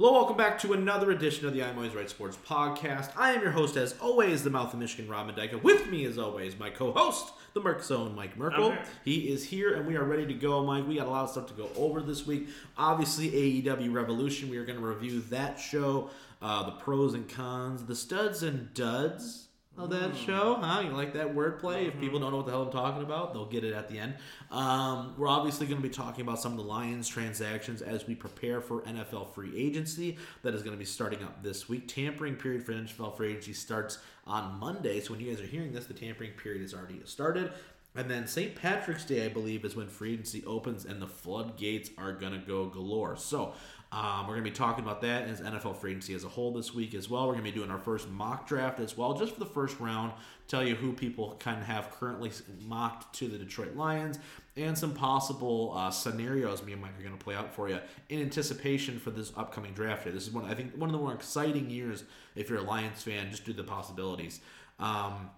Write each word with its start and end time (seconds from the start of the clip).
Hello, 0.00 0.14
welcome 0.14 0.38
back 0.38 0.58
to 0.58 0.72
another 0.72 1.10
edition 1.10 1.46
of 1.46 1.52
the 1.52 1.62
I'm 1.62 1.76
Always 1.76 1.94
Right 1.94 2.08
Sports 2.08 2.38
podcast. 2.48 3.10
I 3.18 3.32
am 3.32 3.42
your 3.42 3.50
host, 3.50 3.76
as 3.76 3.94
always, 4.00 4.42
the 4.42 4.48
mouth 4.48 4.72
of 4.72 4.80
Michigan, 4.80 5.10
Rob 5.10 5.28
Mendyka. 5.28 5.62
With 5.62 5.90
me, 5.90 6.06
as 6.06 6.16
always, 6.16 6.58
my 6.58 6.70
co-host, 6.70 7.34
the 7.52 7.60
Merc 7.60 7.82
Zone, 7.82 8.14
Mike 8.14 8.34
Merkel. 8.38 8.72
I'm. 8.72 8.78
He 9.04 9.28
is 9.28 9.44
here, 9.44 9.74
and 9.74 9.86
we 9.86 9.96
are 9.96 10.04
ready 10.04 10.24
to 10.24 10.32
go, 10.32 10.64
Mike. 10.64 10.88
We 10.88 10.96
got 10.96 11.06
a 11.06 11.10
lot 11.10 11.24
of 11.24 11.30
stuff 11.32 11.48
to 11.48 11.52
go 11.52 11.68
over 11.76 12.00
this 12.00 12.26
week. 12.26 12.48
Obviously, 12.78 13.30
AEW 13.62 13.92
Revolution. 13.92 14.48
We 14.48 14.56
are 14.56 14.64
going 14.64 14.80
to 14.80 14.86
review 14.86 15.20
that 15.28 15.60
show, 15.60 16.08
uh, 16.40 16.62
the 16.62 16.76
pros 16.78 17.12
and 17.12 17.28
cons, 17.28 17.84
the 17.84 17.94
studs 17.94 18.42
and 18.42 18.72
duds 18.72 19.48
of 19.84 19.90
that 19.90 20.16
show. 20.16 20.54
Huh? 20.54 20.80
You 20.80 20.90
like 20.90 21.12
that 21.14 21.34
wordplay? 21.34 21.88
If 21.88 21.98
people 21.98 22.20
don't 22.20 22.30
know 22.30 22.38
what 22.38 22.46
the 22.46 22.52
hell 22.52 22.62
I'm 22.62 22.72
talking 22.72 23.02
about, 23.02 23.32
they'll 23.32 23.46
get 23.46 23.64
it 23.64 23.72
at 23.72 23.88
the 23.88 23.98
end. 23.98 24.14
Um, 24.50 25.14
we're 25.16 25.28
obviously 25.28 25.66
going 25.66 25.80
to 25.80 25.88
be 25.88 25.92
talking 25.92 26.22
about 26.22 26.40
some 26.40 26.52
of 26.52 26.58
the 26.58 26.64
Lions 26.64 27.08
transactions 27.08 27.82
as 27.82 28.06
we 28.06 28.14
prepare 28.14 28.60
for 28.60 28.82
NFL 28.82 29.34
free 29.34 29.56
agency 29.56 30.16
that 30.42 30.54
is 30.54 30.62
going 30.62 30.74
to 30.74 30.78
be 30.78 30.84
starting 30.84 31.22
up 31.22 31.42
this 31.42 31.68
week. 31.68 31.88
Tampering 31.88 32.36
period 32.36 32.64
for 32.64 32.72
NFL 32.72 33.16
free 33.16 33.30
agency 33.30 33.52
starts 33.52 33.98
on 34.26 34.58
Monday. 34.58 35.00
So 35.00 35.12
when 35.12 35.20
you 35.20 35.32
guys 35.32 35.42
are 35.42 35.46
hearing 35.46 35.72
this, 35.72 35.86
the 35.86 35.94
tampering 35.94 36.32
period 36.32 36.62
has 36.62 36.74
already 36.74 37.00
started. 37.04 37.52
And 37.96 38.08
then 38.08 38.28
St. 38.28 38.54
Patrick's 38.54 39.04
Day, 39.04 39.26
I 39.26 39.28
believe, 39.28 39.64
is 39.64 39.74
when 39.74 39.88
free 39.88 40.12
agency 40.12 40.44
opens 40.46 40.84
and 40.84 41.02
the 41.02 41.08
floodgates 41.08 41.90
are 41.98 42.12
going 42.12 42.32
to 42.32 42.38
go 42.38 42.66
galore. 42.66 43.16
So 43.16 43.54
um, 43.92 44.28
we're 44.28 44.34
going 44.34 44.44
to 44.44 44.50
be 44.50 44.56
talking 44.56 44.84
about 44.84 45.00
that 45.02 45.26
as 45.26 45.40
NFL 45.40 45.76
free 45.76 45.90
agency 45.90 46.14
as 46.14 46.22
a 46.22 46.28
whole 46.28 46.52
this 46.52 46.72
week 46.72 46.94
as 46.94 47.10
well. 47.10 47.26
We're 47.26 47.32
going 47.32 47.44
to 47.44 47.50
be 47.50 47.56
doing 47.56 47.70
our 47.72 47.78
first 47.78 48.08
mock 48.08 48.46
draft 48.46 48.78
as 48.78 48.96
well, 48.96 49.14
just 49.14 49.34
for 49.34 49.40
the 49.40 49.46
first 49.46 49.80
round. 49.80 50.12
Tell 50.46 50.64
you 50.64 50.76
who 50.76 50.92
people 50.92 51.36
kind 51.40 51.60
of 51.60 51.66
have 51.66 51.90
currently 51.90 52.30
mocked 52.66 53.14
to 53.16 53.26
the 53.28 53.36
Detroit 53.36 53.74
Lions 53.74 54.18
and 54.56 54.76
some 54.76 54.94
possible 54.94 55.72
uh, 55.76 55.90
scenarios 55.90 56.62
me 56.62 56.72
and 56.72 56.82
Mike 56.82 56.98
are 56.98 57.02
going 57.02 57.16
to 57.16 57.22
play 57.22 57.34
out 57.34 57.54
for 57.54 57.68
you 57.68 57.78
in 58.08 58.20
anticipation 58.20 58.98
for 58.98 59.10
this 59.10 59.32
upcoming 59.36 59.72
draft 59.72 60.04
year. 60.04 60.14
This 60.14 60.26
is 60.26 60.32
one 60.32 60.44
I 60.44 60.54
think 60.54 60.74
one 60.76 60.88
of 60.88 60.92
the 60.92 60.98
more 60.98 61.14
exciting 61.14 61.70
years 61.70 62.04
if 62.36 62.48
you're 62.48 62.58
a 62.58 62.62
Lions 62.62 63.02
fan, 63.02 63.30
just 63.30 63.44
due 63.44 63.52
to 63.52 63.62
the 63.62 63.68
possibilities. 63.68 64.40
Um, 64.78 65.30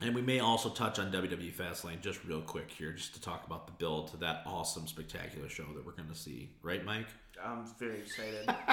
and 0.00 0.14
we 0.14 0.22
may 0.22 0.40
also 0.40 0.68
touch 0.68 0.98
on 0.98 1.12
WWE 1.12 1.52
Fastlane 1.52 2.00
just 2.00 2.24
real 2.24 2.40
quick 2.40 2.70
here, 2.70 2.92
just 2.92 3.14
to 3.14 3.20
talk 3.20 3.46
about 3.46 3.66
the 3.66 3.72
build 3.72 4.08
to 4.08 4.16
that 4.18 4.42
awesome, 4.46 4.86
spectacular 4.88 5.48
show 5.48 5.66
that 5.74 5.86
we're 5.86 5.92
going 5.92 6.08
to 6.08 6.14
see. 6.14 6.50
Right, 6.62 6.84
Mike? 6.84 7.06
I'm 7.44 7.64
very 7.78 7.98
excited. 7.98 8.48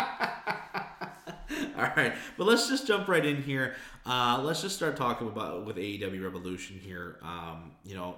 All 1.76 1.92
right, 1.96 2.14
but 2.38 2.46
let's 2.46 2.68
just 2.68 2.86
jump 2.86 3.08
right 3.08 3.26
in 3.26 3.42
here. 3.42 3.76
Uh, 4.06 4.42
let's 4.44 4.62
just 4.62 4.76
start 4.76 4.96
talking 4.96 5.28
about 5.28 5.66
with 5.66 5.78
AEW 5.78 6.24
Revolution 6.24 6.80
here. 6.80 7.18
Um, 7.22 7.72
you 7.84 7.96
know, 7.96 8.16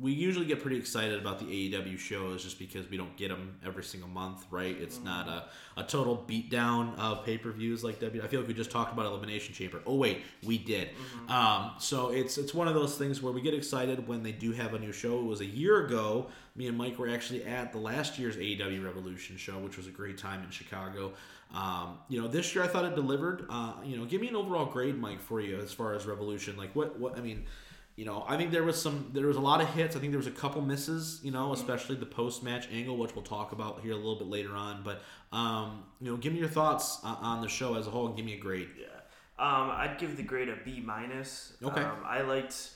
we 0.00 0.12
usually 0.12 0.46
get 0.46 0.60
pretty 0.60 0.76
excited 0.76 1.20
about 1.20 1.38
the 1.38 1.44
AEW 1.44 1.98
shows 1.98 2.42
just 2.42 2.58
because 2.58 2.88
we 2.90 2.96
don't 2.96 3.16
get 3.16 3.28
them 3.28 3.56
every 3.64 3.84
single 3.84 4.08
month, 4.08 4.44
right? 4.50 4.76
It's 4.80 5.00
not 5.00 5.28
a, 5.28 5.44
a 5.76 5.84
total 5.84 6.24
beatdown 6.28 6.98
of 6.98 7.24
pay 7.24 7.38
per 7.38 7.50
views 7.52 7.84
like 7.84 8.00
W. 8.00 8.22
I 8.22 8.26
feel 8.26 8.40
like 8.40 8.48
we 8.48 8.54
just 8.54 8.70
talked 8.70 8.92
about 8.92 9.06
Elimination 9.06 9.54
Chamber. 9.54 9.80
Oh 9.86 9.96
wait, 9.96 10.22
we 10.44 10.58
did. 10.58 10.90
Um, 11.28 11.72
so 11.78 12.08
it's 12.10 12.38
it's 12.38 12.52
one 12.54 12.66
of 12.68 12.74
those 12.74 12.96
things 12.96 13.22
where 13.22 13.32
we 13.32 13.40
get 13.40 13.54
excited 13.54 14.06
when 14.08 14.22
they 14.22 14.32
do 14.32 14.52
have 14.52 14.74
a 14.74 14.78
new 14.78 14.92
show. 14.92 15.18
It 15.18 15.24
was 15.24 15.40
a 15.40 15.46
year 15.46 15.86
ago. 15.86 16.26
Me 16.56 16.66
and 16.68 16.78
Mike 16.78 16.98
were 16.98 17.08
actually 17.08 17.44
at 17.44 17.72
the 17.72 17.78
last 17.78 18.18
year's 18.18 18.36
AEW 18.36 18.84
Revolution 18.84 19.36
show, 19.36 19.58
which 19.58 19.76
was 19.76 19.86
a 19.86 19.90
great 19.90 20.18
time 20.18 20.42
in 20.42 20.50
Chicago. 20.50 21.12
Um, 21.54 21.98
you 22.08 22.20
know, 22.20 22.28
this 22.28 22.54
year 22.54 22.64
I 22.64 22.66
thought 22.66 22.84
it 22.84 22.94
delivered. 22.94 23.46
Uh, 23.48 23.74
you 23.84 23.96
know, 23.96 24.04
give 24.04 24.20
me 24.20 24.28
an 24.28 24.36
overall 24.36 24.66
grade, 24.66 24.98
Mike, 24.98 25.20
for 25.20 25.40
you 25.40 25.58
as 25.58 25.72
far 25.72 25.94
as 25.94 26.04
Revolution. 26.06 26.56
Like 26.56 26.74
what 26.74 26.98
what 26.98 27.16
I 27.16 27.20
mean. 27.20 27.44
You 27.96 28.04
know, 28.04 28.24
I 28.26 28.36
think 28.36 28.50
there 28.50 28.64
was 28.64 28.80
some, 28.80 29.10
there 29.12 29.26
was 29.26 29.36
a 29.36 29.40
lot 29.40 29.60
of 29.60 29.68
hits. 29.68 29.94
I 29.94 30.00
think 30.00 30.10
there 30.10 30.18
was 30.18 30.26
a 30.26 30.32
couple 30.32 30.60
misses. 30.62 31.20
You 31.22 31.30
know, 31.30 31.52
especially 31.52 31.96
the 31.96 32.06
post 32.06 32.42
match 32.42 32.66
angle, 32.72 32.96
which 32.96 33.14
we'll 33.14 33.24
talk 33.24 33.52
about 33.52 33.80
here 33.82 33.92
a 33.92 33.96
little 33.96 34.16
bit 34.16 34.26
later 34.26 34.54
on. 34.56 34.82
But 34.82 35.02
um, 35.32 35.84
you 36.00 36.10
know, 36.10 36.16
give 36.16 36.32
me 36.32 36.40
your 36.40 36.48
thoughts 36.48 36.98
on 37.04 37.40
the 37.40 37.48
show 37.48 37.74
as 37.76 37.86
a 37.86 37.90
whole, 37.90 38.06
and 38.06 38.16
give 38.16 38.26
me 38.26 38.34
a 38.34 38.40
grade. 38.40 38.68
yeah. 38.78 38.86
Um, 39.36 39.70
I'd 39.72 39.96
give 39.98 40.16
the 40.16 40.22
grade 40.22 40.48
a 40.48 40.56
B 40.64 40.80
minus. 40.80 41.54
Okay. 41.62 41.82
Um, 41.82 41.98
I 42.04 42.20
liked 42.22 42.70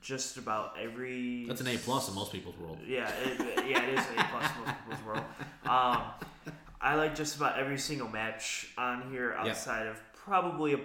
just 0.00 0.36
about 0.38 0.74
every. 0.80 1.44
That's 1.46 1.60
an 1.60 1.66
A 1.68 1.76
plus 1.76 2.08
in 2.08 2.14
most 2.14 2.32
people's 2.32 2.56
world. 2.58 2.78
Yeah, 2.86 3.10
it, 3.24 3.38
yeah, 3.68 3.82
it 3.82 3.98
is 3.98 4.06
an 4.06 4.18
A 4.18 4.24
plus 4.30 4.50
in 4.56 4.64
most 4.64 4.74
people's 4.84 5.06
world. 5.06 5.24
Um, 5.68 6.00
I 6.80 6.94
like 6.94 7.14
just 7.14 7.36
about 7.36 7.58
every 7.58 7.76
single 7.76 8.08
match 8.08 8.72
on 8.78 9.10
here 9.10 9.34
outside 9.36 9.86
of 9.86 10.00
probably 10.14 10.72
a, 10.74 10.78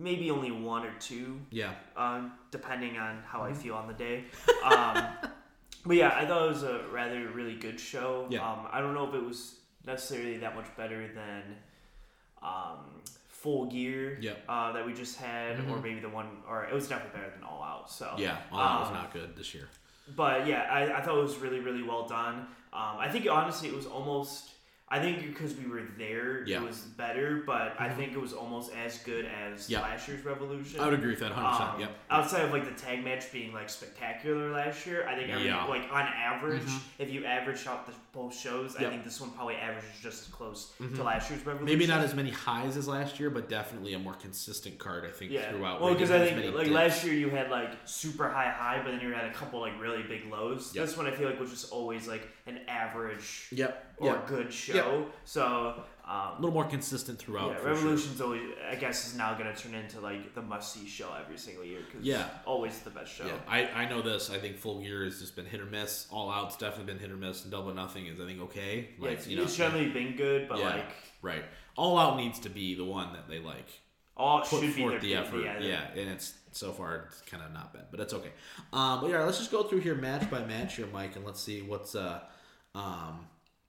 maybe 0.00 0.30
only 0.30 0.50
one 0.50 0.84
or 0.86 0.92
two. 0.98 1.38
Yeah, 1.50 1.72
um, 1.96 2.32
depending 2.50 2.96
on 2.98 3.22
how 3.26 3.40
Mm-hmm. 3.40 3.52
I 3.52 3.62
feel 3.62 3.74
on 3.74 3.86
the 3.88 3.94
day. 3.94 4.24
Um, 4.64 5.04
but 5.86 5.96
yeah, 5.96 6.12
I 6.16 6.26
thought 6.26 6.46
it 6.46 6.48
was 6.48 6.62
a 6.62 6.84
rather 6.92 7.28
really 7.28 7.56
good 7.56 7.78
show. 7.78 8.26
Yeah. 8.30 8.40
Um, 8.50 8.66
I 8.72 8.80
don't 8.80 8.94
know 8.94 9.06
if 9.08 9.14
it 9.14 9.22
was 9.24 9.56
necessarily 9.86 10.38
that 10.38 10.54
much 10.56 10.66
better 10.76 11.08
than 11.14 11.42
um, 12.42 13.02
Full 13.28 13.66
Gear 13.66 14.18
Yeah. 14.20 14.32
uh, 14.48 14.72
that 14.72 14.84
we 14.84 14.92
just 14.92 15.18
had, 15.18 15.58
or 15.60 15.62
Mhm. 15.78 15.82
maybe 15.82 16.00
the 16.00 16.08
one, 16.08 16.28
or 16.48 16.64
it 16.64 16.74
was 16.74 16.88
definitely 16.88 17.18
better 17.20 17.30
than 17.32 17.44
All 17.44 17.62
Out. 17.62 17.90
So 17.90 18.14
yeah. 18.18 18.38
That 18.50 18.80
was 18.80 18.88
Um, 18.88 18.94
not 18.94 19.12
good 19.12 19.36
this 19.36 19.54
year. 19.54 19.68
but 20.16 20.46
yeah, 20.46 20.62
I, 20.70 20.98
I 20.98 21.00
thought 21.02 21.18
it 21.18 21.22
was 21.22 21.36
really, 21.38 21.60
really 21.60 21.82
well 21.82 22.06
done. 22.06 22.46
Um, 22.72 22.98
I 22.98 23.08
think 23.10 23.26
honestly, 23.30 23.68
it 23.68 23.74
was 23.74 23.86
almost. 23.86 24.50
I 24.92 24.98
think 24.98 25.24
because 25.24 25.54
we 25.56 25.70
were 25.70 25.82
there, 25.96 26.42
Yeah. 26.46 26.56
it 26.56 26.66
was 26.66 26.80
better. 26.80 27.44
But 27.46 27.76
I 27.78 27.88
think 27.90 28.12
it 28.12 28.20
was 28.20 28.32
almost 28.32 28.72
as 28.74 28.98
good 29.04 29.24
as 29.24 29.70
Yeah. 29.70 29.82
last 29.82 30.08
year's 30.08 30.24
Revolution. 30.24 30.80
I 30.80 30.86
would 30.86 30.94
agree 30.94 31.10
with 31.10 31.20
that 31.20 31.30
100. 31.30 31.50
percent 31.50 31.70
Um, 31.74 31.80
Yep. 31.80 31.98
Outside 32.10 32.44
of 32.44 32.50
like 32.52 32.64
the 32.64 32.80
tag 32.80 33.04
match 33.04 33.30
being 33.30 33.52
like 33.52 33.70
spectacular 33.70 34.50
last 34.50 34.84
year, 34.86 35.06
I 35.08 35.14
think 35.14 35.30
every, 35.30 35.46
Yeah. 35.46 35.64
like 35.64 35.82
on 35.92 36.06
average, 36.06 36.62
Mhm. 36.62 36.80
if 36.98 37.10
you 37.10 37.24
average 37.24 37.64
out 37.68 37.86
the 37.86 37.92
both 38.12 38.36
shows, 38.36 38.74
Yep. 38.80 38.88
I 38.88 38.90
think 38.90 39.04
this 39.04 39.20
one 39.20 39.30
probably 39.30 39.54
averages 39.54 40.00
just 40.02 40.26
as 40.26 40.34
close 40.34 40.72
Mhm. 40.80 40.96
to 40.96 41.02
last 41.04 41.30
year's 41.30 41.46
Revolution. 41.46 41.66
Maybe 41.78 41.86
not 41.86 42.00
as 42.02 42.12
many 42.14 42.30
highs 42.30 42.76
as 42.76 42.88
last 42.88 43.20
year, 43.20 43.30
but 43.30 43.48
definitely 43.48 43.94
a 43.94 43.98
more 44.00 44.14
consistent 44.14 44.78
card. 44.80 45.04
I 45.04 45.10
think 45.12 45.30
yeah. 45.30 45.50
throughout. 45.52 45.80
Well, 45.80 45.94
because 45.94 46.10
I 46.10 46.26
think 46.26 46.52
like 46.52 46.64
dips. 46.64 46.70
last 46.70 47.04
year 47.04 47.14
you 47.14 47.30
had 47.30 47.48
like 47.50 47.70
super 47.84 48.28
high 48.28 48.50
high, 48.50 48.82
but 48.82 48.90
then 48.90 49.00
you 49.00 49.12
had 49.14 49.26
a 49.26 49.32
couple 49.32 49.60
like 49.60 49.80
really 49.80 50.02
big 50.02 50.26
lows. 50.28 50.74
Yep. 50.74 50.86
This 50.86 50.96
one 50.96 51.06
I 51.06 51.12
feel 51.12 51.28
like 51.30 51.38
was 51.38 51.50
just 51.50 51.70
always 51.72 52.08
like 52.08 52.28
an 52.46 52.60
average 52.68 53.48
Yep. 53.52 53.94
or 53.98 54.06
Yep. 54.08 54.26
good 54.26 54.52
show. 54.52 55.06
So. 55.24 55.84
A 56.02 56.12
Um, 56.12 56.40
little 56.40 56.52
more 56.52 56.64
consistent 56.64 57.20
throughout. 57.20 57.50
yeah, 57.50 57.54
for 57.58 57.62
sure. 57.66 57.74
Revolution's 57.74 58.20
always, 58.20 58.42
I 58.68 58.74
guess, 58.74 59.06
is 59.06 59.14
now 59.16 59.34
going 59.34 59.54
to 59.54 59.62
turn 59.62 59.74
into 59.74 60.00
like 60.00 60.34
the 60.34 60.42
must 60.42 60.72
see 60.72 60.84
show 60.88 61.12
every 61.14 61.38
single 61.38 61.62
year 61.64 61.82
because 61.86 62.04
Yeah. 62.04 62.28
always 62.44 62.80
the 62.80 62.90
best 62.90 63.12
show. 63.14 63.26
Yeah, 63.26 63.38
I, 63.46 63.66
I 63.68 63.88
know 63.88 64.02
this. 64.02 64.28
I 64.28 64.38
think 64.40 64.56
full 64.56 64.80
gear 64.80 65.04
has 65.04 65.20
just 65.20 65.36
been 65.36 65.44
hit 65.46 65.60
or 65.60 65.66
miss. 65.66 66.08
All 66.10 66.28
out's 66.28 66.56
definitely 66.56 66.92
been 66.94 66.98
hit 67.00 67.12
or 67.12 67.16
miss, 67.16 67.42
and 67.44 67.52
double 67.52 67.72
nothing 67.72 68.06
is 68.06 68.20
I 68.20 68.24
think 68.26 68.40
okay. 68.40 68.88
Yeah, 68.98 69.04
Like 69.08 69.18
it's, 69.18 69.28
you 69.28 69.36
know, 69.36 69.44
it's 69.44 69.56
generally 69.56 69.88
been 69.90 70.16
good, 70.16 70.48
but 70.48 70.58
Yeah. 70.58 70.70
like 70.70 70.86
right. 71.22 71.44
All 71.76 71.96
out 71.96 72.16
needs 72.16 72.40
to 72.40 72.48
be 72.48 72.74
the 72.74 72.84
one 72.84 73.12
that 73.12 73.28
they 73.28 73.38
like 73.38 73.68
all 74.20 74.40
put 74.40 74.60
should 74.60 74.76
be 74.76 74.82
forth 74.82 75.00
the 75.00 75.14
effort. 75.16 75.42
Yeah, 75.42 75.58
Yeah, 75.60 76.00
and 76.00 76.10
it's 76.10 76.34
so 76.52 76.72
far 76.72 77.06
it's 77.08 77.22
kind 77.22 77.42
of 77.42 77.52
not 77.52 77.72
been, 77.72 77.82
but 77.90 78.00
it's 78.00 78.12
okay. 78.12 78.32
Um, 78.72 79.00
but 79.00 79.10
yeah, 79.10 79.24
let's 79.24 79.38
just 79.38 79.50
go 79.50 79.62
through 79.62 79.80
here 79.80 79.94
match 79.94 80.30
by 80.30 80.44
match 80.44 80.76
here, 80.76 80.86
Mike, 80.92 81.16
and 81.16 81.24
let's 81.24 81.40
see 81.40 81.62
what's 81.62 81.94
uh, 81.94 82.20
um, 82.74 83.26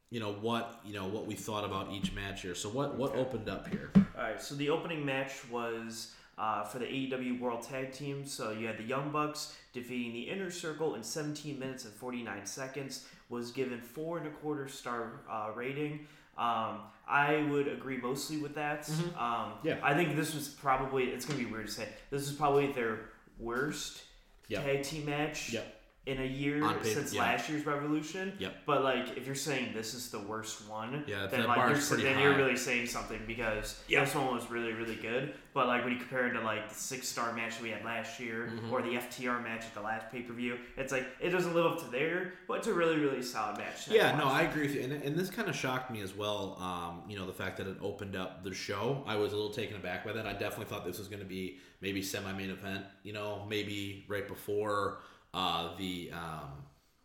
you 0.10 0.20
know 0.20 0.34
what 0.34 0.82
you 0.86 0.94
know 0.94 1.08
what 1.08 1.26
we 1.26 1.36
thought 1.36 1.64
about 1.64 1.92
each 1.92 2.14
match 2.14 2.42
here. 2.42 2.56
So 2.56 2.70
what 2.70 2.98
what 2.98 3.16
opened 3.16 3.50
up 3.50 3.68
here? 3.68 3.92
All 3.96 4.24
right, 4.24 4.42
so 4.42 4.56
the 4.56 4.70
opening 4.70 5.06
match 5.06 5.50
was 5.50 6.14
uh, 6.38 6.64
for 6.64 6.80
the 6.80 6.86
AEW 6.86 7.40
World 7.40 7.62
Tag 7.62 7.92
Team. 7.92 8.26
So 8.26 8.52
you 8.52 8.68
had 8.68 8.78
the 8.78 8.84
Young 8.84 9.12
Bucks 9.12 9.56
defeating 9.74 10.14
the 10.14 10.24
Inner 10.24 10.52
Circle 10.52 10.96
in 10.96 11.04
17 11.04 11.58
minutes 11.58 11.86
and 11.86 11.94
49 11.94 12.46
seconds. 12.46 13.06
Was 13.30 13.52
given 13.52 13.80
four 13.80 14.18
and 14.18 14.28
a 14.28 14.32
quarter 14.32 14.68
star 14.68 15.22
uh, 15.30 15.52
rating. 15.56 16.08
Um, 16.42 16.80
I 17.08 17.46
would 17.50 17.68
agree 17.68 17.98
mostly 17.98 18.38
with 18.38 18.56
that. 18.56 18.84
Mhm. 18.84 19.18
Um, 19.22 19.54
Yeah. 19.64 19.80
I 19.84 19.94
think 19.94 20.16
this 20.16 20.34
was 20.34 20.48
probably. 20.50 21.06
It's 21.12 21.26
gonna 21.26 21.40
be 21.40 21.46
weird 21.46 21.68
to 21.68 21.72
say. 21.72 21.88
This 22.10 22.24
is 22.28 22.32
probably 22.36 22.72
their 22.72 23.10
worst 23.38 24.04
Yep. 24.48 24.64
tag 24.64 24.84
team 24.84 25.06
match. 25.06 25.52
Yep. 25.54 25.81
In 26.08 26.20
a 26.20 26.26
year 26.26 26.68
paper, 26.68 26.84
since 26.84 27.14
yeah. 27.14 27.22
last 27.22 27.48
year's 27.48 27.64
Revolution, 27.64 28.34
Yep. 28.40 28.64
but 28.66 28.84
like 28.84 29.16
if 29.18 29.28
you're 29.28 29.36
saying 29.36 29.72
this 29.76 29.94
is 29.94 30.10
the 30.10 30.18
worst 30.18 30.68
one, 30.68 31.04
Yeah, 31.06 31.28
then 31.28 31.42
that 31.42 31.48
like 31.48 31.58
you're, 31.70 31.78
pretty 31.78 32.02
then 32.02 32.16
high. 32.16 32.24
you're 32.24 32.36
really 32.36 32.58
saying 32.58 32.88
something 32.88 33.22
because 33.28 33.80
Yeah. 33.88 34.04
this 34.04 34.16
one 34.16 34.34
was 34.34 34.50
really 34.50 34.74
really 34.74 34.96
good. 34.96 35.36
But 35.54 35.68
like 35.68 35.84
when 35.84 35.94
you 35.94 36.00
compare 36.00 36.26
it 36.26 36.34
to 36.34 36.42
like 36.42 36.70
the 36.70 36.74
six 36.74 37.08
star 37.08 37.32
match 37.34 37.58
that 37.58 37.62
we 37.62 37.70
had 37.70 37.86
last 37.86 38.20
year 38.20 38.52
Mhm. 38.52 38.72
or 38.72 38.82
the 38.82 38.96
FTR 38.98 39.42
match 39.44 39.66
at 39.66 39.76
the 39.76 39.82
last 39.82 40.12
pay 40.12 40.24
per 40.24 40.34
view, 40.34 40.58
it's 40.76 40.92
like 40.92 41.06
it 41.20 41.30
doesn't 41.30 41.54
live 41.54 41.68
up 41.68 41.78
to 41.84 41.92
there, 41.92 42.34
but 42.48 42.56
it's 42.58 42.68
a 42.68 42.74
really 42.74 42.96
really 42.98 43.22
solid 43.22 43.60
match. 43.60 43.86
to 43.86 43.94
Yeah, 43.94 44.18
no. 44.18 44.26
I 44.26 44.42
agree 44.42 44.64
with 44.64 44.74
you, 44.76 44.82
and, 44.82 44.94
and 44.94 45.16
this 45.16 45.30
kind 45.30 45.50
of 45.50 45.56
shocked 45.56 45.92
me 45.92 46.02
as 46.02 46.16
well. 46.16 46.58
Um, 46.60 47.04
you 47.08 47.16
know, 47.16 47.28
the 47.28 47.34
fact 47.34 47.58
that 47.58 47.68
it 47.68 47.78
opened 47.80 48.16
up 48.16 48.44
the 48.44 48.56
show, 48.56 49.04
I 49.06 49.18
was 49.18 49.34
a 49.34 49.36
little 49.36 49.52
taken 49.54 49.76
aback 49.76 50.04
by 50.04 50.14
that. 50.14 50.26
I 50.26 50.34
definitely 50.34 50.66
thought 50.66 50.84
this 50.84 50.98
was 50.98 51.10
going 51.10 51.22
to 51.22 51.30
be 51.30 51.60
maybe 51.80 52.02
semi-main 52.02 52.50
event. 52.50 52.86
You 53.04 53.14
know, 53.14 53.46
maybe 53.48 54.04
right 54.08 54.28
before 54.28 55.02
uh, 55.34 55.76
the 55.78 56.12
um, 56.14 56.50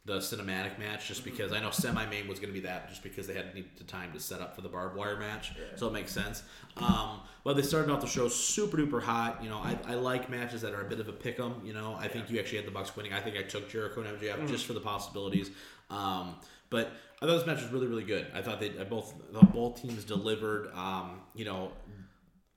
the 0.05 0.19
cinematic 0.19 0.79
match, 0.79 1.09
just 1.09 1.25
because 1.25 1.53
I 1.53 1.61
know 1.61 1.73
semi-main 1.73 2.29
was 2.29 2.39
going 2.39 2.55
to 2.55 2.61
be 2.61 2.65
that, 2.65 2.89
just 2.89 3.03
because 3.03 3.27
they 3.27 3.35
had 3.35 3.53
need 3.57 3.65
the 3.77 3.83
time 3.83 4.13
to 4.13 4.21
set 4.21 4.41
up 4.41 4.55
for 4.55 4.61
the 4.63 4.69
barbed 4.69 4.95
wire 4.97 5.17
match, 5.17 5.51
Yeah. 5.59 5.77
so 5.77 5.89
it 5.89 5.93
makes 5.93 6.13
sense. 6.13 6.45
Um, 6.77 7.23
but 7.43 7.57
they 7.57 7.63
started 7.63 7.91
off 7.91 8.01
the 8.03 8.07
show 8.07 8.29
super 8.29 8.77
duper 8.77 9.03
hot. 9.03 9.43
You 9.43 9.49
know, 9.49 9.59
I, 9.59 9.77
I 9.85 9.95
like 9.95 10.31
matches 10.31 10.61
that 10.63 10.75
are 10.75 10.83
a 10.83 10.89
bit 10.89 11.01
of 11.01 11.09
a 11.09 11.13
pick 11.13 11.41
'em. 11.41 11.55
You 11.65 11.73
know, 11.73 11.97
I 11.99 12.07
think 12.07 12.31
you 12.31 12.39
actually 12.39 12.59
had 12.59 12.69
the 12.69 12.71
Bucks 12.71 12.95
winning. 12.95 13.13
I 13.15 13.21
think 13.21 13.37
I 13.37 13.43
took 13.43 13.69
Jericho 13.69 14.01
and 14.03 14.17
MJF 14.21 14.37
Mm. 14.43 14.49
just 14.49 14.65
for 14.67 14.75
the 14.75 14.81
possibilities. 14.81 15.51
Um, 15.91 16.37
But 16.69 16.91
I 17.23 17.27
thought 17.27 17.37
this 17.39 17.47
match 17.47 17.63
was 17.63 17.71
really, 17.71 17.87
really 17.87 18.03
good. 18.05 18.27
I 18.35 18.43
thought 18.43 18.59
they 18.61 18.71
both 18.71 19.15
both 19.53 19.81
teams 19.81 20.05
delivered. 20.05 20.73
Um, 20.75 21.21
you 21.35 21.45
know, 21.45 21.71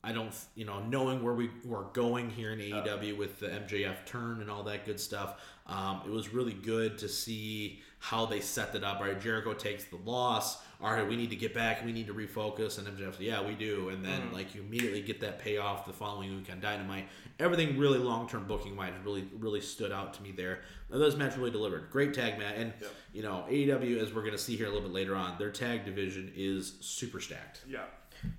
I 0.10 0.12
don't, 0.12 0.34
you 0.56 0.66
know, 0.66 0.80
knowing 0.80 1.22
where 1.22 1.36
we 1.36 1.52
were 1.64 1.84
going 1.94 2.32
here 2.32 2.52
in 2.52 2.58
AEW 2.58 3.16
with 3.16 3.40
the 3.40 3.48
MJF 3.48 4.06
turn 4.08 4.42
and 4.42 4.50
all 4.50 4.64
that 4.64 4.84
good 4.84 5.00
stuff, 5.00 5.40
um, 5.68 6.02
it 6.04 6.10
was 6.10 6.34
really 6.34 6.54
good 6.54 6.98
to 6.98 7.08
see 7.08 7.80
how 8.00 8.26
they 8.26 8.40
set 8.40 8.74
it 8.74 8.84
up. 8.84 9.00
Right, 9.00 9.22
Jericho 9.22 9.54
takes 9.54 9.84
the 9.84 9.98
loss. 9.98 10.58
All 10.82 10.92
right, 10.92 11.08
we 11.08 11.16
need 11.16 11.30
to 11.30 11.36
get 11.36 11.54
back. 11.54 11.86
We 11.86 11.92
need 11.92 12.08
to 12.08 12.14
refocus. 12.16 12.80
And 12.80 12.88
MJF, 12.88 13.20
yeah, 13.20 13.46
we 13.46 13.54
do. 13.54 13.90
And 13.90 14.04
then 14.04 14.32
like 14.34 14.56
you 14.56 14.62
immediately 14.62 15.02
get 15.02 15.22
that 15.22 15.38
payoff 15.38 15.86
the 15.86 15.94
following 15.94 16.36
week 16.36 16.50
on 16.52 16.60
Dynamite. 16.60 17.08
Everything 17.40 17.78
really 17.78 18.00
long 18.00 18.28
term 18.28 18.46
booking 18.46 18.76
wise 18.76 18.94
really 19.06 19.28
really 19.38 19.62
stood 19.62 19.92
out 19.92 20.16
to 20.16 20.24
me 20.24 20.32
there. 20.32 20.62
Now, 20.90 20.98
this 20.98 21.16
match 21.16 21.38
really 21.38 21.52
delivered. 21.52 21.92
Great 21.92 22.16
tag 22.16 22.40
match, 22.40 22.56
and 22.58 22.74
you 23.14 23.22
know 23.22 23.46
AEW 23.48 24.02
as 24.02 24.12
we're 24.12 24.22
going 24.22 24.32
to 24.32 24.40
see 24.40 24.56
here 24.56 24.66
a 24.66 24.70
little 24.70 24.88
bit 24.88 24.94
later 24.94 25.16
on, 25.16 25.38
their 25.38 25.52
tag 25.52 25.86
division 25.86 26.32
is 26.36 26.78
super 26.80 27.20
stacked. 27.20 27.62
Yeah. 27.70 27.84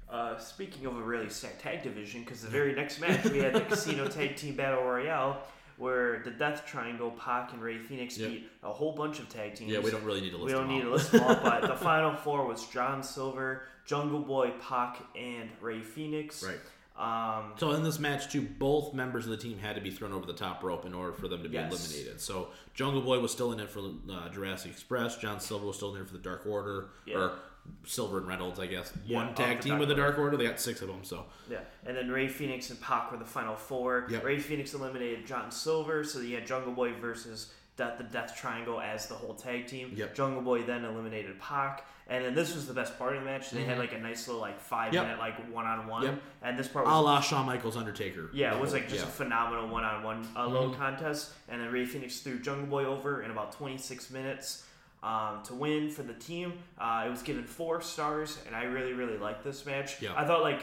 Uh, 0.09 0.37
speaking 0.39 0.87
of 0.87 0.97
a 0.97 1.03
really 1.03 1.29
stacked 1.29 1.61
tag 1.61 1.83
division, 1.83 2.23
because 2.23 2.43
the 2.43 2.49
very 2.49 2.75
next 2.75 3.01
match 3.01 3.25
we 3.25 3.39
had 3.39 3.53
the 3.55 3.61
Casino 3.69 4.09
Tag 4.09 4.37
Team 4.37 4.57
Battle 4.57 4.83
Royale, 4.83 5.41
where 5.79 6.21
the 6.25 6.31
Death 6.31 6.67
Triangle, 6.67 7.11
Pac 7.13 7.53
and 7.53 7.63
Rey 7.63 7.79
Fenix 7.79 8.19
Yep. 8.19 8.31
beat 8.31 8.51
a 8.63 8.73
whole 8.73 8.93
bunch 8.93 9.19
of 9.21 9.29
tag 9.29 9.55
teams. 9.55 9.71
Yeah, 9.71 9.79
we 9.79 9.91
don't 9.91 10.05
really 10.05 10.21
need 10.21 10.31
to 10.33 10.37
list 10.37 10.47
We 10.47 10.53
don't 10.53 10.69
need 10.69 10.83
all. 10.85 10.89
to 10.89 10.91
list 10.95 11.13
them 11.13 11.23
all, 11.23 11.37
but 11.37 11.63
the 11.63 11.77
final 11.77 12.15
four 12.17 12.45
was 12.47 12.67
John 12.67 13.03
Silver, 13.03 13.63
Jungle 13.87 14.21
Boy, 14.21 14.53
Pac, 14.61 15.01
and 15.17 15.49
Rey 15.61 15.81
Fenix. 15.81 16.43
Right. 16.45 16.59
Um, 16.99 17.53
So 17.57 17.71
in 17.71 17.83
this 17.83 17.99
match, 17.99 18.31
too, 18.31 18.43
both 18.43 18.93
members 18.93 19.25
of 19.25 19.31
the 19.31 19.39
team 19.39 19.59
had 19.59 19.75
to 19.77 19.81
be 19.81 19.91
thrown 19.91 20.13
over 20.13 20.27
the 20.27 20.35
top 20.35 20.63
rope 20.63 20.85
in 20.85 20.93
order 20.93 21.13
for 21.15 21.29
them 21.29 21.43
to 21.45 21.49
be 21.49 21.55
Yes. 21.55 21.73
eliminated. 21.73 22.21
So 22.21 22.49
Jungle 22.75 23.01
Boy 23.01 23.21
was 23.21 23.31
still 23.33 23.53
in 23.53 23.61
it 23.61 23.71
for 23.71 23.81
uh, 24.11 24.29
Jurassic 24.29 24.73
Express. 24.73 25.17
John 25.17 25.41
Silver 25.41 25.67
was 25.67 25.77
still 25.77 25.89
in 25.91 25.95
there 25.95 26.05
for 26.05 26.13
the 26.13 26.19
Dark 26.19 26.43
Order, 26.47 26.89
Yeah. 27.07 27.17
or 27.17 27.33
Silver 27.87 28.19
and 28.19 28.27
Reynolds, 28.27 28.59
I 28.61 28.67
guess. 28.67 28.93
Yeah, 29.07 29.17
One 29.25 29.35
tag 29.35 29.61
team 29.61 29.71
Dark 29.71 29.81
with 29.81 29.89
the 29.89 29.95
Dark 29.95 30.19
Order. 30.19 30.37
They 30.37 30.45
got 30.47 30.61
six 30.61 30.83
of 30.83 30.89
them. 30.89 31.01
So 31.03 31.25
Yeah, 31.51 31.61
and 31.87 31.97
then 31.97 32.11
Rey 32.11 32.29
Fenix 32.29 32.71
and 32.71 32.81
Pac 32.81 33.11
were 33.13 33.19
the 33.19 33.25
final 33.25 33.57
four. 33.57 34.07
Yep. 34.11 34.25
Rey 34.25 34.39
Fenix 34.39 34.75
eliminated 34.75 35.27
John 35.27 35.51
Silver, 35.51 36.05
so 36.05 36.21
you 36.21 36.35
had 36.37 36.47
Jungle 36.47 36.73
Boy 36.73 36.93
versus 37.01 37.53
Death, 37.77 37.99
the 37.99 38.05
Death 38.05 38.37
Triangle 38.37 38.81
as 38.81 39.07
the 39.07 39.15
whole 39.15 39.35
tag 39.35 39.67
team. 39.67 39.93
Yep. 39.95 40.15
Jungle 40.15 40.43
Boy 40.43 40.63
then 40.63 40.85
eliminated 40.85 41.39
Pac, 41.41 41.87
and 42.09 42.25
then 42.25 42.35
this 42.35 42.55
was 42.55 42.67
the 42.67 42.75
best 42.75 42.99
part 42.99 43.17
of 43.17 43.23
the 43.23 43.25
match. 43.25 43.51
They 43.51 43.65
had 43.65 43.79
like 43.79 43.93
a 43.95 43.99
nice 43.99 44.27
little 44.29 44.43
like 44.43 44.61
five 44.61 44.89
Mm-hmm. 44.93 44.95
Yep. 44.97 45.05
minute 45.05 45.19
like 45.19 45.53
one 45.55 45.65
on 45.67 45.87
one, 45.87 46.21
and 46.43 46.59
this 46.59 46.69
part 46.69 46.87
a 46.87 46.91
la 47.01 47.21
Shawn 47.21 47.47
Michaels 47.47 47.77
Undertaker. 47.77 48.29
yeah, 48.35 48.55
it 48.55 48.61
was 48.61 48.73
like 48.75 48.89
just 48.89 48.97
Yeah. 49.03 49.09
a 49.09 49.13
phenomenal 49.13 49.69
one 49.69 49.85
on 49.85 50.03
one 50.03 50.27
little 50.37 50.75
contest. 50.75 51.33
And 51.49 51.61
then 51.61 51.73
Ray 51.73 51.87
Phoenix 51.87 52.21
threw 52.21 52.39
Jungle 52.39 52.67
Boy 52.67 52.85
over 52.85 53.23
in 53.23 53.31
about 53.31 53.53
26 53.53 54.11
minutes 54.11 54.67
um, 55.03 55.43
to 55.45 55.55
win 55.55 55.91
for 55.91 56.03
the 56.03 56.15
team. 56.15 56.53
Uh, 56.79 57.05
it 57.07 57.11
was 57.11 57.23
given 57.23 57.45
four 57.45 57.81
stars, 57.81 58.39
and 58.47 58.55
I 58.55 58.65
really, 58.65 58.93
really 58.93 59.19
liked 59.19 59.45
this 59.45 59.65
match. 59.67 60.01
Yeah. 60.03 60.13
I 60.17 60.27
thought 60.27 60.43
like 60.43 60.61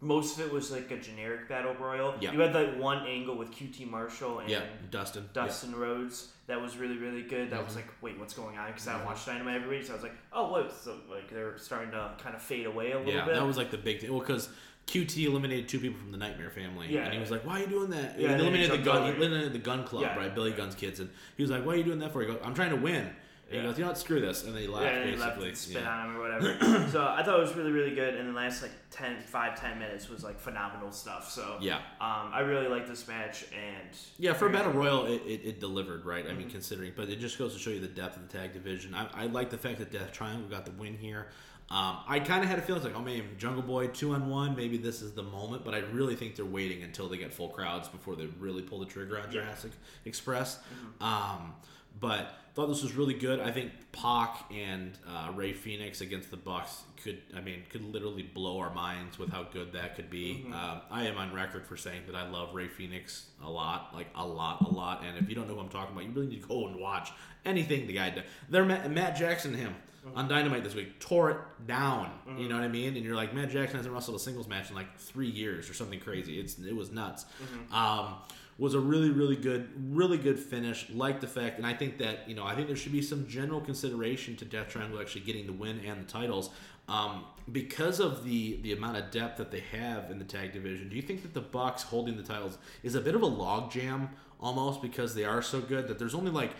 most 0.00 0.38
of 0.38 0.44
it 0.46 0.52
was 0.52 0.70
like 0.70 0.90
a 0.90 0.98
generic 0.98 1.48
battle 1.48 1.74
royal. 1.74 2.14
Yeah. 2.20 2.32
You 2.32 2.40
had 2.40 2.54
like 2.54 2.78
one 2.78 3.06
angle 3.06 3.34
with 3.36 3.50
QT 3.50 3.88
Marshall 3.90 4.40
and 4.40 4.50
yeah, 4.50 4.60
Dustin. 4.90 5.24
Yeah. 5.34 5.44
Dustin 5.44 5.74
Rhodes 5.74 6.28
that 6.48 6.60
was 6.60 6.76
really 6.76 6.98
really 6.98 7.22
good. 7.22 7.50
That 7.50 7.64
was 7.64 7.74
Mm-hmm. 7.74 7.76
like, 7.88 8.02
wait, 8.02 8.18
what's 8.18 8.34
going 8.34 8.58
on? 8.58 8.66
Because 8.68 8.86
I 8.88 8.96
don't 8.98 9.06
watch 9.06 9.24
Dynamite 9.24 9.56
every 9.62 9.78
week, 9.78 9.86
so 9.86 9.92
I 9.92 9.94
was 9.96 10.02
like, 10.02 10.16
oh, 10.32 10.50
what? 10.50 10.72
So 10.72 10.96
like 11.10 11.30
they're 11.30 11.56
starting 11.56 11.90
to 11.92 12.12
kind 12.22 12.36
of 12.36 12.42
fade 12.42 12.66
away 12.66 12.92
a 12.92 12.98
little 12.98 13.12
Yeah, 13.14 13.24
bit. 13.24 13.34
that 13.36 13.46
was 13.46 13.56
like 13.56 13.70
the 13.70 13.78
big 13.78 14.00
thing. 14.00 14.10
Well, 14.10 14.20
because 14.20 14.48
QT 14.86 15.24
eliminated 15.26 15.68
two 15.68 15.80
people 15.80 15.98
from 15.98 16.12
the 16.12 16.18
Nightmare 16.18 16.50
family, 16.50 16.88
Yeah. 16.92 17.04
and 17.06 17.14
he 17.14 17.18
was 17.18 17.30
like, 17.30 17.44
"Why 17.46 17.58
are 17.58 17.62
you 17.62 17.66
doing 17.66 17.90
that?" 17.90 18.20
Yeah, 18.20 18.26
he 18.28 18.32
and 18.34 18.34
he 18.42 18.46
eliminated 18.48 18.80
the 18.80 18.84
gun. 18.84 19.02
Eliminated 19.16 19.52
the 19.54 19.58
Gunn 19.58 19.84
Club, 19.84 20.02
Yeah. 20.02 20.16
right? 20.16 20.32
Billy 20.34 20.52
Gunn's 20.52 20.74
kids, 20.74 21.00
and 21.00 21.08
he 21.38 21.42
was 21.42 21.50
like, 21.50 21.64
"Why 21.64 21.72
are 21.72 21.76
you 21.76 21.84
doing 21.84 21.98
that 22.00 22.12
for?" 22.12 22.20
He 22.20 22.26
goes, 22.28 22.38
"I'm 22.44 22.54
trying 22.54 22.70
to 22.70 22.76
win." 22.76 23.10
And 23.48 23.54
Yeah. 23.54 23.60
he 23.62 23.66
goes, 23.68 23.78
"You 23.78 23.84
know 23.84 23.90
what? 23.90 23.98
Screw 23.98 24.20
this," 24.20 24.42
and 24.44 24.56
they 24.56 24.62
he 24.62 24.66
laughed 24.66 24.84
yeah, 24.86 25.02
and 25.02 25.20
left 25.20 25.38
basically. 25.38 25.48
and 25.48 25.56
spit 25.58 25.86
on 25.86 26.06
him 26.10 26.16
or 26.16 26.20
whatever. 26.20 26.88
so 26.90 27.06
I 27.06 27.22
thought 27.22 27.38
it 27.38 27.42
was 27.42 27.54
really, 27.54 27.70
really 27.70 27.94
good. 27.94 28.14
And 28.14 28.28
the 28.28 28.32
last 28.32 28.60
like 28.62 28.72
10, 28.90 29.20
5, 29.20 29.60
10 29.60 29.78
minutes 29.78 30.08
was 30.08 30.24
like 30.24 30.40
phenomenal 30.40 30.90
stuff. 30.90 31.30
So 31.30 31.56
Yeah. 31.60 31.76
um, 32.00 32.30
I 32.32 32.40
really 32.40 32.66
liked 32.66 32.88
this 32.88 33.06
match. 33.06 33.44
And 33.52 33.88
Yeah, 34.18 34.32
for 34.32 34.48
a 34.48 34.50
battle 34.50 34.72
royal, 34.72 35.06
it, 35.06 35.22
it, 35.26 35.40
it 35.44 35.60
delivered, 35.60 36.04
right? 36.04 36.24
I 36.24 36.30
Mm-hmm. 36.30 36.38
mean, 36.38 36.50
considering, 36.50 36.92
but 36.96 37.08
it 37.08 37.20
just 37.20 37.38
goes 37.38 37.52
to 37.52 37.58
show 37.60 37.70
you 37.70 37.78
the 37.80 37.86
depth 37.86 38.16
of 38.16 38.28
the 38.28 38.36
tag 38.36 38.52
division. 38.52 38.94
I, 38.94 39.06
I 39.14 39.26
like 39.26 39.50
the 39.50 39.58
fact 39.58 39.78
that 39.78 39.92
Death 39.92 40.12
Triangle 40.12 40.48
got 40.48 40.64
the 40.64 40.72
win 40.72 40.96
here. 40.98 41.28
Um, 41.68 41.98
I 42.06 42.20
kind 42.20 42.44
of 42.44 42.48
had 42.50 42.58
a 42.60 42.62
feeling 42.62 42.82
like, 42.84 42.94
oh 42.96 43.00
man, 43.02 43.22
Jungle 43.38 43.62
Boy 43.62 43.88
two 43.88 44.12
on 44.14 44.28
one, 44.28 44.54
maybe 44.56 44.76
this 44.76 45.02
is 45.02 45.12
the 45.12 45.22
moment. 45.24 45.64
But 45.64 45.74
I 45.74 45.78
really 45.92 46.14
think 46.16 46.34
they're 46.36 46.44
waiting 46.44 46.82
until 46.84 47.08
they 47.08 47.16
get 47.16 47.32
full 47.32 47.48
crowds 47.48 47.88
before 47.88 48.14
they 48.16 48.26
really 48.40 48.62
pull 48.62 48.78
the 48.80 48.86
trigger 48.86 49.16
on 49.18 49.24
Yeah. 49.32 49.40
Mm-hmm. 49.40 49.46
Jurassic 49.48 49.72
Express. 50.04 50.58
Um, 51.00 51.54
but 51.98 52.36
thought 52.56 52.68
this 52.68 52.82
was 52.82 52.94
really 52.94 53.14
good. 53.14 53.38
I 53.38 53.50
think 53.52 53.70
Pac 53.92 54.44
and 54.50 54.92
uh, 55.06 55.30
Rey 55.34 55.52
Fenix 55.52 56.00
against 56.00 56.30
the 56.30 56.38
Bucks 56.38 56.84
could, 57.04 57.20
I 57.36 57.42
mean, 57.42 57.62
could 57.68 57.84
literally 57.84 58.22
blow 58.22 58.58
our 58.58 58.72
minds 58.72 59.18
with 59.18 59.30
how 59.30 59.42
good 59.44 59.72
that 59.74 59.94
could 59.94 60.08
be. 60.08 60.42
Mm-hmm. 60.42 60.54
Um, 60.54 60.80
I 60.90 61.04
am 61.06 61.18
on 61.18 61.34
record 61.34 61.66
for 61.66 61.76
saying 61.76 62.02
that 62.06 62.16
I 62.16 62.28
love 62.28 62.54
Rey 62.54 62.68
Fenix 62.68 63.26
a 63.44 63.50
lot, 63.50 63.90
like 63.94 64.06
a 64.16 64.26
lot, 64.26 64.62
a 64.62 64.68
lot. 64.70 65.04
And 65.04 65.18
if 65.18 65.28
you 65.28 65.34
don't 65.34 65.46
know 65.48 65.54
who 65.54 65.60
I'm 65.60 65.68
talking 65.68 65.92
about, 65.94 66.06
you 66.06 66.12
really 66.12 66.28
need 66.28 66.42
to 66.42 66.48
go 66.48 66.66
and 66.66 66.80
watch 66.80 67.12
anything 67.44 67.86
the 67.86 67.92
guy 67.92 68.08
did. 68.10 68.24
There, 68.48 68.64
Matt, 68.64 68.90
Matt 68.90 69.16
Jackson, 69.16 69.52
and 69.52 69.60
him 69.62 69.74
Mm-hmm. 70.06 70.18
on 70.18 70.28
Dynamite 70.28 70.62
this 70.62 70.76
week 70.76 71.00
tore 71.00 71.30
it 71.32 71.36
down. 71.66 72.12
You 72.38 72.48
know 72.48 72.54
what 72.54 72.62
I 72.62 72.68
mean? 72.68 72.94
And 72.94 73.04
you're 73.04 73.16
like, 73.16 73.34
Matt 73.34 73.50
Jackson 73.50 73.76
hasn't 73.76 73.92
wrestled 73.92 74.16
a 74.16 74.20
singles 74.20 74.46
match 74.46 74.68
in 74.70 74.76
like 74.76 74.96
three 74.98 75.26
years 75.28 75.68
or 75.68 75.74
something 75.74 75.98
crazy. 75.98 76.38
It's 76.38 76.56
it 76.60 76.76
was 76.76 76.92
nuts. 76.92 77.24
Mm-hmm. 77.42 77.74
Um, 77.74 78.14
was 78.58 78.74
a 78.74 78.80
really 78.80 79.10
really 79.10 79.36
good 79.36 79.68
really 79.94 80.18
good 80.18 80.38
finish. 80.38 80.88
Like 80.90 81.20
the 81.20 81.26
fact, 81.26 81.58
and 81.58 81.66
I 81.66 81.74
think 81.74 81.98
that 81.98 82.28
you 82.28 82.34
know 82.34 82.44
I 82.44 82.54
think 82.54 82.68
there 82.68 82.76
should 82.76 82.92
be 82.92 83.02
some 83.02 83.26
general 83.26 83.60
consideration 83.60 84.36
to 84.36 84.44
Death 84.44 84.68
Triangle 84.68 85.00
actually 85.00 85.22
getting 85.22 85.46
the 85.46 85.52
win 85.52 85.80
and 85.86 86.06
the 86.06 86.10
titles. 86.10 86.50
Um, 86.88 87.24
because 87.50 87.98
of 87.98 88.24
the 88.24 88.60
the 88.62 88.72
amount 88.72 88.96
of 88.96 89.10
depth 89.10 89.38
that 89.38 89.50
they 89.50 89.60
have 89.72 90.10
in 90.10 90.18
the 90.18 90.24
tag 90.24 90.52
division, 90.52 90.88
do 90.88 90.96
you 90.96 91.02
think 91.02 91.22
that 91.22 91.34
the 91.34 91.40
Bucks 91.40 91.82
holding 91.82 92.16
the 92.16 92.22
titles 92.22 92.58
is 92.82 92.94
a 92.94 93.00
bit 93.00 93.14
of 93.14 93.22
a 93.22 93.28
logjam 93.28 94.08
almost 94.40 94.82
because 94.82 95.14
they 95.14 95.24
are 95.24 95.42
so 95.42 95.60
good 95.60 95.88
that 95.88 95.98
there's 95.98 96.14
only 96.14 96.30
like 96.30 96.52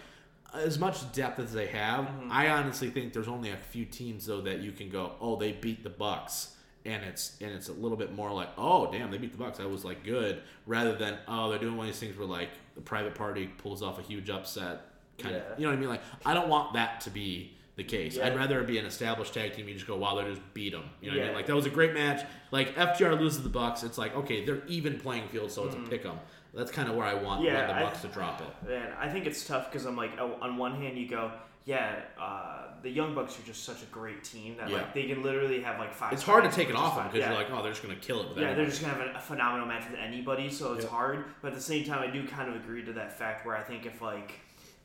as 0.55 0.79
much 0.79 1.11
depth 1.13 1.39
as 1.39 1.53
they 1.53 1.67
have, 1.67 2.09
I 2.31 2.49
honestly 2.49 2.91
think 2.91 3.13
there's 3.13 3.29
only 3.29 3.51
a 3.51 3.57
few 3.57 3.85
teams 3.85 4.27
though 4.27 4.41
that 4.43 4.61
you 4.61 4.73
can 4.73 4.89
go, 4.89 5.13
oh, 5.21 5.37
they 5.37 5.53
beat 5.53 5.83
the 5.83 5.91
Bucks, 5.91 6.56
and 6.87 7.05
it's 7.05 7.37
and 7.41 7.51
it's 7.53 7.69
a 7.69 7.73
little 7.73 7.97
bit 7.97 8.15
more 8.15 8.33
like, 8.33 8.49
oh, 8.57 8.91
damn, 8.91 9.11
they 9.11 9.19
beat 9.19 9.33
the 9.33 9.39
Bucks. 9.39 9.59
That 9.59 9.69
was 9.71 9.85
like 9.85 10.05
good, 10.05 10.43
rather 10.67 10.95
than 10.95 11.19
oh, 11.29 11.51
they're 11.51 11.59
doing 11.59 11.77
one 11.77 11.87
of 11.89 11.93
these 11.93 12.01
things 12.01 12.17
where 12.17 12.27
like 12.27 12.51
the 12.75 12.81
private 12.81 13.15
party 13.15 13.47
pulls 13.59 13.83
off 13.83 13.99
a 13.99 14.03
huge 14.03 14.31
upset, 14.31 14.83
kind 15.19 15.35
Yeah. 15.35 15.41
of, 15.53 15.59
you 15.59 15.65
know 15.67 15.71
what 15.73 15.77
I 15.79 15.81
mean? 15.81 15.89
Like, 15.89 16.03
I 16.25 16.35
don't 16.35 16.49
want 16.49 16.75
that 16.75 17.01
to 17.03 17.11
be 17.11 17.53
the 17.77 17.85
case. 17.85 18.17
Yeah. 18.17 18.27
I'd 18.29 18.37
rather 18.37 18.61
it 18.61 18.67
be 18.67 18.79
an 18.79 18.87
established 18.87 19.35
tag 19.35 19.55
team. 19.55 19.69
You 19.69 19.75
just 19.75 19.87
go, 19.87 19.97
wow, 19.97 20.15
they 20.15 20.25
just 20.31 20.41
beat 20.55 20.73
them. 20.73 20.85
You 21.03 21.11
know 21.11 21.17
what 21.19 21.23
I 21.25 21.27
mean? 21.27 21.37
Like 21.37 21.47
that 21.47 21.55
was 21.57 21.67
a 21.67 21.71
great 21.71 21.93
match. 21.95 22.25
Like 22.51 22.75
FTR 22.77 23.19
loses 23.21 23.43
the 23.43 23.49
Bucks, 23.51 23.83
it's 23.83 23.99
like 23.99 24.15
okay, 24.17 24.45
they're 24.45 24.63
even 24.67 24.99
playing 24.99 25.29
field, 25.29 25.51
so 25.51 25.67
it's 25.67 25.75
a 25.75 25.79
pick 25.81 26.07
'em. 26.07 26.19
That's 26.55 26.71
kind 26.71 26.89
of 26.89 26.95
where 26.97 27.05
I 27.07 27.13
want 27.15 27.41
Mm-hmm. 27.43 27.55
Yeah, 27.55 27.67
the 27.67 27.75
I- 27.77 27.83
Bucks 27.83 28.01
to 28.03 28.09
drop 28.09 28.41
it. 28.41 28.69
Man, 28.69 28.93
I 28.99 29.09
think 29.11 29.27
it's 29.27 29.47
tough 29.47 29.71
because 29.71 29.85
I'm 29.85 29.97
like, 29.97 30.13
oh, 30.19 30.39
on 30.41 30.57
one 30.57 30.75
hand, 30.81 30.97
you 30.97 31.07
go, 31.07 31.31
yeah, 31.67 31.97
uh, 32.19 32.66
the 32.83 32.91
Young 32.91 33.15
Bucks 33.15 33.39
are 33.39 33.43
just 33.43 33.65
such 33.65 33.83
a 33.83 33.87
great 33.87 34.23
team 34.25 34.57
that 34.57 34.69
Yeah. 34.69 34.77
like 34.79 34.95
they 34.95 35.07
can 35.07 35.23
literally 35.23 35.61
have 35.63 35.79
like 35.79 35.93
five. 35.95 36.13
It's 36.13 36.23
hard 36.23 36.45
to 36.45 36.51
take 36.51 36.69
it 36.69 36.77
off 36.77 36.97
them 36.97 37.07
because 37.07 37.21
Yeah. 37.21 37.31
you're 37.31 37.39
like, 37.39 37.51
oh, 37.51 37.63
they're 37.63 37.73
just 37.73 37.83
gonna 37.83 37.97
kill 37.97 38.21
it 38.23 38.29
with 38.29 38.39
Yeah, 38.39 38.45
anybody. 38.45 38.63
they're 38.63 38.71
just 38.71 38.83
gonna 38.83 38.95
have 38.95 39.15
a, 39.15 39.19
a 39.19 39.21
phenomenal 39.21 39.67
match 39.67 39.89
with 39.91 39.99
anybody, 39.99 40.51
so 40.51 40.73
it's 40.75 40.85
Yep. 40.85 40.93
hard. 40.93 41.25
But 41.43 41.49
at 41.49 41.55
the 41.55 41.61
same 41.61 41.85
time, 41.85 42.01
I 42.03 42.07
do 42.09 42.27
kind 42.27 42.49
of 42.49 42.57
agree 42.57 42.85
to 42.85 42.93
that 42.95 43.19
fact 43.19 43.47
where 43.47 43.57
I 43.57 43.63
think 43.63 43.87
if 43.87 44.01
like 44.03 44.33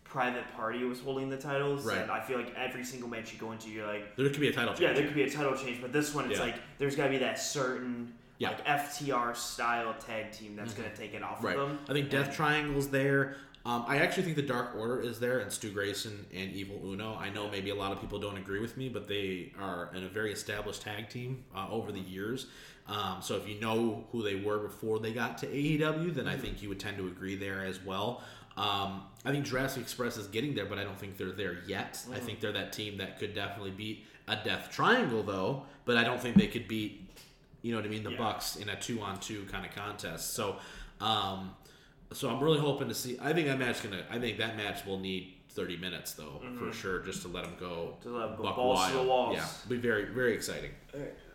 Private 0.03 0.43
Party 0.55 0.83
was 0.83 1.00
holding 1.00 1.29
the 1.29 1.38
titles, 1.38 1.86
Right. 1.86 2.10
I 2.10 2.19
feel 2.19 2.38
like 2.38 2.53
every 2.55 2.83
single 2.83 3.07
match 3.10 3.31
you 3.31 3.39
go 3.39 3.51
into, 3.53 3.69
you're 3.69 3.88
like, 3.88 4.15
There 4.17 4.29
could 4.29 4.41
be 4.41 4.50
a 4.50 4.53
title 4.53 4.74
change. 4.74 4.81
yeah, 4.81 4.93
there 4.93 5.05
could 5.05 5.15
be 5.15 5.24
a 5.24 5.29
title 5.29 5.55
change, 5.55 5.81
but 5.81 5.93
this 5.93 6.13
one, 6.13 6.29
it's 6.29 6.38
Yeah. 6.39 6.45
like 6.45 6.55
there's 6.79 6.95
got 6.95 7.05
to 7.05 7.10
be 7.12 7.17
that 7.19 7.39
certain 7.39 8.13
Yeah. 8.38 8.50
like 8.50 8.65
FTR 8.65 9.33
style 9.36 9.93
tag 10.05 10.31
team 10.31 10.55
that's 10.57 10.74
mm-hmm. 10.74 10.83
gonna 10.83 10.95
take 10.95 11.13
it 11.13 11.24
off 11.24 11.43
right. 11.43 11.55
of 11.55 11.69
them. 11.69 11.79
I 11.88 11.93
think 11.93 12.10
Death 12.10 12.36
Triangle's 12.36 12.89
there. 12.89 13.38
Um, 13.63 13.85
I 13.87 13.97
actually 13.97 14.23
think 14.23 14.35
the 14.35 14.41
Dark 14.41 14.75
Order 14.75 15.01
is 15.01 15.19
there, 15.19 15.39
and 15.39 15.51
Stu 15.51 15.69
Grayson 15.69 16.25
and 16.33 16.51
Evil 16.51 16.79
Uno. 16.83 17.15
I 17.15 17.29
know 17.29 17.47
maybe 17.49 17.69
a 17.69 17.75
lot 17.75 17.91
of 17.91 18.01
people 18.01 18.17
don't 18.17 18.37
agree 18.37 18.59
with 18.59 18.75
me, 18.75 18.89
but 18.89 19.07
they 19.07 19.51
are 19.59 19.91
in 19.93 20.03
a 20.03 20.09
very 20.09 20.31
established 20.33 20.81
tag 20.81 21.09
team 21.09 21.43
uh, 21.55 21.67
over 21.69 21.91
the 21.91 21.99
years. 21.99 22.47
Um, 22.87 23.17
so 23.21 23.35
if 23.35 23.47
you 23.47 23.59
know 23.59 24.05
who 24.11 24.23
they 24.23 24.35
were 24.35 24.57
before 24.57 24.99
they 24.99 25.13
got 25.13 25.37
to 25.39 25.47
AEW, 25.47 26.13
then 26.15 26.27
I 26.27 26.37
think 26.37 26.63
you 26.63 26.69
would 26.69 26.79
tend 26.79 26.97
to 26.97 27.05
agree 27.07 27.35
there 27.35 27.63
as 27.63 27.79
well. 27.83 28.23
Um, 28.57 29.03
I 29.23 29.31
think 29.31 29.45
Jurassic 29.45 29.83
Express 29.83 30.17
is 30.17 30.27
getting 30.27 30.55
there, 30.55 30.65
but 30.65 30.79
I 30.79 30.83
don't 30.83 30.97
think 30.97 31.17
they're 31.17 31.31
there 31.31 31.59
yet. 31.67 32.03
I 32.11 32.17
think 32.19 32.39
they're 32.39 32.51
that 32.51 32.73
team 32.73 32.97
that 32.97 33.19
could 33.19 33.35
definitely 33.35 33.71
beat 33.71 34.05
a 34.27 34.37
Death 34.43 34.69
Triangle, 34.71 35.21
though. 35.21 35.63
But 35.85 35.97
I 35.97 36.03
don't 36.03 36.19
think 36.19 36.35
they 36.35 36.47
could 36.47 36.67
beat 36.67 37.07
you 37.61 37.71
know 37.71 37.77
what 37.77 37.85
I 37.85 37.89
mean, 37.89 38.03
the 38.03 38.11
Yeah. 38.11 38.17
Bucks 38.17 38.55
in 38.55 38.69
a 38.69 38.75
two 38.75 39.01
on 39.01 39.19
two 39.19 39.45
kind 39.51 39.65
of 39.65 39.73
contest. 39.75 40.33
So, 40.33 40.57
um, 40.99 41.53
so 42.13 42.29
I'm 42.29 42.43
really 42.43 42.59
hoping 42.59 42.87
to 42.89 42.93
see. 42.95 43.17
I 43.21 43.33
think 43.33 43.47
that 43.47 43.59
match 43.59 43.83
gonna. 43.83 44.03
I 44.09 44.19
think 44.19 44.37
that 44.37 44.57
match 44.57 44.85
will 44.85 44.99
need 44.99 45.33
30 45.49 45.77
minutes 45.77 46.13
though, 46.13 46.41
for 46.57 46.71
sure, 46.73 46.99
just 46.99 47.21
to 47.23 47.27
let 47.27 47.43
them 47.43 47.53
go. 47.59 47.95
To 48.03 48.09
let 48.17 48.37
go 48.37 48.43
buck 48.43 48.55
balls 48.55 48.85
to 48.87 48.91
the 48.93 48.97
wild. 48.99 49.07
walls. 49.09 49.35
Yeah, 49.37 49.47
be 49.69 49.77
very 49.77 50.05
very 50.05 50.33
exciting. 50.33 50.71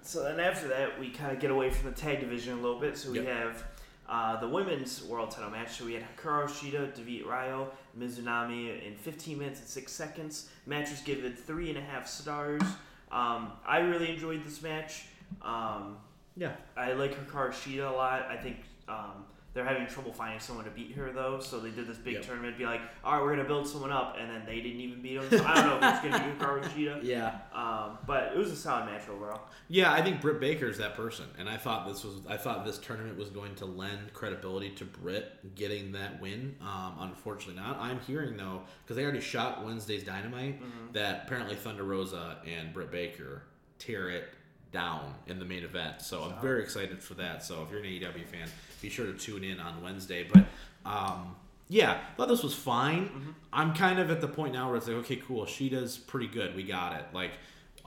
So 0.03 0.23
then 0.23 0.39
after 0.39 0.69
that, 0.69 0.99
we 1.01 1.11
kind 1.11 1.33
of 1.33 1.41
get 1.41 1.51
away 1.51 1.71
from 1.71 1.91
the 1.91 1.97
tag 1.97 2.21
division 2.21 2.53
a 2.59 2.61
little 2.63 2.79
bit. 2.81 2.97
So 2.97 3.11
we 3.11 3.19
Yep. 3.21 3.27
have 3.27 3.65
uh, 4.09 4.41
the 4.41 4.49
women's 4.49 5.03
world 5.05 5.33
title 5.33 5.51
match. 5.51 5.73
So 5.79 5.85
we 5.85 5.95
had 5.95 6.05
Hikaru 6.17 6.47
Shida 6.47 6.95
defeat 6.95 7.27
Ryo 7.27 7.73
Mizunami 7.99 8.87
in 8.87 8.95
15 8.95 9.37
minutes 9.39 9.59
and 9.61 9.69
six 9.69 9.91
seconds. 9.93 10.49
Match 10.67 10.91
was 10.91 11.01
given 11.01 11.33
three 11.35 11.69
and 11.71 11.79
a 11.79 11.81
half 11.83 12.07
stars. 12.07 12.63
Um, 13.11 13.53
I 13.67 13.79
really 13.79 14.11
enjoyed 14.13 14.45
this 14.45 14.63
match. 14.63 15.07
Um, 15.43 15.97
Yeah. 16.37 16.53
I 16.77 16.93
like 16.93 17.15
Hikaru 17.27 17.51
Shida 17.51 17.91
a 17.91 17.95
lot. 17.97 18.27
I 18.31 18.37
think 18.37 18.59
um, 18.89 19.25
they're 19.57 19.65
having 19.65 19.87
trouble 19.87 20.13
finding 20.13 20.39
someone 20.39 20.67
to 20.67 20.71
beat 20.71 20.93
her 20.95 21.11
though, 21.13 21.41
so 21.41 21.59
they 21.59 21.71
did 21.71 21.87
this 21.89 21.97
big 21.97 22.15
Yep. 22.15 22.27
tournament. 22.27 22.59
Be 22.59 22.67
like, 22.67 22.83
all 23.03 23.15
right, 23.15 23.23
we're 23.23 23.35
gonna 23.35 23.49
build 23.49 23.67
someone 23.67 23.91
up, 23.91 24.17
and 24.21 24.31
then 24.31 24.43
they 24.45 24.61
didn't 24.61 24.81
even 24.81 25.01
beat 25.01 25.19
them. 25.19 25.31
So 25.31 25.45
I 25.45 25.55
don't 25.55 25.81
know 25.81 25.89
if 25.89 25.95
it's 25.95 26.05
gonna 26.05 26.33
be 26.33 26.39
Hikaru 26.39 26.63
Shida. 26.65 27.03
Yeah. 27.03 27.39
Um, 27.55 27.97
but 28.07 28.33
it 28.35 28.37
was 28.39 28.51
a 28.53 28.57
solid 28.57 28.85
match 28.85 29.09
overall. 29.09 29.41
Yeah, 29.69 29.93
I 29.93 30.03
think 30.03 30.21
Britt 30.21 30.39
Baker 30.41 30.67
is 30.67 30.77
that 30.79 30.95
person, 30.95 31.25
and 31.39 31.49
I 31.49 31.57
thought 31.57 31.89
this 31.89 32.05
was 32.05 32.17
I 32.29 32.37
thought 32.37 32.65
this 32.67 32.77
tournament 32.79 33.17
was 33.17 33.31
going 33.31 33.55
to 33.57 33.65
lend 33.65 34.13
credibility 34.13 34.71
to 34.77 34.85
Britt 34.85 35.55
getting 35.55 35.93
that 35.93 36.21
win. 36.21 36.55
Um, 36.61 36.97
unfortunately, 37.01 37.61
not. 37.61 37.79
I'm 37.81 37.99
hearing 38.01 38.37
though 38.37 38.61
because 38.85 38.97
they 38.97 39.03
already 39.05 39.21
shot 39.23 39.65
Wednesday's 39.65 40.05
Dynamite 40.05 40.61
that 40.93 41.23
apparently 41.27 41.57
Thunder 41.57 41.85
Rosa 41.85 42.37
and 42.47 42.73
Britt 42.75 42.91
Baker 42.91 43.43
tear 43.79 44.11
it 44.11 44.25
down 44.73 45.15
in 45.27 45.39
the 45.39 45.45
main 45.45 45.65
event. 45.65 46.03
So 46.03 46.23
I'm 46.23 46.41
very 46.41 46.63
excited 46.63 47.03
for 47.03 47.15
that. 47.15 47.43
So 47.43 47.63
if 47.63 47.71
you're 47.71 47.81
an 47.81 47.87
AEW 47.87 48.27
fan, 48.27 48.49
be 48.83 48.89
sure 48.89 49.07
to 49.07 49.15
tune 49.15 49.45
in 49.45 49.61
on 49.61 49.83
Wednesday. 49.83 50.27
But 50.31 50.45
um, 50.85 51.37
yeah, 51.69 51.99
thought 52.17 52.29
this 52.29 52.43
was 52.43 52.55
fine. 52.55 53.07
Mm-hmm. 53.07 53.31
I'm 53.53 53.75
kind 53.75 53.99
of 53.99 54.11
at 54.11 54.21
the 54.21 54.29
point 54.29 54.53
now 54.53 54.69
where 54.69 54.77
it's 54.77 54.87
like, 54.87 54.97
okay, 54.99 55.17
cool. 55.17 55.47
She 55.47 55.69
does 55.69 55.97
pretty 55.97 56.29
good. 56.29 56.55
We 56.55 56.63
got 56.63 56.99
it. 56.99 57.07
Like. 57.13 57.33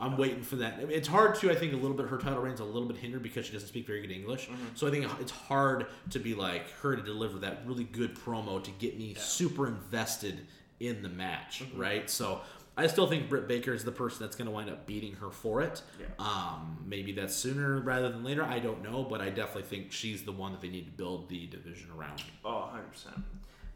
I'm 0.01 0.15
waiting 0.15 0.43
for 0.43 0.55
that. 0.55 0.79
It's 0.89 1.09
hard 1.09 1.35
to, 1.35 1.51
I 1.51 1.55
think, 1.55 1.73
a 1.73 1.75
little 1.75 1.97
bit. 1.97 2.07
Her 2.07 2.17
title 2.17 2.39
reign's 2.39 2.61
a 2.61 2.63
little 2.63 2.87
bit 2.87 2.95
hindered 2.95 3.21
because 3.21 3.45
she 3.45 3.51
doesn't 3.51 3.67
speak 3.67 3.85
very 3.85 3.99
good 3.99 4.11
English. 4.11 4.47
Mm-hmm. 4.47 4.67
So 4.75 4.87
I 4.87 4.91
think 4.91 5.05
it's 5.19 5.31
hard 5.31 5.87
to 6.11 6.19
be 6.19 6.33
like 6.33 6.71
her 6.75 6.95
to 6.95 7.01
deliver 7.01 7.39
that 7.39 7.63
really 7.65 7.83
good 7.83 8.15
promo 8.15 8.63
to 8.63 8.71
get 8.71 8.97
me 8.97 9.13
super 9.15 9.67
invested 9.67 10.47
in 10.79 11.01
the 11.01 11.09
match, 11.09 11.63
mm-hmm. 11.63 11.81
right? 11.81 12.09
So 12.09 12.39
I 12.79 12.87
still 12.87 13.07
think 13.07 13.27
Britt 13.27 13.47
Baker 13.47 13.73
is 13.73 13.83
the 13.83 13.91
person 13.91 14.25
that's 14.25 14.37
going 14.37 14.45
to 14.45 14.51
wind 14.51 14.69
up 14.69 14.85
beating 14.85 15.13
her 15.15 15.29
for 15.29 15.61
it. 15.61 15.81
Yeah. 15.99 16.05
Um, 16.17 16.77
maybe 16.85 17.11
that's 17.11 17.35
sooner 17.35 17.81
rather 17.81 18.09
than 18.09 18.23
later. 18.23 18.41
I 18.41 18.59
don't 18.59 18.81
know, 18.81 19.03
but 19.03 19.19
I 19.19 19.29
definitely 19.29 19.63
think 19.63 19.91
she's 19.91 20.23
the 20.23 20.31
one 20.31 20.53
that 20.53 20.61
they 20.61 20.69
need 20.69 20.85
to 20.85 20.91
build 20.91 21.27
the 21.27 21.47
division 21.47 21.89
around. 21.97 22.23
Oh, 22.45 22.69
100%. 22.73 23.21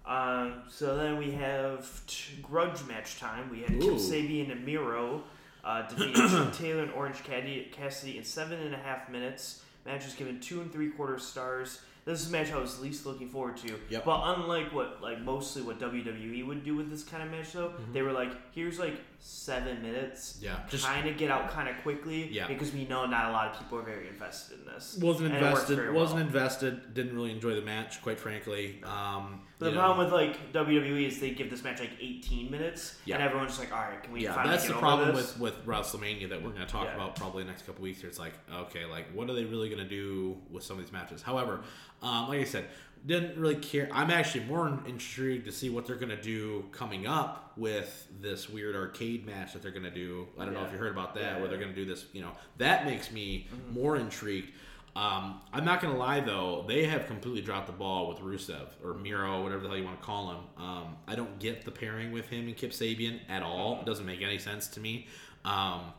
Um, 0.06 0.64
so 0.70 0.96
then 0.96 1.18
we 1.18 1.32
have 1.32 2.06
t- 2.08 2.36
grudge 2.42 2.86
match 2.88 3.20
time. 3.20 3.50
We 3.50 3.62
had 3.62 3.72
Ooh. 3.72 3.80
Kip 3.80 3.94
Sabian 3.96 4.52
and 4.52 4.66
Miro 4.66 5.24
uh, 5.66 5.82
defeat 5.90 6.16
Chuck 6.16 6.54
Taylor 6.54 6.84
and 6.84 6.92
Orange 6.94 7.24
Cassidy 7.24 8.18
in 8.18 8.24
seven 8.24 8.62
and 8.62 8.74
a 8.74 8.78
half 8.78 9.10
minutes. 9.10 9.64
Match 9.86 10.06
was 10.06 10.14
given 10.14 10.40
two 10.40 10.62
and 10.62 10.72
three 10.72 10.90
quarter 10.90 11.18
stars. 11.18 11.82
This 12.06 12.22
is 12.22 12.30
a 12.30 12.32
match 12.32 12.52
I 12.52 12.58
was 12.58 12.82
least 12.82 13.06
looking 13.06 13.30
forward 13.30 13.58
to. 13.58 13.80
Yep. 13.90 14.06
But 14.06 14.22
unlike 14.38 14.74
what 14.74 15.02
like 15.02 15.22
mostly 15.22 15.62
what 15.62 15.80
WWE 15.80 16.46
would 16.46 16.64
do 16.64 16.76
with 16.76 16.90
this 16.90 17.04
kind 17.04 17.24
of 17.24 17.32
match 17.32 17.54
though, 17.54 17.70
mm-hmm. 17.70 17.94
they 17.94 18.02
were 18.02 18.12
like, 18.12 18.32
here's 18.52 18.80
like 18.80 18.96
seven 19.26 19.82
minutes. 19.82 20.38
Yeah, 20.42 20.60
just- 20.70 20.86
kind 20.86 21.08
of 21.08 21.18
get 21.18 21.32
out 21.32 21.50
kind 21.50 21.70
of 21.70 21.78
quickly. 21.82 22.28
Yeah. 22.28 22.46
Because 22.48 22.74
we 22.74 22.86
know 22.86 23.06
not 23.06 23.30
a 23.30 23.32
lot 23.32 23.54
of 23.54 23.60
people 23.60 23.80
are 23.80 23.82
very 23.84 24.10
invested 24.10 24.60
in 24.60 24.66
this. 24.66 24.98
Wasn't 25.02 25.34
invested. 25.34 25.92
Wasn't 25.94 26.18
well. 26.18 26.26
invested. 26.28 26.94
Didn't 26.94 27.16
really 27.16 27.32
enjoy 27.32 27.56
the 27.56 27.62
match, 27.62 28.02
quite 28.02 28.20
frankly. 28.20 28.82
Um, 28.84 29.42
The 29.60 29.68
you 29.70 29.76
know. 29.76 29.80
problem 29.82 30.06
with 30.06 30.14
like 30.14 30.52
WWE 30.52 31.08
is 31.08 31.22
they 31.22 31.32
give 31.32 31.50
this 31.50 31.64
match 31.64 31.80
like 31.80 31.92
18 32.02 32.52
minutes, 32.52 33.00
Yeah. 33.06 33.16
and 33.16 33.24
everyone's 33.24 33.52
just 33.52 33.62
like, 33.62 33.72
"All 33.74 33.80
right, 33.90 34.04
can 34.04 34.12
we 34.12 34.24
yeah, 34.24 34.34
finally 34.34 34.52
that's 34.56 34.68
get 34.68 34.74
the 34.74 34.80
problem 34.80 35.16
this?" 35.16 35.38
with 35.40 35.56
with 35.56 35.66
WrestleMania 35.66 36.28
that 36.30 36.42
we're 36.44 36.50
going 36.50 36.66
to 36.66 36.72
talk 36.72 36.86
Yeah. 36.88 36.96
about 36.96 37.16
probably 37.16 37.44
the 37.44 37.50
next 37.50 37.66
couple 37.66 37.82
weeks. 37.82 38.02
Here, 38.02 38.10
it's 38.10 38.20
like 38.20 38.34
okay, 38.54 38.84
like 38.86 39.10
what 39.14 39.30
are 39.30 39.34
they 39.34 39.46
really 39.46 39.70
going 39.70 39.82
to 39.82 39.90
do 39.90 40.38
with 40.52 40.64
some 40.64 40.78
of 40.78 40.84
these 40.84 40.92
matches? 40.92 41.22
However, 41.22 41.62
um, 42.02 42.28
like 42.28 42.42
I 42.42 42.44
said, 42.44 42.66
didn't 43.06 43.38
really 43.38 43.56
care. 43.56 43.90
I'm 43.92 44.10
actually 44.12 44.46
more 44.46 44.80
intrigued 44.88 45.46
to 45.46 45.52
see 45.52 45.70
what 45.70 45.86
they're 45.86 45.96
going 45.98 46.16
to 46.16 46.22
do 46.22 46.66
coming 46.72 47.06
up 47.06 47.52
with 47.58 48.08
this 48.22 48.50
weird 48.50 48.76
arcade 48.76 49.26
match 49.26 49.54
that 49.54 49.62
they're 49.62 49.72
going 49.72 49.84
to 49.84 49.92
do. 49.92 50.28
I 50.40 50.46
don't 50.46 50.54
know 50.54 50.64
if 50.64 50.72
you 50.72 50.78
heard 50.78 50.92
about 50.94 51.14
that, 51.16 51.22
Yeah, 51.22 51.40
where 51.40 51.48
they're 51.50 51.58
yeah. 51.58 51.64
going 51.66 51.76
to 51.76 51.84
do 51.84 51.90
this. 51.90 52.06
You 52.14 52.22
know, 52.22 52.32
that 52.58 52.86
makes 52.86 53.12
me 53.12 53.48
Mm-hmm. 53.54 53.74
more 53.74 53.98
intrigued. 53.98 54.52
Um, 54.96 55.42
I'm 55.52 55.66
not 55.66 55.82
gonna 55.82 55.98
lie 55.98 56.20
though, 56.20 56.66
they 56.68 56.86
have 56.86 57.08
completely 57.08 57.42
dropped 57.42 57.66
the 57.66 57.74
ball 57.74 58.08
with 58.10 58.20
Rusev 58.20 58.68
or 58.84 58.94
Miro, 58.94 59.42
whatever 59.42 59.64
the 59.64 59.68
hell 59.70 59.78
you 59.80 59.84
want 59.86 60.00
to 60.00 60.06
call 60.06 60.30
him. 60.30 60.64
Um, 60.64 60.98
I 61.08 61.16
don't 61.16 61.40
get 61.40 61.66
the 61.66 61.72
pairing 61.72 62.12
with 62.12 62.28
him 62.30 62.46
and 62.46 62.56
Kip 62.56 62.70
Sabian 62.70 63.20
at 63.28 63.42
all. 63.42 63.80
It 63.82 63.88
doesn't 63.88 64.06
make 64.06 64.22
any 64.22 64.38
sense 64.38 64.68
to 64.68 64.80
me. 64.80 65.08
Um, 65.46 65.94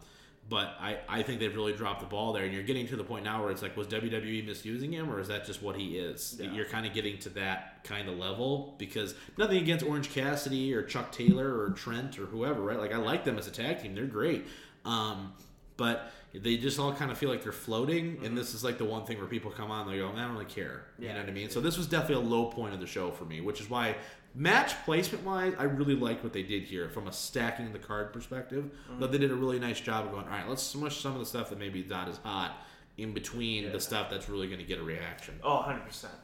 but 0.48 0.74
I, 0.78 0.98
I 1.08 1.22
think 1.22 1.40
they've 1.40 1.54
really 1.54 1.72
dropped 1.72 2.00
the 2.00 2.06
ball 2.06 2.32
there, 2.32 2.44
and 2.44 2.52
you're 2.52 2.62
getting 2.62 2.86
to 2.88 2.96
the 2.96 3.04
point 3.04 3.24
now 3.24 3.42
where 3.42 3.50
it's 3.50 3.62
like, 3.62 3.76
was 3.76 3.86
WWE 3.86 4.46
misusing 4.46 4.92
him, 4.92 5.10
or 5.10 5.18
is 5.18 5.28
that 5.28 5.46
just 5.46 5.62
what 5.62 5.76
he 5.76 5.96
is? 5.98 6.38
Yeah. 6.38 6.52
You're 6.52 6.66
kind 6.66 6.86
of 6.86 6.92
getting 6.92 7.18
to 7.20 7.30
that 7.30 7.82
kind 7.84 8.08
of 8.08 8.18
level 8.18 8.74
because 8.78 9.14
nothing 9.38 9.58
against 9.58 9.84
Orange 9.84 10.10
Cassidy 10.10 10.74
or 10.74 10.82
Chuck 10.82 11.12
Taylor 11.12 11.58
or 11.58 11.70
Trent 11.70 12.18
or 12.18 12.26
whoever, 12.26 12.60
right? 12.60 12.78
Like 12.78 12.92
I 12.92 12.98
like 12.98 13.24
them 13.24 13.38
as 13.38 13.46
a 13.46 13.50
tag 13.50 13.82
team; 13.82 13.94
they're 13.94 14.04
great. 14.04 14.46
Um, 14.84 15.32
but 15.76 16.12
they 16.34 16.56
just 16.56 16.78
all 16.78 16.92
kind 16.92 17.10
of 17.10 17.18
feel 17.18 17.30
like 17.30 17.42
they're 17.42 17.52
floating, 17.52 18.20
and 18.24 18.36
this 18.36 18.54
is 18.54 18.62
like 18.62 18.76
the 18.76 18.84
one 18.84 19.06
thing 19.06 19.18
where 19.18 19.26
people 19.26 19.50
come 19.50 19.70
on, 19.70 19.88
they 19.90 19.98
go, 19.98 20.08
"I 20.08 20.20
don't 20.20 20.32
really 20.32 20.44
care," 20.44 20.84
you 20.98 21.08
know 21.08 21.20
what 21.20 21.28
I 21.28 21.32
mean? 21.32 21.48
So 21.48 21.60
this 21.60 21.78
was 21.78 21.86
definitely 21.86 22.26
a 22.26 22.28
low 22.28 22.46
point 22.46 22.74
of 22.74 22.80
the 22.80 22.86
show 22.86 23.10
for 23.10 23.24
me, 23.24 23.40
which 23.40 23.60
is 23.60 23.70
why 23.70 23.96
match 24.34 24.74
placement 24.84 25.24
wise, 25.24 25.54
I 25.58 25.64
really 25.64 25.94
liked 25.94 26.22
what 26.24 26.32
they 26.32 26.42
did 26.42 26.64
here 26.64 26.88
from 26.88 27.06
a 27.08 27.12
stacking 27.12 27.72
the 27.72 27.78
card 27.78 28.12
perspective. 28.12 28.70
But 28.98 29.12
they 29.12 29.18
did 29.18 29.30
a 29.30 29.34
really 29.34 29.58
nice 29.58 29.80
job 29.80 30.06
of 30.06 30.12
going, 30.12 30.24
"All 30.24 30.30
right, 30.30 30.48
let's 30.48 30.62
smush 30.62 31.00
some 31.00 31.12
of 31.12 31.18
the 31.20 31.26
stuff 31.26 31.50
that 31.50 31.58
maybe 31.58 31.80
is 31.80 31.88
not 31.90 32.08
as 32.08 32.18
hot 32.18 32.52
in 32.96 33.12
between 33.12 33.64
Yeah. 33.64 33.70
the 33.70 33.80
stuff 33.80 34.10
that's 34.10 34.28
really 34.28 34.46
going 34.46 34.58
to 34.60 34.64
get 34.66 34.78
a 34.78 34.82
reaction." 34.82 35.38
Oh, 35.42 35.56
100 35.56 35.84
percent. 35.84 36.14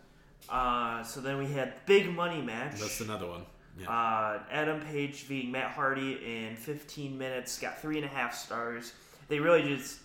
Uh, 0.48 1.02
so 1.02 1.20
then 1.20 1.38
we 1.38 1.46
had 1.46 1.74
big 1.86 2.10
money 2.12 2.42
match. 2.42 2.80
That's 2.80 3.00
another 3.00 3.26
one. 3.26 3.44
Yeah. 3.78 3.88
Uh, 3.88 4.42
Adam 4.50 4.80
Page 4.80 5.28
beating 5.28 5.52
Matt 5.52 5.70
Hardy 5.70 6.14
in 6.46 6.56
15 6.56 7.16
minutes, 7.16 7.58
got 7.58 7.80
three 7.80 7.96
and 7.96 8.04
a 8.04 8.08
half 8.08 8.34
stars. 8.34 8.92
They 9.28 9.38
really 9.38 9.62
just 9.62 10.00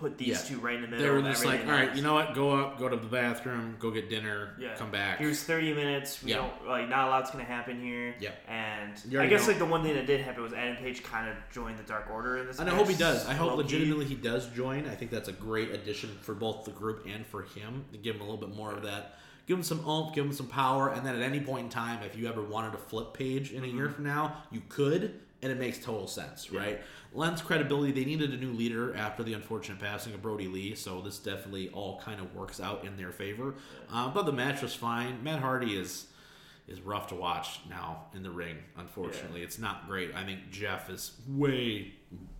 put 0.00 0.16
these 0.16 0.28
Yeah. 0.28 0.56
two 0.56 0.58
right 0.60 0.76
in 0.76 0.80
the 0.82 0.88
middle. 0.88 1.04
they 1.04 1.10
were 1.10 1.18
of 1.18 1.24
just 1.26 1.44
like, 1.44 1.64
"All 1.66 1.72
right, 1.72 1.88
else." 1.88 1.96
you 1.96 2.02
know 2.02 2.14
what? 2.14 2.34
Go 2.34 2.50
up, 2.52 2.78
go 2.78 2.88
to 2.88 2.96
the 2.96 3.06
bathroom, 3.06 3.76
go 3.78 3.90
get 3.90 4.08
dinner, 4.08 4.56
Yeah. 4.58 4.74
come 4.74 4.90
back." 4.90 5.18
Here's 5.18 5.42
30 5.42 5.74
minutes. 5.74 6.22
We 6.22 6.30
Yeah. 6.30 6.38
don't 6.38 6.66
like 6.66 6.88
not 6.88 7.08
a 7.08 7.10
lot's 7.10 7.30
gonna 7.30 7.44
happen 7.44 7.80
here. 7.80 8.14
Yep. 8.18 8.44
And 8.48 8.92
I 9.18 9.26
guess 9.26 9.42
know. 9.42 9.48
like 9.48 9.58
the 9.58 9.66
one 9.66 9.82
thing 9.82 9.94
that 9.94 10.06
did 10.06 10.22
happen 10.22 10.42
was 10.42 10.54
Adam 10.54 10.76
Page 10.76 11.02
kind 11.02 11.28
of 11.28 11.36
joined 11.52 11.78
the 11.78 11.82
Dark 11.82 12.10
Order 12.10 12.38
in 12.38 12.46
this. 12.46 12.58
And 12.58 12.68
I 12.68 12.74
hope 12.74 12.88
he 12.88 12.96
does. 12.96 13.28
I 13.28 13.34
hope 13.34 13.56
legitimately 13.56 14.06
he 14.06 14.14
does 14.14 14.48
join. 14.48 14.88
I 14.88 14.94
think 14.94 15.10
that's 15.10 15.28
a 15.28 15.32
great 15.32 15.70
addition 15.70 16.10
for 16.22 16.34
both 16.34 16.64
the 16.64 16.72
group 16.72 17.06
and 17.06 17.26
for 17.26 17.42
him 17.42 17.84
to 17.92 17.98
give 17.98 18.16
him 18.16 18.22
a 18.22 18.24
little 18.24 18.40
bit 18.40 18.56
more 18.56 18.72
of 18.72 18.82
that. 18.82 19.18
Give 19.46 19.58
him 19.58 19.64
some 19.64 19.80
oomph, 19.86 20.14
give 20.14 20.24
him 20.24 20.32
some 20.32 20.46
power, 20.46 20.90
and 20.90 21.04
then 21.04 21.16
at 21.16 21.22
any 21.22 21.40
point 21.40 21.64
in 21.64 21.70
time, 21.70 22.02
if 22.04 22.16
you 22.16 22.28
ever 22.28 22.40
wanted 22.40 22.72
to 22.72 22.78
flip 22.78 23.14
page 23.14 23.52
in 23.52 23.64
a 23.64 23.66
year 23.66 23.86
mm-hmm. 23.86 23.94
from 23.94 24.04
now, 24.04 24.44
you 24.50 24.62
could, 24.68 25.20
and 25.42 25.50
it 25.50 25.58
makes 25.58 25.78
total 25.78 26.06
sense, 26.06 26.50
right? 26.52 26.80
Lends 27.12 27.42
credibility. 27.42 27.92
They 27.92 28.04
needed 28.04 28.32
a 28.32 28.36
new 28.36 28.52
leader 28.52 28.94
after 28.94 29.22
the 29.22 29.32
unfortunate 29.32 29.80
passing 29.80 30.14
of 30.14 30.22
Brodie 30.22 30.48
Lee, 30.48 30.74
so 30.74 31.00
this 31.00 31.18
definitely 31.18 31.70
all 31.70 32.00
kind 32.00 32.20
of 32.20 32.34
works 32.34 32.60
out 32.60 32.84
in 32.84 32.96
their 32.96 33.10
favor. 33.10 33.54
Um, 33.90 34.12
but 34.12 34.26
the 34.26 34.32
match 34.32 34.62
was 34.62 34.74
fine. 34.74 35.22
Matt 35.22 35.40
Hardy 35.40 35.76
is 35.76 36.06
is 36.68 36.80
rough 36.82 37.08
to 37.08 37.16
watch 37.16 37.60
now 37.68 38.04
in 38.14 38.22
the 38.22 38.30
ring. 38.30 38.56
Unfortunately, 38.76 39.42
it's 39.42 39.58
not 39.58 39.88
great. 39.88 40.14
I 40.14 40.24
think 40.24 40.50
Jeff 40.52 40.88
is 40.88 41.12
way 41.26 41.94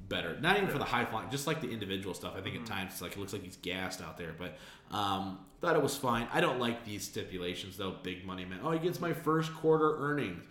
better. 0.09 0.39
Not 0.41 0.57
even 0.57 0.69
for 0.69 0.79
the 0.79 0.85
high 0.85 1.05
flying, 1.05 1.31
just 1.31 1.49
like 1.49 1.61
the 1.61 1.71
individual 1.71 2.15
stuff. 2.15 2.35
I 2.37 2.41
think 2.41 2.55
at 2.55 2.65
times 2.65 2.93
it's 2.93 3.03
like 3.03 3.13
it 3.13 3.19
looks 3.19 3.33
like 3.33 3.43
he's 3.43 3.57
gassed 3.57 4.01
out 4.01 4.17
there. 4.17 4.35
But 4.39 4.57
um, 4.97 5.39
thought 5.61 5.75
it 5.75 5.83
was 5.83 5.97
fine. 5.97 6.29
I 6.33 6.41
don't 6.41 6.61
like 6.61 6.85
these 6.85 7.03
stipulations 7.03 7.77
though. 7.77 7.97
Big 8.03 8.25
money 8.25 8.45
man. 8.45 8.61
Oh, 8.63 8.71
he 8.71 8.79
gets 8.79 9.01
my 9.01 9.13
first 9.13 9.53
quarter 9.55 9.97
earnings. 9.99 10.43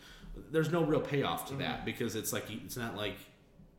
There's 0.52 0.72
no 0.72 0.84
real 0.84 1.02
payoff 1.02 1.48
to 1.50 1.56
that 1.56 1.86
because 1.86 2.16
it's 2.16 2.32
like 2.34 2.46
it's 2.50 2.78
not 2.78 2.96
like 2.96 3.16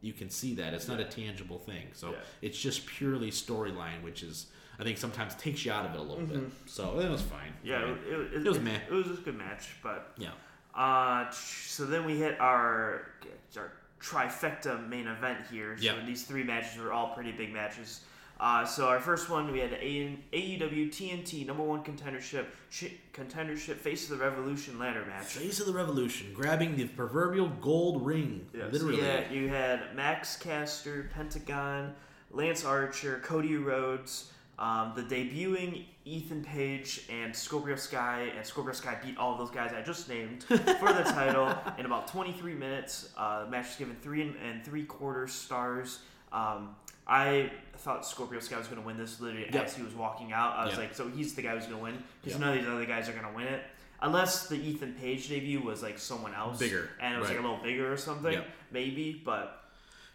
you 0.02 0.12
can 0.12 0.30
see 0.30 0.54
that. 0.54 0.72
It's 0.74 0.88
not 0.88 0.98
a 1.00 1.04
tangible 1.04 1.58
thing. 1.58 1.88
So 1.92 2.10
Yeah. 2.12 2.16
it's 2.42 2.58
just 2.58 2.86
purely 2.86 3.30
storyline, 3.30 4.02
which 4.02 4.22
is 4.22 4.46
I 4.78 4.82
think 4.82 4.96
sometimes 4.96 5.34
takes 5.34 5.64
you 5.66 5.72
out 5.72 5.84
of 5.84 5.92
it 5.94 5.98
a 5.98 6.02
little 6.02 6.24
bit. 6.24 6.40
So 6.66 6.98
it 7.00 7.08
was 7.10 7.20
fine. 7.20 7.52
Yeah, 7.62 7.82
Fine. 7.82 7.98
it, 8.08 8.12
it, 8.34 8.46
It 8.46 8.48
was 8.48 8.58
meh. 8.60 8.78
It 8.88 8.92
was 8.92 9.06
just 9.08 9.20
a 9.20 9.24
good 9.24 9.36
match, 9.36 9.68
but 9.82 10.12
yeah. 10.16 10.30
Uh, 10.74 11.30
so 11.30 11.84
then 11.84 12.04
we 12.06 12.16
hit 12.16 12.40
our 12.40 13.10
our 13.56 13.72
trifecta 14.00 14.88
main 14.88 15.06
event 15.06 15.38
here. 15.50 15.76
So 15.76 15.84
Yep. 15.84 16.06
these 16.06 16.24
three 16.24 16.42
matches 16.44 16.80
were 16.80 16.92
all 16.92 17.14
pretty 17.14 17.32
big 17.32 17.52
matches. 17.52 18.00
Uh, 18.40 18.64
so 18.64 18.88
our 18.88 19.00
first 19.00 19.28
one, 19.28 19.52
we 19.52 19.58
had 19.58 19.72
AEW 19.72 20.88
TNT 20.88 21.46
number 21.46 21.62
one 21.62 21.84
contendership 21.84 22.46
ch- 22.70 22.94
contendership 23.12 23.76
face 23.76 24.10
of 24.10 24.18
the 24.18 24.24
Revolution 24.24 24.78
ladder 24.78 25.04
match. 25.06 25.26
Face 25.26 25.60
of 25.60 25.66
the 25.66 25.74
Revolution, 25.74 26.32
grabbing 26.32 26.74
the 26.74 26.86
proverbial 26.86 27.48
gold 27.60 28.04
ring. 28.04 28.46
Yes. 28.54 28.72
Literally. 28.72 29.02
Yeah, 29.02 29.30
you 29.30 29.48
had 29.48 29.94
Max 29.94 30.38
Caster, 30.38 31.10
Pentagon, 31.12 31.92
Lance 32.30 32.64
Archer, 32.64 33.20
Cody 33.22 33.56
Rhodes, 33.56 34.32
um, 34.58 34.94
the 34.96 35.02
debuting 35.02 35.84
Ethan 36.06 36.42
Page, 36.42 37.04
and 37.10 37.36
Scorpio 37.36 37.76
Sky. 37.76 38.32
And 38.34 38.46
Scorpio 38.46 38.72
Sky 38.72 38.96
beat 39.04 39.18
all 39.18 39.32
of 39.32 39.38
those 39.38 39.50
guys 39.50 39.74
I 39.74 39.82
just 39.82 40.08
named 40.08 40.44
for 40.44 40.56
the 40.58 41.04
title 41.04 41.54
in 41.76 41.84
about 41.84 42.08
23 42.08 42.54
minutes. 42.54 43.10
Uh, 43.18 43.44
the 43.44 43.50
match 43.50 43.66
was 43.66 43.76
given 43.76 43.96
three 44.00 44.22
and, 44.22 44.34
and 44.36 44.64
three 44.64 44.84
quarter 44.84 45.28
stars. 45.28 45.98
Um, 46.32 46.76
I 47.06 47.50
thought 47.78 48.06
Scorpio 48.06 48.40
Sky 48.40 48.58
was 48.58 48.66
going 48.68 48.80
to 48.80 48.86
win 48.86 48.96
this 48.98 49.20
literally 49.20 49.48
Yep. 49.52 49.64
as 49.66 49.74
he 49.76 49.82
was 49.82 49.94
walking 49.94 50.32
out. 50.32 50.56
I 50.56 50.64
was 50.64 50.72
Yep. 50.74 50.80
like, 50.80 50.94
so 50.94 51.08
he's 51.08 51.34
the 51.34 51.42
guy 51.42 51.54
who's 51.54 51.64
going 51.66 51.78
to 51.78 51.82
win 51.82 52.02
because 52.22 52.38
Yep. 52.38 52.40
none 52.40 52.56
of 52.56 52.62
these 52.62 52.70
other 52.72 52.84
guys 52.86 53.08
are 53.08 53.12
going 53.12 53.24
to 53.26 53.32
win 53.32 53.46
it. 53.46 53.62
Unless 54.02 54.48
the 54.48 54.56
Ethan 54.56 54.94
Page 54.94 55.28
debut 55.28 55.60
was 55.60 55.82
like 55.82 55.98
someone 55.98 56.34
else. 56.34 56.58
Bigger, 56.58 56.88
And 57.00 57.14
it 57.14 57.18
was 57.18 57.28
like 57.28 57.38
a 57.38 57.42
little 57.42 57.58
bigger 57.62 57.92
or 57.92 57.96
something. 57.96 58.40
Maybe, 58.70 59.20
but 59.24 59.64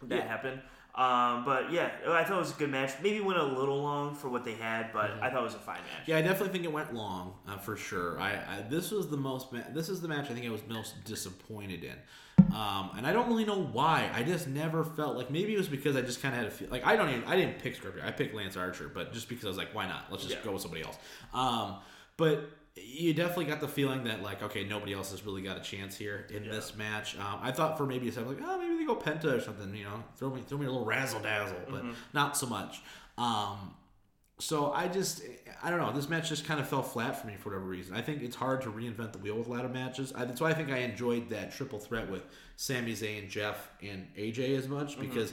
that 0.02 0.16
Yeah. 0.16 0.26
happened. 0.28 0.60
Um, 0.94 1.44
but 1.44 1.70
yeah, 1.70 1.90
I 2.08 2.24
thought 2.24 2.36
it 2.36 2.40
was 2.40 2.52
a 2.52 2.58
good 2.58 2.70
match. 2.70 2.92
Maybe 3.02 3.20
went 3.20 3.38
a 3.38 3.44
little 3.44 3.82
long 3.82 4.14
for 4.14 4.30
what 4.30 4.44
they 4.44 4.54
had, 4.54 4.92
but 4.94 5.10
I 5.20 5.28
thought 5.28 5.40
it 5.40 5.44
was 5.44 5.54
a 5.54 5.58
fine 5.58 5.76
match. 5.82 5.84
Mm-hmm. 6.02 6.10
Yeah, 6.10 6.16
I 6.16 6.22
definitely 6.22 6.48
think 6.54 6.64
it 6.64 6.72
went 6.72 6.94
long 6.94 7.34
uh, 7.46 7.58
for 7.58 7.76
sure. 7.76 8.18
I, 8.18 8.32
I 8.32 8.62
this 8.70 8.90
was 8.90 9.08
the 9.08 9.16
most 9.18 9.48
this 9.74 9.90
is 9.90 10.00
the 10.00 10.08
match 10.08 10.30
I 10.30 10.34
think 10.34 10.46
I 10.46 10.48
was 10.50 10.62
most 10.66 11.04
disappointed 11.04 11.84
in, 11.84 11.96
um, 12.52 12.90
and 12.96 13.06
I 13.06 13.12
don't 13.12 13.28
really 13.28 13.44
know 13.44 13.60
why. 13.62 14.10
I 14.14 14.22
just 14.22 14.46
never 14.48 14.84
felt 14.84 15.16
like 15.16 15.30
maybe 15.30 15.54
it 15.54 15.58
was 15.58 15.68
because 15.68 15.96
I 15.96 16.02
just 16.02 16.22
kind 16.22 16.34
of 16.34 16.38
had 16.42 16.48
a 16.48 16.50
feel 16.50 16.68
like 16.70 16.86
I 16.86 16.96
don't 16.96 17.08
even 17.10 17.24
I 17.24 17.36
didn't 17.36 17.58
pick 17.58 17.74
Scorpio. 17.76 18.02
I 18.04 18.10
picked 18.12 18.34
Lance 18.34 18.56
Archer, 18.56 18.90
but 18.92 19.12
just 19.12 19.28
because 19.28 19.44
I 19.44 19.48
was 19.48 19.56
like, 19.58 19.74
why 19.74 19.86
not? 19.86 20.06
Let's 20.10 20.22
just 20.24 20.36
Yeah. 20.36 20.42
go 20.44 20.52
with 20.52 20.62
somebody 20.62 20.82
else. 20.82 20.96
Um, 21.34 21.76
but 22.16 22.48
you 22.76 23.14
definitely 23.14 23.46
got 23.46 23.60
the 23.60 23.68
feeling 23.68 24.04
that 24.04 24.22
like 24.22 24.42
okay, 24.42 24.64
nobody 24.64 24.92
else 24.92 25.10
has 25.10 25.24
really 25.24 25.42
got 25.42 25.56
a 25.56 25.60
chance 25.60 25.96
here 25.96 26.26
in 26.30 26.44
Yeah. 26.44 26.52
this 26.52 26.76
match. 26.76 27.16
Um, 27.18 27.38
I 27.42 27.50
thought 27.52 27.76
for 27.78 27.86
maybe 27.86 28.08
a 28.08 28.12
second 28.12 28.28
like 28.28 28.38
oh 28.42 28.58
maybe 28.58 28.76
they 28.76 28.84
go 28.84 28.96
Penta 28.96 29.36
or 29.36 29.40
something. 29.40 29.74
You 29.74 29.84
know, 29.84 30.04
throw 30.16 30.30
me 30.30 30.42
throw 30.46 30.58
me 30.58 30.66
a 30.66 30.70
little 30.70 30.84
razzle 30.86 31.20
dazzle, 31.20 31.56
but 31.70 31.82
Mm-hmm. 31.82 31.92
not 32.12 32.36
so 32.36 32.46
much. 32.46 32.80
Um, 33.18 33.74
so 34.38 34.72
I 34.72 34.88
just, 34.88 35.22
I 35.62 35.70
don't 35.70 35.80
know. 35.80 35.92
This 35.92 36.08
match 36.08 36.28
just 36.28 36.44
kind 36.44 36.60
of 36.60 36.68
fell 36.68 36.82
flat 36.82 37.20
for 37.20 37.26
me 37.26 37.36
for 37.36 37.50
whatever 37.50 37.64
reason. 37.64 37.94
I 37.94 38.02
think 38.02 38.22
it's 38.22 38.36
hard 38.36 38.60
to 38.62 38.70
reinvent 38.70 39.12
the 39.12 39.18
wheel 39.18 39.36
with 39.36 39.48
ladder 39.48 39.68
matches. 39.68 40.12
I, 40.14 40.26
that's 40.26 40.40
why 40.40 40.50
I 40.50 40.54
think 40.54 40.70
I 40.70 40.78
enjoyed 40.78 41.30
that 41.30 41.52
triple 41.52 41.78
threat 41.78 42.10
with 42.10 42.22
Sami 42.56 42.92
Zayn, 42.92 43.30
Jeff, 43.30 43.70
and 43.82 44.06
AJ 44.14 44.58
as 44.58 44.68
much 44.68 44.92
mm-hmm. 44.92 45.08
because 45.08 45.32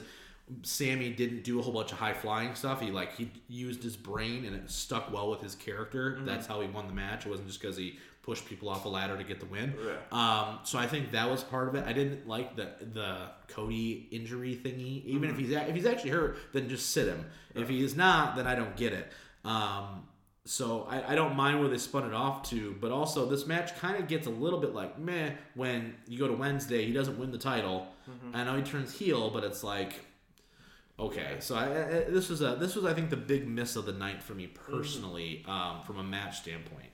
Sami 0.62 1.10
didn't 1.10 1.44
do 1.44 1.58
a 1.58 1.62
whole 1.62 1.72
bunch 1.72 1.92
of 1.92 1.98
high 1.98 2.14
flying 2.14 2.54
stuff. 2.54 2.80
He 2.80 2.90
like 2.90 3.14
he 3.14 3.30
used 3.48 3.82
his 3.82 3.96
brain 3.96 4.46
and 4.46 4.54
it 4.54 4.70
stuck 4.70 5.12
well 5.12 5.30
with 5.30 5.40
his 5.40 5.54
character. 5.54 6.12
Mm-hmm. 6.12 6.26
That's 6.26 6.46
how 6.46 6.60
he 6.60 6.68
won 6.68 6.86
the 6.86 6.94
match. 6.94 7.26
It 7.26 7.30
wasn't 7.30 7.48
just 7.48 7.60
because 7.60 7.76
he 7.76 7.98
pushed 8.24 8.46
people 8.46 8.68
off 8.70 8.84
a 8.86 8.88
ladder 8.88 9.16
to 9.18 9.24
get 9.24 9.38
the 9.38 9.46
win. 9.46 9.74
Yeah. 9.84 9.92
Um, 10.10 10.58
so 10.64 10.78
I 10.78 10.86
think 10.86 11.10
that 11.12 11.30
was 11.30 11.44
part 11.44 11.68
of 11.68 11.74
it. 11.74 11.84
I 11.86 11.92
didn't 11.92 12.26
like 12.26 12.56
the 12.56 12.70
the 12.92 13.28
Cody 13.48 14.08
injury 14.10 14.56
thingy. 14.64 15.04
Even 15.04 15.28
if 15.30 15.36
he's 15.38 15.52
a- 15.52 15.68
if 15.68 15.74
he's 15.74 15.86
actually 15.86 16.10
hurt, 16.10 16.38
then 16.52 16.68
just 16.68 16.90
sit 16.90 17.06
him. 17.06 17.26
If 17.54 17.68
he 17.68 17.84
is 17.84 17.94
not, 17.96 18.34
then 18.36 18.46
I 18.46 18.54
don't 18.54 18.76
get 18.76 18.92
it. 18.94 19.12
Um, 19.44 20.04
so 20.46 20.86
I, 20.90 21.12
I 21.12 21.14
don't 21.14 21.36
mind 21.36 21.60
where 21.60 21.68
they 21.68 21.78
spun 21.78 22.04
it 22.06 22.14
off 22.14 22.48
to, 22.50 22.76
but 22.80 22.90
also 22.92 23.26
this 23.26 23.46
match 23.46 23.76
kind 23.78 23.96
of 23.96 24.08
gets 24.08 24.26
a 24.26 24.30
little 24.30 24.58
bit 24.60 24.74
like 24.74 24.98
meh 24.98 25.30
when 25.54 25.94
you 26.06 26.18
go 26.18 26.26
to 26.28 26.34
Wednesday. 26.34 26.84
He 26.86 26.92
doesn't 26.92 27.18
win 27.18 27.30
the 27.30 27.38
title. 27.38 27.86
I 28.34 28.44
know 28.44 28.54
he 28.56 28.62
turns 28.62 28.92
heel, 28.98 29.30
but 29.30 29.44
it's 29.44 29.62
like 29.64 30.00
okay. 30.98 31.36
So 31.40 31.54
I, 31.56 31.64
I, 31.64 32.04
this 32.10 32.28
was 32.28 32.40
a 32.42 32.56
this 32.58 32.74
was 32.76 32.84
I 32.84 32.94
think 32.94 33.10
the 33.10 33.16
big 33.16 33.46
miss 33.48 33.76
of 33.76 33.86
the 33.86 33.92
night 33.92 34.22
for 34.22 34.34
me 34.34 34.46
personally 34.46 35.44
um, 35.46 35.82
from 35.86 35.98
a 35.98 36.02
match 36.02 36.38
standpoint. 36.40 36.90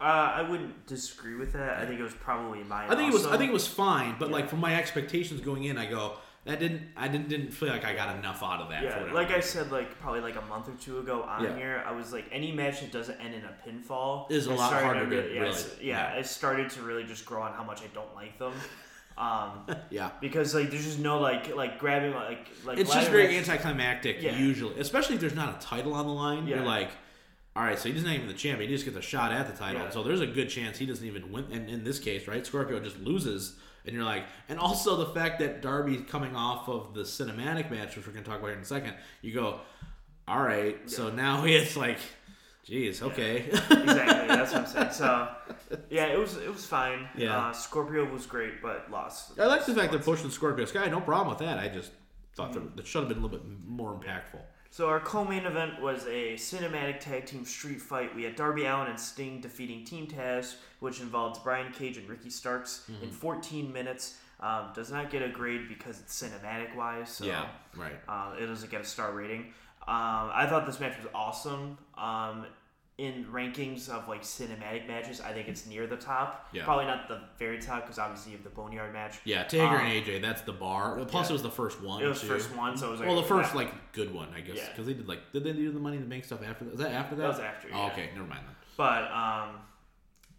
Uh, 0.00 0.04
I 0.36 0.42
wouldn't 0.42 0.86
disagree 0.86 1.34
with 1.34 1.52
that. 1.52 1.78
I 1.78 1.86
think 1.86 2.00
it 2.00 2.02
was 2.02 2.14
probably 2.14 2.62
my. 2.64 2.86
I 2.86 2.94
think 2.96 3.10
it 3.10 3.12
was. 3.12 3.26
I 3.26 3.36
think 3.36 3.50
it 3.50 3.52
was 3.54 3.66
fine, 3.66 4.16
but 4.18 4.28
Yeah. 4.28 4.34
like 4.36 4.48
from 4.48 4.60
my 4.60 4.74
expectations 4.76 5.40
going 5.42 5.64
in, 5.64 5.76
I 5.76 5.84
go 5.86 6.14
that 6.46 6.58
didn't. 6.58 6.82
I 6.96 7.06
didn't 7.08 7.28
didn't 7.28 7.50
feel 7.50 7.68
like 7.68 7.84
I 7.84 7.94
got 7.94 8.16
enough 8.16 8.42
out 8.42 8.60
of 8.62 8.70
that. 8.70 8.82
Yeah, 8.82 9.12
like 9.12 9.30
I 9.30 9.40
said, 9.40 9.70
like 9.70 10.00
probably 10.00 10.22
like 10.22 10.36
a 10.36 10.42
month 10.42 10.68
or 10.68 10.74
two 10.80 11.00
ago 11.00 11.22
on 11.24 11.44
Yeah. 11.44 11.54
here, 11.54 11.84
I 11.86 11.92
was 11.92 12.14
like, 12.14 12.24
any 12.32 12.50
match 12.50 12.80
that 12.80 12.90
doesn't 12.92 13.20
end 13.20 13.34
in 13.34 13.42
a 13.44 13.54
pinfall 13.68 14.30
Is 14.30 14.46
a 14.46 14.52
I 14.52 14.54
lot 14.54 14.72
harder 14.72 15.00
to 15.00 15.06
really, 15.06 15.34
yeah, 15.34 15.40
really- 15.42 15.56
yeah, 15.82 16.14
yeah. 16.14 16.18
it 16.18 16.24
started 16.26 16.70
to 16.70 16.82
really 16.82 17.04
just 17.04 17.26
grow 17.26 17.42
on 17.42 17.52
how 17.52 17.62
much 17.64 17.82
I 17.82 17.88
don't 17.94 18.14
like 18.14 18.38
them. 18.38 18.52
Um, 19.18 19.66
yeah. 19.90 20.12
because 20.22 20.54
like 20.54 20.70
there's 20.70 20.84
just 20.84 20.98
no 20.98 21.20
like 21.20 21.54
like 21.54 21.78
grabbing 21.78 22.14
like 22.14 22.46
like 22.64 22.78
It's 22.78 22.90
just 22.94 23.10
very 23.10 23.24
match- 23.26 23.50
anticlimactic 23.50 24.22
usually, 24.22 24.80
especially 24.80 25.16
if 25.16 25.20
there's 25.20 25.34
not 25.34 25.62
a 25.62 25.66
title 25.66 25.92
on 25.92 26.06
the 26.06 26.12
line. 26.12 26.46
Yeah. 26.46 26.56
You're 26.56 26.64
like, 26.64 26.90
all 27.56 27.64
right, 27.64 27.78
so 27.78 27.88
he 27.88 27.94
doesn't 27.94 28.08
even 28.08 28.28
the 28.28 28.34
champion; 28.34 28.70
he 28.70 28.74
just 28.76 28.84
gets 28.84 28.96
a 28.96 29.02
shot 29.02 29.32
at 29.32 29.46
the 29.48 29.56
title. 29.56 29.82
Yeah. 29.82 29.90
So 29.90 30.02
there's 30.04 30.20
a 30.20 30.26
good 30.26 30.48
chance 30.48 30.78
he 30.78 30.86
doesn't 30.86 31.06
even 31.06 31.32
win. 31.32 31.46
And 31.50 31.68
in 31.68 31.82
this 31.82 31.98
case, 31.98 32.28
right, 32.28 32.46
Scorpio 32.46 32.78
just 32.78 33.00
loses, 33.00 33.56
and 33.84 33.94
you're 33.94 34.04
like, 34.04 34.24
and 34.48 34.58
also 34.58 34.96
the 34.96 35.06
fact 35.06 35.40
that 35.40 35.60
Darby's 35.60 36.02
coming 36.08 36.36
off 36.36 36.68
of 36.68 36.94
the 36.94 37.02
cinematic 37.02 37.70
match, 37.70 37.96
which 37.96 38.06
we're 38.06 38.12
gonna 38.12 38.24
talk 38.24 38.38
about 38.38 38.48
here 38.48 38.56
in 38.56 38.62
a 38.62 38.64
second. 38.64 38.94
You 39.20 39.34
go, 39.34 39.60
all 40.28 40.40
right, 40.42 40.88
so 40.88 41.10
now 41.10 41.44
it's 41.44 41.76
like, 41.76 41.98
geez, 42.64 43.02
okay, 43.02 43.46
exactly. 43.48 44.28
That's 44.28 44.52
what 44.52 44.62
I'm 44.62 44.66
saying. 44.68 44.92
So 44.92 45.28
yeah, 45.90 46.06
it 46.06 46.18
was 46.18 46.36
it 46.36 46.52
was 46.52 46.64
fine. 46.64 47.08
Yeah. 47.16 47.48
uh, 47.48 47.52
Scorpio 47.52 48.04
was 48.12 48.26
great, 48.26 48.62
but 48.62 48.88
lost. 48.92 49.40
I 49.40 49.46
like 49.46 49.66
the 49.66 49.74
fact 49.74 49.90
they're 49.90 50.00
pushing 50.00 50.30
Scorpio 50.30 50.66
Sky. 50.66 50.86
No 50.88 51.00
problem 51.00 51.30
with 51.30 51.38
that. 51.38 51.58
I 51.58 51.66
just 51.66 51.90
thought 52.36 52.52
that 52.52 52.76
that 52.76 52.86
should 52.86 53.00
have 53.00 53.08
been 53.08 53.18
a 53.18 53.26
little 53.26 53.36
bit 53.36 53.46
more 53.66 53.92
impactful. 53.92 54.40
So 54.72 54.88
our 54.88 55.00
co-main 55.00 55.46
event 55.46 55.80
was 55.82 56.06
a 56.06 56.34
cinematic 56.34 57.00
tag 57.00 57.26
team 57.26 57.44
street 57.44 57.82
fight. 57.82 58.14
We 58.14 58.22
had 58.22 58.36
Darby 58.36 58.66
Allin 58.66 58.86
and 58.88 59.00
Sting 59.00 59.40
defeating 59.40 59.84
Team 59.84 60.06
Taz, 60.06 60.54
which 60.78 61.00
involved 61.00 61.42
Brian 61.42 61.72
Cage 61.72 61.96
and 61.96 62.08
Ricky 62.08 62.30
Starks 62.30 62.84
Mm-hmm. 62.90 63.04
in 63.04 63.10
14 63.10 63.72
minutes. 63.72 64.18
Um, 64.38 64.70
does 64.74 64.90
not 64.90 65.10
get 65.10 65.22
a 65.22 65.28
grade 65.28 65.68
because 65.68 66.00
it's 66.00 66.22
cinematic 66.22 66.74
wise. 66.74 67.10
So 67.10 67.26
yeah, 67.26 67.48
right. 67.76 67.92
uh, 68.08 68.32
it 68.40 68.46
doesn't 68.46 68.70
get 68.70 68.80
a 68.80 68.84
star 68.84 69.12
rating. 69.12 69.40
Um, 69.86 70.30
I 70.32 70.46
thought 70.48 70.64
this 70.66 70.78
match 70.80 70.96
was 70.96 71.08
awesome. 71.14 71.76
Um, 71.98 72.46
in 73.00 73.24
rankings 73.32 73.88
of 73.88 74.06
like 74.08 74.20
cinematic 74.22 74.86
matches, 74.86 75.22
I 75.22 75.32
think 75.32 75.48
it's 75.48 75.64
near 75.66 75.86
the 75.86 75.96
top. 75.96 76.48
Yeah. 76.52 76.64
Probably 76.64 76.84
not 76.84 77.08
the 77.08 77.22
very 77.38 77.58
top 77.58 77.84
because 77.84 77.98
obviously 77.98 78.32
you 78.32 78.36
have 78.36 78.44
the 78.44 78.50
Boneyard 78.50 78.92
match. 78.92 79.20
Yeah, 79.24 79.44
Taker 79.44 79.64
Um, 79.64 79.86
and 79.86 80.04
AJ, 80.04 80.20
that's 80.20 80.42
the 80.42 80.52
bar. 80.52 81.02
Plus, 81.06 81.26
yeah. 81.26 81.30
it 81.30 81.32
was 81.32 81.42
the 81.42 81.50
first 81.50 81.80
one. 81.80 82.02
It 82.02 82.06
was 82.06 82.20
too. 82.20 82.26
first 82.26 82.54
one, 82.54 82.76
so 82.76 82.88
it 82.88 82.90
was 82.90 83.00
like 83.00 83.08
well, 83.08 83.16
the 83.22 83.26
first 83.26 83.54
like 83.54 83.92
good 83.92 84.12
one, 84.12 84.28
I 84.36 84.42
guess, 84.42 84.58
Yeah. 84.58 84.68
because 84.68 84.84
they 84.86 84.92
did 84.92 85.08
like 85.08 85.32
did 85.32 85.44
they 85.44 85.52
do 85.54 85.72
the 85.72 85.80
Money 85.80 85.96
in 85.96 86.02
the 86.02 86.08
Bank 86.10 86.24
stuff 86.26 86.40
after 86.46 86.64
that? 86.66 86.72
Was 86.72 86.80
that 86.80 86.92
after 86.92 87.16
that? 87.16 87.22
That 87.22 87.28
was 87.28 87.38
after, 87.40 87.68
Oh, 87.72 87.86
okay, 87.86 88.10
never 88.14 88.26
mind 88.26 88.42
then. 88.46 88.54
But 88.76 89.10
um, 89.10 89.56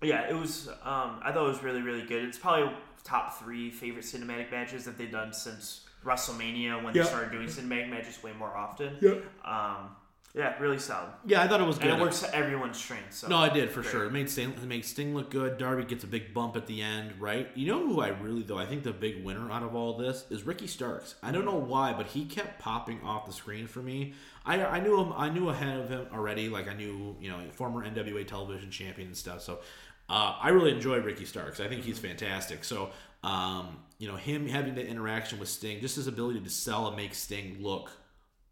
yeah, 0.04 0.30
it 0.30 0.36
was. 0.36 0.68
Um, 0.68 1.20
I 1.24 1.32
thought 1.34 1.46
it 1.46 1.50
was 1.50 1.64
really, 1.64 1.82
really 1.82 2.06
good. 2.06 2.24
It's 2.26 2.38
probably 2.38 2.72
top 3.04 3.40
three 3.40 3.72
favorite 3.72 4.06
cinematic 4.06 4.52
matches 4.52 4.86
that 4.86 5.00
they've 5.00 5.12
done 5.12 5.34
since 5.34 5.88
WrestleMania 6.06 6.84
when 6.84 6.94
Yeah. 6.94 7.02
they 7.04 7.08
started 7.10 7.32
doing 7.32 7.48
cinematic 7.48 7.90
matches 7.90 8.22
way 8.22 8.34
more 8.38 8.56
often. 8.56 8.98
Yeah, 9.02 9.16
Um, 9.44 9.96
yeah, 10.34 10.58
really 10.60 10.80
solid, 10.80 11.10
yeah, 11.26 11.42
I 11.42 11.48
thought 11.48 11.62
it 11.62 11.68
was 11.68 11.78
good. 11.78 11.90
and 11.90 12.00
it 12.00 12.04
works 12.04 12.22
to 12.22 12.34
everyone's 12.36 12.78
strengths. 12.78 13.18
So. 13.18 13.28
No, 13.28 13.38
I 13.38 13.50
did 13.50 13.70
for 13.70 13.82
Great. 13.82 13.92
sure. 13.92 14.06
It 14.06 14.12
made 14.12 14.30
Sting, 14.30 14.52
it 14.52 14.64
made 14.64 14.86
Sting 14.86 15.14
look 15.14 15.30
good. 15.30 15.58
Darby 15.58 15.84
gets 15.84 16.04
a 16.04 16.08
big 16.08 16.34
bump 16.34 16.56
at 16.56 16.68
the 16.68 16.82
end, 16.82 17.14
right? 17.20 17.50
You 17.56 17.68
know 17.68 17.86
who 17.86 18.02
I 18.02 18.10
really 18.10 18.44
though 18.44 18.58
I 18.58 18.66
think 18.66 18.84
the 18.84 18.94
big 18.94 19.24
winner 19.24 19.52
out 19.52 19.64
of 19.64 19.76
all 19.76 19.98
this 19.98 20.26
is 20.30 20.44
Ricky 20.44 20.68
Starks. 20.68 21.16
I 21.22 21.32
don't 21.32 21.46
know 21.46 21.58
why, 21.60 21.94
but 21.94 22.08
he 22.08 22.26
kept 22.26 22.60
popping 22.60 23.02
off 23.04 23.26
the 23.26 23.34
screen 23.34 23.68
for 23.68 23.82
me. 23.82 24.14
I, 24.46 24.64
I 24.64 24.80
knew 24.80 25.00
him. 25.00 25.14
I 25.16 25.30
knew 25.30 25.50
ahead 25.50 25.80
of 25.80 25.90
him 25.90 26.08
already. 26.14 26.50
Like 26.50 26.68
I 26.68 26.74
knew 26.74 27.16
you 27.20 27.30
know 27.30 27.40
former 27.54 27.86
NWA 27.86 28.26
television 28.26 28.72
champion 28.72 29.10
and 29.10 29.18
stuff. 29.18 29.42
So 29.42 29.60
uh, 30.10 30.36
I 30.42 30.50
really 30.50 30.72
enjoy 30.72 31.00
Ricky 31.00 31.26
Starks. 31.26 31.60
I 31.60 31.68
think 31.68 31.84
he's 31.84 32.00
fantastic. 32.00 32.64
So 32.64 32.90
um, 33.24 33.78
you 34.00 34.08
know 34.08 34.16
him 34.16 34.48
having 34.48 34.76
the 34.76 34.86
interaction 34.86 35.40
with 35.40 35.50
Sting, 35.50 35.80
just 35.80 35.96
his 35.96 36.08
ability 36.08 36.40
to 36.42 36.50
sell 36.50 36.88
and 36.88 36.96
make 36.98 37.14
Sting 37.14 37.58
look 37.60 37.92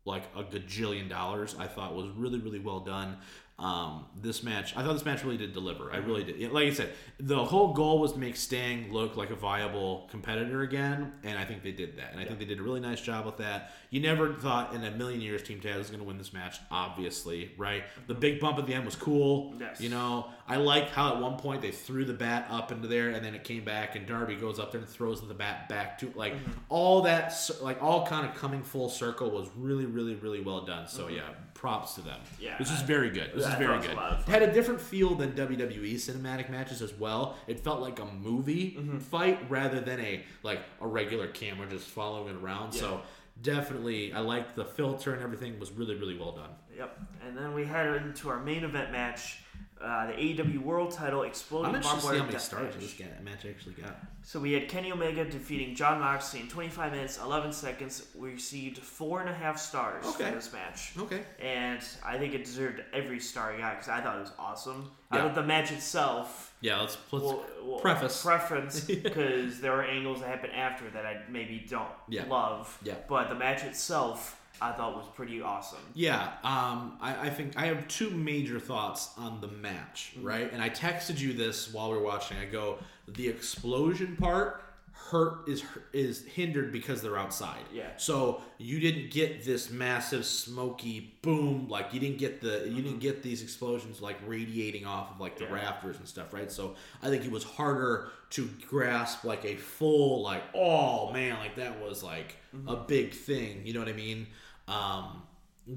like 0.06 0.24
a 0.36 0.44
gajillion 0.44 1.10
dollars. 1.10 1.56
I 1.60 1.68
thought 1.68 1.96
was 1.96 2.10
really 2.16 2.40
really 2.40 2.60
well 2.60 2.80
done. 2.80 3.18
Um, 3.60 4.06
this 4.16 4.42
match, 4.42 4.76
I 4.78 4.84
thought 4.84 4.94
this 4.94 5.04
match 5.04 5.24
really 5.26 5.36
did 5.36 5.52
deliver. 5.52 5.92
I 5.92 5.98
really 5.98 6.24
did. 6.24 6.38
Yeah, 6.38 6.48
Like 6.50 6.68
I 6.68 6.74
said, 6.74 6.92
the 7.20 7.44
whole 7.44 7.74
goal 7.74 8.00
was 8.00 8.14
to 8.14 8.20
make 8.20 8.38
Sting 8.38 8.94
look 8.94 9.18
like 9.18 9.32
a 9.32 9.36
viable 9.36 10.08
competitor 10.10 10.62
again, 10.62 11.12
and 11.24 11.38
I 11.38 11.44
think 11.44 11.62
they 11.62 11.74
did 11.74 11.98
that. 11.98 12.14
And 12.14 12.22
I 12.22 12.26
think 12.26 12.40
they 12.40 12.46
did 12.46 12.60
a 12.60 12.64
really 12.64 12.80
nice 12.80 13.02
job 13.02 13.26
with 13.26 13.36
that. 13.38 13.74
You 13.90 14.00
never 14.00 14.34
thought 14.34 14.74
in 14.74 14.84
a 14.86 14.92
million 14.92 15.20
years 15.20 15.44
Team 15.44 15.60
Taz 15.60 15.78
was 15.78 15.90
going 15.90 16.00
to 16.00 16.06
win 16.06 16.18
this 16.18 16.32
match, 16.32 16.60
obviously, 16.72 17.52
right? 17.58 17.84
The 18.08 18.14
mm-hmm. 18.14 18.22
big 18.22 18.40
bump 18.40 18.60
at 18.60 18.66
the 18.66 18.74
end 18.74 18.86
was 18.86 18.96
cool. 18.96 19.54
Yes. 19.60 19.82
You 19.82 19.90
know, 19.90 20.28
I 20.48 20.56
liked 20.56 20.92
how 20.92 21.16
at 21.16 21.22
one 21.22 21.38
point 21.38 21.62
they 21.62 21.72
threw 21.72 22.06
the 22.06 22.14
bat 22.14 22.48
up 22.50 22.72
into 22.72 22.88
there, 22.88 23.10
and 23.10 23.26
then 23.26 23.36
it 23.36 23.44
came 23.44 23.66
back, 23.66 23.98
and 23.98 24.08
Darby 24.08 24.36
goes 24.36 24.58
up 24.58 24.72
there 24.72 24.80
and 24.80 24.90
throws 24.90 25.26
the 25.28 25.34
bat 25.34 25.68
back 25.68 25.98
to 26.00 26.14
like 26.16 26.34
mm-hmm. 26.34 26.52
all 26.70 27.02
that, 27.02 27.34
like 27.62 27.84
all 27.84 28.08
kind 28.08 28.26
of 28.26 28.36
coming 28.36 28.64
full 28.64 28.88
circle 28.88 29.30
was 29.30 29.50
really, 29.58 29.86
really, 29.86 30.16
really 30.16 30.40
well 30.40 30.62
done. 30.62 30.88
So 30.88 31.08
mm-hmm. 31.08 31.16
yeah, 31.18 31.30
props 31.60 31.96
to 31.96 32.02
them. 32.02 32.20
Yeah, 32.40 32.58
this 32.58 32.72
is 32.72 32.82
very 32.84 33.10
good. 33.10 33.32
This 33.36 33.46
is 33.46 33.54
very 33.56 33.74
it 33.76 33.78
was 33.78 33.86
a 33.86 33.90
good. 33.90 33.98
It 34.28 34.32
had 34.32 34.42
a 34.44 34.54
different 34.54 34.80
feel 34.80 35.14
than 35.14 35.34
WWE 35.34 35.96
cinematic 35.96 36.50
matches 36.50 36.82
as 36.82 36.94
well. 36.98 37.36
It 37.48 37.60
felt 37.60 37.82
like 37.82 38.00
a 38.00 38.06
movie 38.06 38.78
Mm-hmm. 38.80 39.00
fight 39.00 39.40
rather 39.50 39.82
than 39.82 40.00
a 40.00 40.24
like 40.44 40.62
a 40.80 40.88
regular 40.88 41.28
camera 41.28 41.68
just 41.70 41.88
following 41.88 42.36
it 42.36 42.42
around. 42.42 42.72
So 42.72 43.02
definitely, 43.42 44.14
I 44.14 44.20
liked 44.20 44.56
the 44.56 44.66
filter 44.66 45.14
and 45.14 45.22
everything 45.22 45.60
was 45.60 45.72
really, 45.72 45.96
really 45.96 46.18
well 46.18 46.32
done. 46.34 46.50
Yep. 46.78 47.00
And 47.26 47.38
then 47.38 47.54
we 47.54 47.66
head 47.66 47.88
into 47.98 48.30
our 48.30 48.40
main 48.40 48.64
event 48.64 48.92
match, 48.92 49.40
uh, 49.82 50.08
the 50.08 50.14
AEW 50.14 50.60
World 50.62 50.92
Title 50.92 51.24
Exploding 51.24 51.70
I'm 51.70 51.76
interested 51.76 52.02
to 52.02 52.14
see 52.14 52.18
how 52.20 52.26
many 52.26 52.38
stars 52.40 52.76
Match. 52.76 52.84
this 52.98 53.00
match 53.24 53.46
actually 53.46 53.74
got. 53.76 53.98
So 54.24 54.40
we 54.40 54.52
had 54.52 54.68
Kenny 54.68 54.92
Omega 54.92 55.24
defeating 55.26 55.74
John 55.76 56.00
Moxley 56.02 56.42
in 56.42 56.48
25 56.50 56.92
minutes, 56.92 57.18
11 57.18 57.54
seconds. 57.54 58.06
We 58.16 58.32
received 58.32 58.78
four 58.80 59.22
and 59.22 59.30
a 59.30 59.34
half 59.34 59.58
stars 59.58 60.06
Okay. 60.06 60.26
for 60.30 60.36
this 60.36 60.52
match. 60.54 60.92
Okay. 60.98 61.22
And 61.42 61.82
I 62.06 62.18
think 62.18 62.34
it 62.34 62.44
deserved 62.44 62.82
every 62.94 63.20
star 63.20 63.54
it 63.54 63.60
got 63.60 63.76
because 63.80 63.90
I 63.90 64.02
thought 64.02 64.18
it 64.18 64.22
was 64.22 64.32
awesome. 64.38 64.92
Yeah. 65.12 65.18
I 65.18 65.22
thought 65.24 65.36
the 65.36 65.44
match 65.44 65.72
itself, 65.72 66.54
Yeah, 66.62 66.82
let's 66.82 66.98
let's 67.12 67.24
well, 67.26 67.80
preface. 67.82 68.22
preference, 68.22 68.82
because 68.86 69.60
there 69.62 69.72
were 69.72 69.84
angles 69.84 70.20
that 70.20 70.28
happened 70.30 70.54
after 70.54 70.90
that 70.92 71.06
I 71.06 71.22
maybe 71.30 71.66
don't 71.70 71.88
Yeah. 72.10 72.26
love. 72.28 72.78
Yeah. 72.84 72.96
But 73.08 73.30
the 73.30 73.36
match 73.36 73.64
itself 73.64 74.39
I 74.62 74.72
thought 74.74 74.96
was 74.96 75.08
pretty 75.16 75.42
awesome. 75.42 75.80
Yeah, 75.94 76.24
um, 76.44 76.98
I, 77.02 77.28
I 77.28 77.30
think 77.30 77.58
I 77.58 77.66
have 77.68 77.88
two 77.88 78.10
major 78.10 78.60
thoughts 78.60 79.10
on 79.18 79.42
the 79.42 79.48
match, 79.48 80.14
Mm-hmm. 80.18 80.28
right? 80.28 80.52
And 80.54 80.62
I 80.62 80.70
texted 80.70 81.20
you 81.20 81.34
this 81.34 81.74
while 81.74 81.92
we 81.92 81.98
were 81.98 82.04
watching. 82.04 82.38
I 82.38 82.46
go, 82.46 82.78
the 83.08 83.28
explosion 83.28 84.16
part 84.18 84.64
hurt 85.12 85.48
is 85.48 85.64
is 85.94 86.26
hindered 86.26 86.72
because 86.72 87.02
they're 87.02 87.18
outside. 87.18 87.62
Yeah. 87.74 87.88
So 87.98 88.42
you 88.58 88.80
didn't 88.80 89.10
get 89.12 89.44
this 89.46 89.72
massive 89.72 90.26
smoky 90.26 91.14
boom, 91.22 91.68
like 91.70 91.94
you 91.94 92.00
didn't 92.00 92.18
get 92.20 92.42
the 92.42 92.68
you 92.70 92.82
didn't 92.82 93.00
get 93.00 93.24
these 93.24 93.42
explosions 93.42 94.02
like 94.02 94.18
radiating 94.28 94.86
off 94.86 95.12
of 95.12 95.20
like 95.20 95.38
the 95.38 95.46
Mm-hmm. 95.46 95.56
Yeah. 95.56 95.62
rafters 95.64 95.98
and 95.98 96.08
stuff, 96.08 96.34
right? 96.34 96.52
So 96.52 96.76
I 97.02 97.08
think 97.10 97.24
it 97.26 97.32
was 97.32 97.44
harder 97.44 98.10
to 98.32 98.48
grasp 98.68 99.24
like 99.24 99.46
a 99.46 99.56
full 99.56 100.22
like 100.22 100.44
oh 100.54 101.12
man, 101.14 101.40
like 101.40 101.56
that 101.56 101.82
was 101.82 102.04
like 102.04 102.36
Mm-hmm. 102.56 102.68
a 102.68 102.76
big 102.78 103.14
thing. 103.14 103.62
You 103.64 103.74
know 103.74 103.80
what 103.80 103.90
I 103.90 103.94
mean? 103.94 104.26
Um, 104.70 105.24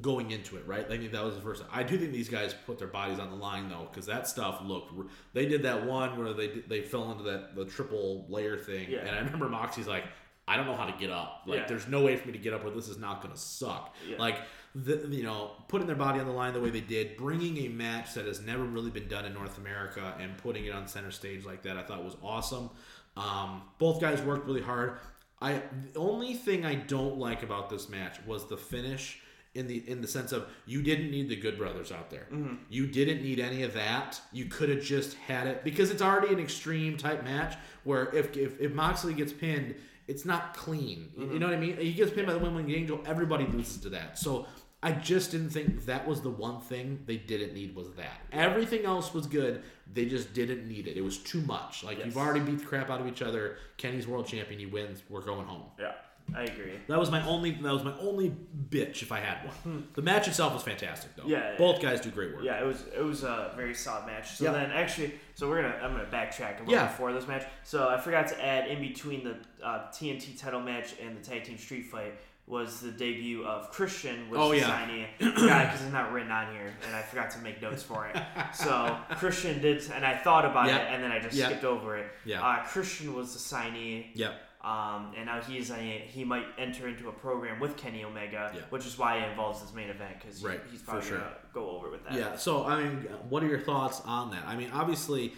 going 0.00 0.30
into 0.30 0.56
it, 0.56 0.66
right? 0.66 0.86
I 0.86 0.96
think 0.96 1.12
that 1.12 1.22
was 1.24 1.34
the 1.34 1.42
first. 1.42 1.62
I 1.70 1.82
do 1.82 1.98
think 1.98 2.12
these 2.12 2.28
guys 2.28 2.54
put 2.66 2.78
their 2.78 2.88
bodies 2.88 3.18
on 3.18 3.30
the 3.30 3.36
line 3.36 3.68
though, 3.68 3.88
because 3.90 4.06
that 4.06 4.26
stuff 4.26 4.60
looked. 4.64 4.92
They 5.34 5.44
did 5.46 5.62
that 5.64 5.84
one 5.84 6.18
where 6.18 6.32
they 6.32 6.48
they 6.66 6.80
fell 6.82 7.10
into 7.12 7.24
that 7.24 7.54
the 7.56 7.64
triple 7.66 8.24
layer 8.28 8.56
thing, 8.56 8.90
Yeah. 8.90 9.00
and 9.00 9.10
I 9.10 9.18
remember 9.18 9.48
Moxie's 9.48 9.86
like, 9.86 10.04
I 10.48 10.56
don't 10.56 10.66
know 10.66 10.76
how 10.76 10.86
to 10.86 10.96
get 10.98 11.10
up. 11.10 11.42
Like, 11.46 11.60
Yeah. 11.60 11.66
there's 11.66 11.88
no 11.88 12.02
way 12.02 12.16
for 12.16 12.26
me 12.28 12.32
to 12.32 12.38
get 12.38 12.52
up, 12.54 12.64
or 12.64 12.70
this 12.70 12.88
is 12.88 12.98
not 12.98 13.20
going 13.22 13.34
to 13.34 13.40
suck. 13.40 13.94
Yeah. 14.08 14.16
Like, 14.18 14.38
the, 14.74 15.06
you 15.10 15.22
know, 15.24 15.52
putting 15.68 15.86
their 15.86 15.94
body 15.96 16.18
on 16.20 16.26
the 16.26 16.32
line 16.32 16.52
the 16.54 16.60
way 16.60 16.70
they 16.70 16.80
did, 16.80 17.16
bringing 17.18 17.58
a 17.58 17.68
match 17.68 18.14
that 18.14 18.24
has 18.26 18.40
never 18.40 18.64
really 18.64 18.90
been 18.90 19.08
done 19.08 19.24
in 19.26 19.34
North 19.34 19.58
America, 19.58 20.14
and 20.18 20.36
putting 20.38 20.64
it 20.64 20.72
on 20.72 20.88
center 20.88 21.10
stage 21.10 21.44
like 21.44 21.62
that, 21.62 21.76
I 21.76 21.82
thought 21.82 22.02
was 22.02 22.16
awesome. 22.22 22.70
Um, 23.16 23.62
both 23.78 24.00
guys 24.00 24.22
worked 24.22 24.46
really 24.46 24.62
hard. 24.62 24.96
I 25.42 25.62
the 25.92 25.98
only 26.00 26.34
thing 26.34 26.64
I 26.64 26.74
don't 26.76 27.18
like 27.18 27.42
about 27.42 27.68
this 27.70 27.88
match 27.88 28.18
was 28.26 28.48
the 28.48 28.56
finish 28.56 29.18
in 29.54 29.66
the 29.66 29.78
in 29.90 30.00
the 30.00 30.08
sense 30.08 30.32
of 30.32 30.46
you 30.64 30.80
didn't 30.82 31.10
need 31.10 31.28
the 31.28 31.36
Good 31.36 31.58
Brothers 31.58 31.92
out 31.92 32.08
there. 32.10 32.26
Mm-hmm. 32.32 32.54
You 32.70 32.86
didn't 32.86 33.22
need 33.22 33.38
any 33.40 33.64
of 33.64 33.74
that. 33.74 34.20
You 34.32 34.46
could 34.46 34.68
have 34.70 34.82
just 34.82 35.14
had 35.16 35.46
it 35.46 35.64
because 35.64 35.90
it's 35.90 36.00
already 36.02 36.32
an 36.32 36.40
extreme 36.40 36.96
type 36.96 37.22
match 37.24 37.56
where 37.84 38.14
if 38.14 38.36
if, 38.36 38.60
if 38.60 38.72
Moxley 38.72 39.12
gets 39.14 39.32
pinned, 39.32 39.74
it's 40.08 40.24
not 40.24 40.54
clean. 40.56 41.10
You- 41.18 41.32
You 41.34 41.38
know 41.38 41.46
what 41.48 41.56
I 41.56 41.60
mean? 41.60 41.76
He 41.76 41.92
gets 41.92 42.10
pinned 42.12 42.26
by 42.28 42.32
the 42.32 42.38
Women 42.38 42.70
Angel. 42.70 43.00
Everybody 43.06 43.46
loses 43.46 43.78
to 43.82 43.90
that. 43.90 44.18
So 44.18 44.46
I 44.84 44.92
just 44.92 45.30
didn't 45.30 45.50
think 45.50 45.84
that 45.86 46.06
was 46.08 46.22
the 46.22 46.30
one 46.30 46.60
thing 46.60 47.00
they 47.06 47.16
didn't 47.16 47.54
need 47.54 47.74
was 47.76 47.92
that. 47.92 48.20
Everything 48.32 48.84
else 48.84 49.14
was 49.14 49.26
good. 49.26 49.62
They 49.92 50.06
just 50.06 50.34
didn't 50.34 50.66
need 50.66 50.88
it. 50.88 50.96
It 50.96 51.02
was 51.02 51.18
too 51.18 51.40
much. 51.42 51.84
Like 51.84 51.98
Yes. 51.98 52.06
you've 52.06 52.16
already 52.18 52.40
beat 52.40 52.58
the 52.58 52.64
crap 52.64 52.90
out 52.90 53.00
of 53.00 53.06
each 53.06 53.22
other. 53.22 53.58
Kenny's 53.76 54.06
world 54.08 54.26
champion. 54.26 54.58
He 54.58 54.66
wins. 54.66 55.02
We're 55.08 55.20
going 55.20 55.46
home. 55.46 55.62
Yeah, 55.78 55.92
I 56.34 56.42
agree. 56.42 56.72
That 56.88 56.98
was 56.98 57.10
my 57.12 57.24
only. 57.26 57.52
That 57.52 57.72
was 57.72 57.84
my 57.84 57.96
only 58.00 58.34
bitch 58.70 59.02
if 59.02 59.12
I 59.12 59.20
had 59.20 59.48
one. 59.64 59.86
the 59.94 60.02
match 60.02 60.26
itself 60.26 60.52
was 60.54 60.62
fantastic 60.64 61.14
though. 61.14 61.22
Hmm. 61.24 61.30
Yeah, 61.30 61.54
both 61.58 61.80
guys 61.80 62.00
do 62.00 62.10
great 62.10 62.34
work. 62.34 62.42
Yeah, 62.42 62.60
it 62.60 62.66
was 62.66 62.84
it 62.96 63.04
was 63.04 63.22
a 63.22 63.52
very 63.54 63.74
solid 63.74 64.06
match. 64.06 64.32
So 64.32 64.46
Yeah. 64.46 64.52
then 64.52 64.70
actually, 64.72 65.14
so 65.36 65.48
we're 65.48 65.62
gonna 65.62 65.76
I'm 65.80 65.92
gonna 65.92 66.06
backtrack 66.10 66.56
a 66.56 66.60
little 66.60 66.72
Yeah. 66.74 66.86
before 66.88 67.12
this 67.12 67.28
match. 67.28 67.44
So 67.62 67.88
I 67.88 68.00
forgot 68.00 68.26
to 68.28 68.44
add 68.44 68.68
in 68.68 68.80
between 68.80 69.22
the 69.22 69.36
uh, 69.64 69.90
TNT 69.92 70.36
title 70.36 70.60
match 70.60 70.94
and 71.00 71.16
the 71.16 71.22
tag 71.22 71.44
team 71.44 71.56
street 71.58 71.86
fight 71.86 72.14
was 72.52 72.80
the 72.80 72.90
debut 72.90 73.44
of 73.46 73.70
Christian, 73.70 74.28
which 74.28 74.38
Oh, 74.38 74.52
is 74.52 74.60
yeah. 74.60 74.86
signee. 74.86 75.06
Forgot 75.40 75.62
because 75.64 75.82
it's 75.82 75.92
not 75.92 76.12
written 76.12 76.30
on 76.30 76.52
here, 76.54 76.72
and 76.86 76.94
I 76.94 77.00
forgot 77.00 77.30
to 77.30 77.38
make 77.38 77.62
notes 77.62 77.82
for 77.82 78.06
it. 78.06 78.16
So 78.54 78.96
Christian 79.12 79.60
did, 79.62 79.82
and 79.90 80.04
I 80.04 80.18
thought 80.18 80.44
about 80.44 80.66
Yeah. 80.68 80.76
it, 80.78 80.94
and 80.94 81.02
then 81.02 81.10
I 81.10 81.18
just 81.18 81.34
Yeah. 81.34 81.46
skipped 81.46 81.64
over 81.64 81.96
it. 81.96 82.12
Yeah. 82.26 82.46
Uh, 82.46 82.62
Christian 82.64 83.14
was 83.14 83.32
the 83.32 83.38
signee. 83.38 84.08
Yep. 84.14 84.40
Um, 84.62 85.12
and 85.16 85.26
now 85.26 85.40
he's 85.40 85.70
a, 85.70 85.74
he 85.76 86.22
might 86.24 86.46
enter 86.58 86.86
into 86.86 87.08
a 87.08 87.12
program 87.12 87.58
with 87.58 87.76
Kenny 87.76 88.04
Omega, 88.04 88.52
Yeah. 88.54 88.60
which 88.70 88.86
is 88.86 88.96
why 88.98 89.16
it 89.16 89.30
involves 89.30 89.60
this 89.62 89.72
main 89.72 89.88
event 89.88 90.20
because 90.20 90.44
Right, 90.44 90.60
he's 90.70 90.82
probably 90.82 91.08
sure. 91.08 91.18
gonna 91.18 91.32
go 91.54 91.70
over 91.70 91.90
with 91.90 92.04
that. 92.04 92.12
Yeah. 92.12 92.36
So 92.36 92.64
I 92.66 92.76
mean, 92.82 92.98
what 93.30 93.42
are 93.42 93.48
your 93.48 93.58
thoughts 93.60 94.02
on 94.04 94.30
that? 94.32 94.44
I 94.46 94.54
mean, 94.56 94.70
obviously, 94.72 95.32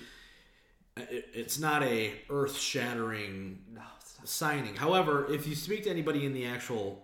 it, 0.97 1.29
it's 1.33 1.59
not 1.59 1.83
a 1.85 2.13
earth-shattering 2.29 3.61
No, 3.73 3.81
it's 3.81 3.81
not. 3.81 3.94
Signing. 4.25 4.77
However, 4.77 5.27
if 5.31 5.47
you 5.47 5.55
speak 5.55 5.85
to 5.85 5.91
anybody 5.91 6.25
in 6.27 6.33
the 6.33 6.47
actual 6.47 7.03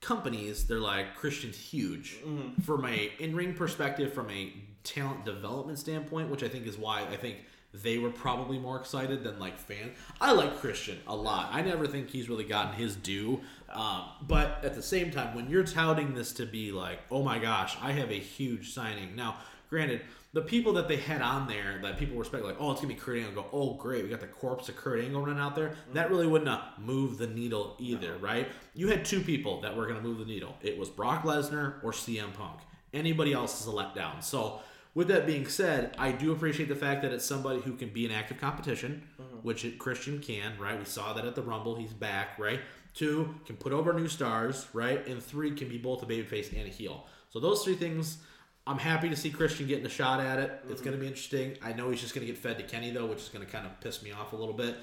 companies, 0.00 0.66
they're 0.66 0.78
like 0.78 1.14
Christian's 1.16 1.56
huge 1.56 2.18
from 2.64 2.84
a 2.84 3.10
in-ring 3.18 3.54
perspective, 3.54 4.12
from 4.12 4.30
a 4.30 4.52
talent 4.82 5.24
development 5.24 5.78
standpoint, 5.78 6.30
which 6.30 6.42
I 6.42 6.48
think 6.48 6.66
is 6.66 6.76
why 6.76 7.00
I 7.10 7.16
think 7.16 7.38
they 7.72 7.98
were 7.98 8.10
probably 8.10 8.58
more 8.58 8.78
excited 8.78 9.24
than 9.24 9.38
like 9.40 9.58
fans. 9.58 9.96
I 10.20 10.32
like 10.32 10.60
Christian 10.60 10.98
a 11.08 11.16
lot. 11.16 11.48
I 11.52 11.60
never 11.62 11.86
think 11.88 12.08
he's 12.08 12.28
really 12.28 12.44
gotten 12.44 12.74
his 12.74 12.94
due. 12.94 13.40
Um, 13.72 14.02
but 14.22 14.60
at 14.62 14.74
the 14.74 14.82
same 14.82 15.10
time, 15.10 15.34
when 15.34 15.50
you're 15.50 15.64
touting 15.64 16.14
this 16.14 16.32
to 16.34 16.46
be 16.46 16.70
like, 16.70 17.00
oh 17.10 17.22
my 17.22 17.38
gosh, 17.38 17.76
I 17.82 17.90
have 17.92 18.10
a 18.10 18.18
huge 18.18 18.72
signing. 18.72 19.16
Now, 19.16 19.38
granted, 19.70 20.02
the 20.34 20.42
people 20.42 20.72
that 20.72 20.88
they 20.88 20.96
had 20.96 21.22
on 21.22 21.46
there 21.46 21.78
that 21.80 21.96
people 21.96 22.16
were 22.16 22.22
expecting, 22.22 22.48
like, 22.48 22.60
oh, 22.60 22.72
it's 22.72 22.80
gonna 22.80 22.92
be 22.92 22.98
Kurt 22.98 23.18
Angle, 23.18 23.44
go, 23.44 23.48
oh 23.52 23.74
great, 23.74 24.02
we 24.02 24.10
got 24.10 24.20
the 24.20 24.26
corpse 24.26 24.68
of 24.68 24.76
Kurt 24.76 25.00
Angle 25.00 25.22
running 25.22 25.40
out 25.40 25.54
there. 25.54 25.76
That 25.92 26.06
mm-hmm. 26.06 26.14
really 26.14 26.26
wouldn't 26.26 26.50
uh, 26.50 26.60
have 26.60 26.78
moved 26.84 27.18
the 27.18 27.28
needle 27.28 27.76
either, 27.78 28.16
right? 28.16 28.48
You 28.74 28.88
had 28.88 29.04
two 29.04 29.20
people 29.20 29.60
that 29.60 29.76
were 29.76 29.86
gonna 29.86 30.00
move 30.00 30.18
the 30.18 30.24
needle. 30.24 30.56
It 30.60 30.76
was 30.76 30.90
Brock 30.90 31.22
Lesnar 31.22 31.82
or 31.84 31.92
CM 31.92 32.34
Punk. 32.34 32.58
Anybody 32.92 33.32
else 33.32 33.60
is 33.60 33.68
a 33.68 33.70
letdown. 33.70 34.22
So 34.24 34.60
with 34.92 35.06
that 35.08 35.24
being 35.24 35.46
said, 35.46 35.94
I 35.98 36.10
do 36.10 36.32
appreciate 36.32 36.68
the 36.68 36.74
fact 36.74 37.02
that 37.02 37.12
it's 37.12 37.24
somebody 37.24 37.60
who 37.60 37.74
can 37.74 37.90
be 37.90 38.04
an 38.04 38.10
active 38.10 38.40
competition, 38.40 39.06
mm-hmm. 39.20 39.36
which 39.42 39.64
it, 39.64 39.78
Christian 39.78 40.18
can, 40.18 40.58
right? 40.58 40.76
We 40.76 40.84
saw 40.84 41.12
that 41.12 41.24
at 41.24 41.36
the 41.36 41.42
Rumble. 41.42 41.76
He's 41.76 41.92
back, 41.92 42.40
right? 42.40 42.60
Two, 42.92 43.36
can 43.46 43.56
put 43.56 43.72
over 43.72 43.92
new 43.92 44.08
stars, 44.08 44.66
right? 44.72 45.06
And 45.06 45.22
three, 45.22 45.52
can 45.52 45.68
be 45.68 45.78
both 45.78 46.02
a 46.02 46.06
babyface 46.06 46.56
and 46.56 46.66
a 46.66 46.70
heel. 46.70 47.06
So 47.30 47.38
those 47.38 47.62
three 47.64 47.74
things, 47.74 48.18
I'm 48.66 48.78
happy 48.78 49.10
to 49.10 49.16
see 49.16 49.30
Christian 49.30 49.66
getting 49.66 49.84
a 49.84 49.90
shot 49.90 50.20
at 50.20 50.38
it. 50.38 50.64
It's 50.70 50.80
going 50.80 50.96
to 50.96 51.00
be 51.00 51.06
interesting. 51.06 51.56
I 51.62 51.72
know 51.74 51.90
he's 51.90 52.00
just 52.00 52.14
going 52.14 52.26
to 52.26 52.32
get 52.32 52.40
fed 52.40 52.56
to 52.58 52.64
Kenny, 52.64 52.90
though, 52.90 53.04
which 53.06 53.18
is 53.20 53.28
going 53.28 53.44
to 53.44 53.50
kind 53.50 53.66
of 53.66 53.78
piss 53.80 54.02
me 54.02 54.10
off 54.12 54.32
a 54.32 54.36
little 54.36 54.54
bit. 54.54 54.76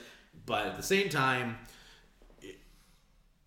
But 0.46 0.68
at 0.68 0.78
the 0.78 0.84
same 0.84 1.10
time, 1.10 1.58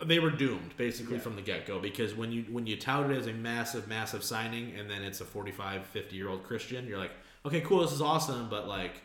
they 0.05 0.19
were 0.19 0.31
doomed 0.31 0.77
basically 0.77 1.15
Yeah. 1.17 1.21
from 1.23 1.37
the 1.37 1.43
get-go 1.43 1.79
because 1.79 2.15
when 2.15 2.33
you 2.33 2.43
when 2.51 2.67
you 2.67 2.77
tout 2.77 3.09
it 3.11 3.17
as 3.17 3.27
a 3.29 3.33
massive 3.33 3.87
massive 3.89 4.25
signing 4.25 4.75
and 4.77 4.91
then 4.91 5.03
it's 5.03 5.21
a 5.21 5.25
45 5.25 5.87
50 5.87 6.17
year 6.17 6.29
old 6.29 6.43
christian 6.43 6.87
you're 6.87 6.99
like 6.99 7.13
okay 7.47 7.61
cool 7.61 7.81
this 7.83 7.93
is 7.93 8.03
awesome 8.03 8.49
but 8.51 8.67
like 8.67 9.01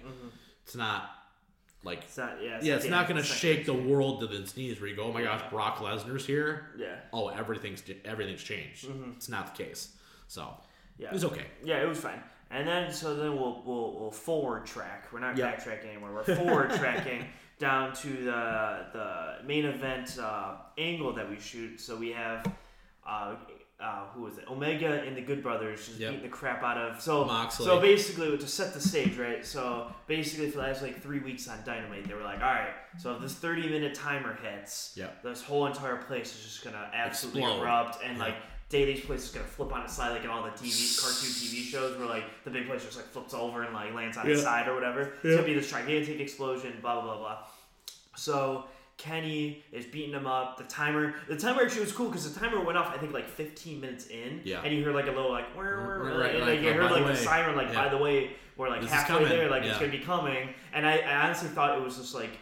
it's 0.66 0.76
not 0.76 1.12
like 1.84 2.00
It's 2.04 2.18
not. 2.18 2.42
Yeah. 2.44 2.60
yeah 2.62 2.76
it's 2.76 2.88
not 2.88 3.08
gonna 3.08 3.22
gonna 3.22 3.24
shake 3.34 3.66
the 3.68 3.74
world 3.74 4.20
to 4.22 4.28
the 4.28 4.40
knees 4.58 4.82
where 4.82 4.90
you 4.90 4.96
go 4.96 5.04
oh 5.04 5.14
my 5.14 5.22
gosh 5.24 5.42
brock 5.52 5.78
lesnar's 5.78 6.26
here 6.26 6.72
Yeah. 6.76 6.96
oh 7.14 7.28
everything's 7.30 7.84
everything's 8.04 8.44
changed 8.44 8.88
it's 9.16 9.30
not 9.30 9.56
the 9.56 9.64
case 9.64 9.94
so 10.28 10.42
Mm-hmm. 10.42 10.62
Yeah. 11.00 11.08
it 11.08 11.14
was 11.14 11.26
okay 11.26 11.46
Yeah, 11.64 11.82
it 11.82 11.88
was 11.88 12.00
fine. 12.00 12.22
And 12.52 12.68
then 12.68 12.92
so 12.92 13.16
then 13.16 13.36
we'll 13.36 13.62
we'll, 13.66 14.00
we'll 14.00 14.12
forward 14.12 14.66
track. 14.66 15.08
We're 15.12 15.20
not 15.20 15.38
Yeah. 15.38 15.52
backtracking 15.56 15.88
anymore. 15.92 16.14
We're 16.14 16.36
forward 16.36 16.72
tracking 16.72 17.26
down 17.60 17.94
to 17.94 18.08
the 18.10 18.86
the 18.94 19.36
main 19.46 19.66
event 19.66 20.18
uh, 20.20 20.56
angle 20.78 21.14
that 21.14 21.30
we 21.30 21.40
shoot. 21.40 21.80
So 21.80 21.96
we 21.96 22.12
have 22.12 22.46
uh, 23.08 23.36
uh, 23.80 24.06
who 24.14 24.24
was 24.24 24.38
it? 24.40 24.46
Omega 24.50 25.04
and 25.08 25.16
the 25.16 25.22
Good 25.22 25.42
Brothers 25.42 25.88
just 25.88 26.00
Yep. 26.00 26.10
beating 26.12 26.24
the 26.30 26.36
crap 26.36 26.64
out 26.64 26.78
of 26.78 27.00
so 27.02 27.24
Moxley. 27.24 27.66
so 27.66 27.80
basically 27.80 28.38
to 28.38 28.48
set 28.48 28.74
the 28.74 28.82
stage 28.82 29.16
right. 29.18 29.46
So 29.46 29.92
basically 30.08 30.50
for 30.52 30.58
the 30.58 30.64
last 30.64 30.82
like 30.82 31.02
three 31.02 31.20
weeks 31.20 31.48
on 31.48 31.60
Dynamite, 31.66 32.06
they 32.08 32.14
were 32.16 32.24
like, 32.24 32.42
all 32.42 32.50
right, 32.50 32.74
so 32.98 33.14
if 33.16 33.22
this 33.22 33.36
thirty 33.36 33.70
minute 33.70 33.94
timer 33.94 34.38
hits, 34.44 34.94
Yep. 34.98 35.24
this 35.24 35.42
whole 35.44 35.66
entire 35.68 35.98
place 35.98 36.36
is 36.36 36.42
just 36.44 36.64
gonna 36.64 36.90
absolutely 36.94 37.44
Explode. 37.44 37.62
erupt 37.62 38.04
and 38.04 38.18
Yeah. 38.18 38.24
like 38.24 38.36
Daily's 38.70 39.02
place 39.04 39.24
is 39.26 39.32
gonna 39.32 39.46
flip 39.48 39.74
on 39.74 39.82
its 39.82 39.94
side 39.96 40.12
like 40.12 40.24
in 40.24 40.30
all 40.30 40.44
the 40.44 40.50
TV 40.52 41.00
cartoon 41.02 41.30
TV 41.30 41.64
shows 41.72 41.98
where 41.98 42.08
like 42.08 42.24
the 42.44 42.52
big 42.52 42.68
place 42.68 42.84
just 42.86 42.98
like 42.98 43.08
flips 43.08 43.34
over 43.34 43.64
and 43.64 43.74
like 43.74 43.94
lands 43.94 44.16
on 44.18 44.30
its 44.30 44.44
side 44.44 44.68
or 44.68 44.76
whatever. 44.76 45.14
It's 45.24 45.36
gonna 45.36 45.44
be 45.48 45.54
this 45.56 45.70
gigantic 45.72 46.20
explosion, 46.20 46.74
blah 46.82 46.94
blah 47.02 47.04
blah 47.16 47.18
blah. 47.18 47.38
So 48.16 48.66
Kenny 48.98 49.64
is 49.72 49.86
beating 49.86 50.14
him 50.14 50.28
up. 50.28 50.58
The 50.58 50.66
timer, 50.66 51.16
the 51.30 51.38
timer 51.38 51.62
actually 51.64 51.82
was 51.82 51.94
cool 51.94 52.08
because 52.10 52.32
the 52.32 52.38
timer 52.40 52.62
went 52.64 52.78
off. 52.78 52.94
I 52.94 52.98
think 52.98 53.14
like 53.14 53.28
15 53.30 53.80
minutes 53.80 54.08
in, 54.08 54.42
Yeah. 54.44 54.62
and 54.64 54.74
you 54.76 54.84
hear 54.84 54.92
like 54.94 55.08
a 55.08 55.12
little 55.12 55.32
like, 55.32 55.56
whir, 55.56 55.78
whir, 55.86 56.04
Right, 56.04 56.18
right, 56.20 56.36
and 56.36 56.40
right. 56.46 56.50
like, 56.56 56.62
you 56.62 56.70
Oh, 56.70 56.74
heard 56.74 56.90
by 56.90 57.00
the 57.00 57.06
like 57.06 57.16
the 57.16 57.24
siren 57.24 57.56
like 57.56 57.70
Yeah. 57.70 57.84
by 57.86 57.90
the 57.90 57.98
way, 57.98 58.32
we're 58.58 58.68
like 58.70 58.82
This 58.82 58.92
halfway 58.92 59.24
there, 59.26 59.50
like 59.50 59.64
it's 59.64 59.78
gonna 59.80 59.90
be 59.92 60.00
coming. 60.00 60.50
And 60.74 60.86
I, 60.86 60.98
I 60.98 61.26
honestly 61.26 61.48
thought 61.50 61.78
it 61.78 61.82
was 61.82 61.96
just 61.98 62.14
like 62.14 62.32
get 62.32 62.40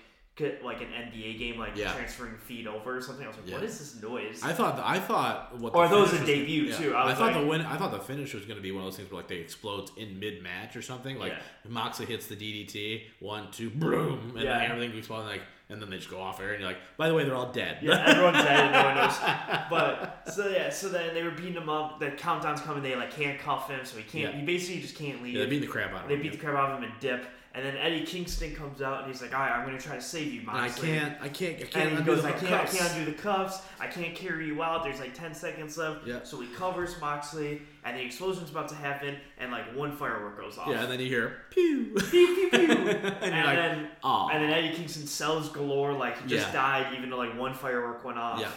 like 0.63 0.81
an 0.81 0.87
NBA 0.87 1.39
game, 1.39 1.57
like 1.57 1.75
Yeah. 1.75 1.91
transferring 1.93 2.37
feed 2.37 2.67
over 2.67 2.97
or 2.97 3.01
something. 3.01 3.25
I 3.25 3.27
was 3.27 3.37
like, 3.37 3.47
Yeah. 3.47 3.55
what 3.55 3.63
is 3.63 3.79
this 3.79 4.01
noise? 4.01 4.41
I 4.43 4.53
thought 4.53 4.79
I 4.83 4.99
thought 4.99 5.57
what 5.57 5.75
Or 5.75 5.87
the 5.87 5.95
was 5.97 6.13
a 6.13 6.25
debut, 6.25 6.71
too. 6.73 6.93
I 6.95 7.11
I, 7.11 7.13
thought 7.13 7.33
like- 7.33 7.41
the 7.41 7.47
win. 7.47 7.61
I 7.61 7.77
thought 7.77 7.91
the 7.91 7.99
finish 7.99 8.33
was 8.33 8.45
going 8.45 8.57
to 8.57 8.61
be 8.63 8.71
one 8.71 8.83
of 8.83 8.87
those 8.87 8.97
things 8.97 9.09
where 9.11 9.17
like 9.19 9.27
they 9.27 9.37
explode 9.37 9.89
in 9.97 10.19
mid 10.19 10.43
match 10.43 10.75
or 10.75 10.81
something. 10.81 11.17
Like 11.17 11.33
Yeah. 11.33 11.39
Moxley 11.67 12.05
hits 12.05 12.27
the 12.27 12.35
DDT, 12.35 13.03
one 13.19 13.49
two, 13.51 13.69
boom, 13.69 14.33
and 14.35 14.43
Yeah. 14.43 14.59
then 14.59 14.71
everything 14.71 14.97
explodes 14.97 15.27
like, 15.27 15.41
and 15.69 15.81
then 15.81 15.89
they 15.89 15.97
just 15.97 16.09
go 16.09 16.21
off 16.21 16.39
air, 16.39 16.51
and 16.51 16.61
you're 16.61 16.69
like, 16.69 16.79
by 16.97 17.09
the 17.09 17.13
way, 17.13 17.23
they're 17.25 17.35
all 17.35 17.51
dead. 17.51 17.79
Yeah, 17.81 18.01
everyone's 18.07 18.37
dead 18.43 18.71
no 18.71 18.83
one 18.85 18.95
knows. 18.95 19.17
But 19.69 20.23
so 20.31 20.47
yeah, 20.49 20.69
so 20.69 20.87
then 20.89 21.13
they 21.13 21.23
were 21.23 21.31
beating 21.31 21.55
him 21.55 21.67
up. 21.67 21.99
The 21.99 22.11
countdown's 22.11 22.61
coming. 22.61 22.83
They 22.83 22.95
like 22.95 23.11
handcuff 23.13 23.69
him, 23.69 23.83
so 23.83 23.97
he 23.97 24.03
can't. 24.03 24.33
Yeah. 24.33 24.39
He 24.39 24.45
basically 24.45 24.81
just 24.81 24.95
can't 24.95 25.21
leave. 25.21 25.33
Yeah, 25.33 25.43
they 25.43 25.49
beat 25.49 25.59
the 25.61 25.67
crap 25.67 25.93
out 25.93 26.03
of 26.03 26.07
They 26.07 26.13
him. 26.15 26.19
They 26.21 26.29
beat 26.29 26.39
the 26.39 26.45
crap 26.45 26.55
out 26.55 26.71
of 26.71 26.77
him 26.77 26.83
and 26.89 26.99
dip. 27.01 27.25
And 27.57 27.65
then 27.65 27.75
Eddie 27.77 28.05
Kingston 28.05 28.53
comes 28.53 28.83
out 28.83 28.99
and 29.03 29.11
he's 29.11 29.19
like, 29.19 29.33
"All 29.33 29.39
right, 29.39 29.51
I'm 29.51 29.65
gonna 29.65 29.79
try 29.79 29.95
to 29.95 30.01
save 30.01 30.31
you, 30.31 30.41
And 30.41 30.49
I 30.51 30.69
can't, 30.69 31.17
I 31.19 31.27
can't, 31.27 31.55
I 31.59 31.63
can't. 31.65 31.89
And 31.89 31.97
he 31.97 32.03
goes, 32.03 32.23
I 32.23 32.31
can't, 32.31 32.53
I 32.53 32.65
can't 32.65 32.91
undo 32.93 33.11
the 33.11 33.17
cuffs. 33.17 33.63
I 33.79 33.87
can't 33.87 34.13
carry 34.13 34.45
you 34.45 34.61
out. 34.61 34.83
There's 34.83 34.99
like 34.99 35.15
10 35.15 35.33
seconds 35.33 35.75
left. 35.75 36.05
Yeah. 36.05 36.19
So 36.23 36.39
he 36.39 36.47
covers 36.49 37.01
Moxley, 37.01 37.63
and 37.83 37.97
the 37.97 38.01
explosion's 38.03 38.51
about 38.51 38.69
to 38.69 38.75
happen, 38.75 39.15
and 39.39 39.51
like 39.51 39.75
one 39.75 39.91
firework 39.91 40.37
goes 40.39 40.59
off. 40.59 40.67
Yeah, 40.67 40.83
and 40.83 40.91
then 40.91 40.99
you 40.99 41.07
hear 41.07 41.37
pew, 41.49 41.95
pew 42.11 42.35
pew 42.35 42.49
pew. 42.51 42.59
and 42.59 43.03
and 43.23 43.45
like, 43.45 43.55
then 43.57 43.87
"Aw." 44.03 44.27
and 44.29 44.43
then 44.43 44.51
Eddie 44.51 44.75
Kingston 44.75 45.07
sells 45.07 45.49
galore, 45.49 45.93
like 45.93 46.21
he 46.21 46.29
just 46.29 46.49
Yeah. 46.49 46.53
died, 46.53 46.93
even 46.95 47.09
though 47.09 47.17
like 47.17 47.35
one 47.35 47.55
firework 47.55 48.05
went 48.05 48.19
off. 48.19 48.39
Yeah. 48.39 48.51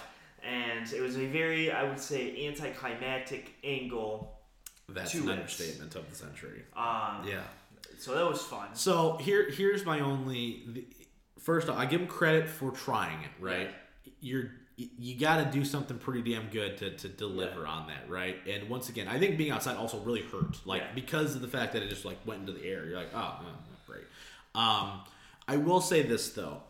And 0.46 0.92
it 0.92 1.00
was 1.00 1.16
a 1.16 1.24
very, 1.26 1.72
I 1.72 1.84
would 1.84 1.98
say, 1.98 2.46
anticlimactic 2.48 3.54
angle. 3.64 4.36
That's 4.90 5.12
to 5.12 5.18
an 5.22 5.28
it. 5.28 5.32
understatement 5.32 5.94
of 5.94 6.10
the 6.10 6.16
century. 6.16 6.64
Um, 6.76 7.24
Yeah. 7.26 7.44
So 8.00 8.14
that 8.14 8.26
was 8.28 8.42
fun. 8.42 8.68
So 8.74 9.16
here, 9.20 9.50
here's 9.50 9.84
my 9.84 10.00
only. 10.00 10.62
The, 10.66 10.86
first, 11.38 11.68
off, 11.68 11.78
I 11.78 11.86
give 11.86 12.00
him 12.00 12.06
credit 12.06 12.48
for 12.48 12.70
trying 12.70 13.22
it. 13.22 13.30
Right, 13.40 13.70
you're 14.20 14.52
you 14.98 15.18
got 15.18 15.44
to 15.44 15.50
do 15.50 15.64
something 15.64 15.98
pretty 15.98 16.22
damn 16.32 16.48
good 16.48 16.78
to, 16.78 16.90
to 16.90 17.08
deliver 17.08 17.66
on 17.66 17.86
that, 17.88 18.08
right? 18.08 18.36
And 18.48 18.68
once 18.68 18.88
again, 18.88 19.08
I 19.08 19.18
think 19.18 19.36
being 19.36 19.50
outside 19.50 19.76
also 19.76 19.98
really 20.00 20.22
hurt, 20.22 20.64
like 20.64 20.80
Yeah. 20.80 20.92
because 20.94 21.34
of 21.34 21.42
the 21.42 21.48
fact 21.48 21.74
that 21.74 21.82
it 21.82 21.90
just 21.90 22.04
like 22.06 22.16
went 22.26 22.40
into 22.40 22.52
the 22.52 22.64
air. 22.64 22.86
You're 22.86 22.96
like, 22.96 23.10
oh, 23.14 23.40
oh, 23.42 23.46
great. 23.86 24.04
Um, 24.54 25.02
I 25.46 25.58
will 25.58 25.80
say 25.82 26.02
this 26.02 26.30
though. 26.30 26.62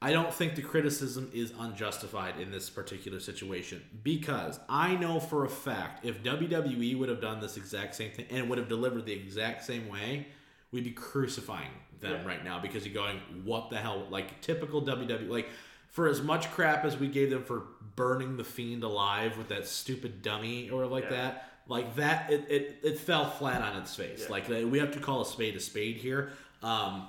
I 0.00 0.12
don't 0.12 0.32
think 0.32 0.54
the 0.54 0.62
criticism 0.62 1.28
is 1.34 1.52
unjustified 1.58 2.38
in 2.40 2.52
this 2.52 2.70
particular 2.70 3.18
situation 3.18 3.82
because 4.04 4.60
I 4.68 4.94
know 4.94 5.18
for 5.18 5.44
a 5.44 5.48
fact 5.48 6.06
if 6.06 6.22
WWE 6.22 6.96
would 6.98 7.08
have 7.08 7.20
done 7.20 7.40
this 7.40 7.56
exact 7.56 7.96
same 7.96 8.12
thing 8.12 8.26
and 8.30 8.48
would 8.48 8.58
have 8.58 8.68
delivered 8.68 9.06
the 9.06 9.12
exact 9.12 9.64
same 9.64 9.88
way, 9.88 10.28
we'd 10.72 10.84
be 10.84 10.90
crucifying 10.90 11.70
them 12.00 12.12
Yeah. 12.22 12.26
right 12.26 12.44
now 12.44 12.58
because 12.60 12.84
you're 12.86 12.94
going, 12.94 13.18
what 13.44 13.70
the 13.70 13.78
hell? 13.78 14.06
Like 14.10 14.40
typical 14.40 14.82
WWE. 14.82 15.28
Like 15.28 15.48
for 15.88 16.08
as 16.08 16.22
much 16.22 16.50
crap 16.52 16.84
as 16.84 16.96
we 16.98 17.08
gave 17.08 17.30
them 17.30 17.42
for 17.42 17.64
burning 17.96 18.36
the 18.36 18.44
fiend 18.44 18.82
alive 18.84 19.36
with 19.38 19.48
that 19.48 19.66
stupid 19.66 20.22
dummy 20.22 20.70
or 20.70 20.86
like 20.86 21.04
Yeah. 21.04 21.10
that, 21.10 21.50
like 21.66 21.96
that, 21.96 22.30
it, 22.32 22.46
it, 22.50 22.78
it 22.82 22.98
fell 22.98 23.28
flat 23.28 23.62
on 23.62 23.76
its 23.80 23.94
face. 23.96 24.22
Yeah. 24.24 24.30
Like 24.30 24.48
we 24.48 24.78
have 24.78 24.92
to 24.92 25.00
call 25.00 25.22
a 25.22 25.26
spade 25.26 25.56
a 25.56 25.60
spade 25.60 25.96
here. 25.96 26.30
Um, 26.62 27.08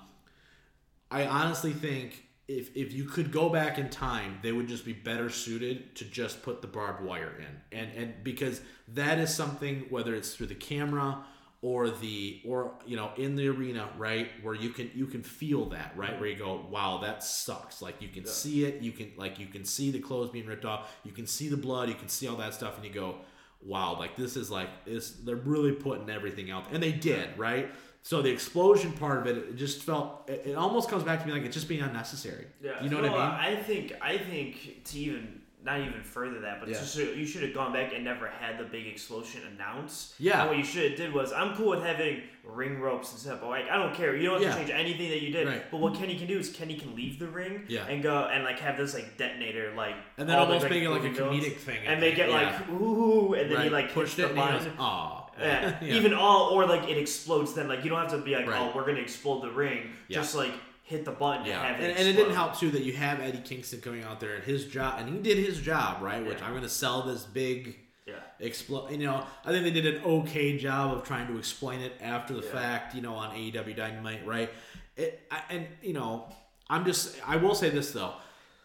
I 1.11 1.25
honestly 1.25 1.73
think 1.73 2.23
if 2.47 2.75
if 2.75 2.93
you 2.93 3.05
could 3.05 3.31
go 3.31 3.49
back 3.49 3.77
in 3.77 3.89
time, 3.89 4.39
they 4.41 4.51
would 4.51 4.67
just 4.67 4.85
be 4.85 4.93
better 4.93 5.29
suited 5.29 5.95
to 5.97 6.05
just 6.05 6.41
put 6.43 6.61
the 6.61 6.67
barbed 6.67 7.03
wire 7.03 7.33
in, 7.39 7.77
and 7.79 7.91
and 7.95 8.13
because 8.23 8.61
that 8.89 9.19
is 9.19 9.33
something 9.33 9.85
whether 9.89 10.15
it's 10.15 10.35
through 10.35 10.47
the 10.47 10.55
camera 10.55 11.19
or 11.61 11.89
the 11.89 12.41
or 12.45 12.71
you 12.85 12.95
know 12.95 13.11
in 13.17 13.35
the 13.35 13.47
arena, 13.47 13.89
right, 13.97 14.29
where 14.41 14.55
you 14.55 14.69
can 14.69 14.89
you 14.93 15.05
can 15.05 15.21
feel 15.21 15.65
that, 15.69 15.91
right, 15.95 16.19
where 16.19 16.29
you 16.29 16.37
go, 16.37 16.65
wow, 16.69 16.99
that 17.01 17.23
sucks. 17.23 17.81
Like 17.81 18.01
you 18.01 18.07
can 18.07 18.25
see 18.25 18.65
it, 18.65 18.81
you 18.81 18.91
can 18.91 19.11
like 19.17 19.39
you 19.39 19.47
can 19.47 19.65
see 19.65 19.91
the 19.91 19.99
clothes 19.99 20.29
being 20.29 20.45
ripped 20.45 20.65
off, 20.65 20.95
you 21.03 21.11
can 21.11 21.27
see 21.27 21.49
the 21.49 21.57
blood, 21.57 21.89
you 21.89 21.95
can 21.95 22.07
see 22.07 22.27
all 22.27 22.37
that 22.37 22.53
stuff, 22.53 22.77
and 22.77 22.85
you 22.85 22.91
go, 22.91 23.15
wow, 23.61 23.97
like 23.99 24.15
this 24.15 24.37
is 24.37 24.49
like 24.49 24.69
this. 24.85 25.11
They're 25.11 25.35
really 25.35 25.73
putting 25.73 26.09
everything 26.09 26.49
out, 26.49 26.65
and 26.71 26.81
they 26.81 26.93
did, 26.93 27.37
right. 27.37 27.69
So 28.01 28.21
the 28.21 28.29
explosion 28.29 28.93
part 28.93 29.19
of 29.19 29.27
it, 29.27 29.37
it 29.37 29.55
just 29.57 29.83
felt. 29.83 30.29
It, 30.29 30.43
it 30.47 30.55
almost 30.55 30.89
comes 30.89 31.03
back 31.03 31.19
to 31.21 31.27
me 31.27 31.33
like 31.33 31.43
it's 31.43 31.53
just 31.53 31.67
being 31.67 31.81
unnecessary. 31.81 32.47
Yeah. 32.61 32.81
You 32.81 32.89
know 32.89 33.01
well, 33.01 33.11
what 33.11 33.21
I 33.21 33.49
mean? 33.49 33.57
I 33.59 33.61
think 33.61 33.93
I 34.01 34.17
think 34.17 34.85
to 34.85 34.99
even 34.99 35.38
not 35.63 35.79
even 35.81 36.01
further 36.01 36.39
that, 36.39 36.61
but 36.61 36.69
Yeah. 36.69 36.75
just, 36.79 36.95
you 36.97 37.25
should 37.25 37.43
have 37.43 37.53
gone 37.53 37.73
back 37.73 37.91
and 37.93 38.03
never 38.03 38.27
had 38.27 38.57
the 38.57 38.63
big 38.63 38.87
explosion 38.87 39.41
announced. 39.55 40.13
Yeah. 40.17 40.39
And 40.41 40.49
what 40.49 40.57
you 40.57 40.63
should 40.63 40.89
have 40.91 40.97
did 40.97 41.13
was 41.13 41.33
I'm 41.33 41.53
cool 41.55 41.71
with 41.71 41.83
having 41.83 42.21
ring 42.45 42.79
ropes 42.79 43.11
and 43.11 43.19
stuff. 43.19 43.41
But 43.41 43.49
like 43.49 43.69
I 43.69 43.75
don't 43.75 43.93
care. 43.93 44.15
You 44.15 44.23
don't 44.29 44.35
have 44.35 44.43
Yeah. 44.43 44.51
to 44.51 44.57
change 44.57 44.69
anything 44.69 45.09
that 45.09 45.21
you 45.21 45.31
did. 45.33 45.47
Right. 45.47 45.69
But 45.69 45.81
what 45.81 45.95
Kenny 45.95 46.17
can 46.17 46.27
do 46.27 46.39
is 46.39 46.49
Kenny 46.49 46.75
can 46.75 46.95
leave 46.95 47.19
the 47.19 47.27
ring 47.27 47.65
Yeah. 47.67 47.85
and 47.87 48.01
go 48.01 48.23
and 48.31 48.43
like 48.45 48.59
have 48.59 48.77
this 48.77 48.93
like 48.93 49.17
detonator 49.17 49.73
like 49.75 49.95
And 50.17 50.29
then 50.29 50.37
all 50.37 50.45
the, 50.45 50.53
almost 50.53 50.69
make 50.69 50.81
it 50.81 50.89
like 50.89 51.03
a 51.03 51.09
goes, 51.09 51.19
comedic 51.43 51.57
thing. 51.57 51.79
and 51.85 51.99
make 51.99 52.17
it 52.17 52.29
Yeah. 52.29 52.35
like 52.35 52.69
ooh, 52.69 53.33
and 53.33 53.49
then 53.51 53.57
right. 53.57 53.63
he 53.65 53.69
like 53.69 53.93
pushed 53.93 54.17
it, 54.17 54.33
the 54.33 54.41
and 54.41 54.61
he 54.63 54.67
line. 54.69 54.77
aw. 54.79 55.25
Yeah. 55.37 55.77
Yeah. 55.81 55.93
Even 55.95 56.13
all, 56.13 56.49
or 56.51 56.65
like 56.65 56.89
it 56.89 56.97
explodes. 56.97 57.53
Then 57.53 57.67
like 57.67 57.83
you 57.83 57.89
don't 57.89 57.99
have 57.99 58.11
to 58.11 58.17
be 58.19 58.33
like, 58.35 58.45
oh, 58.47 58.49
Right. 58.51 58.59
oh, 58.61 58.71
we're 58.75 58.85
gonna 58.85 58.99
explode 58.99 59.41
the 59.41 59.51
ring. 59.51 59.91
Yeah. 60.07 60.17
Just 60.19 60.35
like 60.35 60.51
hit 60.89 61.05
the 61.05 61.11
button 61.11 61.45
Yeah, 61.45 61.59
and 61.61 61.67
have 61.67 61.75
and, 61.83 61.91
it. 61.91 61.97
and 61.99 62.07
it 62.07 62.13
didn't 62.13 62.33
help 62.33 62.57
too 62.59 62.71
that 62.71 62.81
you 62.83 62.93
have 62.93 63.19
Eddie 63.19 63.41
Kingston 63.41 63.79
coming 63.79 64.03
out 64.03 64.19
there 64.19 64.35
and 64.35 64.43
his 64.43 64.65
job, 64.65 64.95
and 64.99 65.07
he 65.07 65.19
did 65.19 65.37
his 65.37 65.59
job 65.61 66.01
right. 66.01 66.25
Which 66.25 66.39
Yeah. 66.39 66.45
I'm 66.45 66.51
going 66.51 66.63
to 66.63 66.69
sell 66.69 67.03
this 67.03 67.23
big 67.23 67.77
Yeah. 68.07 68.15
explode. 68.39 68.89
You 68.91 68.97
know, 69.05 69.23
I 69.45 69.51
think 69.51 69.63
they 69.63 69.71
did 69.71 69.85
an 69.85 70.03
okay 70.03 70.57
job 70.57 70.97
of 70.97 71.03
trying 71.03 71.27
to 71.27 71.37
explain 71.37 71.81
it 71.81 71.93
after 72.01 72.33
the 72.33 72.41
Yeah. 72.43 72.51
fact. 72.51 72.95
You 72.95 73.01
know, 73.01 73.13
on 73.13 73.35
AEW 73.35 73.75
Dynamite, 73.75 74.25
right? 74.25 74.49
It, 74.97 75.21
I, 75.29 75.41
and 75.51 75.67
you 75.83 75.93
know, 75.93 76.27
I'm 76.69 76.85
just. 76.85 77.15
I 77.27 77.35
will 77.37 77.53
say 77.55 77.69
this 77.69 77.91
though. 77.91 78.13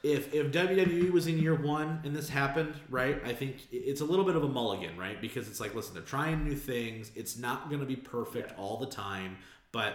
If, 0.02 0.34
if 0.34 0.50
WWE 0.52 1.10
was 1.12 1.26
in 1.26 1.38
year 1.38 1.54
one 1.54 2.00
and 2.04 2.14
this 2.14 2.28
happened, 2.28 2.74
right, 2.90 3.18
I 3.24 3.32
think 3.32 3.56
it's 3.72 4.02
a 4.02 4.04
little 4.04 4.24
bit 4.26 4.37
of 4.37 4.44
a 4.44 4.48
mulligan, 4.48 4.98
right? 4.98 5.18
Because 5.18 5.48
it's 5.48 5.60
like, 5.60 5.74
listen, 5.74 5.94
they're 5.94 6.02
trying 6.02 6.44
new 6.44 6.56
things. 6.56 7.10
It's 7.14 7.38
not 7.38 7.68
going 7.70 7.80
to 7.80 7.87
be 7.87 7.96
perfect 7.96 8.50
Yeah. 8.50 8.62
all 8.62 8.76
the 8.78 8.84
time, 8.87 9.38
but 9.72 9.94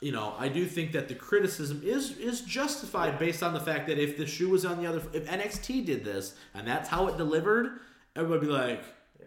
you 0.00 0.12
know, 0.12 0.34
I 0.38 0.48
do 0.48 0.64
think 0.64 0.92
that 0.92 1.08
the 1.08 1.14
criticism 1.14 1.82
is 1.84 2.16
is 2.16 2.40
justified 2.40 3.18
based 3.18 3.42
on 3.42 3.52
the 3.52 3.60
fact 3.60 3.86
that 3.88 3.98
if 3.98 4.16
the 4.16 4.26
shoe 4.26 4.48
was 4.48 4.64
on 4.64 4.82
the 4.82 4.86
other, 4.88 5.02
if 5.12 5.26
NXT 5.26 5.84
did 5.84 6.04
this 6.04 6.34
and 6.54 6.66
that's 6.66 6.88
how 6.88 7.06
it 7.08 7.18
delivered, 7.18 7.80
everybody 8.16 8.46
would 8.46 8.46
be 8.46 8.52
like, 8.52 8.84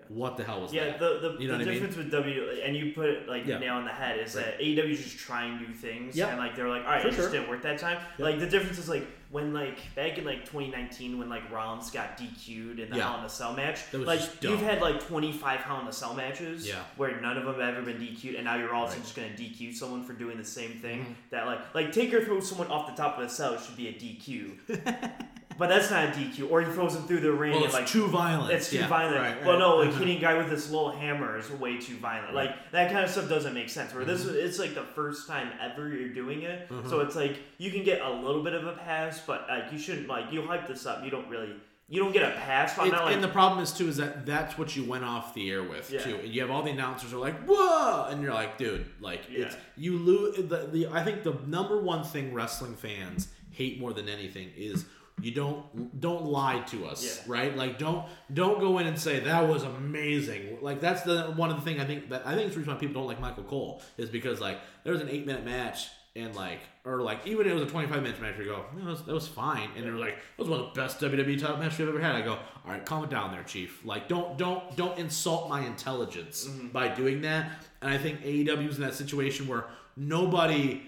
"What 0.10 0.38
the 0.38 0.44
hell 0.44 0.62
was 0.62 0.74
Yeah, 0.74 0.86
that?" 0.86 1.00
the 1.00 1.20
the, 1.20 1.38
You 1.42 1.48
know 1.48 1.58
the 1.58 1.64
what 1.66 1.68
I 1.68 1.72
mean? 1.72 1.74
difference 1.74 1.96
with 1.98 2.12
W 2.12 2.50
and 2.64 2.76
you 2.76 2.94
put 2.94 3.10
it 3.10 3.28
like 3.30 3.46
Yeah. 3.46 3.56
the 3.56 3.66
nail 3.66 3.76
on 3.76 3.86
the 3.86 3.92
head 3.92 4.20
is 4.20 4.36
Right. 4.36 4.46
that 4.46 4.60
AEW 4.62 4.92
is 4.92 5.04
just 5.04 5.18
trying 5.20 5.58
new 5.60 5.74
things 5.74 6.16
Yep. 6.16 6.30
and 6.30 6.38
like 6.38 6.56
they're 6.56 6.70
like, 6.70 6.84
all 6.86 6.92
right, 6.92 7.02
For 7.02 7.08
it 7.10 7.16
just 7.16 7.32
didn't 7.32 7.50
work 7.50 7.62
that 7.64 7.78
time. 7.80 7.98
Like 8.18 8.40
the 8.40 8.48
difference 8.48 8.78
is 8.78 8.90
like 8.90 9.06
when 9.32 9.52
like 9.54 9.80
back 9.96 10.20
in 10.20 10.26
like 10.26 10.46
2019 10.46 11.18
when 11.18 11.28
like 11.28 11.50
Rollins 11.52 11.90
got 11.90 12.18
DQ'd 12.18 12.80
in 12.80 12.90
the 12.92 12.98
Yeah. 12.98 13.10
Hell 13.10 13.20
in 13.20 13.26
a 13.26 13.30
Cell 13.30 13.54
match, 13.54 13.80
like 13.94 14.22
you've 14.42 14.62
had 14.62 14.80
like 14.82 15.00
25 15.08 15.62
Hell 15.62 15.82
in 15.82 15.88
a 15.88 15.92
Cell 15.94 16.14
matches 16.14 16.68
Yeah. 16.68 16.84
where 16.98 17.20
none 17.20 17.38
of 17.38 17.46
them 17.46 17.54
have 17.60 17.76
ever 17.76 17.82
been 17.82 17.98
DQ'd, 17.98 18.36
and 18.36 18.46
now 18.46 18.56
you're 18.58 18.74
also 18.74 18.94
Right. 18.94 18.98
Mm-hmm. 18.98 19.04
just 19.04 19.16
gonna 19.16 19.30
DQ 19.30 19.74
someone 19.74 20.04
for 20.04 20.14
doing 20.14 20.38
the 20.38 20.44
same 20.46 20.74
thing. 20.74 21.16
That 21.32 21.48
like 21.48 21.74
like 21.74 21.92
take 21.92 22.04
Taker 22.12 22.24
throws 22.26 22.48
someone 22.48 22.68
off 22.68 22.86
the 22.96 23.02
top 23.02 23.18
of 23.18 23.24
the 23.24 23.30
cell 23.34 23.58
should 23.58 23.78
be 23.78 23.88
a 23.88 23.94
DQ. 23.94 24.60
But 25.58 25.70
that's 25.70 25.92
not 25.92 26.06
a 26.06 26.12
DQ, 26.12 26.50
or 26.50 26.62
he 26.62 26.72
throws 26.72 26.96
him 26.96 27.04
through 27.04 27.20
the 27.22 27.32
ring 27.32 27.54
well, 27.54 27.64
it's 27.66 27.74
like 27.74 27.88
too 27.88 28.08
violent. 28.08 28.52
it's 28.54 28.70
too 28.70 28.78
Yeah, 28.78 28.88
violent. 28.88 29.18
right, 29.18 29.42
Well, 29.46 29.52
right. 29.54 29.60
no, 29.60 29.78
like 29.78 29.90
Mhm. 29.90 29.98
hitting 30.00 30.18
a 30.18 30.22
guy 30.22 30.34
with 30.38 30.50
this 30.50 30.70
little 30.72 30.92
hammer 30.92 31.38
is 31.38 31.50
way 31.52 31.78
too 31.78 31.98
violent. 31.98 32.34
Like 32.34 32.72
that 32.72 32.92
kind 32.92 33.04
of 33.06 33.10
stuff 33.12 33.30
doesn't 33.30 33.54
make 33.54 33.70
sense. 33.70 33.94
Where 33.94 34.04
Mm-hmm. 34.04 34.12
this, 34.34 34.46
it's 34.46 34.60
like 34.60 34.74
the 34.76 34.82
first 34.84 35.28
time 35.28 35.50
ever 35.62 35.90
you're 35.90 36.10
doing 36.10 36.42
it, 36.42 36.70
so 36.88 37.02
it's 37.02 37.16
like 37.16 37.38
you 37.58 37.72
can 37.72 37.84
get 37.84 38.02
a 38.02 38.10
little 38.10 38.44
bit 38.44 38.54
of 38.54 38.66
a 38.66 38.74
pass, 38.74 39.22
but 39.26 39.46
like 39.50 39.72
you 39.72 39.78
shouldn't 39.78 40.08
like 40.08 40.32
you 40.32 40.42
hype 40.42 40.68
this 40.68 40.86
up. 40.86 41.04
You 41.04 41.12
don't 41.12 41.28
really, 41.30 41.54
you 41.88 42.02
don't 42.02 42.14
get 42.14 42.24
a 42.24 42.32
pass. 42.36 42.76
Not 42.78 42.90
like 42.90 43.14
and 43.14 43.24
the 43.24 43.28
problem 43.28 43.62
is 43.62 43.72
too 43.72 43.88
is 43.88 43.98
that 43.98 44.26
that's 44.26 44.58
what 44.58 44.76
you 44.76 44.84
went 44.86 45.04
off 45.04 45.34
the 45.36 45.52
air 45.52 45.62
with 45.62 45.92
Yeah. 45.92 46.00
too. 46.02 46.16
And 46.16 46.34
you 46.34 46.42
have 46.42 46.50
all 46.50 46.64
the 46.64 46.72
announcers 46.72 47.14
are 47.14 47.18
like, 47.18 47.40
"Whoa!" 47.46 48.08
and 48.10 48.24
you're 48.24 48.34
like, 48.34 48.58
"Dude, 48.58 48.86
like 49.02 49.22
Yeah. 49.30 49.46
it's 49.46 49.58
you 49.78 49.98
lose." 50.00 50.36
The, 50.38 50.68
the 50.72 50.88
I 50.92 51.04
think 51.04 51.22
the 51.24 51.36
number 51.46 51.80
one 51.80 52.04
thing 52.04 52.34
wrestling 52.34 52.76
fans 52.76 53.28
hate 53.52 53.80
more 53.80 53.94
than 53.94 54.10
anything 54.10 54.50
is 54.58 54.86
you 55.22 55.32
don't 55.32 56.00
don't 56.00 56.26
lie 56.26 56.60
to 56.68 56.86
us, 56.86 57.04
Yeah. 57.04 57.32
right? 57.32 57.56
Like 57.56 57.78
don't 57.78 58.06
don't 58.34 58.60
go 58.60 58.80
in 58.80 58.88
and 58.88 59.00
say 59.00 59.20
that 59.22 59.48
was 59.48 59.64
amazing. 59.64 60.58
Like 60.62 60.82
that's 60.82 61.04
the 61.04 61.34
one 61.36 61.50
of 61.50 61.58
the 61.58 61.62
thing 61.62 61.80
I 61.80 61.86
think 61.86 62.10
that 62.10 62.26
I 62.26 62.36
think 62.36 62.48
it's 62.48 62.56
the 62.56 62.60
reason 62.60 62.74
why 62.74 62.80
people 62.80 63.02
don't 63.02 63.08
like 63.08 63.20
Michael 63.22 63.44
Cole 63.44 63.82
is 63.98 64.10
because 64.10 64.42
like 64.42 64.60
there 64.84 64.94
was 64.94 65.02
an 65.02 65.10
eight 65.10 65.26
minute 65.26 65.46
match. 65.46 65.88
And 66.16 66.36
like, 66.36 66.60
or 66.86 67.02
like, 67.02 67.26
even 67.26 67.48
if 67.48 67.54
it 67.54 67.56
was 67.56 67.64
a 67.64 67.66
25 67.66 68.04
minute 68.04 68.22
match, 68.22 68.38
you 68.38 68.46
go, 68.46 68.64
"No, 68.78 68.86
that 68.86 68.92
was, 68.92 69.04
that 69.06 69.14
was 69.16 69.28
fine. 69.28 69.72
And 69.76 69.84
they're 69.84 69.94
like, 69.94 70.18
that 70.18 70.44
was 70.44 70.48
one 70.48 70.60
of 70.60 70.72
the 70.72 70.80
best 70.80 71.00
WWE 71.00 71.42
title 71.42 71.58
matches 71.58 71.80
we've 71.80 71.88
ever 71.88 72.00
had. 72.00 72.14
I 72.14 72.22
go, 72.22 72.34
all 72.34 72.72
right, 72.72 72.86
calm 72.86 73.04
it 73.04 73.10
down 73.10 73.32
there, 73.32 73.42
Chief. 73.42 73.84
Like, 73.84 74.08
don't, 74.08 74.38
don't, 74.38 74.76
don't 74.76 74.96
insult 75.00 75.50
my 75.50 75.66
intelligence 75.66 76.48
mm-hmm. 76.48 76.68
by 76.68 76.88
doing 76.88 77.22
that. 77.22 77.64
And 77.82 77.90
I 77.90 77.98
think 77.98 78.22
aew 78.22 78.70
is 78.70 78.76
in 78.76 78.84
that 78.84 78.94
situation 78.94 79.48
where 79.48 79.66
nobody 79.98 80.84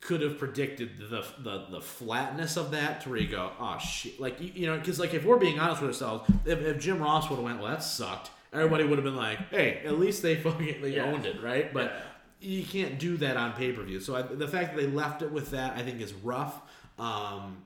could 0.00 0.20
have 0.20 0.38
predicted 0.38 0.98
the 0.98 1.24
the, 1.42 1.66
the 1.70 1.80
flatness 1.80 2.56
of 2.56 2.70
that 2.72 3.00
to 3.02 3.08
where 3.10 3.18
you 3.18 3.28
go, 3.28 3.50
oh 3.58 3.78
shit, 3.78 4.20
like 4.20 4.40
you, 4.40 4.52
you 4.54 4.66
know, 4.66 4.78
because 4.78 5.00
like 5.00 5.14
if 5.14 5.24
we're 5.24 5.38
being 5.38 5.58
honest 5.58 5.80
with 5.82 5.90
ourselves, 5.90 6.30
if, 6.44 6.60
if 6.60 6.78
Jim 6.78 7.00
Ross 7.00 7.28
would 7.30 7.36
have 7.36 7.44
went, 7.44 7.58
well, 7.60 7.70
that 7.70 7.82
sucked. 7.82 8.30
Everybody 8.52 8.84
would 8.84 8.96
have 8.98 9.04
been 9.04 9.16
like, 9.16 9.50
hey, 9.50 9.82
at 9.84 9.98
least 9.98 10.22
they 10.22 10.36
fucking 10.46 10.80
they 10.80 10.96
Yeah. 10.96 11.04
owned 11.06 11.26
it, 11.26 11.42
right? 11.42 11.72
But 11.74 11.92
Yeah. 12.40 12.48
you 12.58 12.64
can't 12.64 12.98
do 12.98 13.16
that 13.18 13.36
on 13.36 13.52
pay 13.54 13.72
per 13.72 13.82
view. 13.82 14.00
So 14.00 14.14
I, 14.16 14.22
the 14.22 14.48
fact 14.48 14.74
that 14.74 14.80
they 14.80 14.86
left 14.86 15.22
it 15.22 15.30
with 15.32 15.50
that, 15.50 15.76
I 15.76 15.82
think, 15.82 16.00
is 16.00 16.14
rough. 16.14 16.60
Um, 16.98 17.62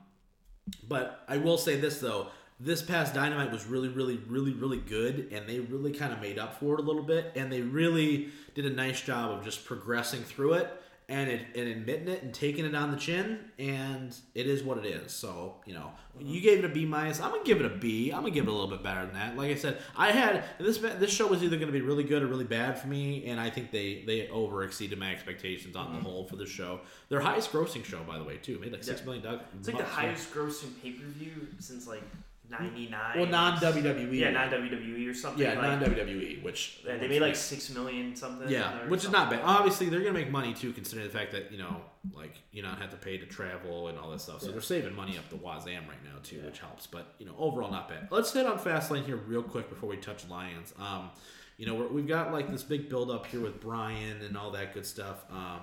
but 0.87 1.23
I 1.27 1.37
will 1.37 1.57
say 1.57 1.79
this 1.79 1.99
though. 1.99 2.27
This 2.59 2.81
past 2.81 3.15
Dynamite 3.15 3.51
was 3.51 3.65
really, 3.65 3.87
really, 3.87 4.17
really, 4.27 4.53
really 4.53 4.77
good, 4.77 5.29
and 5.31 5.47
they 5.49 5.59
really 5.59 5.91
kind 5.91 6.13
of 6.13 6.21
made 6.21 6.37
up 6.37 6.59
for 6.59 6.75
it 6.75 6.79
a 6.79 6.83
little 6.83 7.01
bit, 7.01 7.31
and 7.35 7.51
they 7.51 7.61
really 7.61 8.29
did 8.53 8.65
a 8.67 8.69
nice 8.69 9.01
job 9.01 9.31
of 9.31 9.43
just 9.43 9.65
progressing 9.65 10.21
through 10.21 10.53
it. 10.53 10.80
And 11.11 11.29
it, 11.29 11.41
and 11.55 11.67
admitting 11.67 12.07
it 12.07 12.23
and 12.23 12.33
taking 12.33 12.63
it 12.63 12.73
on 12.73 12.89
the 12.89 12.97
chin, 12.97 13.39
and 13.59 14.15
it 14.33 14.47
is 14.47 14.63
what 14.63 14.77
it 14.77 14.85
is. 14.85 15.11
So 15.11 15.55
you 15.65 15.73
know, 15.73 15.91
you 16.17 16.25
mm-hmm. 16.25 16.43
gave 16.43 16.59
it 16.59 16.65
a 16.65 16.69
B 16.69 16.85
minus. 16.85 17.19
I'm 17.19 17.31
gonna 17.31 17.43
give 17.43 17.59
it 17.59 17.65
a 17.65 17.75
B. 17.75 18.11
I'm 18.11 18.21
gonna 18.21 18.31
give 18.31 18.45
it 18.45 18.49
a 18.49 18.53
little 18.53 18.69
bit 18.69 18.81
better 18.81 19.05
than 19.05 19.13
that. 19.15 19.35
Like 19.35 19.51
I 19.51 19.55
said, 19.55 19.79
I 19.97 20.11
had 20.11 20.45
this 20.57 20.77
this 20.77 21.11
show 21.11 21.27
was 21.27 21.43
either 21.43 21.57
gonna 21.57 21.73
be 21.73 21.81
really 21.81 22.05
good 22.05 22.23
or 22.23 22.27
really 22.27 22.45
bad 22.45 22.79
for 22.79 22.87
me, 22.87 23.25
and 23.25 23.39
I 23.39 23.49
think 23.49 23.71
they 23.71 24.03
they 24.07 24.29
over 24.29 24.63
exceeded 24.63 24.97
my 24.97 25.11
expectations 25.11 25.75
on 25.75 25.91
the 25.91 25.97
mm-hmm. 25.97 26.07
whole 26.07 26.23
for 26.25 26.37
the 26.37 26.45
show. 26.45 26.79
Their 27.09 27.19
highest 27.19 27.51
grossing 27.51 27.83
show, 27.83 27.99
by 28.07 28.17
the 28.17 28.23
way, 28.23 28.37
too, 28.37 28.57
made 28.59 28.71
like 28.71 28.83
six 28.83 29.01
Yeah. 29.01 29.05
million 29.05 29.23
dollars. 29.23 29.41
It's 29.59 29.67
like 29.67 29.77
the 29.77 29.83
highest 29.83 30.33
grossing 30.33 30.81
pay 30.81 30.91
per 30.91 31.05
view 31.05 31.47
since 31.59 31.87
like 31.87 32.03
'99. 32.51 32.99
Well, 33.15 33.25
non 33.25 33.57
WWE. 33.57 34.13
Yeah, 34.13 34.31
non 34.31 34.49
WWE 34.49 35.09
or 35.09 35.13
something. 35.13 35.41
Yeah, 35.41 35.53
like, 35.53 35.79
non 35.79 35.81
WWE, 35.81 36.43
which 36.43 36.81
yeah, 36.85 36.97
they 36.97 37.07
made 37.07 37.21
like 37.21 37.35
six 37.35 37.69
million 37.69 38.15
something. 38.15 38.49
Yeah, 38.49 38.87
which 38.87 39.03
is 39.03 39.11
not 39.11 39.29
bad. 39.29 39.41
Obviously, 39.43 39.89
they're 39.89 40.01
gonna 40.01 40.13
make 40.13 40.29
money 40.29 40.53
too, 40.53 40.73
considering 40.73 41.07
the 41.07 41.17
fact 41.17 41.31
that 41.31 41.51
you 41.51 41.57
know, 41.57 41.77
like 42.13 42.35
you 42.51 42.61
don't 42.61 42.77
have 42.77 42.91
to 42.91 42.97
pay 42.97 43.17
to 43.17 43.25
travel 43.25 43.87
and 43.87 43.97
all 43.97 44.11
that 44.11 44.21
stuff. 44.21 44.41
So 44.41 44.51
they're 44.51 44.61
saving 44.61 44.95
money 44.95 45.17
up 45.17 45.29
the 45.29 45.37
wazam 45.37 45.87
right 45.87 46.03
now 46.03 46.19
too, 46.23 46.41
which 46.45 46.59
helps. 46.59 46.85
But 46.85 47.15
you 47.17 47.25
know, 47.25 47.35
overall, 47.37 47.71
not 47.71 47.89
bad. 47.89 48.07
Let's 48.11 48.31
hit 48.33 48.45
on 48.45 48.59
Fastlane 48.59 49.05
here 49.05 49.17
real 49.17 49.43
quick 49.43 49.69
before 49.69 49.89
we 49.89 49.97
touch 49.97 50.27
Lions. 50.29 50.73
Um, 50.79 51.09
you 51.57 51.65
know, 51.65 51.75
we're, 51.75 51.87
we've 51.87 52.07
got 52.07 52.31
like 52.31 52.49
this 52.49 52.63
big 52.63 52.89
build 52.89 53.11
up 53.11 53.27
here 53.27 53.39
with 53.39 53.59
Brian 53.61 54.21
and 54.21 54.37
all 54.37 54.51
that 54.51 54.73
good 54.73 54.85
stuff. 54.85 55.23
Um, 55.31 55.61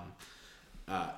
uh, 0.87 1.11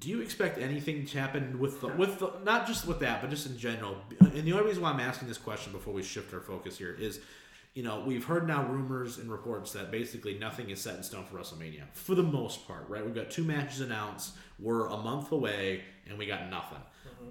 do 0.00 0.08
you 0.08 0.22
expect 0.22 0.58
anything 0.58 1.04
to 1.06 1.18
happen 1.18 1.58
with 1.58 1.80
the 1.82 1.88
with 1.88 2.18
the 2.18 2.32
not 2.42 2.66
just 2.66 2.86
with 2.86 3.00
that, 3.00 3.20
but 3.20 3.30
just 3.30 3.46
in 3.46 3.58
general? 3.58 3.96
And 4.20 4.32
the 4.32 4.52
only 4.52 4.64
reason 4.64 4.82
why 4.82 4.90
I'm 4.90 5.00
asking 5.00 5.28
this 5.28 5.38
question 5.38 5.72
before 5.72 5.92
we 5.92 6.02
shift 6.02 6.32
our 6.32 6.40
focus 6.40 6.78
here 6.78 6.96
is, 6.98 7.20
you 7.74 7.82
know, 7.82 8.02
we've 8.06 8.24
heard 8.24 8.48
now 8.48 8.66
rumors 8.66 9.18
and 9.18 9.30
reports 9.30 9.72
that 9.72 9.90
basically 9.90 10.38
nothing 10.38 10.70
is 10.70 10.80
set 10.80 10.96
in 10.96 11.02
stone 11.02 11.24
for 11.26 11.36
WrestleMania 11.36 11.82
for 11.92 12.14
the 12.14 12.22
most 12.22 12.66
part, 12.66 12.88
right? 12.88 13.04
We've 13.04 13.14
got 13.14 13.30
two 13.30 13.44
matches 13.44 13.80
announced. 13.82 14.34
We're 14.58 14.86
a 14.86 14.96
month 14.96 15.32
away, 15.32 15.82
and 16.08 16.18
we 16.18 16.26
got 16.26 16.48
nothing. 16.50 16.82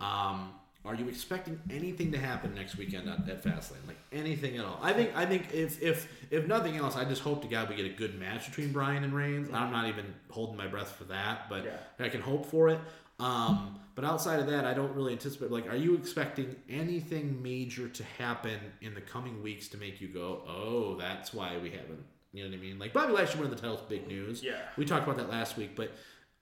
Um, 0.02 0.54
are 0.86 0.96
you 0.96 1.08
expecting 1.10 1.60
anything 1.70 2.12
to 2.14 2.18
happen 2.18 2.56
next 2.56 2.78
weekend 2.78 3.10
at, 3.10 3.28
at 3.30 3.44
Fastlane? 3.44 3.86
Like 3.88 3.98
anything 4.12 4.58
at 4.58 4.66
all? 4.66 4.80
I 4.82 4.94
think 4.94 5.12
I 5.16 5.26
think 5.26 5.54
if 5.54 5.82
if 5.82 6.08
if 6.32 6.48
nothing 6.48 6.78
else, 6.78 6.96
I 6.96 7.04
just 7.06 7.22
hope 7.22 7.42
to 7.42 7.48
God 7.48 7.70
we 7.70 7.76
get 7.76 7.86
a 7.86 7.90
good 7.96 8.18
match 8.20 8.48
between 8.48 8.72
Bryan 8.72 9.04
and 9.04 9.14
Reigns. 9.14 9.50
I'm 9.54 9.72
not 9.72 9.88
even 9.88 10.06
holding 10.30 10.56
my 10.58 10.68
breath 10.68 10.92
for 10.94 11.04
that, 11.06 11.50
but 11.50 11.66
Yeah. 11.66 11.78
I 12.06 12.10
can 12.10 12.22
hope 12.22 12.46
for 12.46 12.70
it. 12.70 12.80
Um, 13.20 13.80
but 13.96 14.06
outside 14.06 14.40
of 14.40 14.48
that, 14.48 14.64
I 14.64 14.74
don't 14.74 14.96
really 14.96 15.12
anticipate. 15.12 15.52
Like, 15.52 15.68
are 15.70 15.76
you 15.76 15.96
expecting 15.96 16.56
anything 16.70 17.44
major 17.44 17.90
to 17.90 18.04
happen 18.18 18.58
in 18.82 18.94
the 18.94 19.02
coming 19.02 19.44
weeks 19.44 19.68
to 19.70 19.78
make 19.78 20.00
you 20.00 20.08
go, 20.08 20.42
"Oh, 20.48 20.96
that's 20.98 21.34
why 21.34 21.58
we 21.58 21.72
haven't"? 21.72 22.06
You 22.32 22.44
know 22.46 22.50
what 22.52 22.58
I 22.58 22.62
mean? 22.62 22.80
Like 22.80 22.94
Bobby 22.94 23.12
Lashley 23.12 23.42
winning 23.42 23.56
the 23.56 23.62
title's 23.62 23.82
big 23.90 24.08
news. 24.08 24.42
Yeah. 24.42 24.62
we 24.78 24.86
talked 24.86 25.04
about 25.06 25.18
that 25.18 25.30
last 25.30 25.58
week, 25.58 25.76
but 25.76 25.92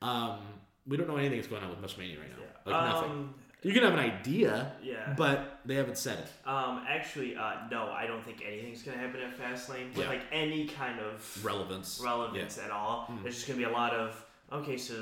um, 0.04 0.40
we 0.86 0.98
don't 0.98 1.08
know 1.08 1.18
anything 1.18 1.38
that's 1.38 1.48
going 1.48 1.64
on 1.64 1.70
with 1.70 1.80
WrestleMania 1.80 2.20
right 2.20 2.30
now. 2.30 2.44
Yeah. 2.68 2.72
Like 2.74 2.94
nothing. 2.94 3.12
Um, 3.12 3.36
You 3.64 3.74
can 3.74 3.84
have 3.84 3.94
an 3.94 4.00
idea, 4.00 4.72
Yeah. 4.84 5.14
but 5.18 5.60
they 5.66 5.76
haven't 5.76 5.98
said 5.98 6.20
it. 6.20 6.48
Um, 6.50 6.86
actually, 6.88 7.36
uh, 7.36 7.54
no, 7.72 7.90
I 7.92 8.06
don't 8.06 8.24
think 8.24 8.44
anything's 8.46 8.84
gonna 8.84 8.98
happen 8.98 9.20
at 9.22 9.38
Fastlane 9.38 9.90
with 9.96 10.06
Yeah. 10.06 10.10
like 10.10 10.22
any 10.32 10.68
kind 10.68 11.00
of 11.00 11.44
Relevance. 11.44 12.00
relevance 12.04 12.58
at 12.60 12.70
all. 12.72 13.12
There's 13.24 13.36
just 13.36 13.48
gonna 13.48 13.58
be 13.58 13.64
a 13.66 13.70
lot 13.70 13.94
of 13.94 14.24
okay, 14.52 14.78
so 14.78 14.94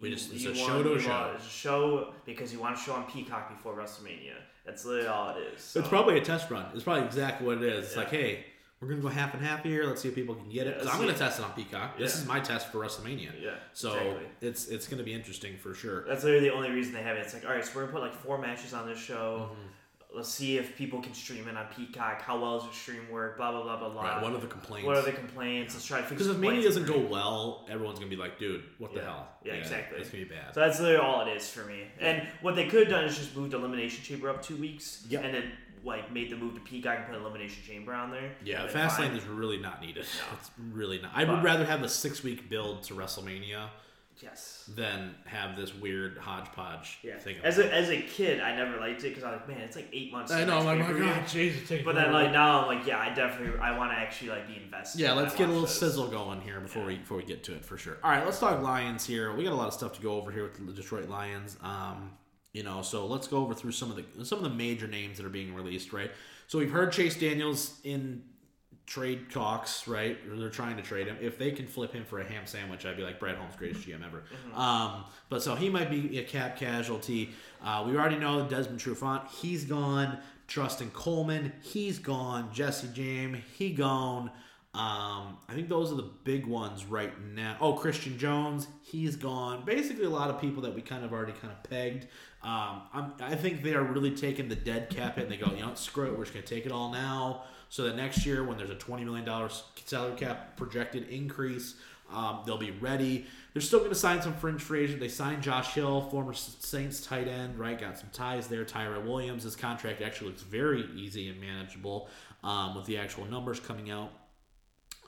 We 0.00 0.08
you- 0.10 0.14
just- 0.14 0.32
it's 0.32 0.42
you 0.44 0.52
a 0.52 0.54
show 0.54 0.82
to 0.82 1.00
show. 1.00 1.32
It's 1.34 1.46
a 1.46 1.50
show 1.50 2.14
because 2.24 2.52
you 2.52 2.60
want 2.60 2.76
to 2.76 2.82
show 2.82 2.92
on 2.94 3.04
Peacock 3.10 3.48
before 3.50 3.74
WrestleMania. 3.74 4.36
That's 4.64 4.84
literally 4.84 5.08
all 5.08 5.30
it 5.36 5.38
is. 5.54 5.60
So. 5.62 5.80
It's 5.80 5.88
probably 5.88 6.16
a 6.18 6.24
test 6.24 6.50
run. 6.50 6.66
It's 6.74 6.84
probably 6.84 7.04
exactly 7.04 7.46
what 7.46 7.58
it 7.58 7.64
is. 7.64 7.86
It's 7.86 7.94
Yeah. 7.94 8.00
like, 8.02 8.10
hey, 8.10 8.46
we're 8.80 8.88
gonna 8.88 9.00
go 9.00 9.08
half 9.08 9.32
and 9.34 9.42
half 9.44 9.62
here. 9.62 9.84
Let's 9.84 10.02
see 10.02 10.08
if 10.08 10.14
people 10.14 10.34
can 10.34 10.48
get 10.48 10.66
it. 10.66 10.76
Yeah, 10.76 10.82
'Cause 10.84 10.92
I'm 10.94 11.00
gonna 11.00 11.12
see. 11.14 11.18
test 11.18 11.38
it 11.38 11.44
on 11.44 11.52
Peacock. 11.52 11.98
This 11.98 12.14
is 12.16 12.26
my 12.26 12.40
test 12.40 12.70
for 12.70 12.78
WrestleMania. 12.78 13.30
yeah. 13.42 13.54
So 13.72 13.92
exactly. 13.94 14.26
it's 14.42 14.68
it's 14.68 14.86
gonna 14.88 15.02
be 15.02 15.14
interesting 15.14 15.56
for 15.56 15.74
sure. 15.74 16.04
That's 16.06 16.24
literally 16.24 16.48
the 16.48 16.54
only 16.54 16.70
reason 16.70 16.92
they 16.92 17.02
have 17.02 17.16
it. 17.16 17.20
It's 17.20 17.34
like, 17.34 17.44
all 17.46 17.52
right, 17.52 17.64
so 17.64 17.72
we're 17.74 17.82
gonna 17.86 17.92
put 17.92 18.02
like 18.02 18.14
four 18.14 18.38
matches 18.38 18.74
on 18.74 18.86
this 18.86 18.98
show. 18.98 19.50
Mm-hmm. 19.52 19.62
Let's 20.14 20.30
see 20.30 20.56
if 20.56 20.76
people 20.76 21.02
can 21.02 21.12
stream 21.12 21.46
it 21.46 21.56
on 21.58 21.66
Peacock. 21.76 22.22
How 22.22 22.40
well 22.40 22.58
does 22.60 22.68
the 22.68 22.74
stream 22.74 23.10
work? 23.10 23.36
Blah 23.36 23.50
blah 23.52 23.62
blah 23.64 23.76
blah 23.76 23.88
blah. 23.90 24.02
Right, 24.02 24.22
what 24.22 24.32
are 24.32 24.38
the 24.38 24.46
complaints? 24.46 24.86
What 24.86 24.96
are 24.96 25.02
the 25.02 25.12
complaints? 25.12 25.74
Let's 25.74 25.84
try 25.84 25.98
to 25.98 26.04
fix. 26.04 26.12
Because 26.22 26.28
if 26.34 26.38
Mania 26.38 26.62
doesn't 26.62 26.86
go 26.86 26.98
well, 26.98 27.66
everyone's 27.68 27.98
gonna 27.98 28.08
be 28.10 28.16
like, 28.16 28.38
dude, 28.38 28.62
what 28.78 28.94
the 28.94 29.02
hell? 29.02 29.28
Yeah, 29.44 29.54
exactly. 29.54 29.98
It's 30.00 30.08
gonna 30.08 30.24
be 30.24 30.30
bad. 30.30 30.54
So 30.54 30.60
that's 30.60 30.80
literally 30.80 31.04
all 31.04 31.26
it 31.26 31.36
is 31.36 31.50
for 31.50 31.64
me. 31.66 31.84
And 32.00 32.26
what 32.40 32.56
they 32.56 32.66
could 32.66 32.84
have 32.84 32.88
done 32.90 33.04
is 33.04 33.16
just 33.18 33.36
moved 33.36 33.52
Elimination 33.52 34.02
Chamber 34.04 34.30
up 34.30 34.42
two 34.42 34.56
weeks, 34.56 35.04
Yep. 35.10 35.24
and 35.24 35.34
then 35.34 35.52
like 35.86 36.12
made 36.12 36.30
the 36.30 36.36
move 36.36 36.54
to 36.54 36.60
Peacock 36.60 36.98
and 36.98 37.06
put 37.06 37.14
Elimination 37.14 37.62
Chamber 37.66 37.94
on 37.94 38.10
there. 38.10 38.32
yeah. 38.44 38.66
Fastlane 38.66 39.16
is 39.16 39.24
really 39.24 39.58
not 39.58 39.80
needed. 39.80 40.04
It's 40.34 40.50
really 40.72 41.00
not. 41.00 41.12
I 41.14 41.24
would 41.24 41.42
rather 41.42 41.64
have 41.64 41.82
a 41.82 41.88
six 41.88 42.22
week 42.22 42.50
build 42.50 42.82
to 42.84 42.94
WrestleMania 42.94 43.68
Yes. 44.22 44.68
than 44.74 45.14
have 45.26 45.56
this 45.56 45.74
weird 45.74 46.16
hodgepodge 46.16 46.98
Yeah. 47.02 47.18
thing. 47.18 47.36
As 47.44 47.58
a, 47.58 47.70
as 47.72 47.90
a 47.90 48.00
kid, 48.00 48.40
I 48.40 48.56
never 48.56 48.80
liked 48.80 49.04
it 49.04 49.10
because 49.10 49.24
I 49.24 49.30
was 49.32 49.40
like, 49.40 49.48
man, 49.48 49.60
it's 49.60 49.76
like 49.76 49.88
eight 49.92 50.10
months. 50.10 50.32
I 50.32 50.42
know, 50.44 50.58
I'm 50.58 50.64
like, 50.64 50.78
oh 50.78 50.82
pay-per-view." 50.84 51.04
my 51.04 51.14
god, 51.18 51.28
Jesus, 51.28 51.68
take 51.68 51.84
But 51.84 51.94
then 51.96 52.12
like 52.12 52.32
now, 52.32 52.62
I'm 52.62 52.78
like, 52.78 52.86
yeah, 52.86 52.98
I 52.98 53.10
definitely 53.12 53.58
I 53.60 53.76
want 53.76 53.92
to 53.92 53.96
actually 53.98 54.30
like 54.30 54.48
be 54.48 54.56
invested. 54.56 55.02
Yeah, 55.02 55.12
let's 55.12 55.34
get 55.36 55.44
a 55.48 55.52
little 55.52 55.66
this. 55.66 55.78
sizzle 55.78 56.08
going 56.08 56.40
here 56.40 56.60
before 56.60 56.84
we 56.86 56.96
before 56.96 57.18
we 57.18 57.24
get 57.24 57.44
to 57.44 57.54
it 57.54 57.64
for 57.64 57.76
sure. 57.76 57.98
All 58.02 58.10
right, 58.10 58.24
let's 58.24 58.40
talk 58.40 58.62
Lions 58.62 59.04
here. 59.06 59.34
We 59.36 59.44
got 59.44 59.52
a 59.52 59.56
lot 59.56 59.68
of 59.68 59.74
stuff 59.74 59.92
to 59.96 60.02
go 60.02 60.12
over 60.14 60.30
here 60.32 60.44
with 60.44 60.66
the 60.66 60.72
Detroit 60.72 61.08
Lions. 61.10 61.58
Um, 61.62 62.12
you 62.56 62.62
know, 62.62 62.80
so 62.80 63.04
let's 63.04 63.28
go 63.28 63.36
over 63.36 63.52
through 63.52 63.72
some 63.72 63.90
of 63.90 63.96
the 63.96 64.24
some 64.24 64.38
of 64.38 64.44
the 64.44 64.56
major 64.56 64.86
names 64.86 65.18
that 65.18 65.26
are 65.26 65.30
being 65.30 65.54
released, 65.54 65.92
right? 65.92 66.10
So 66.46 66.58
we've 66.58 66.70
heard 66.70 66.90
Chase 66.90 67.14
Daniels 67.14 67.78
in 67.84 68.22
trade 68.86 69.30
talks, 69.30 69.86
right? 69.86 70.16
They're 70.26 70.48
trying 70.48 70.78
to 70.78 70.82
trade 70.82 71.06
him. 71.06 71.18
If 71.20 71.36
they 71.36 71.50
can 71.50 71.66
flip 71.66 71.92
him 71.92 72.06
for 72.06 72.18
a 72.18 72.24
ham 72.24 72.46
sandwich, 72.46 72.86
I'd 72.86 72.96
be 72.96 73.02
like 73.02 73.20
Brad 73.20 73.36
Holmes, 73.36 73.56
greatest 73.56 73.86
GM 73.86 74.02
ever. 74.02 74.22
Um, 74.54 75.04
but 75.28 75.42
so 75.42 75.54
he 75.54 75.68
might 75.68 75.90
be 75.90 76.18
a 76.18 76.24
cap 76.24 76.56
casualty. 76.56 77.34
Uh, 77.62 77.84
we 77.86 77.94
already 77.94 78.16
know 78.16 78.48
Desmond 78.48 78.80
Trufant, 78.80 79.28
he's 79.28 79.64
gone. 79.66 80.18
Justin 80.46 80.90
Coleman, 80.94 81.52
he's 81.60 81.98
gone. 81.98 82.48
Jesse 82.54 82.88
James, 82.94 83.38
he 83.58 83.70
gone. 83.70 84.30
Um, 84.76 85.38
I 85.48 85.54
think 85.54 85.70
those 85.70 85.90
are 85.90 85.94
the 85.94 86.10
big 86.24 86.46
ones 86.46 86.84
right 86.84 87.10
now. 87.34 87.56
Oh, 87.62 87.72
Christian 87.72 88.18
Jones, 88.18 88.68
he's 88.82 89.16
gone. 89.16 89.64
Basically, 89.64 90.04
a 90.04 90.10
lot 90.10 90.28
of 90.28 90.38
people 90.38 90.62
that 90.64 90.74
we 90.74 90.82
kind 90.82 91.02
of 91.02 91.14
already 91.14 91.32
kind 91.32 91.50
of 91.50 91.62
pegged. 91.68 92.08
Um, 92.46 93.12
I 93.18 93.34
think 93.34 93.64
they 93.64 93.74
are 93.74 93.82
really 93.82 94.12
taking 94.12 94.48
the 94.48 94.54
dead 94.54 94.88
cap 94.88 95.16
hit 95.16 95.24
and 95.24 95.32
they 95.32 95.36
go, 95.36 95.52
you 95.52 95.62
know, 95.62 95.74
screw 95.74 96.06
it, 96.06 96.16
we're 96.16 96.22
just 96.22 96.32
going 96.32 96.44
to 96.44 96.54
take 96.54 96.64
it 96.64 96.70
all 96.70 96.92
now. 96.92 97.42
So 97.70 97.82
that 97.82 97.96
next 97.96 98.24
year, 98.24 98.44
when 98.44 98.56
there's 98.56 98.70
a 98.70 98.76
$20 98.76 99.04
million 99.04 99.50
salary 99.84 100.16
cap 100.16 100.56
projected 100.56 101.08
increase, 101.08 101.74
um, 102.12 102.42
they'll 102.46 102.56
be 102.56 102.70
ready. 102.70 103.26
They're 103.52 103.60
still 103.60 103.80
going 103.80 103.90
to 103.90 103.96
sign 103.96 104.22
some 104.22 104.32
fringe 104.32 104.62
free 104.62 104.84
agent. 104.84 105.00
They 105.00 105.08
signed 105.08 105.42
Josh 105.42 105.74
Hill, 105.74 106.02
former 106.02 106.34
Saints 106.34 107.04
tight 107.04 107.26
end, 107.26 107.58
right? 107.58 107.80
Got 107.80 107.98
some 107.98 108.10
ties 108.12 108.46
there. 108.46 108.64
Tyrell 108.64 109.02
Williams, 109.02 109.42
his 109.42 109.56
contract 109.56 110.00
actually 110.00 110.28
looks 110.28 110.42
very 110.42 110.88
easy 110.94 111.28
and 111.28 111.40
manageable 111.40 112.08
um, 112.44 112.76
with 112.76 112.84
the 112.84 112.96
actual 112.96 113.24
numbers 113.24 113.58
coming 113.58 113.90
out. 113.90 114.12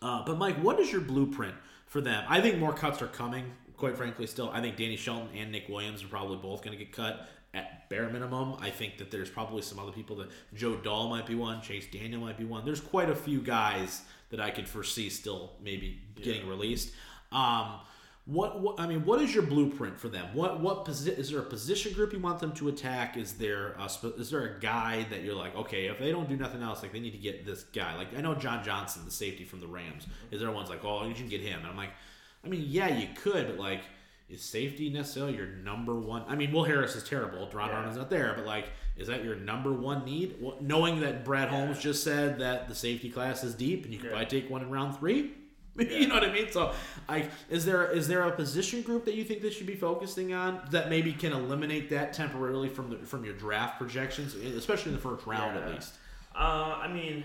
Uh, 0.02 0.24
but 0.24 0.38
Mike, 0.38 0.56
what 0.56 0.80
is 0.80 0.90
your 0.90 1.02
blueprint 1.02 1.54
for 1.86 2.00
them? 2.00 2.24
I 2.28 2.40
think 2.40 2.58
more 2.58 2.72
cuts 2.72 3.00
are 3.00 3.06
coming. 3.06 3.52
Quite 3.78 3.96
frankly, 3.96 4.26
still, 4.26 4.50
I 4.50 4.60
think 4.60 4.76
Danny 4.76 4.96
Shelton 4.96 5.28
and 5.36 5.52
Nick 5.52 5.68
Williams 5.68 6.02
are 6.02 6.08
probably 6.08 6.36
both 6.36 6.62
going 6.62 6.76
to 6.76 6.84
get 6.84 6.92
cut 6.92 7.28
at 7.54 7.88
bare 7.88 8.08
minimum. 8.08 8.56
I 8.60 8.70
think 8.70 8.98
that 8.98 9.10
there's 9.10 9.30
probably 9.30 9.62
some 9.62 9.78
other 9.78 9.92
people 9.92 10.16
that 10.16 10.28
Joe 10.54 10.76
Dahl 10.76 11.08
might 11.08 11.26
be 11.26 11.34
one, 11.34 11.62
Chase 11.62 11.86
Daniel 11.90 12.20
might 12.20 12.36
be 12.36 12.44
one. 12.44 12.64
There's 12.64 12.80
quite 12.80 13.08
a 13.08 13.14
few 13.14 13.40
guys 13.40 14.02
that 14.30 14.40
I 14.40 14.50
could 14.50 14.68
foresee 14.68 15.08
still 15.08 15.52
maybe 15.62 16.00
getting 16.20 16.48
released. 16.48 16.92
Um, 17.32 17.80
what, 18.26 18.60
what 18.60 18.78
I 18.78 18.86
mean, 18.86 19.06
what 19.06 19.22
is 19.22 19.34
your 19.34 19.44
blueprint 19.44 19.98
for 19.98 20.10
them? 20.10 20.26
What 20.34 20.60
what 20.60 20.84
posi- 20.84 21.16
is 21.16 21.30
there 21.30 21.38
a 21.38 21.44
position 21.44 21.94
group 21.94 22.12
you 22.12 22.18
want 22.18 22.40
them 22.40 22.52
to 22.56 22.68
attack? 22.68 23.16
Is 23.16 23.32
there 23.34 23.74
a, 23.78 23.88
is 24.18 24.28
there 24.28 24.44
a 24.44 24.60
guy 24.60 25.06
that 25.08 25.22
you're 25.22 25.34
like, 25.34 25.56
okay, 25.56 25.86
if 25.86 25.98
they 25.98 26.10
don't 26.10 26.28
do 26.28 26.36
nothing 26.36 26.62
else, 26.62 26.82
like 26.82 26.92
they 26.92 27.00
need 27.00 27.12
to 27.12 27.18
get 27.18 27.46
this 27.46 27.62
guy. 27.62 27.96
Like 27.96 28.08
I 28.14 28.20
know 28.20 28.34
John 28.34 28.62
Johnson, 28.62 29.06
the 29.06 29.10
safety 29.10 29.44
from 29.44 29.60
the 29.60 29.66
Rams. 29.66 30.06
Is 30.30 30.40
there 30.40 30.50
one's 30.50 30.68
like, 30.68 30.84
oh, 30.84 31.06
you 31.06 31.14
should 31.14 31.30
get 31.30 31.40
him? 31.40 31.60
And 31.60 31.68
I'm 31.68 31.76
like, 31.76 31.92
I 32.44 32.48
mean, 32.48 32.64
yeah, 32.66 32.88
you 32.88 33.08
could, 33.16 33.46
but 33.46 33.58
like, 33.58 33.80
is 34.28 34.42
safety 34.42 34.90
necessarily 34.90 35.34
your 35.36 35.46
number 35.46 35.94
one? 35.94 36.22
I 36.28 36.34
mean, 36.36 36.52
Will 36.52 36.64
Harris 36.64 36.94
is 36.96 37.02
terrible. 37.04 37.46
Deron 37.46 37.68
Yeah. 37.68 37.72
Arnold's 37.74 37.96
not 37.96 38.10
there, 38.10 38.32
but 38.36 38.44
like, 38.46 38.70
is 38.96 39.08
that 39.08 39.24
your 39.24 39.36
number 39.36 39.72
one 39.72 40.04
need? 40.04 40.36
Well, 40.40 40.56
knowing 40.60 41.00
that 41.00 41.24
Brad 41.24 41.48
Holmes 41.48 41.78
just 41.78 42.04
said 42.04 42.38
that 42.40 42.68
the 42.68 42.74
safety 42.74 43.10
class 43.10 43.42
is 43.42 43.54
deep 43.54 43.84
and 43.84 43.92
you 43.92 43.98
could 44.00 44.10
Yeah. 44.10 44.18
probably 44.18 44.40
take 44.40 44.50
one 44.50 44.62
in 44.62 44.70
round 44.70 44.96
three. 44.98 45.32
you 45.78 46.08
know 46.08 46.14
what 46.16 46.24
I 46.24 46.32
mean? 46.32 46.50
So, 46.50 46.72
I 47.08 47.28
is 47.48 47.64
there 47.64 47.88
is 47.92 48.08
there 48.08 48.22
a 48.22 48.32
position 48.32 48.82
group 48.82 49.04
that 49.04 49.14
you 49.14 49.22
think 49.22 49.42
they 49.42 49.50
should 49.50 49.66
be 49.68 49.76
focusing 49.76 50.32
on 50.34 50.60
that 50.72 50.90
maybe 50.90 51.12
can 51.12 51.32
eliminate 51.32 51.88
that 51.90 52.12
temporarily 52.12 52.68
from 52.68 52.90
the 52.90 52.96
from 52.98 53.24
your 53.24 53.34
draft 53.34 53.78
projections, 53.78 54.34
especially 54.34 54.90
in 54.90 54.96
the 54.96 55.02
first 55.02 55.24
round 55.24 55.56
at 55.56 55.70
least? 55.72 55.94
Uh, 56.34 56.78
I 56.82 56.88
mean, 56.88 57.24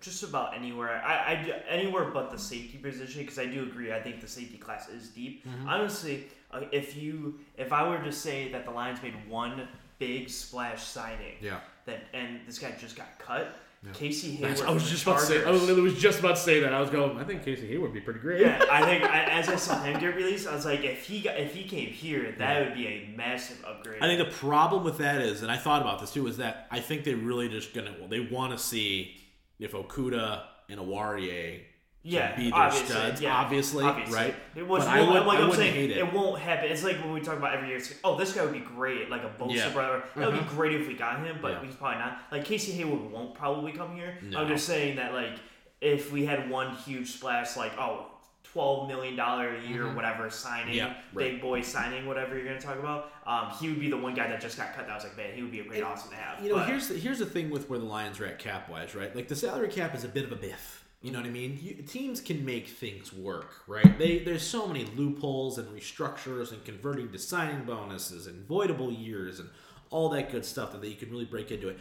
just 0.00 0.22
about 0.22 0.54
anywhere. 0.54 1.02
I, 1.04 1.32
I 1.32 1.42
do- 1.42 1.52
anywhere 1.68 2.06
but 2.06 2.30
the 2.30 2.38
safety 2.38 2.78
position 2.78 3.22
because 3.22 3.38
I 3.38 3.46
do 3.46 3.62
agree. 3.64 3.92
I 3.92 4.00
think 4.00 4.20
the 4.20 4.28
safety 4.28 4.58
class 4.58 4.88
is 4.88 5.08
deep. 5.08 5.46
Mm-hmm. 5.46 5.68
Honestly, 5.68 6.24
uh, 6.52 6.62
if 6.72 6.96
you 6.96 7.38
if 7.56 7.72
I 7.72 7.88
were 7.88 8.02
to 8.02 8.12
say 8.12 8.50
that 8.52 8.64
the 8.64 8.70
Lions 8.70 9.02
made 9.02 9.14
one 9.28 9.68
big 9.98 10.30
splash 10.30 10.82
signing, 10.82 11.34
Yeah. 11.40 11.60
that 11.86 12.04
and 12.14 12.40
this 12.46 12.58
guy 12.58 12.72
just 12.80 12.96
got 12.96 13.18
cut, 13.18 13.54
Casey 13.94 14.32
Hayward. 14.32 14.60
I 14.60 14.72
was 14.72 14.90
just 14.90 15.04
the 15.06 15.10
about 15.10 15.20
to 15.20 15.26
say. 15.26 15.44
I 15.44 15.50
was 15.50 15.62
literally 15.66 15.94
just 15.94 16.18
about 16.18 16.36
to 16.36 16.42
say 16.42 16.60
that. 16.60 16.74
I 16.74 16.80
was 16.80 16.90
going. 16.90 17.18
I 17.18 17.24
think 17.24 17.42
Casey 17.44 17.66
Hayward 17.68 17.92
would 17.92 17.94
be 17.94 18.00
pretty 18.00 18.20
great. 18.20 18.40
Yeah, 18.42 18.62
I 18.70 18.84
think 18.84 19.04
I, 19.10 19.24
as 19.24 19.48
I 19.48 19.56
saw 19.56 19.82
him 19.82 19.98
get 19.98 20.14
released, 20.16 20.46
I 20.46 20.54
was 20.54 20.66
like, 20.66 20.84
if 20.84 21.04
he 21.06 21.20
got, 21.20 21.38
if 21.38 21.54
he 21.54 21.64
came 21.64 21.88
here, 21.88 22.34
that 22.38 22.62
would 22.64 22.74
be 22.74 22.86
a 22.86 23.14
massive 23.16 23.64
upgrade. 23.66 24.02
I 24.02 24.06
think 24.06 24.18
the 24.18 24.36
problem 24.36 24.84
with 24.84 24.98
that 24.98 25.22
is, 25.22 25.42
and 25.42 25.50
I 25.50 25.56
thought 25.56 25.80
about 25.80 25.98
this 26.00 26.12
too, 26.12 26.26
is 26.26 26.36
that 26.38 26.66
I 26.70 26.80
think 26.80 27.04
they 27.04 27.14
really 27.14 27.48
just 27.48 27.72
gonna 27.72 27.94
well, 27.98 28.08
they 28.08 28.20
want 28.20 28.52
to 28.52 28.58
see 28.58 29.16
if 29.60 29.72
Okudah 29.72 30.42
and 30.68 30.80
Oruwariye 30.80 31.60
yeah, 32.02 32.34
be 32.34 32.44
their 32.44 32.54
obviously, 32.58 32.88
studs, 32.96 33.20
yeah, 33.20 33.34
obviously, 33.36 33.84
right? 33.84 34.34
It 34.56 34.66
was, 34.66 34.84
But 34.86 34.88
I 34.96 35.00
won't- 35.02 35.12
would- 35.12 35.26
like 35.26 35.38
I'm 35.38 35.52
saying, 35.52 35.74
hate 35.74 35.90
it. 35.90 35.98
it 35.98 36.12
won't 36.14 36.40
happen. 36.40 36.72
It's 36.72 36.82
like 36.82 36.96
when 37.04 37.12
we 37.12 37.20
talk 37.20 37.36
about 37.36 37.52
every 37.54 37.68
year. 37.68 37.76
It's 37.76 37.90
like, 37.90 38.00
oh, 38.04 38.16
this 38.16 38.32
guy 38.32 38.42
would 38.42 38.54
be 38.54 38.60
great, 38.60 39.10
like 39.10 39.22
a 39.22 39.28
Bosa 39.38 39.54
Yeah. 39.56 39.68
brother. 39.68 40.02
That 40.16 40.26
would 40.30 40.34
Uh-huh. 40.38 40.48
be 40.50 40.56
great 40.56 40.80
if 40.80 40.88
we 40.88 40.94
got 40.94 41.18
him, 41.24 41.38
but 41.42 41.52
Yeah. 41.52 41.62
he's 41.66 41.74
probably 41.74 41.98
not. 41.98 42.22
Like 42.32 42.46
Casey 42.46 42.72
Hayward 42.72 43.12
won't 43.12 43.34
probably 43.34 43.72
come 43.72 43.94
here. 43.94 44.16
No. 44.22 44.40
I'm 44.40 44.48
just 44.48 44.66
saying 44.66 44.96
that 44.96 45.12
like 45.12 45.34
if 45.82 46.10
we 46.10 46.24
had 46.24 46.48
one 46.48 46.74
huge 46.74 47.10
splash, 47.10 47.56
like 47.58 47.72
oh. 47.78 48.06
Twelve 48.52 48.88
million 48.88 49.14
dollar 49.14 49.54
a 49.54 49.62
year, 49.68 49.86
whatever 49.94 50.28
signing, 50.28 50.74
Mm-hmm. 50.74 50.76
Yeah, 50.76 50.86
right. 51.14 51.32
big 51.32 51.40
boy 51.40 51.60
signing, 51.62 52.06
whatever 52.06 52.36
you're 52.36 52.46
gonna 52.46 52.60
talk 52.60 52.78
about. 52.78 53.12
Um, 53.26 53.50
he 53.60 53.68
would 53.68 53.78
be 53.78 53.88
the 53.88 53.96
one 53.96 54.14
guy 54.14 54.26
that 54.28 54.40
just 54.40 54.56
got 54.56 54.74
cut. 54.74 54.86
That 54.86 54.92
I 54.92 54.94
was 54.96 55.04
like, 55.04 55.16
man, 55.16 55.32
he 55.34 55.42
would 55.42 55.52
be 55.52 55.60
a 55.60 55.64
great, 55.64 55.84
awesome 55.84 56.10
to 56.10 56.16
have. 56.16 56.42
You 56.42 56.50
know, 56.50 56.56
But- 56.56 56.68
here's 56.68 56.88
the, 56.88 56.94
here's 56.94 57.18
the 57.20 57.26
thing 57.26 57.50
with 57.50 57.70
where 57.70 57.78
the 57.78 57.84
Lions 57.84 58.18
are 58.18 58.26
at 58.26 58.38
cap 58.40 58.68
wise, 58.68 58.94
right? 58.94 59.14
Like 59.14 59.28
the 59.28 59.36
salary 59.36 59.68
cap 59.68 59.94
is 59.94 60.02
a 60.04 60.08
bit 60.08 60.24
of 60.24 60.32
a 60.32 60.36
biff. 60.36 60.84
You 61.02 61.12
know 61.12 61.18
what 61.20 61.26
I 61.28 61.30
mean? 61.30 61.58
You, 61.62 61.74
teams 61.76 62.20
can 62.20 62.44
make 62.44 62.68
things 62.68 63.12
work, 63.12 63.54
right? 63.66 63.96
They 63.98 64.18
there's 64.18 64.42
so 64.42 64.66
many 64.66 64.84
loopholes 64.96 65.56
and 65.56 65.66
restructures 65.68 66.52
and 66.52 66.62
converting 66.64 67.10
to 67.12 67.18
signing 67.18 67.64
bonuses 67.64 68.26
and 68.26 68.46
voidable 68.48 68.90
years 68.96 69.38
and 69.40 69.48
all 69.90 70.08
that 70.10 70.30
good 70.30 70.44
stuff 70.44 70.72
that, 70.72 70.80
that 70.82 70.88
you 70.88 70.96
can 70.96 71.10
really 71.10 71.24
break 71.24 71.50
into 71.50 71.68
it. 71.68 71.78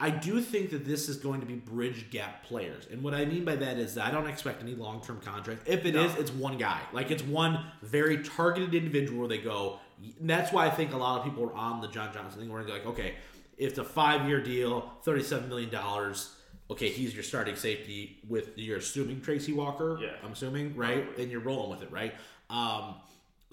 I 0.00 0.10
do 0.10 0.40
think 0.40 0.70
that 0.70 0.84
this 0.84 1.08
is 1.08 1.16
going 1.18 1.40
to 1.40 1.46
be 1.46 1.54
bridge 1.54 2.10
gap 2.10 2.44
players, 2.44 2.86
and 2.90 3.02
what 3.02 3.14
I 3.14 3.24
mean 3.24 3.44
by 3.44 3.54
that 3.56 3.78
is 3.78 3.94
that 3.94 4.06
I 4.06 4.10
don't 4.10 4.26
expect 4.26 4.60
any 4.60 4.74
long 4.74 5.00
term 5.00 5.20
contract. 5.20 5.68
If 5.68 5.84
it 5.86 5.94
is, 5.94 6.14
No. 6.14 6.20
it's 6.20 6.32
one 6.32 6.58
guy. 6.58 6.80
Like 6.92 7.10
it's 7.12 7.22
one 7.22 7.64
very 7.82 8.22
targeted 8.24 8.74
individual 8.74 9.20
where 9.20 9.28
they 9.28 9.38
go. 9.38 9.78
And 10.20 10.28
that's 10.28 10.52
why 10.52 10.66
I 10.66 10.70
think 10.70 10.92
a 10.92 10.96
lot 10.96 11.18
of 11.18 11.24
people 11.24 11.44
are 11.44 11.54
on 11.54 11.80
the 11.80 11.88
John 11.88 12.12
Johnson 12.12 12.40
thing, 12.40 12.52
where 12.52 12.64
they're 12.64 12.74
like, 12.74 12.86
okay, 12.86 13.14
if 13.56 13.70
it's 13.70 13.78
a 13.78 13.84
five 13.84 14.26
year 14.28 14.42
deal, 14.42 14.92
thirty 15.04 15.22
seven 15.22 15.48
million 15.48 15.70
dollars. 15.70 16.34
Okay, 16.70 16.88
he's 16.88 17.12
your 17.14 17.22
starting 17.22 17.56
safety 17.56 18.18
with 18.26 18.56
you're 18.56 18.78
assuming 18.78 19.20
Tracy 19.20 19.52
Walker. 19.52 19.98
Yeah. 20.00 20.12
I'm 20.24 20.32
assuming, 20.32 20.74
right? 20.74 21.06
And 21.18 21.30
you're 21.30 21.40
rolling 21.42 21.70
with 21.70 21.82
it, 21.82 21.92
right? 21.92 22.14
Um, 22.48 22.94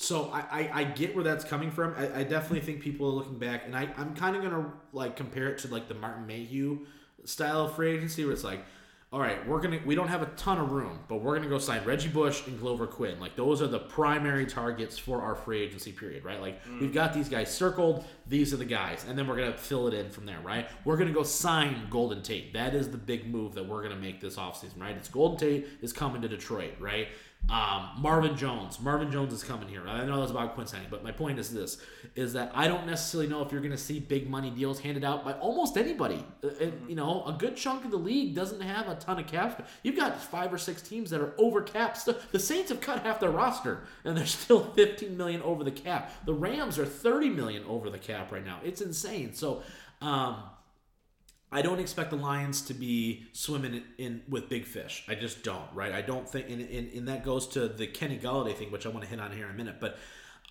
so 0.02 0.32
I, 0.34 0.40
I, 0.40 0.70
I 0.74 0.84
get 0.84 1.14
where 1.14 1.24
that's 1.24 1.46
coming 1.46 1.70
from. 1.70 1.94
I, 1.96 2.22
I 2.22 2.24
definitely 2.24 2.62
think 2.62 2.82
people 2.82 3.08
are 3.08 3.12
looking 3.12 3.38
back, 3.38 3.66
and 3.66 3.76
I, 3.76 3.88
I'm 3.98 4.16
kind 4.16 4.36
of 4.36 4.42
gonna 4.42 4.74
like 4.94 5.16
compare 5.16 5.48
it 5.50 5.60
to 5.60 5.68
like 5.68 5.88
the 5.88 5.94
Martin 5.94 6.26
Mayhew 6.26 6.80
style 7.24 7.66
of 7.66 7.76
free 7.76 7.92
agency, 7.92 8.24
where 8.24 8.34
it's 8.34 8.44
like, 8.44 8.66
all 9.14 9.20
right, 9.20 9.46
we're 9.48 9.62
gonna 9.62 9.80
we 9.86 9.94
don't 9.94 10.08
have 10.08 10.24
a 10.24 10.26
ton 10.38 10.58
of 10.58 10.72
room, 10.72 11.00
but 11.08 11.18
we're 11.18 11.36
gonna 11.36 11.50
go 11.50 11.60
sign 11.60 11.84
Reggie 11.86 12.10
Bush 12.10 12.48
and 12.48 12.60
Glover 12.60 12.88
Quin. 12.88 13.20
Like 13.20 13.36
those 13.36 13.62
are 13.62 13.68
the 13.68 13.78
primary 13.78 14.48
targets 14.48 14.98
for 14.98 15.22
our 15.22 15.36
free 15.36 15.62
agency 15.62 15.92
period, 15.92 16.26
right? 16.26 16.42
Like 16.42 16.66
mm. 16.66 16.82
we've 16.82 16.94
got 16.94 17.14
these 17.14 17.30
guys 17.30 17.54
circled. 17.54 18.04
These 18.26 18.56
are 18.56 18.58
the 18.58 18.66
guys, 18.66 19.06
and 19.08 19.16
then 19.16 19.28
we're 19.28 19.38
gonna 19.38 19.56
fill 19.56 19.88
it 19.88 19.94
in 19.94 20.10
from 20.10 20.26
there, 20.26 20.40
right? 20.44 20.68
We're 20.84 20.98
gonna 20.98 21.12
go 21.12 21.24
sign 21.24 21.76
Golden 21.92 22.24
Tate. 22.24 22.54
That 22.54 22.74
is 22.74 22.90
the 22.90 22.98
big 22.98 23.28
move 23.28 23.54
that 23.54 23.68
we're 23.68 23.84
gonna 23.84 23.98
make 23.98 24.20
this 24.20 24.38
offseason, 24.38 24.82
right? 24.82 24.96
It's 24.96 25.10
Golden 25.10 25.38
Tate 25.38 25.68
is 25.84 25.94
coming 25.94 26.24
to 26.24 26.28
Detroit, 26.28 26.74
right? 26.80 27.10
Um, 27.50 27.90
Marvin 27.98 28.38
Jones. 28.38 28.80
Marvin 28.80 29.12
Jones 29.12 29.34
is 29.34 29.44
coming 29.44 29.68
here. 29.68 29.86
I 29.86 30.06
know 30.06 30.20
that's 30.20 30.32
about 30.32 30.54
Quinn 30.56 30.68
signing, 30.68 30.88
but 30.90 31.04
my 31.04 31.12
point 31.12 31.38
is 31.38 31.54
this: 31.54 31.80
is 32.16 32.32
that 32.34 32.52
I 32.56 32.68
don't 32.68 32.86
necessarily 32.86 33.28
know 33.28 33.42
if 33.42 33.52
you're 33.52 33.60
going 33.60 33.72
to 33.72 33.78
see 33.78 34.00
big 34.00 34.30
money 34.30 34.50
deals 34.52 34.80
handed 34.80 35.04
out 35.04 35.26
by 35.26 35.34
almost 35.34 35.76
anybody. 35.76 36.24
Uh, 36.44 36.50
and, 36.62 36.90
you 36.90 36.96
know, 36.96 37.26
a 37.26 37.34
good 37.34 37.58
chunk 37.58 37.84
of 37.84 37.92
the 37.92 37.98
league 37.98 38.36
doesn't 38.36 38.62
have 38.62 38.88
a 38.88 38.96
ton 38.96 39.20
of 39.20 39.28
cap. 39.28 39.68
You've 39.84 39.98
got 39.98 40.22
five 40.22 40.54
or 40.54 40.58
six 40.58 40.82
teams 40.82 41.10
that 41.10 41.20
are 41.20 41.34
over 41.38 41.62
cap. 41.62 41.98
The 42.32 42.40
Saints 42.40 42.70
have 42.70 42.80
cut 42.80 43.04
half 43.04 43.20
their 43.20 43.32
roster, 43.32 43.82
and 44.06 44.16
they're 44.16 44.26
still 44.28 44.72
15 44.72 45.18
million 45.18 45.42
over 45.42 45.66
the 45.66 45.72
cap. 45.72 46.14
The 46.26 46.34
Rams 46.34 46.80
are 46.80 46.86
30 46.86 47.30
million 47.30 47.66
over 47.66 47.90
the 47.90 48.00
cap 48.00 48.32
right 48.32 48.46
now. 48.46 48.60
It's 48.64 48.82
insane. 48.82 49.34
So. 49.34 49.64
Um, 50.02 50.38
I 51.52 51.62
don't 51.62 51.80
expect 51.80 52.12
the 52.12 52.16
Lions 52.16 52.62
to 52.64 52.74
be 52.74 53.26
swimming 53.34 53.76
in, 53.76 53.84
in 53.98 54.22
with 54.30 54.48
big 54.48 54.66
fish. 54.66 55.04
I 55.08 55.16
just 55.16 55.44
don't, 55.44 55.68
right? 55.74 55.92
I 55.92 56.02
don't 56.02 56.28
think, 56.28 56.50
and, 56.50 56.62
and, 56.62 56.94
and 56.94 57.08
that 57.10 57.26
goes 57.26 57.48
to 57.50 57.68
the 57.68 57.88
Kenny 57.88 58.18
Golladay 58.18 58.56
thing, 58.56 58.72
which 58.72 58.86
I 58.86 58.90
want 58.90 59.04
to 59.04 59.10
hit 59.10 59.20
on 59.20 59.32
here 59.32 59.46
in 59.46 59.52
a 59.52 59.58
minute. 59.58 59.76
But 59.80 59.98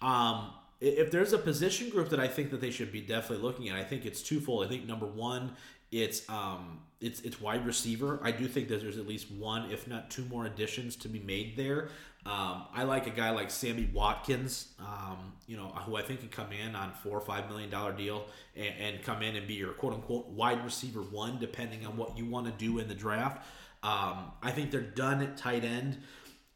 um, 0.02 0.50
if 0.80 1.10
there's 1.10 1.32
a 1.32 1.38
position 1.38 1.88
group 1.88 2.10
that 2.10 2.20
I 2.20 2.28
think 2.28 2.50
that 2.50 2.60
they 2.60 2.70
should 2.70 2.92
be 2.92 3.00
definitely 3.00 3.44
looking 3.44 3.68
at, 3.70 3.76
I 3.76 3.84
think 3.84 4.04
it's 4.04 4.22
twofold. 4.22 4.64
I 4.64 4.68
think 4.68 4.86
number 4.86 5.06
one, 5.06 5.52
it's 5.90 6.28
um, 6.28 6.80
it's 7.00 7.20
it's 7.22 7.40
wide 7.40 7.66
receiver. 7.66 8.20
I 8.22 8.30
do 8.30 8.46
think 8.46 8.68
that 8.68 8.80
there's 8.80 8.98
at 8.98 9.06
least 9.06 9.30
one, 9.30 9.70
if 9.70 9.88
not 9.88 10.10
two 10.10 10.24
more 10.26 10.46
additions 10.46 10.96
to 10.96 11.08
be 11.08 11.18
made 11.18 11.56
there. 11.56 11.88
Um, 12.26 12.64
I 12.74 12.82
like 12.82 13.06
a 13.06 13.10
guy 13.10 13.30
like 13.30 13.50
Sammy 13.50 13.88
Watkins, 13.94 14.74
um, 14.78 15.32
you 15.46 15.56
know, 15.56 15.68
who 15.68 15.96
I 15.96 16.02
think 16.02 16.20
can 16.20 16.28
come 16.28 16.52
in 16.52 16.76
on 16.76 16.92
four 16.92 17.16
or 17.16 17.20
five 17.20 17.48
million 17.48 17.70
dollar 17.70 17.92
deal 17.92 18.26
and, 18.54 18.74
and 18.78 19.02
come 19.02 19.22
in 19.22 19.36
and 19.36 19.46
be 19.46 19.54
your 19.54 19.72
quote 19.72 19.94
unquote 19.94 20.28
wide 20.28 20.62
receiver 20.62 21.00
one, 21.00 21.38
depending 21.38 21.86
on 21.86 21.96
what 21.96 22.18
you 22.18 22.26
want 22.26 22.46
to 22.46 22.52
do 22.52 22.78
in 22.78 22.88
the 22.88 22.94
draft. 22.94 23.46
Um, 23.82 24.32
I 24.42 24.50
think 24.50 24.70
they're 24.70 24.82
done 24.82 25.22
at 25.22 25.38
tight 25.38 25.64
end. 25.64 25.96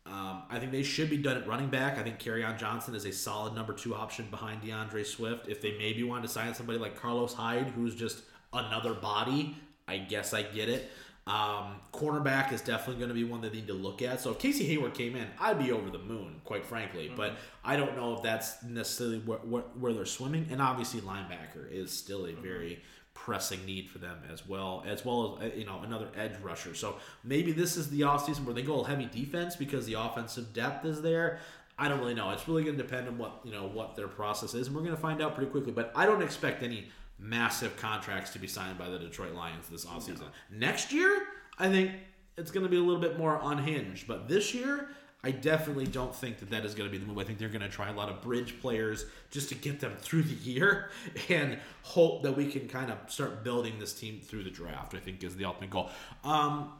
Um, 0.07 0.43
I 0.51 0.59
think 0.59 0.71
they 0.71 0.83
should 0.83 1.09
be 1.09 1.17
done 1.17 1.39
at 1.39 1.49
running 1.49 1.71
back. 1.71 1.97
I 1.97 2.03
think 2.03 2.23
on 2.45 2.59
Johnson 2.59 2.95
is 2.95 3.07
a 3.07 3.13
solid 3.13 3.55
number 3.55 3.73
two 3.73 3.95
option 3.95 4.27
behind 4.31 4.61
D'Andre 4.61 5.03
Swift. 5.03 5.49
If 5.49 5.63
they 5.63 5.79
maybe 5.79 6.03
want 6.03 6.23
to 6.25 6.29
sign 6.29 6.55
somebody 6.55 6.79
like 6.79 6.95
Carlos 7.01 7.33
Hyde, 7.33 7.69
who's 7.69 7.95
just 7.95 8.23
another 8.53 8.93
body, 8.93 9.57
I 9.89 9.97
guess 9.97 10.35
I 10.35 10.43
get 10.43 10.69
it. 10.69 10.91
Um, 11.27 11.77
cornerback 11.93 12.53
is 12.53 12.61
definitely 12.61 12.97
going 12.97 13.09
to 13.09 13.15
be 13.15 13.25
one 13.25 13.41
that 13.41 13.53
they 13.53 13.59
need 13.59 13.69
to 13.69 13.75
look 13.75 14.03
at. 14.03 14.21
So 14.21 14.33
if 14.33 14.39
Casey 14.39 14.67
Hayward 14.67 14.93
came 14.93 15.17
in, 15.17 15.27
I'd 15.41 15.59
be 15.59 15.73
over 15.73 15.89
the 15.89 15.99
moon, 15.99 16.41
quite 16.45 16.67
frankly. 16.67 17.11
But 17.15 17.37
I 17.65 17.77
don't 17.77 17.97
know 17.97 18.15
if 18.15 18.23
that's 18.23 18.63
necessarily 18.63 19.21
where, 19.21 19.39
where, 19.39 19.63
where 19.79 19.93
they're 19.95 20.05
swimming. 20.05 20.49
And 20.51 20.61
obviously, 20.61 21.01
linebacker 21.01 21.71
is 21.71 21.91
still 21.91 22.27
a 22.27 22.33
very 22.33 22.83
pressing 23.15 23.65
need 23.65 23.89
for 23.89 23.99
them 23.99 24.19
as 24.31 24.47
well, 24.47 24.83
as 24.87 25.05
well 25.05 25.39
as 25.41 25.53
uh, 25.53 25.55
you 25.55 25.65
know 25.65 25.81
another 25.83 26.09
edge 26.17 26.33
rusher. 26.43 26.75
So 26.75 26.97
maybe 27.23 27.53
this 27.53 27.77
is 27.77 27.89
the 27.89 28.03
offseason 28.03 28.45
where 28.45 28.55
they 28.55 28.63
go 28.63 28.81
a 28.81 28.87
heavy 28.87 29.07
defense 29.07 29.57
because 29.57 29.87
the 29.87 29.95
offensive 29.95 30.53
depth 30.53 30.85
is 30.85 31.01
there. 31.01 31.39
I 31.79 31.89
don't 31.89 31.99
really 31.99 32.15
know. 32.15 32.31
It's 32.31 32.47
really 32.47 32.63
going 32.63 32.77
to 32.77 32.83
depend 32.83 33.09
on 33.09 33.17
what 33.17 33.41
you 33.45 33.53
know 33.53 33.67
what 33.67 33.97
their 33.97 34.09
process 34.09 34.53
is, 34.53 34.67
and 34.67 34.77
we're 34.77 34.83
going 34.83 34.95
to 34.95 35.01
find 35.01 35.23
out 35.23 35.35
pretty 35.35 35.51
quickly. 35.51 35.73
But 35.73 35.91
I 35.97 36.05
don't 36.05 36.23
expect 36.23 36.63
any 36.63 36.89
massive 37.25 37.77
contracts 37.77 38.31
to 38.31 38.39
be 38.39 38.47
signed 38.47 38.79
by 38.79 38.89
the 38.89 38.99
Detroit 38.99 39.35
Lions 39.35 39.69
this 39.69 39.85
offseason. 39.87 40.27
Next 40.51 40.93
year, 40.93 41.23
I 41.59 41.69
think 41.69 41.93
it's 42.37 42.51
going 42.51 42.65
to 42.65 42.71
be 42.71 42.77
a 42.77 42.83
little 42.83 43.01
bit 43.01 43.19
more 43.19 43.41
unhinged. 43.43 44.07
But 44.07 44.29
this 44.29 44.55
year, 44.55 44.89
I 45.23 45.31
definitely 45.31 45.87
don't 45.87 46.15
think 46.15 46.39
that 46.41 46.51
that 46.51 46.65
is 46.65 46.75
going 46.75 46.91
to 46.91 46.93
be 46.93 46.99
the 46.99 47.07
move. 47.07 47.19
I 47.19 47.25
think 47.25 47.39
they're 47.39 47.49
going 47.49 47.63
to 47.63 47.69
try 47.69 47.89
a 47.89 47.95
lot 47.95 48.11
of 48.11 48.21
bridge 48.21 48.61
players 48.61 49.07
just 49.31 49.49
to 49.49 49.55
get 49.55 49.81
them 49.81 49.95
through 49.99 50.25
the 50.25 50.35
year 50.35 50.91
and 51.29 51.59
hope 51.83 52.23
that 52.25 52.37
we 52.37 52.51
can 52.51 52.69
kind 52.69 52.91
of 52.91 52.99
start 53.11 53.43
building 53.43 53.79
this 53.79 53.95
team 53.95 54.21
through 54.21 54.45
the 54.45 54.51
draft. 54.51 54.95
I 54.95 54.99
think 54.99 55.25
is 55.25 55.37
the 55.37 55.47
ultimate 55.47 55.71
goal. 55.71 55.91
Um, 56.25 56.73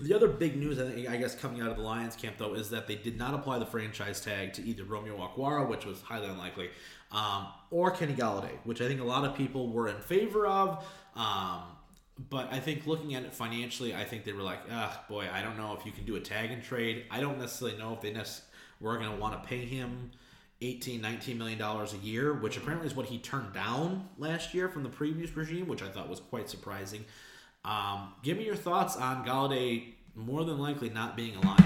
the 0.00 0.14
other 0.14 0.28
big 0.28 0.56
news, 0.56 0.78
I 0.78 0.90
think, 0.90 1.08
I 1.08 1.16
guess, 1.16 1.34
coming 1.34 1.60
out 1.60 1.70
of 1.70 1.76
the 1.76 1.82
Lions 1.82 2.16
camp 2.16 2.36
though, 2.38 2.54
is 2.54 2.70
that 2.70 2.86
they 2.86 2.96
did 2.96 3.18
not 3.18 3.34
apply 3.34 3.58
the 3.58 3.66
franchise 3.66 4.20
tag 4.20 4.52
to 4.54 4.62
either 4.62 4.84
Romeo 4.84 5.16
Okwara, 5.16 5.68
which 5.68 5.84
was 5.84 6.00
highly 6.02 6.26
unlikely, 6.28 6.70
um, 7.12 7.46
or 7.70 7.90
Kenny 7.90 8.14
Golladay, 8.14 8.56
which 8.64 8.80
I 8.80 8.88
think 8.88 9.00
a 9.00 9.04
lot 9.04 9.24
of 9.24 9.36
people 9.36 9.68
were 9.68 9.88
in 9.88 9.96
favor 9.96 10.46
of. 10.46 10.84
Um, 11.14 11.62
but 12.30 12.52
I 12.52 12.60
think 12.60 12.86
looking 12.86 13.14
at 13.14 13.24
it 13.24 13.34
financially, 13.34 13.94
I 13.94 14.04
think 14.04 14.24
they 14.24 14.32
were 14.32 14.42
like, 14.42 14.60
ah, 14.70 15.04
boy, 15.08 15.28
I 15.32 15.42
don't 15.42 15.56
know 15.56 15.76
if 15.78 15.84
you 15.86 15.92
can 15.92 16.04
do 16.04 16.16
a 16.16 16.20
tag 16.20 16.50
and 16.50 16.62
trade. 16.62 17.04
I 17.10 17.20
don't 17.20 17.38
necessarily 17.38 17.78
know 17.78 17.94
if 17.94 18.00
they 18.00 18.12
nec- 18.12 18.26
were 18.80 18.96
going 18.98 19.10
to 19.10 19.16
want 19.16 19.40
to 19.40 19.48
pay 19.48 19.64
him 19.64 20.10
18 20.60 21.00
19 21.00 21.36
million 21.36 21.58
dollars 21.58 21.92
a 21.92 21.96
year 21.96 22.32
which 22.34 22.56
apparently 22.56 22.86
is 22.86 22.94
what 22.94 23.06
he 23.06 23.18
turned 23.18 23.52
down 23.52 24.08
last 24.16 24.54
year 24.54 24.68
from 24.68 24.84
the 24.84 24.88
previous 24.88 25.36
regime 25.36 25.66
which 25.66 25.82
i 25.82 25.88
thought 25.88 26.08
was 26.08 26.20
quite 26.20 26.48
surprising 26.48 27.04
um, 27.64 28.12
give 28.22 28.38
me 28.38 28.44
your 28.44 28.56
thoughts 28.56 28.96
on 28.96 29.24
Golladay 29.24 29.92
more 30.14 30.44
than 30.44 30.58
likely 30.58 30.90
not 30.90 31.16
being 31.16 31.36
a 31.36 31.40
Lion 31.46 31.64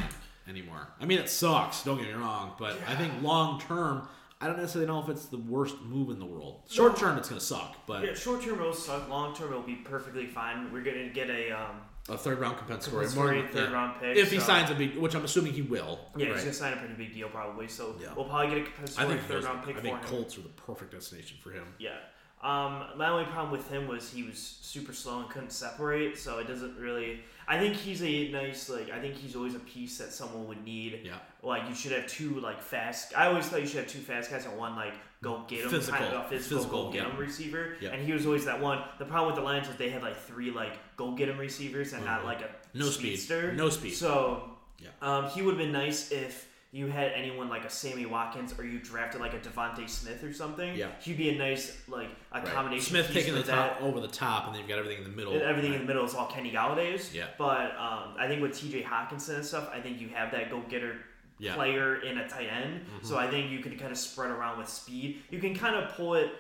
anymore. 0.48 0.88
I 1.00 1.06
mean, 1.06 1.18
it 1.18 1.28
sucks. 1.28 1.82
Don't 1.82 1.98
get 1.98 2.06
me 2.06 2.12
wrong, 2.12 2.52
but 2.58 2.76
I 2.86 2.94
think 2.94 3.12
long 3.22 3.60
term, 3.60 4.06
I 4.40 4.46
don't 4.48 4.58
necessarily 4.58 4.86
know 4.86 5.00
if 5.02 5.08
it's 5.08 5.26
the 5.26 5.38
worst 5.38 5.80
move 5.82 6.10
in 6.10 6.18
the 6.18 6.26
world. 6.26 6.60
Short 6.68 6.96
term, 6.96 7.16
it's 7.16 7.28
gonna 7.28 7.40
suck, 7.40 7.86
but 7.86 8.04
Yeah, 8.04 8.14
short 8.14 8.42
term 8.42 8.60
it'll 8.60 8.74
suck. 8.74 9.08
Long 9.08 9.34
term 9.34 9.50
it'll 9.50 9.62
be 9.62 9.76
perfectly 9.76 10.26
fine. 10.26 10.70
We're 10.72 10.82
gonna 10.82 11.08
get 11.08 11.30
a 11.30 11.52
um, 11.52 11.76
a 12.08 12.18
third 12.18 12.38
round 12.38 12.58
compensatory, 12.58 13.06
Compensatory 13.06 13.42
more- 13.42 13.50
third 13.50 13.70
yeah. 13.70 13.74
round 13.74 14.00
pick, 14.00 14.16
if 14.16 14.30
he 14.30 14.38
signs 14.38 14.70
a 14.70 14.74
big, 14.74 14.96
which 14.98 15.14
I'm 15.14 15.24
assuming 15.24 15.54
he 15.54 15.62
will. 15.62 15.98
yeah, 16.16 16.26
right? 16.26 16.34
he's 16.34 16.42
gonna 16.44 16.52
sign 16.54 16.72
a 16.74 16.76
pretty 16.76 16.94
big 16.94 17.14
deal 17.14 17.28
probably. 17.30 17.66
So 17.66 17.96
Yeah. 17.98 18.08
we'll 18.14 18.26
probably 18.26 18.48
get 18.48 18.58
a 18.58 18.70
compensatory 18.70 19.08
think 19.16 19.20
third 19.28 19.44
round 19.44 19.64
pick 19.64 19.76
I 19.76 19.78
for 19.78 19.82
think 19.82 19.98
him. 20.00 20.04
Colts 20.06 20.36
are 20.38 20.42
the 20.42 20.48
perfect 20.50 20.92
destination 20.92 21.38
for 21.42 21.50
him. 21.50 21.64
Yeah. 21.78 21.96
Um, 22.42 22.84
my 22.98 23.08
only 23.08 23.24
problem 23.24 23.50
with 23.50 23.68
him 23.70 23.88
was 23.88 24.10
he 24.12 24.22
was 24.22 24.38
super 24.38 24.92
slow 24.92 25.20
and 25.20 25.30
couldn't 25.30 25.50
separate, 25.50 26.18
so 26.18 26.38
it 26.38 26.46
doesn't 26.46 26.76
really. 26.78 27.20
I 27.48 27.58
think 27.58 27.74
he's 27.76 28.02
a 28.02 28.28
nice 28.32 28.68
like. 28.68 28.90
I 28.90 28.98
think 28.98 29.14
he's 29.14 29.36
always 29.36 29.54
a 29.54 29.60
piece 29.60 29.98
that 29.98 30.12
someone 30.12 30.48
would 30.48 30.64
need. 30.64 31.02
Yeah. 31.04 31.18
Like 31.42 31.68
you 31.68 31.74
should 31.74 31.92
have 31.92 32.06
two 32.08 32.40
like 32.40 32.60
fast. 32.60 33.16
I 33.16 33.26
always 33.26 33.46
thought 33.46 33.60
you 33.60 33.66
should 33.68 33.80
have 33.80 33.88
two 33.88 34.00
fast 34.00 34.30
guys 34.30 34.44
and 34.46 34.58
one 34.58 34.74
like 34.74 34.94
go 35.22 35.44
get 35.46 35.60
him 35.64 35.70
Physical. 35.70 35.98
kind 36.00 36.12
of 36.14 36.26
a 36.26 36.28
physical, 36.28 36.58
Physical, 36.58 36.84
go 36.86 36.92
get 36.92 37.04
yeah. 37.04 37.10
him 37.12 37.16
receiver. 37.18 37.76
Yeah. 37.80 37.90
And 37.90 38.04
he 38.04 38.12
was 38.12 38.26
always 38.26 38.44
that 38.46 38.60
one. 38.60 38.82
The 38.98 39.04
problem 39.04 39.26
with 39.32 39.36
the 39.36 39.42
Lions 39.48 39.68
is 39.68 39.76
they 39.76 39.90
had 39.90 40.02
like 40.02 40.16
three 40.16 40.50
like 40.50 40.72
go 40.96 41.12
get 41.12 41.28
him 41.28 41.38
receivers 41.38 41.92
and 41.92 42.04
not 42.04 42.22
Mhm. 42.22 42.24
like 42.24 42.40
a 42.42 42.50
No 42.74 42.86
speed. 42.86 43.16
speedster. 43.18 43.52
No 43.52 43.68
speed. 43.70 43.94
So 43.94 44.50
Yeah. 44.80 44.88
um, 45.00 45.26
he 45.30 45.42
would 45.42 45.52
have 45.54 45.58
been 45.58 45.72
nice 45.72 46.10
if 46.10 46.45
you 46.72 46.88
had 46.88 47.12
anyone 47.12 47.48
like 47.48 47.64
a 47.64 47.70
Sammy 47.70 48.04
Watkins 48.06 48.52
or 48.58 48.64
you 48.64 48.78
drafted 48.78 49.20
like 49.20 49.32
a 49.34 49.38
DeVonta 49.38 49.88
Smith 49.88 50.22
or 50.22 50.32
something. 50.32 50.74
Yeah. 50.76 50.88
He'd 51.00 51.16
be 51.16 51.30
a 51.30 51.38
nice 51.38 51.76
like 51.88 52.08
a 52.32 52.38
Right. 52.40 52.46
combination. 52.46 52.86
Smith 52.90 53.06
piece 53.06 53.14
taking 53.16 53.32
the 53.34 53.40
with 53.40 53.48
top 53.48 53.80
over 53.80 54.00
the 54.00 54.08
top, 54.08 54.46
and 54.46 54.54
then 54.54 54.60
you've 54.60 54.68
got 54.68 54.78
everything 54.78 54.98
in 55.04 55.10
the 55.10 55.16
middle. 55.16 55.32
And 55.32 55.42
everything 55.42 55.72
in 55.74 55.80
the 55.80 55.86
middle 55.86 56.04
is 56.04 56.14
all 56.14 56.26
Kenny 56.26 56.50
Golladay's. 56.52 57.14
Yeah. 57.14 57.28
But 57.38 57.70
um, 57.78 58.14
I 58.18 58.26
think 58.28 58.42
with 58.42 58.58
T.J. 58.58 58.82
Hockenson 58.82 59.36
and 59.36 59.44
stuff, 59.46 59.70
I 59.72 59.80
think 59.80 60.00
you 60.00 60.08
have 60.08 60.30
that 60.32 60.50
go-getter 60.50 60.96
Yeah. 61.38 61.54
player 61.54 61.96
in 62.02 62.18
a 62.18 62.28
tight 62.28 62.48
end. 62.48 62.80
So 63.02 63.16
I 63.16 63.28
think 63.30 63.50
you 63.50 63.60
could 63.60 63.78
kind 63.78 63.92
of 63.92 63.98
spread 63.98 64.30
around 64.30 64.58
with 64.58 64.68
speed. 64.68 65.22
You 65.30 65.38
can 65.38 65.54
kind 65.54 65.76
of 65.76 65.94
pull 65.94 66.14
it. 66.14 66.30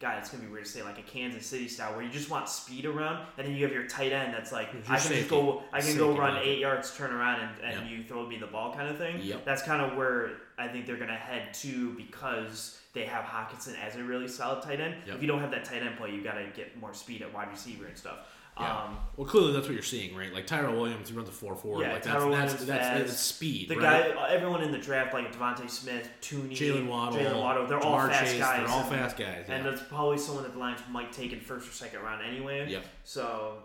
God, 0.00 0.18
it's 0.18 0.28
gonna 0.28 0.42
be 0.42 0.50
weird 0.50 0.64
to 0.64 0.70
say 0.70 0.82
like 0.82 0.98
a 0.98 1.02
Kansas 1.02 1.46
City 1.46 1.68
style 1.68 1.92
where 1.94 2.02
you 2.02 2.10
just 2.10 2.28
want 2.28 2.48
speed 2.48 2.84
around, 2.84 3.24
and 3.38 3.46
then 3.46 3.54
you 3.54 3.64
have 3.64 3.72
your 3.72 3.86
tight 3.86 4.12
end 4.12 4.34
that's 4.34 4.52
like 4.52 4.68
I 4.88 4.98
can 4.98 5.12
just 5.12 5.28
go, 5.30 5.62
I 5.72 5.80
can 5.80 5.96
go 5.96 6.16
run 6.16 6.36
eight 6.42 6.58
yards, 6.58 6.94
turn 6.96 7.12
around, 7.12 7.40
and, 7.40 7.50
and 7.64 7.88
Yep. 7.88 7.98
you 7.98 8.04
throw 8.04 8.26
me 8.26 8.36
the 8.38 8.46
ball 8.48 8.74
kind 8.74 8.88
of 8.88 8.98
thing. 8.98 9.20
Yep. 9.22 9.44
That's 9.44 9.62
kind 9.62 9.80
of 9.80 9.96
where 9.96 10.32
I 10.58 10.68
think 10.68 10.86
they're 10.86 10.96
gonna 10.96 11.14
head 11.16 11.54
to 11.54 11.92
because 11.94 12.78
they 12.92 13.04
have 13.06 13.24
Hockenson 13.24 13.74
as 13.84 13.96
a 13.96 14.02
really 14.04 14.28
solid 14.28 14.62
tight 14.62 14.80
end. 14.80 14.96
Yep. 15.06 15.16
If 15.16 15.22
you 15.22 15.28
don't 15.28 15.40
have 15.40 15.50
that 15.52 15.64
tight 15.64 15.82
end 15.82 15.96
play, 15.96 16.10
you 16.12 16.22
gotta 16.22 16.46
get 16.54 16.78
more 16.80 16.92
speed 16.92 17.22
at 17.22 17.32
wide 17.32 17.50
receiver 17.50 17.86
and 17.86 17.96
stuff. 17.96 18.18
Yeah. 18.58 18.84
Um, 18.84 18.98
Well, 19.16 19.26
clearly 19.26 19.52
that's 19.52 19.66
what 19.66 19.74
you're 19.74 19.82
seeing, 19.82 20.16
right? 20.16 20.32
Like 20.32 20.46
Tyrell 20.46 20.74
Williams, 20.74 21.08
he 21.08 21.14
runs 21.14 21.28
a 21.28 21.32
four 21.32 21.56
four. 21.56 21.80
Yeah, 21.80 21.92
like 21.92 22.02
that's 22.02 22.06
Tyrell 22.06 22.30
that's, 22.30 22.52
Williams 22.52 22.66
that's, 22.66 22.86
fast. 22.86 23.06
that's 23.06 23.20
speed. 23.20 23.68
The 23.68 23.76
right? 23.76 24.14
guy, 24.14 24.30
everyone 24.30 24.62
in 24.62 24.72
the 24.72 24.78
draft, 24.78 25.12
like 25.12 25.32
DeVonta 25.36 25.68
Smith, 25.68 26.08
Tooney, 26.20 26.56
Jaylen 26.56 26.86
Waddle, 26.86 27.18
Jaylen 27.18 27.40
Waddle, 27.40 27.66
they're 27.66 27.80
all 27.80 27.98
fast 28.08 28.32
Chase, 28.32 28.40
guys. 28.40 28.60
They're 28.60 28.68
all 28.68 28.80
and, 28.80 28.90
fast 28.90 29.16
guys. 29.16 29.46
Yeah. 29.48 29.54
And 29.56 29.66
that's 29.66 29.82
probably 29.82 30.18
someone 30.18 30.44
that 30.44 30.52
the 30.52 30.58
Lions 30.58 30.80
might 30.90 31.12
take 31.12 31.32
in 31.32 31.40
first 31.40 31.68
or 31.68 31.72
second 31.72 32.00
round 32.00 32.24
anyway. 32.24 32.70
Yep. 32.70 32.84
So 33.04 33.58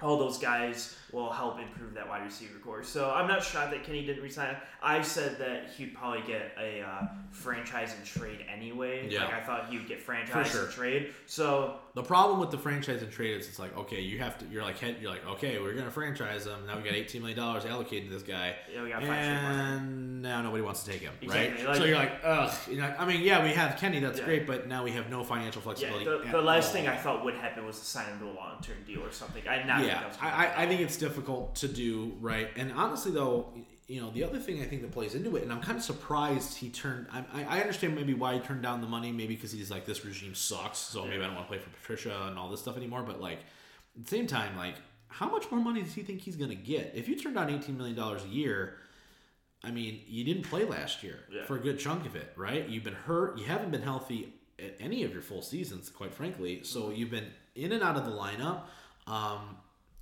all 0.00 0.16
those 0.18 0.38
guys 0.38 0.96
will 1.12 1.30
help 1.30 1.58
improve 1.60 1.94
that 1.94 2.08
wide 2.08 2.24
receiver 2.24 2.58
core. 2.58 2.82
So 2.82 3.10
I'm 3.10 3.26
not 3.28 3.42
shocked 3.42 3.70
that 3.72 3.84
Kenny 3.84 4.04
didn't 4.04 4.22
resign. 4.22 4.56
I 4.82 5.02
said 5.02 5.38
that 5.38 5.70
he'd 5.76 5.94
probably 5.94 6.22
get 6.26 6.52
a 6.58 6.82
uh, 6.82 7.06
franchise 7.30 7.94
and 7.96 8.04
trade 8.04 8.44
anyway. 8.52 9.08
Yeah. 9.10 9.24
Like 9.24 9.34
I 9.34 9.40
thought 9.40 9.68
he 9.70 9.76
would 9.78 9.88
get 9.88 10.00
franchise 10.00 10.50
sure. 10.50 10.64
and 10.64 10.72
trade. 10.72 11.12
So 11.26 11.76
The 11.94 12.02
problem 12.02 12.40
with 12.40 12.50
the 12.50 12.58
franchise 12.58 13.02
and 13.02 13.10
trade 13.12 13.38
is 13.40 13.48
it's 13.48 13.58
like 13.58 13.76
okay, 13.76 14.00
you 14.00 14.18
have 14.18 14.38
to. 14.38 14.46
You're 14.46 14.62
like. 14.62 14.80
You're 15.00 15.10
like 15.10 15.26
okay, 15.26 15.58
we're 15.60 15.74
gonna 15.74 15.90
franchise 15.90 16.46
him. 16.46 16.66
Now 16.66 16.76
we 16.76 16.82
got 16.82 16.94
18 16.94 17.20
million 17.20 17.38
dollars 17.38 17.64
allocated 17.66 18.08
to 18.08 18.14
this 18.14 18.22
guy, 18.22 18.54
yeah, 18.72 18.82
we 18.82 18.88
got 18.90 19.02
five 19.02 19.10
and 19.10 20.22
now 20.22 20.42
nobody 20.42 20.62
wants 20.62 20.82
to 20.84 20.90
take 20.90 21.00
him, 21.00 21.12
Exactly, 21.20 21.56
right? 21.56 21.66
like- 21.66 21.76
so 21.76 21.84
you're 21.84 21.96
like, 21.96 22.12
ugh. 22.24 22.52
You 22.68 22.76
know, 22.76 22.94
I 22.98 23.04
mean, 23.06 23.22
yeah, 23.22 23.42
we 23.42 23.50
have 23.50 23.76
Kenny, 23.78 24.00
that's 24.00 24.18
Yeah. 24.18 24.24
great, 24.24 24.46
but 24.46 24.68
now 24.68 24.84
we 24.84 24.92
have 24.92 25.10
no 25.10 25.24
financial 25.24 25.60
Yeah, 25.60 25.64
flexibility. 25.64 26.04
the, 26.04 26.32
the 26.32 26.42
last 26.42 26.68
all. 26.68 26.72
thing 26.72 26.88
I 26.88 26.96
thought 26.96 27.24
would 27.24 27.34
happen 27.34 27.66
was 27.66 27.78
to 27.78 27.84
sign 27.84 28.06
him 28.06 28.18
to 28.20 28.26
a 28.26 28.34
long 28.34 28.58
term 28.62 28.76
deal 28.86 29.02
or 29.04 29.10
something. 29.12 29.42
I 29.48 29.62
not 29.64 29.80
think 29.80 29.92
yeah, 29.92 30.12
I, 30.20 30.46
I, 30.46 30.62
I 30.62 30.66
think 30.66 30.80
it's 30.80 30.96
difficult 31.00 31.56
to 31.56 31.68
do 31.68 32.12
right. 32.20 32.48
And 32.56 32.70
honestly, 32.72 33.10
though, 33.10 33.52
you 33.88 34.00
know, 34.00 34.10
the 34.10 34.22
other 34.22 34.38
thing 34.38 34.60
I 34.62 34.64
think 34.66 34.82
that 34.82 34.92
plays 34.92 35.14
into 35.16 35.34
it, 35.36 35.42
and 35.42 35.52
I'm 35.52 35.60
kind 35.60 35.76
of 35.76 35.82
surprised 35.82 36.56
he 36.58 36.68
turned. 36.68 37.06
I, 37.12 37.24
I 37.44 37.60
understand 37.60 37.94
maybe 37.96 38.14
why 38.14 38.34
he 38.34 38.40
turned 38.40 38.62
down 38.62 38.80
the 38.80 38.86
money, 38.86 39.10
maybe 39.10 39.34
because 39.34 39.50
he's 39.50 39.70
like 39.70 39.84
this 39.86 40.04
regime 40.04 40.34
sucks, 40.34 40.78
so 40.78 41.04
maybe 41.04 41.22
I 41.22 41.26
don't 41.26 41.34
want 41.34 41.46
to 41.48 41.52
play 41.52 41.58
for 41.58 41.70
Patricia 41.70 42.26
and 42.28 42.38
all 42.38 42.48
this 42.48 42.60
stuff 42.60 42.76
anymore. 42.76 43.02
But 43.02 43.20
like 43.20 43.38
at 43.96 44.04
the 44.04 44.08
same 44.08 44.26
time, 44.28 44.56
like 44.56 44.76
how 45.08 45.28
much 45.28 45.50
more 45.50 45.60
money 45.60 45.82
does 45.82 45.92
he 45.94 46.02
think 46.02 46.20
he's 46.20 46.36
gonna 46.36 46.54
get 46.54 46.92
if 46.94 47.08
you 47.08 47.16
turn 47.16 47.34
down 47.34 47.50
18 47.50 47.76
million 47.76 47.96
dollars 47.96 48.22
a 48.24 48.28
year? 48.28 48.76
I 49.64 49.70
mean, 49.72 50.00
you 50.06 50.24
didn't 50.24 50.44
play 50.44 50.64
last 50.64 51.02
year 51.02 51.18
Yeah. 51.30 51.44
for 51.44 51.56
a 51.56 51.60
good 51.60 51.78
chunk 51.78 52.06
of 52.06 52.16
it, 52.16 52.32
right? 52.36 52.66
You've 52.68 52.84
been 52.84 52.94
hurt. 52.94 53.36
You 53.38 53.44
haven't 53.44 53.70
been 53.70 53.82
healthy 53.82 54.32
at 54.58 54.74
any 54.80 55.04
of 55.04 55.12
your 55.12 55.20
full 55.20 55.42
seasons, 55.42 55.90
quite 55.90 56.14
frankly. 56.14 56.62
So 56.62 56.90
you've 56.90 57.10
been 57.10 57.26
in 57.54 57.72
and 57.72 57.82
out 57.82 57.96
of 57.96 58.04
the 58.06 58.10
lineup. 58.12 58.62
Um, 59.06 59.56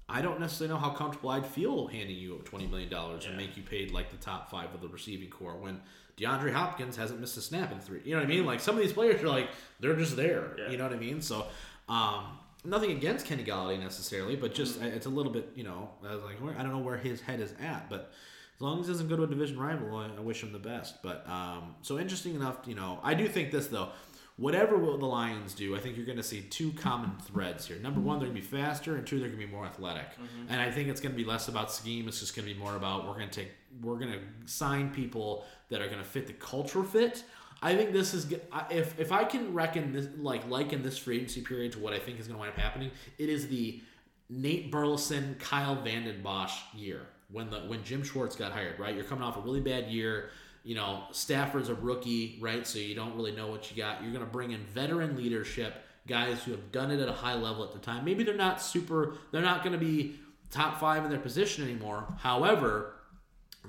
I 0.09 0.23
don't 0.23 0.41
necessarily 0.41 0.75
know 0.75 0.81
how 0.81 0.91
comfortable 0.91 1.31
I'd 1.31 1.47
feel 1.47 1.87
handing 1.87 2.17
you 2.17 2.41
twenty 2.45 2.67
million 2.67 2.89
dollars 2.89 3.27
and 3.27 3.37
make 3.37 3.57
you 3.57 3.63
paid 3.63 3.91
like 3.93 4.11
the 4.11 4.17
top 4.17 4.51
five 4.51 4.73
of 4.75 4.81
the 4.81 4.89
receiving 4.89 5.29
core 5.29 5.57
when 5.57 5.81
DeAndre 6.17 6.53
Hopkins 6.53 6.97
hasn't 6.97 7.21
missed 7.21 7.37
a 7.37 7.41
snap 7.41 7.71
in 7.73 7.81
three. 7.81 8.01
You 8.05 8.13
know 8.13 8.19
what 8.21 8.27
I 8.27 8.29
mean? 8.29 8.47
Like 8.47 8.61
some 8.61 8.75
of 8.77 8.83
these 8.83 8.93
players 8.93 9.23
are 9.23 9.29
like 9.29 9.49
they're 9.81 9.97
just 9.97 10.17
there. 10.17 10.57
Yeah. 10.59 10.71
You 10.71 10.77
know 10.79 10.85
what 10.85 10.93
I 10.93 10.99
mean? 10.99 11.21
So. 11.23 11.47
Um, 11.89 12.39
Nothing 12.65 12.91
against 12.91 13.25
Kenny 13.25 13.45
Golladay 13.45 13.79
necessarily, 13.79 14.35
but 14.35 14.53
just 14.53 14.81
Mm-hmm. 14.81 14.89
it's 14.89 15.07
a 15.07 15.09
little 15.11 15.31
bit, 15.33 15.53
you 15.55 15.63
know, 15.63 15.91
I 16.05 16.13
was 16.13 16.25
like, 16.25 16.37
I 16.59 16.63
don't 16.65 16.73
know 16.73 16.79
where 16.81 16.97
his 16.97 17.21
head 17.21 17.39
is 17.39 17.55
at, 17.63 17.89
but 17.89 18.11
as 18.57 18.61
long 18.61 18.81
as 18.81 18.87
he 18.89 18.93
doesn't 18.93 19.09
go 19.09 19.17
to 19.17 19.23
a 19.23 19.27
division 19.29 19.59
rival, 19.61 19.97
I, 19.97 20.07
I 20.07 20.21
wish 20.21 20.43
him 20.43 20.53
the 20.53 20.59
best. 20.59 21.01
But 21.01 21.25
um, 21.29 21.77
so 21.83 22.01
interesting 22.01 22.35
enough, 22.35 22.57
you 22.67 22.75
know, 22.75 22.99
I 23.05 23.15
do 23.15 23.29
think 23.29 23.53
this 23.53 23.69
though. 23.69 23.91
Whatever 24.39 24.79
will 24.79 24.97
the 24.99 25.07
Lions 25.07 25.53
do, 25.53 25.77
I 25.77 25.81
think 25.81 25.97
you're 25.97 26.07
going 26.07 26.17
to 26.17 26.23
see 26.23 26.43
two 26.43 26.73
common 26.73 27.11
threads 27.19 27.67
here. 27.67 27.77
Number 27.79 27.99
one, 27.99 28.21
they're 28.21 28.29
going 28.29 28.41
to 28.41 28.49
be 28.49 28.57
faster, 28.57 28.97
and 28.97 29.05
two, 29.05 29.19
they're 29.19 29.29
going 29.29 29.41
to 29.41 29.47
be 29.47 29.53
more 29.53 29.67
athletic. 29.67 30.13
Mm-hmm. 30.13 30.51
And 30.51 30.61
I 30.61 30.71
think 30.71 30.89
it's 30.89 31.01
going 31.01 31.13
to 31.13 31.17
be 31.17 31.25
less 31.25 31.49
about 31.49 31.73
scheme. 31.73 32.07
It's 32.07 32.21
just 32.21 32.37
going 32.37 32.47
to 32.47 32.55
be 32.55 32.59
more 32.59 32.77
about 32.77 33.07
we're 33.07 33.15
going 33.15 33.29
to 33.29 33.41
take, 33.41 33.51
we're 33.83 33.99
going 33.99 34.13
to 34.13 34.21
sign 34.47 34.91
people 34.91 35.45
that 35.71 35.83
are 35.83 35.87
going 35.87 35.99
to 35.99 36.05
fit 36.05 36.29
the 36.29 36.35
culture 36.35 36.85
fit. 36.85 37.25
I 37.61 37.75
think 37.75 37.93
this 37.93 38.15
is 38.15 38.33
if 38.71 38.99
if 39.01 39.11
I 39.11 39.25
can 39.25 39.53
reckon 39.53 39.93
this 39.93 40.07
like 40.17 40.49
liken 40.49 40.83
this 40.83 40.97
free 40.97 41.17
agency 41.17 41.41
period 41.41 41.73
to 41.73 41.81
what 41.81 41.93
I 41.93 41.99
think 41.99 42.21
is 42.21 42.29
going 42.29 42.37
to 42.37 42.41
wind 42.41 42.53
up 42.53 42.59
happening, 42.59 42.93
it 43.19 43.29
is 43.29 43.49
the 43.49 43.83
Nate 44.31 44.71
Burleson, 44.71 45.37
Kyle 45.41 45.75
Vanden 45.75 46.23
Bosch 46.23 46.55
year 46.75 47.07
when 47.31 47.51
the 47.51 47.59
when 47.61 47.83
Jim 47.83 48.05
Schwartz 48.05 48.37
got 48.37 48.53
hired. 48.53 48.79
Right, 48.79 48.95
you're 48.95 49.05
coming 49.05 49.25
off 49.25 49.37
a 49.37 49.41
really 49.41 49.61
bad 49.61 49.89
year. 49.89 50.31
You 50.69 50.75
know, 50.75 51.05
Stafford's 51.13 51.71
a 51.71 51.75
rookie, 51.75 52.37
right? 52.43 52.67
So 52.67 52.79
you 52.79 52.95
don't 52.95 53.17
really 53.17 53.33
know 53.33 53.47
what 53.47 53.71
you 53.71 53.77
got. 53.83 54.03
You're 54.03 54.13
going 54.13 54.23
to 54.23 54.31
bring 54.31 54.51
in 54.51 54.61
veteran 54.67 55.17
leadership, 55.17 55.83
guys 56.07 56.45
who 56.45 56.51
have 56.51 56.71
done 56.73 56.91
it 56.91 57.01
at 57.01 57.09
a 57.09 57.13
high 57.13 57.37
level 57.37 57.65
at 57.65 57.73
the 57.73 57.79
time. 57.79 58.05
Maybe 58.05 58.23
they're 58.23 58.37
not 58.37 58.61
super. 58.61 59.15
They're 59.33 59.41
not 59.41 59.65
going 59.65 59.73
to 59.73 59.83
be 59.83 60.17
top 60.51 60.79
five 60.79 61.05
in 61.05 61.11
their 61.11 61.21
position 61.21 61.65
anymore. 61.65 62.05
However, 62.19 62.97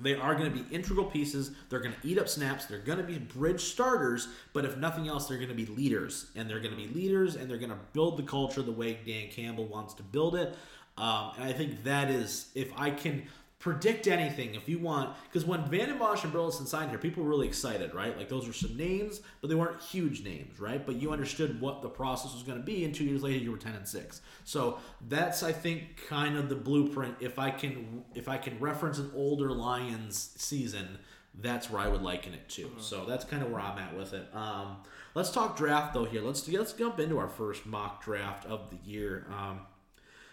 they 0.02 0.16
are 0.16 0.36
going 0.36 0.52
to 0.52 0.64
be 0.64 0.76
integral 0.76 1.06
pieces. 1.06 1.52
They're 1.70 1.80
going 1.80 1.95
to 2.02 2.06
eat 2.06 2.20
up 2.20 2.28
snaps. 2.28 2.66
They're 2.66 2.80
going 2.80 2.97
to 2.97 3.06
be 3.06 3.18
bridge 3.18 3.62
starters, 3.62 4.28
but 4.52 4.66
if 4.66 4.76
nothing 4.76 5.08
else, 5.08 5.30
they're 5.30 5.38
going 5.38 5.47
to 5.47 5.56
be 5.56 5.68
leaders. 5.68 6.32
And 6.36 6.50
they're 6.50 6.60
going 6.60 6.76
to 6.76 6.78
be 6.78 6.93
leaders, 6.93 7.38
and 7.38 7.50
they're 7.50 7.58
going 7.58 7.72
to 7.72 7.80
build 7.93 8.18
the 8.18 8.24
culture 8.24 8.62
the 8.62 8.74
way 8.74 9.00
Dan 9.06 9.30
Campbell 9.30 9.68
wants 9.68 9.93
to 9.93 10.04
build 10.04 10.36
it. 10.36 10.54
Um, 10.97 11.32
and 11.38 11.45
I 11.45 11.54
think 11.54 11.86
that 11.86 12.12
is, 12.12 12.50
if 12.56 12.74
I 12.76 12.91
can 12.91 13.24
predict 13.60 14.07
anything, 14.07 14.55
if 14.55 14.70
you 14.70 14.80
want, 14.80 15.14
because 15.26 15.45
when 15.45 15.66
Vanden 15.66 15.97
Bosch 15.97 16.24
and 16.24 16.32
Burleson 16.32 16.66
signed 16.66 16.89
here, 16.89 16.97
people 16.97 17.24
were 17.24 17.30
really 17.30 17.47
excited, 17.47 17.93
right? 17.93 18.18
Like 18.18 18.30
those 18.30 18.47
were 18.47 18.53
some 18.53 18.78
names, 18.78 19.22
but 19.41 19.49
they 19.49 19.55
weren't 19.55 19.82
huge 19.82 20.24
names, 20.24 20.60
right? 20.62 20.86
But 20.86 20.95
you 20.95 21.12
understood 21.12 21.60
what 21.60 21.82
the 21.82 21.89
process 21.89 22.34
was 22.34 22.43
going 22.43 22.57
to 22.57 22.64
be, 22.64 22.86
and 22.86 22.95
two 22.95 23.03
years 23.03 23.22
later, 23.22 23.38
you 23.38 23.51
were 23.51 23.57
ten 23.57 23.76
and 23.76 23.88
six. 23.88 24.22
So 24.45 24.80
that's, 25.10 25.43
I 25.43 25.51
think, 25.51 26.07
kind 26.07 26.38
of 26.38 26.47
the 26.47 26.55
blueprint. 26.55 27.16
If 27.20 27.38
I 27.38 27.51
can, 27.51 28.05
if 28.16 28.30
I 28.30 28.38
can 28.38 28.57
reference 28.60 28.97
an 28.97 29.12
older 29.14 29.51
Lions 29.51 30.34
season, 30.38 30.97
that's 31.41 31.70
where 31.70 31.82
I 31.82 31.88
would 31.89 32.01
liken 32.01 32.34
it 32.34 32.47
to. 32.49 32.72
So 32.80 33.05
that's 33.05 33.26
kind 33.26 33.43
of 33.43 33.51
where 33.51 33.62
I'm 33.62 33.78
at 33.78 33.95
with 33.95 34.14
it. 34.14 34.28
Um, 34.34 34.78
let's 35.16 35.32
talk 35.32 35.57
draft 35.57 35.93
though 35.93 36.05
here. 36.05 36.22
Let's 36.22 36.47
let's 36.47 36.74
jump 36.74 36.99
into 36.99 37.18
our 37.18 37.30
first 37.30 37.66
mock 37.66 38.03
draft 38.03 38.45
of 38.45 38.70
the 38.70 38.78
year. 38.89 39.28
Um, 39.30 39.62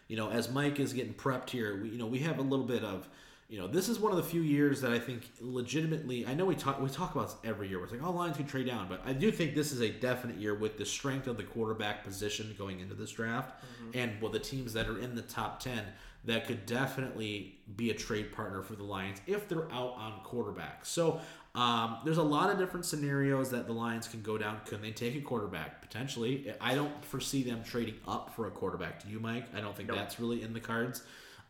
you 0.08 0.16
know, 0.16 0.30
as 0.30 0.50
Mike 0.50 0.78
is 0.80 0.92
getting 0.92 1.14
prepped 1.14 1.50
here, 1.50 1.80
we, 1.82 1.90
you 1.90 1.98
know, 1.98 2.06
we 2.06 2.18
have 2.20 2.38
a 2.38 2.42
little 2.42 2.64
bit 2.64 2.84
of, 2.84 3.08
you 3.48 3.58
know, 3.58 3.66
this 3.66 3.88
is 3.88 3.98
one 3.98 4.10
of 4.10 4.16
the 4.16 4.24
few 4.24 4.42
years 4.42 4.80
that 4.80 4.92
I 4.92 4.98
think 4.98 5.30
legitimately. 5.40 6.26
I 6.26 6.34
know 6.34 6.44
we 6.44 6.56
talk 6.56 6.80
we 6.80 6.88
talk 6.88 7.14
about 7.14 7.28
this 7.28 7.36
every 7.44 7.68
year. 7.68 7.78
We're 7.78 7.86
like, 7.86 8.02
oh, 8.02 8.10
Lions 8.10 8.36
can 8.36 8.46
trade 8.46 8.66
down, 8.66 8.88
but 8.88 9.00
I 9.04 9.12
do 9.12 9.30
think 9.30 9.54
this 9.54 9.72
is 9.72 9.80
a 9.80 9.90
definite 9.90 10.36
year 10.36 10.54
with 10.54 10.78
the 10.78 10.84
strength 10.84 11.26
of 11.28 11.36
the 11.36 11.44
quarterback 11.44 12.04
position 12.04 12.54
going 12.58 12.80
into 12.80 12.94
this 12.94 13.12
draft, 13.12 13.50
mm-hmm. 13.50 13.98
and 13.98 14.20
well, 14.20 14.32
the 14.32 14.40
teams 14.40 14.72
that 14.72 14.88
are 14.88 14.98
in 14.98 15.14
the 15.14 15.22
top 15.22 15.60
ten 15.60 15.84
that 16.26 16.46
could 16.46 16.66
definitely 16.66 17.58
be 17.76 17.90
a 17.90 17.94
trade 17.94 18.32
partner 18.32 18.62
for 18.62 18.74
the 18.74 18.84
Lions 18.84 19.20
if 19.26 19.48
they're 19.48 19.70
out 19.72 19.94
on 19.96 20.20
quarterback. 20.24 20.84
So. 20.86 21.20
Um, 21.54 22.00
there's 22.04 22.18
a 22.18 22.22
lot 22.22 22.50
of 22.50 22.58
different 22.58 22.84
scenarios 22.84 23.48
that 23.52 23.66
the 23.66 23.72
Lions 23.72 24.06
can 24.06 24.20
go 24.20 24.36
down. 24.36 24.60
Can 24.66 24.82
they 24.82 24.90
take 24.90 25.16
a 25.16 25.22
quarterback? 25.22 25.80
Potentially. 25.80 26.52
I 26.60 26.74
don't 26.74 27.02
foresee 27.02 27.42
them 27.44 27.62
trading 27.64 27.94
up 28.06 28.34
for 28.36 28.46
a 28.46 28.50
quarterback. 28.50 29.02
Do 29.02 29.08
you, 29.10 29.18
Mike? 29.20 29.46
I 29.56 29.62
don't 29.62 29.74
think 29.74 29.88
Nope. 29.88 29.96
that's 29.96 30.20
really 30.20 30.42
in 30.42 30.52
the 30.52 30.60
cards. 30.60 31.02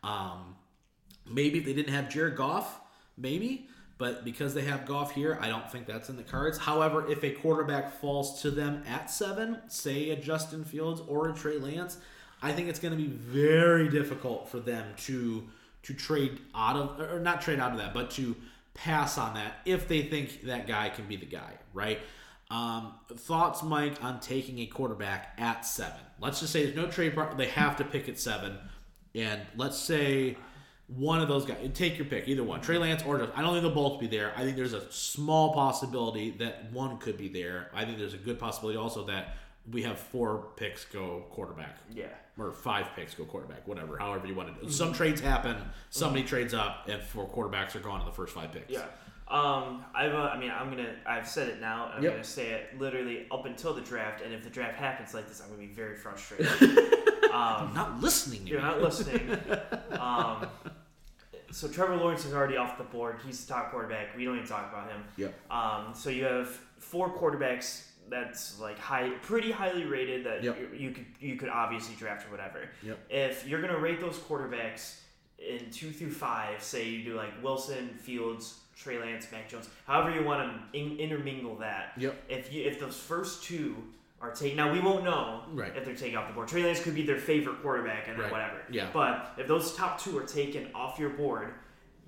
Um, 0.05 0.55
maybe 1.29 1.59
if 1.59 1.65
they 1.65 1.73
didn't 1.73 1.93
have 1.93 2.09
Jared 2.09 2.37
Goff, 2.37 2.81
maybe. 3.19 3.67
But 3.99 4.25
because 4.25 4.55
they 4.55 4.63
have 4.63 4.87
Goff 4.87 5.11
here, 5.13 5.39
I 5.41 5.49
don't 5.49 5.69
think 5.73 5.87
that's 5.89 6.09
in 6.09 6.17
the 6.17 6.23
cards. 6.23 6.59
However, 6.59 7.11
if 7.11 7.25
a 7.25 7.31
quarterback 7.31 7.91
falls 8.01 8.43
to 8.43 8.53
them 8.53 8.85
at 8.87 9.11
seven, 9.11 9.59
say 9.67 10.11
a 10.11 10.17
Justin 10.17 10.65
Fields 10.65 11.01
or 11.09 11.31
a 11.31 11.35
Trey 11.35 11.59
Lance, 11.59 11.97
I 12.43 12.53
think 12.53 12.69
it's 12.69 12.79
going 12.79 12.97
to 12.97 13.03
be 13.03 13.09
very 13.09 13.89
difficult 13.89 14.49
for 14.49 14.61
them 14.61 14.87
to 14.99 15.47
to 15.85 15.95
trade 15.95 16.41
out 16.55 16.77
of 16.77 17.01
or 17.01 17.21
not 17.21 17.41
trade 17.41 17.61
out 17.61 17.73
of 17.73 17.79
that, 17.79 17.95
but 17.95 18.11
to 18.13 18.37
pass 18.75 19.19
on 19.19 19.35
that 19.35 19.59
if 19.65 19.89
they 19.89 20.03
think 20.03 20.43
that 20.43 20.67
guy 20.67 20.89
can 20.89 21.07
be 21.07 21.17
the 21.17 21.27
guy, 21.27 21.53
right? 21.73 21.99
Um, 22.51 22.95
thoughts, 23.09 23.63
Mike, 23.63 24.03
on 24.05 24.21
taking 24.21 24.61
a 24.61 24.67
quarterback 24.67 25.33
at 25.39 25.67
seven? 25.67 25.99
Let's 26.21 26.41
just 26.41 26.53
say 26.53 26.65
there's 26.65 26.77
no 26.77 26.87
trade. 26.87 27.15
Part, 27.15 27.37
they 27.37 27.49
have 27.49 27.77
to 27.77 27.85
pick 27.85 28.09
at 28.09 28.19
seven, 28.19 28.59
and 29.15 29.41
let's 29.57 29.79
say 29.79 30.37
one 30.89 31.21
of 31.21 31.29
those 31.29 31.45
guys. 31.45 31.71
Take 31.75 31.99
your 31.99 32.07
pick, 32.07 32.29
either 32.29 32.45
one, 32.45 32.61
Trey 32.61 32.79
Lance 32.79 33.03
or 33.05 33.19
just. 33.19 33.37
I 33.37 33.43
don't 33.43 33.53
think 33.53 33.63
they'll 33.63 33.75
both 33.75 33.99
be 34.01 34.07
there. 34.07 34.33
I 34.37 34.43
think 34.43 34.57
there's 34.57 34.75
a 34.75 34.91
small 34.93 35.53
possibility 35.53 36.31
that 36.33 36.73
one 36.73 36.99
could 36.99 37.17
be 37.17 37.29
there. 37.29 37.71
I 37.75 37.85
think 37.85 37.99
there's 37.99 38.15
a 38.15 38.19
good 38.19 38.39
possibility 38.39 38.79
also 38.79 39.05
that 39.07 39.37
we 39.71 39.83
have 39.83 39.99
four 39.99 40.49
picks 40.57 40.85
go 40.85 41.25
quarterback. 41.31 41.77
Yeah. 41.93 42.07
Or 42.39 42.53
five 42.53 42.89
picks 42.95 43.15
go 43.15 43.25
quarterback, 43.25 43.67
whatever, 43.67 43.97
however 43.97 44.27
you 44.27 44.35
want 44.35 44.55
to 44.61 44.67
do. 44.67 44.71
Some 44.71 44.93
trades 44.93 45.23
happen, 45.23 45.57
somebody 45.89 46.23
trades 46.23 46.53
up, 46.53 46.87
and 46.87 47.03
four 47.03 47.27
quarterbacks 47.27 47.75
are 47.75 47.81
gone 47.81 48.01
in 48.01 48.07
the 48.07 48.13
first 48.13 48.35
five 48.35 48.53
picks. 48.53 48.71
Yeah. 48.71 48.85
Um, 49.29 49.85
I've, 49.95 50.13
uh, 50.13 50.31
I 50.35 50.39
mean, 50.39 50.51
I'm 50.51 50.69
gonna, 50.71 50.95
I've 51.07 51.27
said 51.27 51.49
it 51.49 51.61
now, 51.63 51.87
and 51.87 51.95
I'm 51.95 52.03
Yep. 52.03 52.13
gonna 52.13 52.25
say 52.25 52.51
it 52.51 52.79
literally 52.79 53.27
up 53.33 53.47
until 53.47 53.73
the 53.73 53.81
draft, 53.81 54.23
and 54.23 54.35
if 54.35 54.45
the 54.45 54.51
draft 54.51 54.77
happens 54.77 55.15
like 55.15 55.27
this, 55.29 55.41
I'm 55.41 55.49
gonna 55.49 55.61
be 55.67 55.67
very 55.73 55.97
frustrated. 55.97 56.47
um, 57.33 57.33
I'm 57.33 57.75
not 57.75 58.01
listening 58.01 58.47
you're 58.47 58.59
me. 58.61 58.65
not 58.67 58.83
listening. 58.83 59.39
Um, 59.99 60.47
so 61.51 61.69
Trevor 61.69 61.97
Lawrence 61.97 62.27
is 62.27 62.35
already 62.35 62.59
off 62.59 62.77
the 62.77 62.85
board. 62.85 63.17
He's 63.25 63.45
the 63.47 63.55
top 63.55 63.71
quarterback. 63.71 64.15
We 64.15 64.27
don't 64.27 64.37
even 64.37 64.47
talk 64.47 64.71
about 64.71 64.91
him. 64.91 65.03
Yep. 65.17 65.35
Um, 65.51 65.95
so 65.95 66.11
you 66.11 66.25
have 66.25 66.49
four 66.79 67.09
quarterbacks 67.17 67.87
that's 68.09 68.59
like 68.61 68.79
high, 68.79 69.11
pretty 69.23 69.51
highly 69.51 69.85
rated 69.85 70.25
that 70.25 70.43
Yep. 70.43 70.59
you, 70.61 70.79
you 70.79 70.91
could 70.93 71.07
you 71.21 71.37
could 71.37 71.49
obviously 71.49 71.95
draft 71.97 72.27
or 72.27 72.31
whatever. 72.31 72.69
Yep. 72.83 72.99
If 73.11 73.47
you're 73.47 73.61
gonna 73.61 73.79
rate 73.79 74.01
those 74.01 74.19
quarterbacks 74.19 75.01
in 75.39 75.71
two 75.71 75.91
through 75.91 76.11
five, 76.13 76.63
say 76.63 76.89
you 76.89 77.05
do 77.05 77.15
like 77.15 77.31
Wilson, 77.43 77.89
Fields, 78.01 78.61
Trey 78.77 78.99
Lance, 78.99 79.27
Mac 79.33 79.49
Jones, 79.49 79.69
however 79.87 80.11
you 80.15 80.25
want 80.25 80.51
to 80.73 80.79
in, 80.79 80.99
intermingle 80.99 81.57
that. 81.57 81.93
Yep. 81.97 82.23
If 82.29 82.53
you 82.53 82.65
if 82.65 82.79
those 82.81 82.97
first 82.97 83.45
two 83.45 83.77
are 84.21 84.31
taken, 84.31 84.57
now 84.57 84.73
we 84.73 84.81
won't 84.81 85.05
know 85.05 85.43
Right. 85.53 85.77
if 85.77 85.85
they're 85.85 85.95
taken 85.95 86.17
off 86.17 86.27
the 86.29 86.33
board. 86.35 86.49
Trey 86.49 86.63
Lance 86.65 86.83
could 86.83 86.95
be 86.95 87.03
their 87.05 87.19
favorite 87.19 87.61
quarterback, 87.63 88.09
and 88.09 88.17
then 88.17 88.23
Right. 88.25 88.33
whatever. 88.33 88.63
Yeah. 88.71 88.89
But 88.93 89.35
if 89.37 89.47
those 89.47 89.77
top 89.77 90.01
two 90.01 90.17
are 90.19 90.25
taken 90.25 90.71
off 90.75 90.99
your 90.99 91.11
board, 91.11 91.53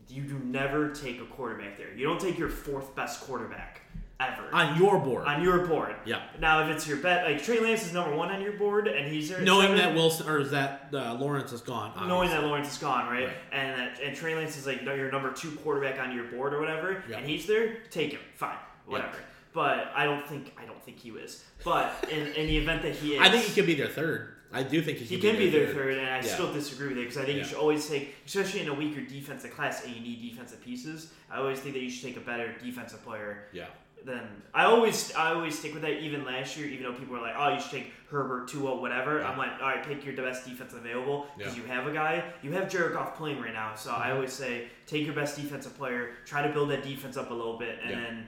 you 0.08 0.22
do 0.22 0.38
never 0.38 0.88
take 0.90 1.20
a 1.20 1.26
quarterback 1.26 1.76
there. 1.76 1.92
You 1.92 2.06
don't 2.06 2.18
take 2.18 2.38
your 2.38 2.48
fourth 2.48 2.96
best 2.96 3.20
quarterback 3.20 3.82
ever 4.20 4.48
On 4.52 4.76
your 4.78 4.98
board. 4.98 5.26
on 5.26 5.42
your 5.42 5.66
board. 5.66 5.94
Yeah. 6.04 6.22
Now, 6.40 6.64
if 6.68 6.74
it's 6.74 6.88
your 6.88 6.96
bet, 6.98 7.24
like 7.24 7.42
Trey 7.42 7.60
Lance 7.60 7.86
is 7.86 7.92
number 7.92 8.14
one 8.16 8.30
on 8.30 8.40
your 8.42 8.52
board, 8.54 8.88
and 8.88 9.10
he's 9.12 9.28
there, 9.28 9.40
Knowing 9.42 9.68
seven, 9.68 9.78
that 9.78 9.94
Wilson 9.94 10.28
or 10.28 10.40
is 10.40 10.50
that 10.50 10.88
uh, 10.92 11.14
Lawrence 11.14 11.52
is 11.52 11.60
gone. 11.60 11.92
knowing 12.08 12.28
that. 12.30 12.42
Lawrence 12.42 12.72
is 12.72 12.78
gone, 12.78 13.08
right? 13.12 13.26
Right. 13.26 13.36
And 13.52 13.78
that, 13.80 14.00
and 14.02 14.16
Trey 14.16 14.34
Lance 14.34 14.56
is 14.56 14.66
like 14.66 14.82
your 14.82 15.10
number 15.12 15.32
two 15.32 15.52
quarterback 15.62 16.00
on 16.00 16.12
your 16.14 16.24
board 16.24 16.52
or 16.52 16.60
whatever, 16.60 17.02
Yeah. 17.08 17.18
and 17.18 17.28
he's 17.28 17.46
there, 17.46 17.76
take 17.90 18.12
him, 18.12 18.20
fine, 18.34 18.56
whatever. 18.86 19.18
But 19.52 19.92
I 19.94 20.04
don't 20.04 20.26
think 20.26 20.52
I 20.60 20.66
don't 20.66 20.82
think 20.82 20.98
he 20.98 21.10
is. 21.10 21.44
But 21.64 21.92
in, 22.10 22.26
in 22.28 22.46
the 22.48 22.56
event 22.58 22.82
that 22.82 22.94
he 22.96 23.14
is, 23.14 23.20
I 23.22 23.28
think 23.30 23.44
he 23.44 23.52
could 23.54 23.66
be 23.66 23.74
their 23.74 23.88
third. 23.88 24.34
I 24.52 24.62
do 24.62 24.80
think 24.80 24.98
he, 24.98 25.04
he 25.04 25.18
can 25.20 25.30
can 25.32 25.38
be 25.38 25.50
their 25.50 25.68
third, 25.74 25.98
and 25.98 26.06
I 26.08 26.16
Yeah. 26.16 26.22
still 26.22 26.52
disagree 26.52 26.88
with 26.88 26.98
it 26.98 27.02
because 27.02 27.18
I 27.18 27.24
think 27.24 27.36
Yeah. 27.36 27.42
you 27.44 27.48
should 27.50 27.58
always 27.58 27.88
take, 27.88 28.14
especially 28.26 28.60
in 28.60 28.68
a 28.68 28.74
weaker 28.74 29.00
defensive 29.02 29.52
class, 29.54 29.84
and 29.84 29.94
you 29.94 30.00
need 30.00 30.22
defensive 30.22 30.60
pieces. 30.64 31.12
I 31.30 31.36
always 31.38 31.60
think 31.60 31.74
that 31.74 31.82
you 31.82 31.90
should 31.90 32.02
take 32.08 32.16
a 32.16 32.20
better 32.26 32.52
defensive 32.64 33.04
player 33.04 33.44
Yeah. 33.52 33.66
Than 34.04 34.42
I 34.54 34.64
always. 34.64 35.12
I 35.14 35.34
always 35.34 35.58
stick 35.58 35.72
with 35.74 35.82
that. 35.82 36.00
Even 36.00 36.24
last 36.24 36.56
year, 36.56 36.66
even 36.68 36.84
though 36.84 36.98
people 36.98 37.14
were 37.14 37.20
like, 37.20 37.34
"Oh, 37.36 37.52
you 37.52 37.60
should 37.60 37.70
take 37.72 37.92
Herbert, 38.10 38.48
Tua, 38.48 38.76
whatever," 38.76 39.18
Yeah. 39.18 39.28
I'm 39.28 39.36
like, 39.36 39.52
"All 39.60 39.68
right, 39.68 39.84
pick 39.84 40.04
your 40.04 40.14
best 40.14 40.46
defense 40.46 40.72
available 40.72 41.26
because 41.36 41.56
Yeah. 41.56 41.62
you 41.62 41.68
have 41.68 41.86
a 41.86 41.92
guy. 41.92 42.24
You 42.42 42.52
have 42.52 42.70
Jared 42.70 42.92
Goff 42.92 43.16
playing 43.16 43.40
right 43.40 43.52
now, 43.52 43.74
so 43.74 43.90
I 43.90 43.94
mm-hmm. 43.94 44.14
always 44.14 44.32
say 44.32 44.68
take 44.86 45.04
your 45.04 45.14
best 45.14 45.36
defensive 45.36 45.76
player, 45.76 46.12
try 46.24 46.46
to 46.46 46.52
build 46.52 46.70
that 46.70 46.82
defense 46.82 47.16
up 47.16 47.30
a 47.30 47.34
little 47.34 47.58
bit, 47.58 47.80
and 47.82 47.90
Yeah. 47.90 48.00
then 48.00 48.26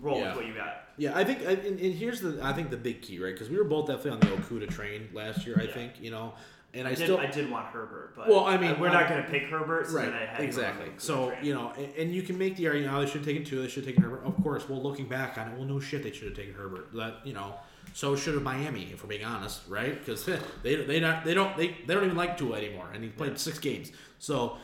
roll 0.00 0.20
with 0.20 0.34
what 0.34 0.46
you 0.46 0.54
got." 0.54 0.88
Yeah, 0.96 1.16
I 1.16 1.24
think, 1.24 1.40
and, 1.40 1.58
and 1.58 1.94
here's 1.94 2.20
the, 2.20 2.40
I 2.42 2.52
think 2.52 2.70
the 2.70 2.76
big 2.76 3.00
key, 3.00 3.18
right? 3.18 3.32
Because 3.32 3.48
we 3.48 3.56
were 3.56 3.64
both 3.64 3.86
definitely 3.86 4.10
on 4.12 4.20
the 4.20 4.26
Okudah 4.42 4.68
train 4.70 5.08
last 5.14 5.46
year. 5.46 5.58
I 5.58 5.66
think, 5.66 5.92
you 6.00 6.10
know, 6.10 6.34
and 6.72 6.86
I, 6.86 6.92
I 6.92 6.94
did, 6.94 7.04
still, 7.04 7.18
I 7.18 7.26
did 7.26 7.50
want 7.50 7.66
Herbert, 7.66 8.12
but 8.16 8.28
Well, 8.28 8.44
I 8.44 8.56
mean, 8.56 8.78
we're 8.78 8.88
I- 8.88 9.00
not 9.00 9.08
going 9.08 9.22
to 9.22 9.28
pick 9.28 9.44
Herbert, 9.44 9.88
so 9.88 9.96
right, 9.96 10.06
then 10.06 10.14
I 10.14 10.26
had 10.26 10.40
exactly. 10.40 10.90
So 10.98 11.32
you 11.42 11.52
know, 11.54 11.72
and, 11.76 11.92
and 11.96 12.14
you 12.14 12.22
can 12.22 12.38
make 12.38 12.56
the 12.56 12.68
argument, 12.68 12.92
oh, 12.94 13.00
they 13.00 13.06
should 13.06 13.16
have 13.16 13.24
taken 13.24 13.44
two, 13.44 13.60
they 13.60 13.68
should 13.68 13.84
have 13.84 13.94
taken 13.94 14.02
Herbert. 14.02 14.24
Of 14.24 14.42
course, 14.42 14.68
well, 14.68 14.82
looking 14.82 15.06
back 15.08 15.36
on 15.38 15.48
it, 15.48 15.56
well, 15.58 15.66
no 15.66 15.80
shit, 15.80 16.02
they 16.02 16.12
should 16.12 16.28
have 16.28 16.36
taken 16.36 16.54
Herbert. 16.54 16.92
That 16.94 17.16
you 17.24 17.32
know, 17.32 17.54
so 17.92 18.14
should 18.14 18.34
have 18.34 18.42
Miami, 18.42 18.88
if 18.92 19.02
we're 19.02 19.08
being 19.08 19.24
honest, 19.24 19.62
right? 19.68 19.98
Because 19.98 20.24
they 20.62 20.76
they 20.76 21.00
not 21.00 21.24
they 21.24 21.34
don't 21.34 21.56
they, 21.56 21.76
they 21.86 21.94
don't 21.94 22.04
even 22.04 22.16
like 22.16 22.38
Tua 22.38 22.56
anymore, 22.58 22.90
and 22.94 23.02
he 23.02 23.10
played 23.10 23.38
six 23.38 23.58
games. 23.58 23.90
So, 24.18 24.56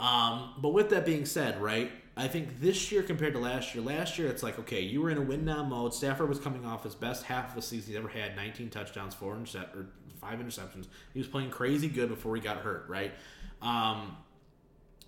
um, 0.00 0.54
but 0.58 0.70
with 0.74 0.90
that 0.90 1.06
being 1.06 1.24
said, 1.24 1.60
right? 1.62 1.90
I 2.16 2.28
think 2.28 2.60
this 2.60 2.92
year 2.92 3.02
compared 3.02 3.32
to 3.32 3.40
last 3.40 3.74
year, 3.74 3.82
last 3.82 4.18
year 4.18 4.28
it's 4.28 4.42
like 4.42 4.58
okay, 4.60 4.80
you 4.82 5.00
were 5.02 5.10
in 5.10 5.18
a 5.18 5.22
win 5.22 5.44
now 5.44 5.64
mode. 5.64 5.94
Stafford 5.94 6.28
was 6.28 6.38
coming 6.38 6.64
off 6.64 6.84
his 6.84 6.94
best 6.94 7.24
half 7.24 7.48
of 7.48 7.54
the 7.56 7.62
season 7.62 7.88
he's 7.88 7.96
ever 7.96 8.08
had, 8.08 8.36
19 8.36 8.70
touchdowns, 8.70 9.14
four 9.14 9.34
intercept 9.34 9.74
or 9.74 9.86
five 10.24 10.38
interceptions. 10.38 10.86
He 11.12 11.20
was 11.20 11.28
playing 11.28 11.50
crazy 11.50 11.88
good 11.88 12.08
before 12.08 12.34
he 12.34 12.42
got 12.42 12.58
hurt, 12.58 12.86
right? 12.88 13.12
Um, 13.62 14.16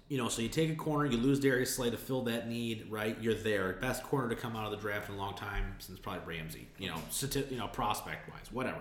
you 0.08 0.18
know, 0.18 0.28
so 0.28 0.40
you 0.40 0.48
take 0.48 0.70
a 0.70 0.74
corner, 0.74 1.04
you 1.06 1.16
lose 1.16 1.40
Darius 1.40 1.74
Slay 1.74 1.90
to 1.90 1.96
fill 1.96 2.22
that 2.22 2.48
need, 2.48 2.86
right? 2.90 3.16
You're 3.20 3.34
there. 3.34 3.72
Best 3.74 4.04
corner 4.04 4.28
to 4.28 4.36
come 4.36 4.54
out 4.54 4.64
of 4.64 4.70
the 4.70 4.76
draft 4.76 5.08
in 5.08 5.16
a 5.16 5.18
long 5.18 5.34
time 5.34 5.74
since 5.78 5.98
probably 5.98 6.36
Ramsey, 6.36 6.68
you 6.78 6.88
know, 6.88 6.98
you 7.50 7.58
know, 7.58 7.66
prospect 7.66 8.28
wise, 8.30 8.52
whatever. 8.52 8.78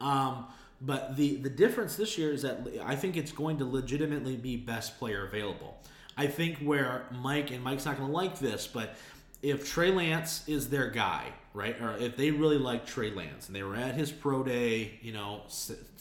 Um, 0.00 0.46
but 0.80 1.16
the 1.16 1.36
the 1.36 1.50
difference 1.50 1.94
this 1.96 2.18
year 2.18 2.32
is 2.32 2.42
that 2.42 2.66
I 2.84 2.96
think 2.96 3.16
it's 3.16 3.30
going 3.30 3.58
to 3.58 3.64
legitimately 3.64 4.36
be 4.36 4.56
best 4.56 4.98
player 4.98 5.26
available. 5.26 5.78
I 6.16 6.26
think 6.26 6.58
where 6.58 7.06
Mike 7.12 7.50
and 7.52 7.62
Mike's 7.62 7.84
not 7.84 7.96
going 7.96 8.08
to 8.08 8.14
like 8.14 8.38
this, 8.38 8.66
but 8.66 8.96
if 9.42 9.70
Trey 9.70 9.90
Lance 9.90 10.46
is 10.48 10.68
their 10.70 10.90
guy, 10.90 11.32
right, 11.54 11.80
or 11.80 11.96
if 11.96 12.16
they 12.16 12.30
really 12.30 12.58
like 12.58 12.84
Trey 12.84 13.10
Lance 13.10 13.46
and 13.46 13.56
they 13.56 13.62
were 13.62 13.76
at 13.76 13.94
his 13.94 14.12
pro 14.12 14.42
day, 14.42 14.98
you 15.00 15.12
know, 15.12 15.42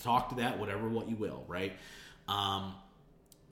talk 0.01 0.29
to 0.29 0.35
that, 0.35 0.59
whatever, 0.59 0.89
what 0.89 1.07
you 1.07 1.15
will, 1.15 1.45
right? 1.47 1.73
Um, 2.27 2.73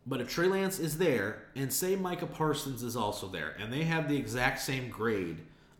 but 0.06 0.20
if 0.20 0.30
Trey 0.30 0.48
Lance 0.48 0.80
is 0.80 0.98
there, 0.98 1.44
and 1.56 1.72
say 1.72 1.96
Micah 1.96 2.26
Parsons 2.26 2.82
is 2.82 2.96
also 2.96 3.28
there, 3.28 3.56
and 3.60 3.72
they 3.72 3.84
have 3.84 4.10
the 4.10 4.18
exact 4.18 4.60
same 4.60 4.90
grade 4.90 5.38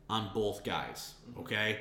on 0.10 0.30
both 0.34 0.64
guys, 0.64 1.16
okay? 1.40 1.80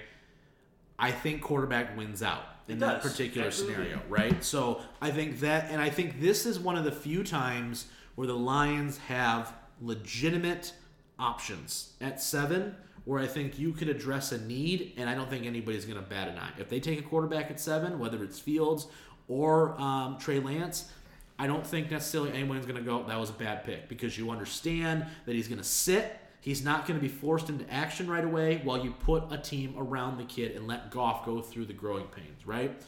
I 0.99 1.11
think 1.11 1.43
quarterback 1.43 1.97
wins 1.97 2.23
out 2.23 2.45
in 2.67 2.77
It 2.77 2.81
that 2.81 3.03
does. 3.03 3.13
particular 3.13 3.49
Absolutely. 3.49 3.75
scenario, 3.85 4.01
right? 4.09 4.43
So 4.43 4.81
I 5.03 5.11
think 5.11 5.41
that, 5.41 5.71
and 5.71 5.81
I 5.83 5.91
think 5.91 6.21
this 6.21 6.47
is 6.47 6.59
one 6.59 6.77
of 6.77 6.85
the 6.85 6.93
few 6.93 7.23
times 7.25 7.87
where 8.15 8.27
the 8.27 8.37
Lions 8.37 8.99
have 8.99 9.53
legitimate 9.83 10.73
options 11.19 11.93
at 12.01 12.23
seven, 12.23 12.75
where 13.05 13.21
I 13.21 13.27
think 13.27 13.59
you 13.59 13.73
could 13.73 13.89
address 13.89 14.33
a 14.33 14.41
need, 14.41 14.93
and 14.97 15.09
I 15.09 15.15
don't 15.15 15.29
think 15.31 15.47
anybody's 15.47 15.85
going 15.85 15.99
to 16.03 16.09
bat 16.09 16.29
an 16.29 16.39
eye. 16.39 16.53
If 16.59 16.69
they 16.69 16.81
take 16.81 16.99
a 16.99 17.03
quarterback 17.03 17.51
at 17.51 17.59
seven, 17.59 17.99
whether 17.99 18.23
it's 18.23 18.39
Fields 18.39 18.87
or 19.29 19.81
um, 19.81 20.19
Trey 20.19 20.39
Lance, 20.41 20.91
I 21.39 21.47
don't 21.47 21.67
think 21.67 21.91
necessarily 21.91 22.33
anyone's 22.33 22.67
going 22.67 22.77
to 22.77 22.83
go, 22.83 23.03
that 23.05 23.19
was 23.19 23.31
a 23.31 23.35
bad 23.35 23.65
pick, 23.65 23.89
because 23.89 24.19
you 24.19 24.31
understand 24.31 25.07
that 25.25 25.35
he's 25.35 25.49
going 25.49 25.59
to 25.59 25.65
sit. 25.65 26.19
He's 26.43 26.65
not 26.65 26.87
going 26.87 26.99
to 26.99 27.03
be 27.03 27.13
forced 27.13 27.49
into 27.49 27.71
action 27.73 28.09
right 28.09 28.25
away 28.25 28.61
while 28.65 28.83
you 28.83 28.93
put 28.93 29.25
a 29.31 29.39
team 29.39 29.75
around 29.79 30.19
the 30.19 30.25
kid 30.25 30.57
and 30.57 30.67
let 30.67 30.91
Goff 30.91 31.25
go 31.25 31.41
through 31.41 31.67
the 31.67 31.73
growing 31.73 32.07
pains, 32.07 32.47
right? 32.47 32.81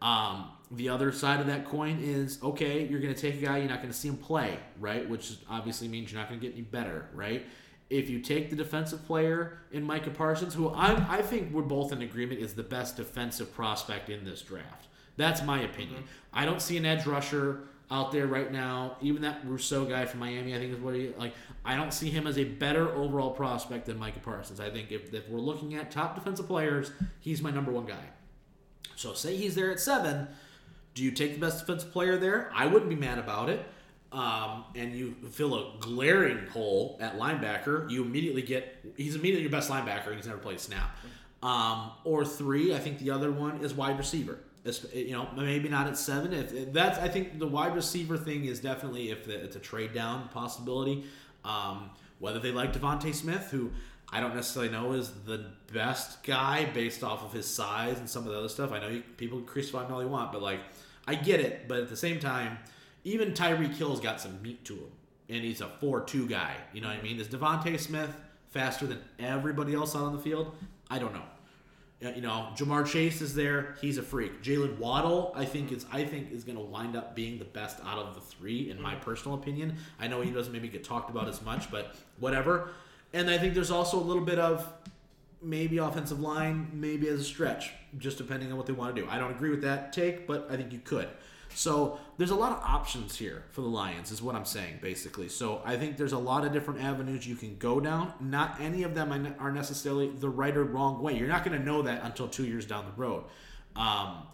Um, 0.00 0.50
the 0.70 0.88
other 0.88 1.12
side 1.12 1.40
of 1.40 1.46
that 1.46 1.64
coin 1.64 1.98
is 2.02 2.38
okay, 2.42 2.86
you're 2.86 3.00
going 3.00 3.14
to 3.14 3.20
take 3.20 3.40
a 3.40 3.44
guy, 3.44 3.58
you're 3.58 3.68
not 3.68 3.78
going 3.78 3.92
to 3.92 3.98
see 3.98 4.08
him 4.08 4.16
play, 4.16 4.58
right? 4.78 5.08
Which 5.08 5.36
obviously 5.48 5.88
means 5.88 6.12
you're 6.12 6.20
not 6.20 6.28
going 6.28 6.40
to 6.40 6.46
get 6.46 6.54
any 6.54 6.62
better, 6.62 7.08
right? 7.14 7.46
If 7.88 8.10
you 8.10 8.20
take 8.20 8.50
the 8.50 8.56
defensive 8.56 9.06
player 9.06 9.58
in 9.70 9.84
Micah 9.84 10.10
Parsons, 10.10 10.54
who 10.54 10.70
I, 10.70 11.18
I 11.18 11.22
think 11.22 11.52
we're 11.52 11.62
both 11.62 11.92
in 11.92 12.02
agreement 12.02 12.40
is 12.40 12.54
the 12.54 12.62
best 12.62 12.96
defensive 12.96 13.54
prospect 13.54 14.08
in 14.08 14.24
this 14.24 14.42
draft. 14.42 14.88
That's 15.16 15.42
my 15.42 15.60
opinion. 15.60 16.02
Mm-hmm. 16.02 16.38
I 16.38 16.44
don't 16.44 16.60
see 16.60 16.76
an 16.76 16.84
edge 16.84 17.06
rusher 17.06 17.60
out 17.90 18.10
there 18.10 18.26
right 18.26 18.50
now. 18.50 18.96
Even 19.00 19.22
that 19.22 19.40
Rousseau 19.44 19.84
guy 19.84 20.04
from 20.04 20.20
Miami, 20.20 20.54
I 20.54 20.58
think 20.58 20.72
is 20.74 20.80
what 20.80 20.94
he 20.94 21.12
like. 21.16 21.34
I 21.64 21.76
don't 21.76 21.92
see 21.92 22.10
him 22.10 22.26
as 22.26 22.38
a 22.38 22.44
better 22.44 22.90
overall 22.90 23.30
prospect 23.30 23.86
than 23.86 23.98
Micah 23.98 24.20
Parsons. 24.20 24.60
I 24.60 24.70
think 24.70 24.90
if, 24.90 25.14
if 25.14 25.28
we're 25.28 25.40
looking 25.40 25.74
at 25.74 25.90
top 25.90 26.16
defensive 26.16 26.46
players, 26.46 26.90
he's 27.20 27.40
my 27.40 27.50
number 27.50 27.70
one 27.70 27.86
guy. 27.86 28.04
So 28.96 29.14
say 29.14 29.36
he's 29.36 29.54
there 29.54 29.70
at 29.70 29.78
seven. 29.78 30.28
Do 30.94 31.04
you 31.04 31.10
take 31.10 31.34
the 31.34 31.40
best 31.40 31.60
defensive 31.60 31.92
player 31.92 32.16
there? 32.16 32.50
I 32.54 32.66
wouldn't 32.66 32.88
be 32.88 32.96
mad 32.96 33.18
about 33.18 33.48
it. 33.48 33.64
Um, 34.12 34.64
and 34.74 34.94
you 34.94 35.14
fill 35.30 35.54
a 35.56 35.72
glaring 35.80 36.46
hole 36.46 36.96
at 37.00 37.18
linebacker. 37.18 37.90
You 37.90 38.02
immediately 38.04 38.42
get 38.42 38.78
he's 38.96 39.14
immediately 39.14 39.42
your 39.42 39.50
best 39.50 39.68
linebacker, 39.70 40.06
and 40.08 40.16
he's 40.16 40.26
never 40.26 40.38
played 40.38 40.56
a 40.56 40.60
snap. 40.60 40.96
Um, 41.42 41.90
or 42.04 42.24
three, 42.24 42.74
I 42.74 42.78
think 42.78 42.98
the 42.98 43.10
other 43.10 43.30
one 43.30 43.62
is 43.62 43.74
wide 43.74 43.98
receiver. 43.98 44.38
It's- 44.64 44.86
You 44.94 45.12
know, 45.12 45.28
maybe 45.36 45.68
not 45.68 45.86
at 45.86 45.96
seven. 45.98 46.32
If 46.32 46.72
that's, 46.72 46.98
I 46.98 47.08
think 47.08 47.38
the 47.38 47.46
wide 47.46 47.74
receiver 47.74 48.16
thing 48.16 48.46
is 48.46 48.60
definitely 48.60 49.10
if 49.10 49.28
it's 49.28 49.54
a 49.56 49.60
trade 49.60 49.92
down 49.92 50.28
possibility. 50.30 51.04
Um, 51.44 51.90
whether 52.18 52.38
they 52.38 52.50
like 52.52 52.72
DeVonta 52.72 53.14
Smith, 53.14 53.48
who 53.50 53.70
I 54.10 54.20
don't 54.20 54.34
necessarily 54.34 54.72
know 54.72 54.92
is 54.92 55.10
the 55.26 55.46
best 55.72 56.22
guy 56.22 56.64
based 56.72 57.04
off 57.04 57.22
of 57.24 57.32
his 57.32 57.46
size 57.46 57.98
and 57.98 58.08
some 58.08 58.24
of 58.26 58.32
the 58.32 58.38
other 58.38 58.48
stuff. 58.48 58.72
I 58.72 58.78
know 58.80 58.88
you, 58.88 59.02
people 59.16 59.38
can 59.38 59.46
crucify 59.46 59.84
him 59.84 59.92
all 59.92 59.98
they 59.98 60.06
want, 60.06 60.32
but 60.32 60.42
like 60.42 60.60
I 61.06 61.14
get 61.16 61.40
it. 61.40 61.68
But 61.68 61.80
at 61.80 61.88
the 61.88 61.96
same 61.96 62.18
time, 62.18 62.58
even 63.06 63.32
Tyreek 63.32 63.74
Hill's 63.74 64.00
got 64.00 64.20
some 64.20 64.42
meat 64.42 64.64
to 64.64 64.74
him, 64.74 64.90
and 65.28 65.44
he's 65.44 65.60
a 65.60 65.68
four-two 65.80 66.28
guy. 66.28 66.56
You 66.72 66.80
know 66.80 66.88
what 66.88 66.98
I 66.98 67.02
mean? 67.02 67.20
Is 67.20 67.28
DeVonta 67.28 67.78
Smith 67.78 68.10
faster 68.50 68.84
than 68.84 68.98
everybody 69.20 69.74
else 69.74 69.94
out 69.94 70.02
on 70.02 70.12
the 70.12 70.18
field? 70.20 70.52
I 70.90 70.98
don't 70.98 71.14
know. 71.14 71.22
Uh, 72.04 72.10
You 72.16 72.20
know, 72.20 72.48
Ja'Marr 72.56 72.84
Chase 72.84 73.22
is 73.22 73.32
there. 73.32 73.76
He's 73.80 73.96
a 73.96 74.02
freak. 74.02 74.42
Jaylen 74.42 74.76
Waddle, 74.78 75.32
I 75.36 75.44
think 75.44 75.70
is 75.70 75.86
I 75.92 76.04
think 76.04 76.32
is 76.32 76.42
going 76.42 76.58
to 76.58 76.64
wind 76.64 76.96
up 76.96 77.14
being 77.14 77.38
the 77.38 77.44
best 77.44 77.78
out 77.86 77.98
of 77.98 78.16
the 78.16 78.20
three, 78.20 78.70
in 78.70 78.82
my 78.82 78.96
personal 78.96 79.38
opinion. 79.38 79.76
I 80.00 80.08
know 80.08 80.20
he 80.20 80.32
doesn't 80.32 80.52
maybe 80.52 80.68
get 80.68 80.82
talked 80.82 81.08
about 81.08 81.28
as 81.28 81.40
much, 81.42 81.70
but 81.70 81.94
whatever. 82.18 82.70
And 83.12 83.30
I 83.30 83.38
think 83.38 83.54
there's 83.54 83.70
also 83.70 83.98
a 83.98 84.02
little 84.02 84.24
bit 84.24 84.40
of 84.40 84.68
maybe 85.40 85.78
offensive 85.78 86.18
line, 86.18 86.68
maybe 86.72 87.06
as 87.08 87.20
a 87.20 87.24
stretch, 87.24 87.70
just 87.98 88.18
depending 88.18 88.50
on 88.50 88.58
what 88.58 88.66
they 88.66 88.72
want 88.72 88.96
to 88.96 89.00
do. 89.00 89.08
I 89.08 89.16
don't 89.16 89.30
agree 89.30 89.50
with 89.50 89.62
that 89.62 89.92
take, 89.92 90.26
but 90.26 90.48
I 90.50 90.56
think 90.56 90.72
you 90.72 90.80
could. 90.80 91.08
So 91.56 91.98
there's 92.18 92.30
a 92.30 92.36
lot 92.36 92.52
of 92.52 92.62
options 92.62 93.16
here 93.16 93.44
for 93.50 93.62
the 93.62 93.66
Lions, 93.66 94.12
is 94.12 94.20
what 94.20 94.34
I'm 94.34 94.44
saying, 94.44 94.80
basically. 94.82 95.28
So 95.28 95.62
I 95.64 95.76
think 95.76 95.96
there's 95.96 96.12
a 96.12 96.18
lot 96.18 96.44
of 96.44 96.52
different 96.52 96.82
avenues 96.82 97.26
you 97.26 97.34
can 97.34 97.56
go 97.56 97.80
down. 97.80 98.12
Not 98.20 98.60
any 98.60 98.82
of 98.82 98.94
them 98.94 99.34
are 99.38 99.50
necessarily 99.50 100.10
the 100.10 100.28
right 100.28 100.54
or 100.54 100.64
wrong 100.64 101.02
way. 101.02 101.16
You're 101.16 101.28
not 101.28 101.44
going 101.44 101.58
to 101.58 101.64
know 101.64 101.80
that 101.82 102.04
until 102.04 102.28
two 102.28 102.44
years 102.44 102.66
down 102.66 102.84
the 102.84 103.00
road. 103.00 103.24
Um, 103.74 104.24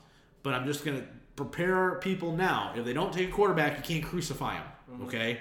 but 0.43 0.55
I'm 0.55 0.67
just 0.67 0.85
going 0.85 1.01
to 1.01 1.07
prepare 1.37 1.95
people 2.01 2.33
now. 2.33 2.73
If 2.77 2.85
they 2.85 2.93
don't 2.93 3.13
take 3.13 3.29
a 3.29 3.33
quarterback, 3.33 3.77
you 3.77 4.01
can't 4.01 4.11
crucify 4.11 4.55
them. 4.55 5.03
Okay 5.05 5.39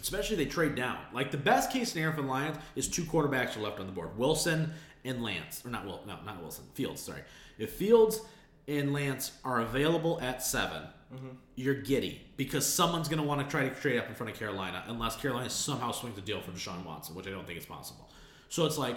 especially 0.00 0.34
if 0.34 0.38
they 0.38 0.46
trade 0.46 0.76
down. 0.76 0.96
Like 1.12 1.30
the 1.32 1.38
best 1.38 1.72
case 1.72 1.90
scenario 1.90 2.14
for 2.14 2.22
the 2.22 2.28
Lions 2.28 2.56
is 2.76 2.88
two 2.88 3.02
quarterbacks 3.02 3.56
are 3.56 3.60
left 3.60 3.80
on 3.80 3.86
the 3.86 3.92
board: 3.92 4.16
Wilson 4.16 4.72
and 5.04 5.22
Lance, 5.22 5.62
or 5.64 5.70
not 5.70 5.84
Will, 5.84 6.00
no, 6.06 6.18
not 6.24 6.40
Wilson, 6.40 6.64
Fields. 6.74 7.00
Sorry, 7.00 7.22
if 7.58 7.72
Fields 7.72 8.20
and 8.68 8.92
Lance 8.92 9.32
are 9.44 9.60
available 9.60 10.20
at 10.20 10.42
7 10.42 10.82
mm-hmm. 11.12 11.28
you're 11.56 11.74
giddy 11.74 12.20
because 12.36 12.64
someone's 12.66 13.08
going 13.08 13.20
to 13.20 13.26
want 13.26 13.40
to 13.40 13.50
try 13.50 13.68
to 13.68 13.74
trade 13.74 13.98
up 13.98 14.08
in 14.08 14.14
front 14.14 14.30
of 14.30 14.38
Carolina, 14.38 14.84
unless 14.86 15.16
Carolina 15.16 15.50
somehow 15.50 15.90
swings 15.90 16.14
the 16.14 16.20
deal 16.20 16.40
for 16.40 16.52
Deshaun 16.52 16.84
Watson, 16.84 17.14
which 17.16 17.26
I 17.26 17.30
don't 17.30 17.46
think 17.46 17.58
is 17.58 17.66
possible. 17.66 18.08
So 18.48 18.66
it's 18.66 18.78
like. 18.78 18.96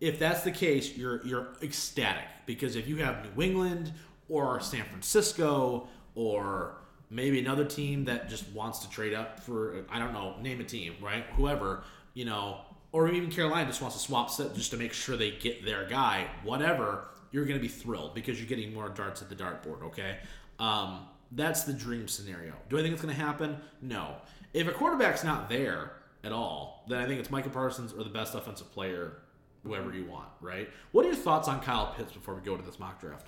If 0.00 0.20
that's 0.20 0.42
the 0.42 0.52
case, 0.52 0.96
you're 0.96 1.26
you're 1.26 1.48
ecstatic 1.60 2.22
because 2.46 2.76
if 2.76 2.86
you 2.86 2.98
have 2.98 3.24
New 3.24 3.42
England 3.42 3.92
or 4.28 4.60
San 4.60 4.84
Francisco 4.84 5.88
or 6.14 6.76
maybe 7.10 7.40
another 7.40 7.64
team 7.64 8.04
that 8.04 8.28
just 8.28 8.48
wants 8.50 8.78
to 8.80 8.90
trade 8.90 9.14
up 9.14 9.40
for 9.40 9.84
I 9.90 9.98
don't 9.98 10.12
know, 10.12 10.36
name 10.40 10.60
a 10.60 10.64
team, 10.64 10.94
right? 11.02 11.24
Whoever, 11.36 11.82
you 12.14 12.24
know, 12.24 12.60
or 12.92 13.08
even 13.08 13.30
Carolina 13.30 13.66
just 13.66 13.82
wants 13.82 13.96
to 13.96 14.02
swap 14.02 14.30
set 14.30 14.54
just 14.54 14.70
to 14.70 14.76
make 14.76 14.92
sure 14.92 15.16
they 15.16 15.32
get 15.32 15.64
their 15.64 15.86
guy, 15.88 16.28
whatever, 16.44 17.08
you're 17.30 17.44
going 17.44 17.58
to 17.58 17.62
be 17.62 17.68
thrilled 17.68 18.14
because 18.14 18.38
you're 18.38 18.48
getting 18.48 18.72
more 18.72 18.88
darts 18.88 19.22
at 19.22 19.28
the 19.28 19.34
dartboard, 19.34 19.82
okay? 19.82 20.18
Um, 20.58 21.06
that's 21.32 21.64
the 21.64 21.72
dream 21.72 22.08
scenario. 22.08 22.54
Do 22.68 22.78
I 22.78 22.82
think 22.82 22.92
it's 22.92 23.02
going 23.02 23.14
to 23.14 23.20
happen? 23.20 23.58
No. 23.82 24.16
If 24.54 24.66
a 24.66 24.72
quarterback's 24.72 25.24
not 25.24 25.48
there 25.48 25.92
at 26.24 26.32
all, 26.32 26.84
then 26.88 26.98
I 26.98 27.06
think 27.06 27.20
it's 27.20 27.30
Micah 27.30 27.50
Parsons 27.50 27.92
or 27.92 28.02
the 28.02 28.10
best 28.10 28.34
offensive 28.34 28.72
player, 28.72 29.18
whoever 29.62 29.92
you 29.92 30.06
want, 30.06 30.28
right? 30.40 30.68
What 30.92 31.04
are 31.04 31.08
your 31.08 31.16
thoughts 31.16 31.48
on 31.48 31.60
Kyle 31.60 31.94
Pitts 31.96 32.12
before 32.12 32.34
we 32.34 32.40
go 32.40 32.56
to 32.56 32.62
this 32.62 32.78
mock 32.78 33.00
draft? 33.00 33.26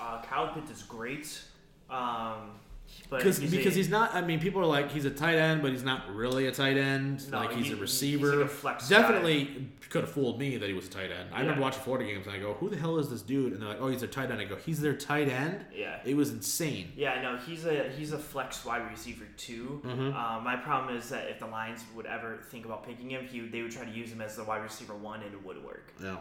Uh, 0.00 0.22
Kyle 0.22 0.48
Pitts 0.48 0.70
is 0.70 0.82
great. 0.82 1.40
Um, 1.90 2.52
but 3.10 3.18
Because 3.18 3.38
he's 3.38 3.50
because 3.50 3.74
a, 3.74 3.76
he's 3.76 3.88
not. 3.88 4.14
I 4.14 4.20
mean, 4.22 4.40
people 4.40 4.60
are 4.62 4.66
like 4.66 4.90
he's 4.90 5.04
a 5.04 5.10
tight 5.10 5.36
end, 5.36 5.60
but 5.62 5.70
he's 5.70 5.82
not 5.84 6.14
really 6.14 6.46
a 6.46 6.52
tight 6.52 6.76
end. 6.76 7.30
No, 7.30 7.38
like 7.40 7.52
he's 7.52 7.66
he- 7.66 7.72
a 7.72 7.74
he's 7.74 7.80
receiver. 7.80 8.36
like 8.36 8.46
a 8.46 8.48
flex 8.48 8.88
guy. 8.88 9.00
Definitely 9.00 9.68
could 9.90 10.02
have 10.04 10.10
fooled 10.10 10.38
me 10.38 10.56
that 10.56 10.66
he 10.66 10.72
was 10.74 10.86
a 10.86 10.90
tight 10.90 11.10
end. 11.10 11.28
I 11.34 11.40
remember 11.40 11.60
watching 11.60 11.82
Florida 11.82 12.06
games 12.10 12.26
and 12.26 12.34
I 12.34 12.38
go, 12.38 12.54
"Who 12.54 12.70
the 12.70 12.76
hell 12.78 12.98
is 12.98 13.10
this 13.10 13.20
dude?" 13.20 13.52
And 13.52 13.60
they're 13.60 13.68
like, 13.68 13.80
"Oh, 13.80 13.88
he's 13.88 14.02
a 14.02 14.06
tight 14.06 14.30
end." 14.30 14.40
I 14.40 14.44
go, 14.44 14.56
"He's 14.56 14.80
their 14.80 14.94
tight 14.94 15.28
end." 15.28 15.64
Yeah. 15.74 15.98
It 16.04 16.16
was 16.16 16.30
insane. 16.30 16.92
Yeah, 16.96 17.20
no, 17.20 17.36
he's 17.36 17.66
a 17.66 17.90
he's 17.90 18.12
a 18.12 18.18
flex 18.18 18.64
wide 18.64 18.90
receiver 18.90 19.26
too. 19.36 19.82
Mm-hmm. 19.84 20.16
Um, 20.16 20.44
my 20.44 20.56
problem 20.56 20.96
is 20.96 21.10
that 21.10 21.28
if 21.28 21.38
the 21.38 21.46
Lions 21.46 21.84
would 21.94 22.06
ever 22.06 22.38
think 22.50 22.64
about 22.64 22.86
picking 22.86 23.10
him, 23.10 23.26
he 23.26 23.40
they 23.40 23.60
would 23.62 23.72
try 23.72 23.84
to 23.84 23.90
use 23.90 24.10
him 24.10 24.22
as 24.22 24.36
the 24.36 24.44
wide 24.44 24.62
receiver 24.62 24.94
one, 24.94 25.22
and 25.22 25.34
it 25.34 25.44
would 25.44 25.62
work. 25.62 25.92
Yeah. 26.02 26.16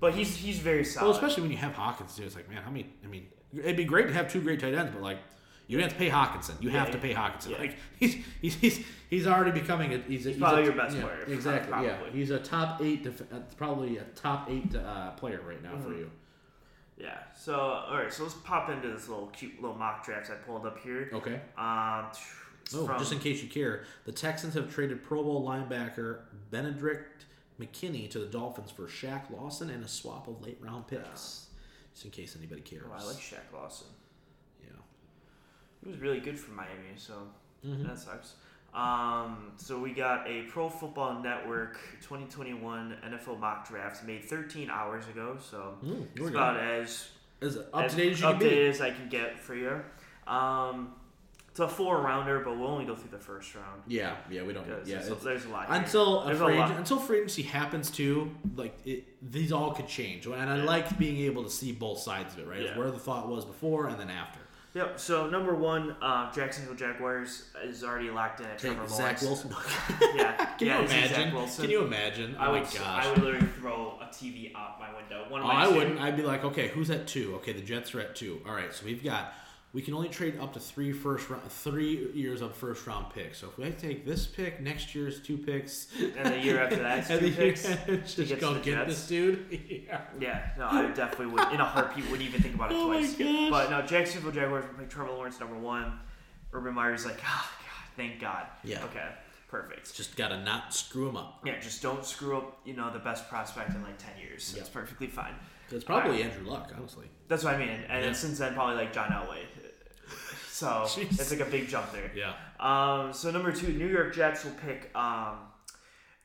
But 0.00 0.14
he's 0.14 0.36
he's 0.36 0.58
very 0.58 0.84
solid. 0.84 1.06
Well, 1.08 1.16
especially 1.16 1.42
when 1.42 1.50
you 1.50 1.56
have 1.58 1.72
Hawkins 1.72 2.14
too. 2.14 2.22
It's 2.24 2.36
like, 2.36 2.48
man, 2.50 2.62
how 2.62 2.70
many? 2.70 2.86
I 3.02 3.08
mean, 3.08 3.26
it'd 3.56 3.76
be 3.76 3.84
great 3.84 4.06
to 4.08 4.12
have 4.12 4.30
two 4.30 4.40
great 4.40 4.60
tight 4.60 4.74
ends, 4.74 4.92
but 4.92 5.02
like, 5.02 5.18
you 5.68 5.78
have 5.80 5.90
to 5.90 5.96
pay 5.96 6.10
Hockenson. 6.10 6.60
You 6.60 6.70
have 6.70 6.90
to 6.90 6.98
pay 6.98 7.14
Hockenson. 7.14 7.50
yeah. 7.50 7.58
Like 7.58 7.76
he's 8.00 8.16
he's 8.42 8.54
he's, 8.56 8.84
he's 9.08 9.26
already 9.26 9.52
becoming 9.52 9.94
a 9.94 9.98
he's, 9.98 10.26
a, 10.26 10.30
he's 10.30 10.38
probably 10.38 10.62
a, 10.62 10.64
your 10.66 10.74
best 10.74 10.96
yeah, 10.96 11.02
player, 11.02 11.24
Exactly. 11.28 11.86
Yeah. 11.86 11.96
He's 12.12 12.30
a 12.30 12.38
top 12.40 12.82
eight. 12.82 13.04
Def- 13.04 13.20
uh, 13.32 13.40
probably 13.56 13.98
a 13.98 14.04
top 14.16 14.48
eight 14.50 14.74
uh, 14.74 15.10
player 15.12 15.40
right 15.46 15.62
now 15.62 15.72
Mm-hmm. 15.74 15.82
for 15.82 15.92
you. 15.96 16.10
yeah. 16.98 17.18
So 17.36 17.54
all 17.58 17.96
right, 17.96 18.12
so 18.12 18.24
let's 18.24 18.34
pop 18.34 18.70
into 18.70 18.88
this 18.88 19.08
little 19.08 19.26
cute 19.28 19.60
little 19.62 19.76
mock 19.76 20.04
drafts 20.04 20.30
I 20.30 20.34
pulled 20.34 20.66
up 20.66 20.78
here. 20.80 21.10
Okay. 21.12 21.40
Um, 21.56 22.06
Oh, 22.74 22.84
from- 22.86 22.98
just 22.98 23.12
in 23.12 23.18
case 23.18 23.42
you 23.42 23.48
care, 23.48 23.84
the 24.04 24.12
Texans 24.12 24.52
have 24.52 24.70
traded 24.74 25.02
Pro 25.02 25.22
Bowl 25.22 25.46
linebacker 25.48 26.18
Benardrick 26.52 27.00
McKinney 27.58 28.10
to 28.10 28.18
the 28.18 28.26
Dolphins 28.26 28.70
for 28.70 28.82
Shaq 28.82 29.30
Lawson 29.30 29.70
and 29.70 29.82
a 29.82 29.88
swap 29.88 30.28
of 30.28 30.42
late 30.44 30.58
round 30.60 30.86
picks. 30.86 31.46
Just 31.94 32.04
in 32.04 32.10
case 32.10 32.36
anybody 32.38 32.60
cares. 32.60 32.84
oh, 32.86 32.92
I 32.94 33.04
like 33.04 33.16
Shaq 33.16 33.52
Lawson. 33.54 33.86
Was 35.88 35.98
really 35.98 36.20
good 36.20 36.38
for 36.38 36.52
Miami, 36.52 36.94
so 36.96 37.14
Mhm. 37.64 37.86
that 37.86 37.98
sucks. 37.98 38.34
Um, 38.74 39.52
so 39.56 39.78
we 39.78 39.92
got 39.92 40.28
a 40.28 40.42
Pro 40.42 40.68
Football 40.68 41.22
Network 41.22 41.78
2021 42.02 42.96
NFL 43.02 43.36
mock 43.38 43.66
draft 43.66 44.04
made 44.04 44.24
13 44.24 44.68
hours 44.70 45.08
ago, 45.08 45.38
so 45.40 45.78
Mm, 45.84 46.06
it's 46.14 46.28
about 46.28 46.56
as 46.58 47.08
As 47.40 47.56
up 47.72 47.88
to 47.88 47.96
date 47.96 48.12
as 48.12 48.20
you 48.20 48.26
can 48.26 48.38
updated 48.40 48.68
as 48.68 48.80
I 48.80 48.90
can 48.90 49.08
get 49.08 49.38
for 49.40 49.54
you. 49.54 49.80
Um, 50.26 50.92
it's 51.50 51.60
a 51.60 51.68
four 51.68 52.02
rounder, 52.02 52.40
but 52.40 52.58
we'll 52.58 52.68
only 52.68 52.84
go 52.84 52.94
through 52.94 53.10
the 53.10 53.18
first 53.24 53.54
round. 53.54 53.82
Yeah, 53.86 54.16
yeah, 54.28 54.42
we 54.42 54.52
don't. 54.52 54.66
Yeah, 54.84 54.98
there's 54.98 55.44
a 55.46 55.48
lot. 55.48 55.66
here. 55.68 55.76
until 55.76 56.20
a 56.22 56.26
There's 56.26 56.40
a 56.40 56.44
free 56.44 56.58
lot. 56.58 56.70
until 56.72 56.98
free 56.98 57.18
agency 57.18 57.42
happens 57.42 57.90
too, 57.90 58.34
like 58.56 58.76
it, 58.84 59.04
these 59.32 59.50
all 59.52 59.72
could 59.72 59.88
change. 59.88 60.26
And 60.26 60.34
I 60.50 60.56
Yeah. 60.58 60.64
like 60.64 60.98
being 60.98 61.16
able 61.20 61.42
to 61.44 61.50
see 61.50 61.72
both 61.72 61.98
sides 62.00 62.34
of 62.34 62.40
it, 62.40 62.46
right? 62.46 62.60
Yeah. 62.62 62.76
Where 62.78 62.90
the 62.90 62.98
thought 62.98 63.28
was 63.28 63.44
before 63.46 63.86
and 63.88 63.98
then 63.98 64.10
after. 64.10 64.40
Yep. 64.74 65.00
So 65.00 65.28
number 65.28 65.54
one, 65.54 65.96
uh, 66.02 66.30
Jacksonville 66.32 66.74
Jaguars 66.74 67.44
is 67.64 67.82
already 67.82 68.10
locked 68.10 68.40
in 68.40 68.46
at 68.46 68.58
Take 68.58 68.74
Trevor 68.74 68.88
Zach 68.88 69.22
Lawrence. 69.22 69.44
Wilson. 69.44 69.50
Yeah. 70.14 70.44
Can 70.56 70.66
yeah, 70.68 70.76
you 70.78 70.82
it's 70.84 70.92
Zach 70.92 71.10
imagine? 71.10 71.34
Wilson. 71.34 71.62
Can 71.62 71.70
you 71.70 71.82
imagine? 71.84 72.36
Oh 72.38 72.42
I 72.42 72.46
my 72.46 72.52
would, 72.52 72.62
gosh. 72.64 73.04
I 73.06 73.08
would 73.10 73.22
literally 73.22 73.46
throw 73.58 73.98
a 74.00 74.04
TV 74.06 74.54
out 74.54 74.78
my 74.78 74.94
window. 74.94 75.24
One 75.30 75.40
of 75.40 75.46
Oh, 75.46 75.50
I 75.50 75.66
two- 75.68 75.74
wouldn't. 75.74 76.00
I'd 76.00 76.16
be 76.16 76.22
like, 76.22 76.44
okay, 76.44 76.68
who's 76.68 76.90
at 76.90 77.06
two? 77.06 77.34
Okay, 77.36 77.52
the 77.52 77.62
Jets 77.62 77.94
are 77.94 78.00
at 78.00 78.14
two. 78.14 78.40
All 78.46 78.54
right, 78.54 78.72
so 78.72 78.84
we've 78.84 79.02
got. 79.02 79.32
We 79.74 79.82
can 79.82 79.92
only 79.92 80.08
trade 80.08 80.38
up 80.40 80.54
to 80.54 80.60
three 80.60 80.92
first 80.92 81.28
round, 81.28 81.42
three 81.50 82.10
years 82.14 82.40
of 82.40 82.54
first 82.54 82.86
round 82.86 83.12
picks. 83.12 83.38
So 83.38 83.48
if 83.48 83.58
we 83.58 83.70
take 83.70 84.06
this 84.06 84.26
pick, 84.26 84.60
next 84.62 84.94
year's 84.94 85.20
two 85.20 85.36
picks, 85.36 85.88
And 86.16 86.32
the 86.32 86.38
year 86.38 86.62
after 86.62 86.76
that, 86.76 87.10
and 87.10 87.20
two 87.20 87.30
the 87.30 87.42
year- 87.44 87.54
picks. 87.84 88.14
just 88.14 88.40
go 88.40 88.54
get 88.54 88.64
Jets. 88.64 88.88
this 88.88 89.06
dude. 89.08 89.84
yeah. 89.86 90.00
Yeah, 90.18 90.50
no, 90.58 90.68
I 90.68 90.86
definitely 90.92 91.26
would. 91.26 91.52
In 91.52 91.60
a 91.60 91.64
heartbeat, 91.66 92.04
wouldn't 92.10 92.26
even 92.28 92.40
think 92.40 92.54
about 92.54 92.72
it 92.72 92.76
Oh 92.78 92.86
twice. 92.86 93.14
But 93.14 93.70
no, 93.70 93.82
Jacksonville 93.82 94.32
Jaguars 94.32 94.64
pick 94.78 94.88
Trevor 94.88 95.10
Lawrence 95.12 95.38
number 95.38 95.56
one. 95.58 95.98
Urban 96.54 96.72
Meyer's 96.72 97.04
like, 97.04 97.18
oh, 97.22 97.50
God, 97.60 97.90
thank 97.94 98.20
God. 98.20 98.46
Yeah. 98.64 98.82
Okay, 98.84 99.06
perfect. 99.48 99.94
Just 99.94 100.16
gotta 100.16 100.42
not 100.42 100.72
screw 100.72 101.10
him 101.10 101.16
up. 101.18 101.42
Yeah, 101.44 101.60
just 101.60 101.82
don't 101.82 102.06
screw 102.06 102.38
up, 102.38 102.58
you 102.64 102.72
know, 102.72 102.90
the 102.90 102.98
best 103.00 103.28
prospect 103.28 103.74
in 103.74 103.82
like 103.82 103.98
10 103.98 104.12
years. 104.18 104.54
It's 104.58 104.70
perfectly 104.70 105.08
fine. 105.08 105.34
It's 105.70 105.84
probably 105.84 106.22
Andrew 106.22 106.48
Luck, 106.48 106.72
honestly. 106.74 107.04
That's 107.28 107.44
what 107.44 107.54
I 107.54 107.58
mean. 107.58 107.68
And 107.68 107.82
Yeah. 107.90 108.00
then 108.00 108.14
since 108.14 108.38
then, 108.38 108.54
probably 108.54 108.76
like 108.76 108.90
John 108.94 109.10
Elway. 109.10 109.40
So 110.58 110.66
Jeez. 110.86 111.10
it's 111.20 111.30
like 111.30 111.40
a 111.40 111.50
big 111.50 111.68
jump 111.68 111.92
there. 111.92 112.10
Yeah. 112.16 112.32
Um, 112.58 113.12
so 113.12 113.30
number 113.30 113.52
two, 113.52 113.68
New 113.72 113.86
York 113.86 114.12
Jets 114.12 114.44
will 114.44 114.52
pick 114.66 114.90
um, 114.96 115.36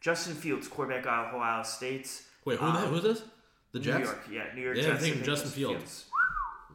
Justin 0.01 0.33
Fields, 0.33 0.67
quarterback 0.67 1.05
out 1.05 1.27
of 1.27 1.35
Ohio 1.35 1.61
State. 1.61 2.09
Wait, 2.45 2.57
who 2.59 2.65
Um, 2.65 2.75
who's 2.87 3.03
this? 3.03 3.21
The 3.73 3.79
New 3.79 3.85
Jets. 3.85 4.03
York, 4.05 4.19
yeah, 4.31 4.43
New 4.55 4.61
York 4.61 4.77
Yeah, 4.77 4.83
Jets. 4.83 5.01
thinking 5.03 5.21
will 5.21 5.25
Justin 5.27 5.51
Fields. 5.51 6.05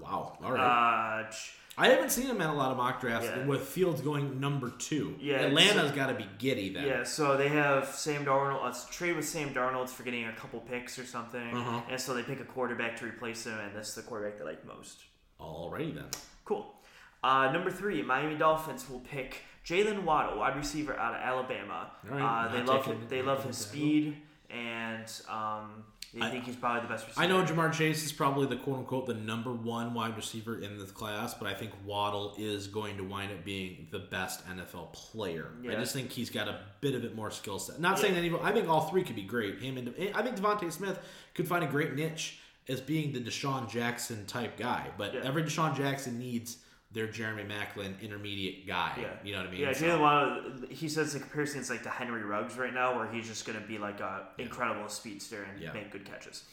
Wow. 0.00 0.38
All 0.42 0.52
right. 0.52 1.24
Uh, 1.24 1.32
I 1.80 1.88
haven't 1.88 2.10
seen 2.10 2.26
him 2.26 2.40
in 2.40 2.48
a 2.48 2.54
lot 2.54 2.70
of 2.72 2.76
mock 2.76 3.00
drafts 3.00 3.26
Yeah. 3.28 3.44
with 3.46 3.62
Fields 3.62 4.00
going 4.00 4.38
number 4.40 4.70
two. 4.78 5.16
Yeah, 5.20 5.36
Atlanta's 5.46 5.90
got 5.92 6.06
to 6.08 6.14
be 6.14 6.26
giddy 6.38 6.72
then. 6.72 6.86
yeah, 6.86 7.02
so 7.04 7.36
they 7.36 7.48
have 7.48 7.86
Sam 7.88 8.24
Darnold. 8.24 8.64
Let's 8.64 8.84
trade 8.86 9.14
with 9.16 9.26
Sam 9.28 9.52
Darnold 9.54 9.88
for 9.88 10.02
getting 10.04 10.24
a 10.26 10.32
couple 10.32 10.58
picks 10.60 10.98
or 10.98 11.04
something, 11.06 11.56
Uh-huh. 11.56 11.80
and 11.90 12.00
so 12.00 12.14
they 12.14 12.22
pick 12.22 12.40
a 12.40 12.44
quarterback 12.44 12.96
to 12.98 13.04
replace 13.04 13.46
him, 13.46 13.58
and 13.58 13.74
this 13.76 13.88
is 13.90 13.94
the 13.96 14.02
quarterback 14.02 14.38
they 14.38 14.44
like 14.44 14.64
most. 14.64 15.02
Alrighty 15.40 15.94
then. 15.94 16.06
Cool. 16.44 16.74
Uh, 17.22 17.50
number 17.52 17.70
three, 17.70 18.02
Miami 18.02 18.36
Dolphins 18.36 18.88
will 18.88 19.00
pick 19.00 19.42
Jaylen 19.66 20.04
Waddle, 20.04 20.38
wide 20.38 20.56
receiver 20.56 20.96
out 20.96 21.14
of 21.14 21.20
Alabama. 21.20 21.90
Right, 22.08 22.22
uh, 22.46 22.52
they 22.52 22.62
love 22.62 22.86
him, 22.86 23.00
they 23.08 23.22
love 23.22 23.44
his 23.44 23.56
speed, 23.58 24.16
and 24.50 25.04
um, 25.28 25.84
they 26.14 26.22
I- 26.22 26.30
think 26.30 26.44
he's 26.44 26.56
probably 26.56 26.82
the 26.82 26.88
best 26.88 27.06
receiver. 27.06 27.22
I 27.22 27.26
know 27.26 27.42
Ja'Marr 27.44 27.72
Chase 27.72 28.04
is 28.04 28.12
probably 28.12 28.46
the 28.46 28.56
quote 28.56 28.78
unquote 28.78 29.06
the 29.06 29.14
number 29.14 29.52
one 29.52 29.92
wide 29.94 30.16
receiver 30.16 30.58
in 30.60 30.78
this 30.78 30.90
class, 30.90 31.34
but 31.34 31.46
I 31.48 31.54
think 31.54 31.72
Waddle 31.84 32.34
is 32.38 32.66
going 32.68 32.96
to 32.96 33.04
wind 33.04 33.32
up 33.32 33.44
being 33.44 33.88
the 33.90 33.98
best 33.98 34.46
NFL 34.48 34.92
player. 34.92 35.48
I 35.68 35.74
just 35.74 35.92
think 35.92 36.10
he's 36.10 36.30
got 36.30 36.48
a 36.48 36.60
bit 36.80 36.94
of 36.94 37.04
it 37.04 37.14
more 37.14 37.30
skill 37.30 37.58
set. 37.58 37.80
Not 37.80 37.98
saying 37.98 38.14
that 38.14 38.20
any, 38.20 38.32
I 38.42 38.52
think 38.52 38.68
all 38.68 38.88
three 38.88 39.02
could 39.02 39.16
be 39.16 39.22
great. 39.24 39.60
Him 39.60 39.76
and 39.76 39.92
I 40.14 40.22
think 40.22 40.36
DeVonta 40.36 40.72
Smith 40.72 40.98
could 41.34 41.46
find 41.48 41.62
a 41.64 41.68
great 41.68 41.94
niche 41.94 42.38
as 42.68 42.80
being 42.80 43.12
the 43.12 43.20
DeSean 43.20 43.68
Jackson 43.68 44.24
type 44.26 44.56
guy. 44.56 44.86
But 44.96 45.14
Yeah. 45.14 45.20
every 45.24 45.42
DeSean 45.42 45.76
Jackson 45.76 46.18
needs 46.18 46.58
their 46.92 47.06
Jeremy 47.06 47.44
Maclin 47.44 48.00
intermediate 48.00 48.66
guy. 48.66 48.92
Yeah. 49.00 49.08
You 49.22 49.32
know 49.32 49.40
what 49.40 49.48
I 49.48 49.50
mean? 49.50 49.60
Yeah, 49.60 49.72
So- 49.72 49.84
Jaylen 49.86 50.00
Waddle. 50.00 50.52
He 50.70 50.88
says 50.88 51.12
the 51.12 51.20
comparison 51.20 51.60
is 51.60 51.68
like 51.70 51.82
to 51.82 51.90
Henry 51.90 52.22
Ruggs 52.22 52.56
right 52.56 52.72
now, 52.72 52.96
where 52.98 53.10
he's 53.12 53.28
just 53.28 53.46
going 53.46 53.60
to 53.60 53.66
be 53.66 53.78
like 53.78 54.00
a 54.00 54.28
incredible 54.38 54.88
speedster 54.88 55.44
and 55.44 55.60
Yeah. 55.62 55.72
make 55.72 55.90
good 55.90 56.04
catches. 56.04 56.44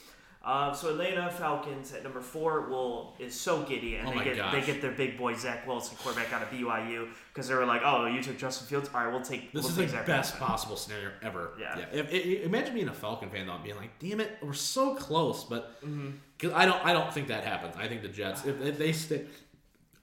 Uh, 0.44 0.72
so 0.72 0.90
Atlanta 0.92 1.28
Falcons 1.32 1.92
at 1.92 2.04
number 2.04 2.22
four 2.22 2.70
will 2.70 3.16
is 3.18 3.34
so 3.34 3.64
giddy, 3.64 3.96
and 3.96 4.08
Oh 4.08 4.12
they 4.16 4.24
get 4.36 4.52
they 4.52 4.62
get 4.62 4.80
their 4.80 4.92
big 4.92 5.18
boy 5.18 5.34
Zach 5.34 5.66
Wilson, 5.66 5.98
quarterback 5.98 6.32
out 6.34 6.44
of 6.44 6.50
BYU, 6.52 7.08
because 7.34 7.48
they 7.48 7.56
were 7.56 7.66
like, 7.66 7.82
oh, 7.84 8.06
you 8.06 8.22
took 8.22 8.38
Justin 8.38 8.68
Fields, 8.68 8.88
all 8.94 9.04
right, 9.06 9.12
we'll 9.12 9.24
take. 9.24 9.52
This 9.54 9.64
we'll 9.64 9.72
is 9.72 9.76
take 9.78 9.88
the 9.88 9.94
Zach 9.94 10.06
best 10.06 10.34
Wilson. 10.34 10.48
possible 10.48 10.76
scenario 10.76 11.10
ever. 11.24 11.54
Yeah. 11.60 11.84
If, 11.92 12.14
i- 12.14 12.18
i- 12.18 12.44
imagine 12.46 12.76
being 12.76 12.90
a 12.90 12.94
Falcon 12.94 13.32
fan 13.32 13.48
though, 13.48 13.58
being 13.64 13.76
like, 13.78 13.98
"Damn 13.98 14.20
it, 14.20 14.38
we're 14.44 14.54
so 14.54 14.94
close," 14.94 15.44
but 15.46 15.82
Mm-hmm. 15.84 16.12
because 16.38 16.54
I 16.54 16.66
don't, 16.68 16.86
I 16.86 16.94
don't 16.94 17.12
think 17.12 17.30
that 17.30 17.44
happens. 17.44 17.76
I 17.76 17.88
think 17.88 18.04
the 18.04 18.08
Jets, 18.10 18.46
if, 18.46 18.62
if 18.62 18.78
they 18.78 18.92
stay, 18.92 19.26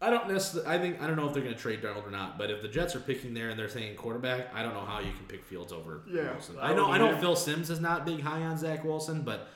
I 0.03 0.11
don't 0.11 0.29
necessarily. 0.29 0.69
I 0.69 0.79
think 0.79 1.01
I 1.01 1.07
don't 1.07 1.17
know 1.17 1.27
if 1.29 1.33
they're 1.33 1.43
going 1.43 1.55
to 1.55 1.61
trade 1.61 1.81
Darnold 1.83 2.07
or 2.07 2.11
not. 2.11 2.37
But 2.37 2.51
if 2.51 2.61
the 2.61 2.69
Jets 2.69 2.95
are 2.97 3.01
picking 3.01 3.33
there 3.35 3.51
and 3.51 3.59
they're 3.59 3.69
saying 3.69 3.97
quarterback, 3.97 4.55
I 4.55 4.63
don't 4.63 4.75
know 4.75 4.85
how 4.85 4.99
you 5.01 5.13
can 5.13 5.25
pick 5.29 5.45
Fields 5.45 5.73
over 5.73 6.03
Yeah, 6.11 6.33
Wilson. 6.33 6.57
I 6.61 6.67
I 6.67 6.69
know, 6.71 6.77
don't 6.77 6.91
I 6.91 6.99
know. 6.99 7.17
Phil 7.19 7.37
Simms 7.37 7.71
is 7.71 7.81
not 7.81 8.05
big 8.05 8.21
high 8.21 8.43
on 8.43 8.59
Zach 8.59 8.85
Wilson, 8.85 9.23
but 9.23 9.49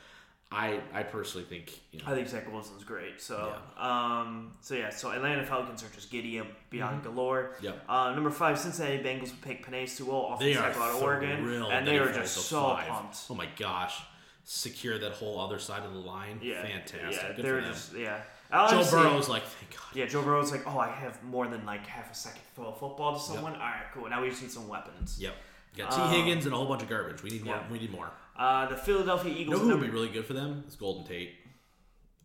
I, 0.53 0.79
I 0.95 1.03
personally 1.03 1.45
think 1.45 1.81
you 1.91 1.99
know. 1.99 2.05
I 2.07 2.15
think 2.15 2.29
Zach 2.29 2.51
Wilson's 2.53 2.85
great. 2.85 3.21
So, 3.21 3.53
um, 3.77 4.53
so 4.61 4.75
yeah, 4.77 4.91
so 4.91 5.11
Atlanta 5.11 5.45
Falcons 5.45 5.83
are 5.83 5.89
just 5.93 6.11
giddy 6.13 6.39
up 6.39 6.47
beyond 6.71 7.03
galore. 7.03 7.55
Mm-hmm. 7.57 7.65
Yep. 7.65 7.85
Uh, 7.89 8.13
number 8.15 8.31
five, 8.31 8.57
Cincinnati 8.59 8.99
Bengals 9.03 9.31
will 9.31 9.39
pick 9.43 9.67
Penei 9.67 9.89
Sewell, 9.89 10.37
They 10.39 10.53
offensive 10.53 10.63
are 10.63 10.69
tackle 10.69 10.83
out 10.85 10.95
of 10.97 11.03
Oregon, 11.03 11.45
thrilled 11.45 11.73
and 11.73 11.87
they 11.87 11.99
are 11.99 12.13
just 12.13 12.37
so 12.37 12.61
five. 12.77 12.87
pumped. 12.89 13.19
Oh 13.29 13.35
my 13.35 13.49
gosh, 13.59 14.01
secure 14.45 14.97
that 14.99 15.13
whole 15.13 15.41
other 15.41 15.59
side 15.59 15.83
of 15.85 15.93
the 15.93 15.99
line. 15.99 16.39
Yeah, 16.41 16.63
fantastic. 16.63 17.21
Yeah, 17.23 17.33
Good 17.35 17.45
they're 17.45 17.57
for 17.57 17.61
them. 17.63 17.73
just 17.73 17.95
yeah. 17.97 18.21
Joe 18.51 18.57
Honestly, 18.59 18.99
Burrow's 19.01 19.29
like, 19.29 19.45
thank 19.45 19.73
God. 19.73 19.81
Yeah, 19.95 20.07
Joe 20.07 20.23
Burrow's 20.23 20.53
like, 20.53 20.63
oh, 20.67 20.79
I 20.79 20.89
have 20.91 21.23
more 21.25 21.47
than 21.49 21.65
like 21.67 21.87
half 21.87 22.11
a 22.13 22.15
second 22.15 22.41
to 22.41 22.55
throw 22.55 22.67
a 22.69 22.73
football 22.75 23.15
to 23.15 23.21
someone. 23.21 23.53
All 23.55 23.59
right, 23.59 23.83
cool. 23.93 24.09
Now 24.09 24.23
we 24.23 24.29
just 24.31 24.43
need 24.43 24.51
some 24.51 24.69
weapons. 24.69 25.19
Yep. 25.21 25.35
You 25.75 25.83
got 25.85 25.93
T. 25.93 26.01
Um, 26.01 26.11
Higgins 26.11 26.45
and 26.47 26.55
a 26.55 26.57
whole 26.57 26.67
bunch 26.67 26.83
of 26.83 26.89
garbage. 26.89 27.23
We 27.23 27.31
need 27.31 27.45
more. 27.45 27.57
yeah. 27.57 27.63
We 27.71 27.79
need 27.79 27.91
more. 27.93 28.11
Uh, 28.39 28.67
the 28.69 28.77
Philadelphia 28.77 29.33
You 29.33 29.47
know 29.47 29.57
Eagles. 29.57 29.61
who 29.63 29.69
would 29.69 29.81
be 29.81 29.91
really 29.91 30.09
good 30.09 30.25
for 30.27 30.33
them? 30.35 30.65
Is 30.69 30.77
Golden 30.77 31.05
Tate. 31.07 31.35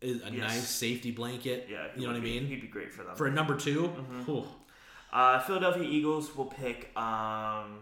Is 0.01 0.21
a 0.23 0.31
Yes. 0.31 0.33
nice 0.39 0.67
safety 0.69 1.11
blanket. 1.11 1.67
yeah, 1.69 1.87
you 1.95 2.03
know 2.03 2.07
what 2.13 2.17
I 2.17 2.23
mean. 2.23 2.45
He'd 2.47 2.61
be 2.61 2.67
great 2.67 2.91
for 2.93 3.03
them. 3.03 3.15
For 3.15 3.27
a 3.27 3.31
number 3.31 3.55
2 3.55 3.81
Mm-hmm. 3.83 4.39
Uh, 5.13 5.39
Philadelphia 5.41 5.83
Eagles 5.83 6.35
will 6.35 6.45
pick 6.45 6.95
um, 6.97 7.79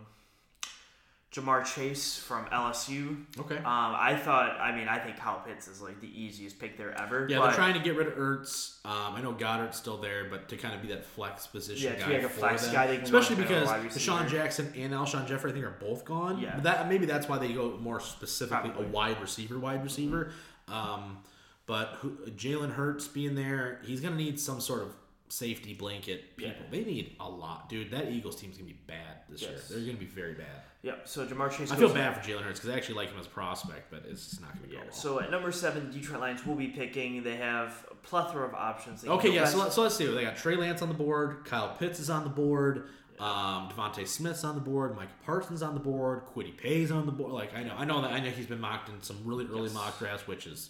Ja'Marr 1.32 1.64
Chase 1.64 2.18
from 2.18 2.46
LSU. 2.46 3.24
Okay. 3.40 3.58
Um, 3.58 3.64
I 3.66 4.16
thought, 4.16 4.60
I 4.60 4.76
mean, 4.76 4.88
I 4.88 4.98
think 4.98 5.18
Kyle 5.18 5.40
Pitts 5.46 5.68
is 5.68 5.80
like 5.80 6.02
the 6.02 6.08
easiest 6.20 6.58
pick 6.58 6.76
there 6.76 7.00
ever. 7.00 7.28
yeah, 7.30 7.38
but, 7.38 7.48
they're 7.48 7.56
trying 7.56 7.76
to 7.76 7.80
get 7.80 7.96
rid 7.96 8.08
of 8.08 8.14
Ertz. 8.16 8.84
Um, 8.84 9.14
I 9.14 9.22
know 9.22 9.34
Goedert's 9.34 9.78
still 9.78 9.98
there, 9.98 10.26
but 10.28 10.50
to 10.50 10.58
kind 10.58 10.74
of 10.74 10.82
be 10.82 10.88
that 10.88 11.06
flex 11.06 11.46
position 11.46 11.92
Yeah, 11.92 11.96
to 11.98 12.02
guy 12.02 12.08
be 12.08 12.14
like 12.16 12.24
a 12.24 12.30
for 12.30 12.40
flex 12.40 12.64
them. 12.66 12.74
guy 12.74 12.88
they 12.88 12.98
especially 12.98 13.36
run 13.36 13.48
to 13.48 13.62
a 13.62 13.80
because 13.84 14.04
DeSean. 14.04 14.28
Jackson 14.28 14.74
and 14.76 14.92
Alshon 14.92 15.28
Jeffery, 15.28 15.52
I 15.52 15.54
think, 15.54 15.66
are 15.66 15.78
both 15.80 16.04
gone. 16.04 16.40
Yeah. 16.40 16.56
But 16.56 16.64
that 16.64 16.90
maybe 16.90 17.06
that's 17.06 17.30
why 17.30 17.38
they 17.38 17.54
go 17.54 17.78
more 17.78 18.00
specifically 18.00 18.72
Probably. 18.72 18.88
a 18.88 18.90
wide 18.92 19.22
receiver, 19.22 19.60
wide 19.60 19.84
receiver. 19.84 20.32
Um, 20.68 21.20
but 21.68 22.02
Jalen 22.36 22.74
Hurts 22.74 23.08
being 23.08 23.36
there, 23.36 23.82
he's 23.86 24.02
gonna 24.02 24.16
need 24.16 24.40
some 24.40 24.60
sort 24.60 24.82
of 24.82 24.96
safety 25.28 25.76
blanket 25.76 26.36
people. 26.38 26.56
Yeah. 26.64 26.72
They 26.72 26.84
need 26.84 27.16
a 27.20 27.30
lot, 27.30 27.70
dude. 27.70 27.92
That 27.92 28.12
Eagles 28.12 28.36
team's 28.36 28.58
gonna 28.58 28.68
be 28.70 28.80
bad 28.88 29.18
this 29.30 29.44
year. 29.44 29.52
They're 29.70 29.80
gonna 29.82 29.94
be 29.94 30.06
very 30.06 30.34
bad. 30.34 30.64
Yep. 30.82 31.08
So 31.10 31.26
Ja'Marr 31.26 31.52
Chase. 31.52 31.72
I 31.72 31.76
feel 31.76 31.94
bad 31.94 32.16
for 32.16 32.22
Jalen 32.30 32.42
Hurts 32.44 32.60
because 32.60 32.74
I 32.74 32.78
actually 32.78 32.96
like 32.96 33.10
him 33.12 33.20
as 33.20 33.26
a 33.26 33.30
prospect, 33.30 33.92
but 33.92 34.04
it's 34.10 34.30
just 34.30 34.42
not 34.42 34.56
gonna 34.56 34.68
go 34.68 34.74
Yeah. 34.76 34.84
well. 34.84 34.92
So 34.94 35.20
at 35.20 35.30
number 35.30 35.52
seven, 35.52 35.92
Detroit 35.92 36.22
Lions 36.22 36.46
will 36.46 36.56
be 36.56 36.68
picking. 36.68 37.22
They 37.22 37.36
have 37.36 37.86
a 37.92 37.96
plethora 37.96 38.48
of 38.48 38.54
options. 38.54 39.06
Okay, 39.06 39.32
yeah. 39.34 39.42
best- 39.42 39.54
So, 39.54 39.60
let- 39.60 39.74
so 39.74 39.82
let's 39.82 39.96
see. 39.96 40.06
They 40.06 40.24
got 40.24 40.38
Trey 40.38 40.56
Lance 40.56 40.82
on 40.82 40.88
the 40.88 40.94
board. 40.94 41.44
Kyle 41.46 41.76
Pitts 41.78 42.00
is 42.00 42.10
on 42.10 42.24
the 42.24 42.30
board. 42.30 42.88
Um, 43.20 43.68
DeVonta 43.70 44.08
Smith's 44.08 44.46
on 44.46 44.56
the 44.56 44.62
board. 44.62 44.96
Mike 44.96 45.10
Parsons 45.26 45.62
on 45.62 45.74
the 45.74 45.82
board. 45.82 46.22
Kwity 46.34 46.56
Paye's 46.56 46.90
on 46.92 47.06
the 47.06 47.12
board. 47.12 47.34
Like 47.34 47.54
I 47.54 47.64
know, 47.64 47.76
I 47.78 47.84
know 47.84 48.02
that. 48.02 48.12
I 48.14 48.22
know 48.22 48.30
he's 48.30 48.46
been 48.48 48.62
mocked 48.62 48.88
in 48.88 49.02
some 49.02 49.18
really 49.26 49.46
early 49.48 49.64
Yes. 49.64 49.74
mock 49.74 50.00
drafts, 50.00 50.26
which 50.28 50.48
is 50.48 50.70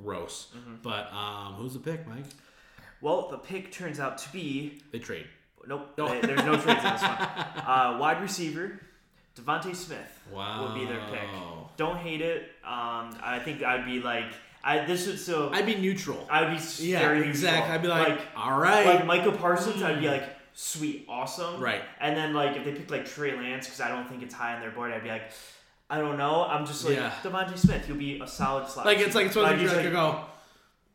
gross. 0.00 0.46
Mm-hmm. 0.56 0.74
But 0.82 1.12
um, 1.12 1.54
who's 1.54 1.72
the 1.74 1.80
pick, 1.80 2.06
Mike? 2.06 2.24
Well, 3.00 3.28
the 3.30 3.38
pick 3.38 3.72
turns 3.72 3.98
out 3.98 4.18
to 4.18 4.32
be 4.32 4.80
They 4.92 5.00
trade. 5.00 5.26
nope. 5.66 5.88
Oh. 5.98 6.06
they- 6.08 6.20
there's 6.20 6.44
no 6.44 6.52
trades 6.60 6.84
in 6.84 6.92
this 6.92 7.02
one. 7.02 7.18
Uh, 7.66 7.96
wide 8.00 8.20
receiver, 8.22 8.80
DeVonta 9.36 9.74
Smith 9.74 10.20
Wow. 10.32 10.64
would 10.64 10.74
be 10.80 10.86
their 10.86 11.00
pick. 11.10 11.28
Don't 11.76 11.96
hate 11.96 12.20
it. 12.20 12.42
Um, 12.64 13.16
I 13.22 13.40
think 13.44 13.62
I'd 13.62 13.84
be 13.84 14.00
like, 14.00 14.26
I 14.62 14.84
this 14.84 15.06
would 15.06 15.18
so 15.18 15.50
I'd 15.52 15.64
be 15.66 15.76
neutral. 15.76 16.26
I'd 16.30 16.54
be 16.56 16.62
yeah, 16.84 17.10
exactly. 17.12 17.72
I'd 17.74 17.82
be 17.82 17.88
like, 17.88 18.08
like, 18.08 18.20
all 18.36 18.58
right. 18.60 18.84
like 18.84 19.06
Michael 19.06 19.32
Parsons. 19.32 19.82
I'd 19.82 20.00
be 20.00 20.08
like, 20.08 20.24
sweet, 20.52 21.06
awesome. 21.08 21.60
Right. 21.60 21.80
And 22.00 22.16
then 22.16 22.34
like 22.34 22.56
if 22.56 22.64
they 22.64 22.72
pick 22.72 22.90
like 22.90 23.06
Trey 23.06 23.34
Lance 23.34 23.66
because 23.66 23.80
I 23.80 23.88
don't 23.88 24.06
think 24.08 24.22
it's 24.22 24.34
high 24.34 24.54
on 24.54 24.60
their 24.60 24.70
board, 24.70 24.92
I'd 24.92 25.02
be 25.02 25.08
like, 25.08 25.30
I 25.88 25.98
don't 25.98 26.18
know. 26.18 26.44
I'm 26.44 26.66
just 26.66 26.84
like 26.84 26.96
Yeah. 26.96 27.10
DeVonta 27.22 27.56
Smith. 27.56 27.86
He'll 27.86 27.96
be 27.96 28.20
a 28.20 28.26
solid 28.26 28.68
slot. 28.68 28.84
like 28.84 28.98
it's 28.98 29.14
like 29.14 29.26
it's 29.26 29.36
one 29.36 29.46
of 29.46 29.58
Like, 29.58 29.66
those 29.66 29.76
like, 29.84 29.92
go, 29.92 30.24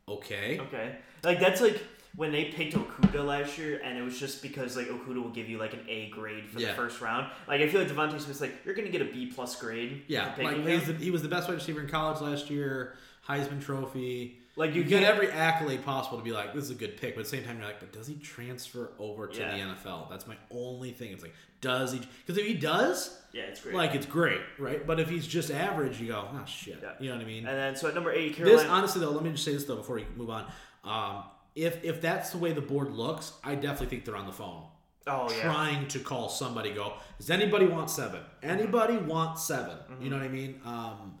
okay. 0.08 0.60
Okay. 0.60 0.96
Like 1.24 1.40
that's 1.40 1.60
like 1.60 1.82
when 2.16 2.32
they 2.32 2.46
picked 2.46 2.74
Okudah 2.74 3.24
last 3.24 3.58
year, 3.58 3.80
and 3.84 3.96
it 3.98 4.02
was 4.02 4.18
just 4.18 4.42
because 4.42 4.76
like 4.76 4.88
Okudah 4.88 5.22
will 5.22 5.30
give 5.30 5.48
you 5.48 5.58
like 5.58 5.74
an 5.74 5.80
A 5.88 6.08
grade 6.10 6.48
for 6.50 6.58
Yeah. 6.58 6.68
the 6.68 6.74
first 6.74 7.00
round. 7.00 7.30
Like 7.46 7.60
I 7.60 7.68
feel 7.68 7.80
like 7.82 7.90
DeVonta 7.90 8.20
Smith's 8.20 8.40
like 8.40 8.52
you're 8.64 8.74
gonna 8.74 8.88
get 8.88 9.02
a 9.02 9.06
B 9.06 9.26
plus 9.26 9.54
grade. 9.60 10.02
Yeah, 10.08 10.26
like 10.26 10.36
picking 10.56 10.66
he's 10.66 10.86
the, 10.86 10.94
he 10.94 11.10
was 11.10 11.22
the 11.22 11.28
best 11.28 11.48
wide 11.48 11.54
receiver 11.54 11.80
in 11.80 11.88
college 11.88 12.20
last 12.20 12.50
year. 12.50 12.96
Heisman 13.28 13.62
Trophy. 13.62 14.38
Like, 14.58 14.74
you 14.74 14.82
you 14.82 14.88
get 14.88 15.02
every 15.02 15.30
accolade 15.30 15.84
possible 15.84 16.16
to 16.16 16.24
be 16.24 16.32
like, 16.32 16.54
this 16.54 16.64
is 16.64 16.70
a 16.70 16.74
good 16.74 16.96
pick, 16.96 17.14
but 17.14 17.20
at 17.20 17.24
the 17.26 17.30
same 17.36 17.44
time, 17.44 17.58
you're 17.58 17.66
like, 17.66 17.78
but 17.80 17.92
does 17.92 18.06
he 18.06 18.14
transfer 18.14 18.92
over 18.98 19.26
to 19.26 19.38
Yeah. 19.38 19.50
the 19.50 19.74
NFL? 19.74 20.08
That's 20.08 20.26
my 20.26 20.36
only 20.50 20.92
thing. 20.92 21.12
It's 21.12 21.22
like, 21.22 21.34
does 21.60 21.92
he? 21.92 21.98
Because 22.24 22.38
if 22.38 22.46
he 22.46 22.54
does, 22.54 23.20
yeah, 23.34 23.42
it's 23.42 23.60
great. 23.60 23.74
like, 23.74 23.94
it's 23.94 24.06
great, 24.06 24.40
right? 24.58 24.86
But 24.86 24.98
if 24.98 25.10
he's 25.10 25.26
just 25.26 25.50
average, 25.50 26.00
you 26.00 26.06
go, 26.06 26.26
oh 26.32 26.44
shit. 26.46 26.78
Yeah. 26.82 26.92
You 27.00 27.10
know 27.10 27.16
what 27.16 27.24
I 27.24 27.26
mean? 27.26 27.46
and 27.46 27.54
then 27.58 27.76
so 27.76 27.88
at 27.88 27.94
number 27.94 28.12
eight, 28.12 28.38
This 28.42 28.64
honestly 28.64 29.02
though, 29.02 29.10
let 29.10 29.24
me 29.24 29.32
just 29.32 29.44
say 29.44 29.52
this 29.52 29.64
though 29.64 29.76
before 29.76 29.96
we 29.96 30.06
move 30.16 30.30
on. 30.30 30.46
Um, 30.84 31.24
if 31.56 31.82
if 31.84 32.00
that's 32.00 32.30
the 32.30 32.38
way 32.38 32.52
the 32.52 32.60
board 32.60 32.92
looks, 32.92 33.32
I 33.42 33.54
definitely 33.56 33.88
think 33.88 34.04
they're 34.04 34.16
on 34.16 34.26
the 34.26 34.32
phone. 34.32 34.62
oh 35.08 35.28
yeah. 35.30 35.42
Trying 35.42 35.88
to 35.88 35.98
call 35.98 36.28
somebody, 36.28 36.72
go, 36.72 36.92
does 37.18 37.30
anybody 37.30 37.66
want 37.66 37.90
seven? 37.90 38.20
Anybody 38.42 38.96
want 38.98 39.38
7 39.38 39.70
Mm-hmm. 39.70 40.02
You 40.02 40.10
know 40.10 40.16
what 40.18 40.24
I 40.24 40.28
mean? 40.28 40.60
Um, 40.64 41.18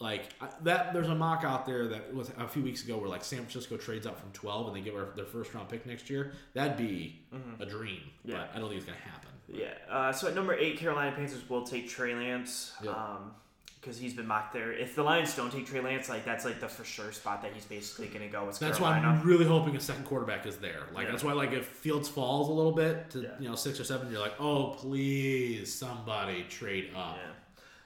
like 0.00 0.24
I- 0.40 0.48
that, 0.62 0.92
there's 0.92 1.08
a 1.08 1.14
mock 1.14 1.42
out 1.44 1.66
there 1.66 1.86
that 1.88 2.14
was 2.14 2.30
a 2.38 2.46
few 2.46 2.62
weeks 2.62 2.84
ago 2.84 2.98
where 2.98 3.08
like 3.08 3.24
San 3.24 3.38
Francisco 3.40 3.76
trades 3.76 4.06
up 4.06 4.18
from 4.20 4.30
12 4.32 4.68
and 4.68 4.76
they 4.76 4.80
give 4.80 4.94
our, 4.94 5.08
their 5.16 5.24
first 5.24 5.52
round 5.54 5.68
pick 5.68 5.86
next 5.86 6.08
year. 6.10 6.32
That'd 6.54 6.76
be 6.76 7.20
a 7.60 7.66
dream, 7.66 8.00
Mm-hmm. 8.00 8.30
Yeah. 8.30 8.36
but 8.36 8.50
I 8.54 8.58
don't 8.60 8.68
think 8.68 8.80
it's 8.82 8.86
gonna 8.90 8.98
happen. 9.12 9.30
Yeah. 9.48 9.68
Uh, 9.90 10.12
so 10.12 10.28
at 10.28 10.34
number 10.34 10.54
eight, 10.54 10.76
Carolina 10.78 11.14
Panthers 11.16 11.48
will 11.48 11.62
take 11.62 11.88
Trey 11.88 12.14
Lance. 12.14 12.72
Yeah. 12.82 12.90
Um, 12.90 13.32
because 13.88 13.98
he's 13.98 14.12
been 14.12 14.26
mocked 14.26 14.52
there. 14.52 14.70
If 14.70 14.94
the 14.94 15.02
Lions 15.02 15.34
don't 15.34 15.50
take 15.50 15.66
Trey 15.66 15.80
Lance, 15.80 16.10
like 16.10 16.22
that's 16.22 16.44
like 16.44 16.60
the 16.60 16.68
for 16.68 16.84
sure 16.84 17.10
spot 17.10 17.40
that 17.40 17.54
he's 17.54 17.64
basically 17.64 18.08
gonna 18.08 18.28
go 18.28 18.44
with 18.44 18.58
That's 18.58 18.78
why 18.78 18.98
I'm 18.98 19.22
really 19.22 19.46
hoping 19.46 19.74
a 19.76 19.80
second 19.80 20.04
quarterback 20.04 20.44
is 20.44 20.58
there. 20.58 20.82
Like 20.92 21.06
Yeah. 21.06 21.12
that's 21.12 21.24
why 21.24 21.32
like 21.32 21.52
if 21.52 21.64
Fields 21.66 22.06
falls 22.06 22.50
a 22.50 22.52
little 22.52 22.72
bit 22.72 23.08
to 23.10 23.20
Yeah. 23.22 23.28
you 23.40 23.48
know 23.48 23.54
six 23.54 23.80
or 23.80 23.84
seven, 23.84 24.10
you're 24.12 24.20
like, 24.20 24.38
oh 24.38 24.76
please 24.78 25.74
somebody 25.74 26.44
trade 26.50 26.90
up. 26.94 27.16
Yeah. 27.16 27.32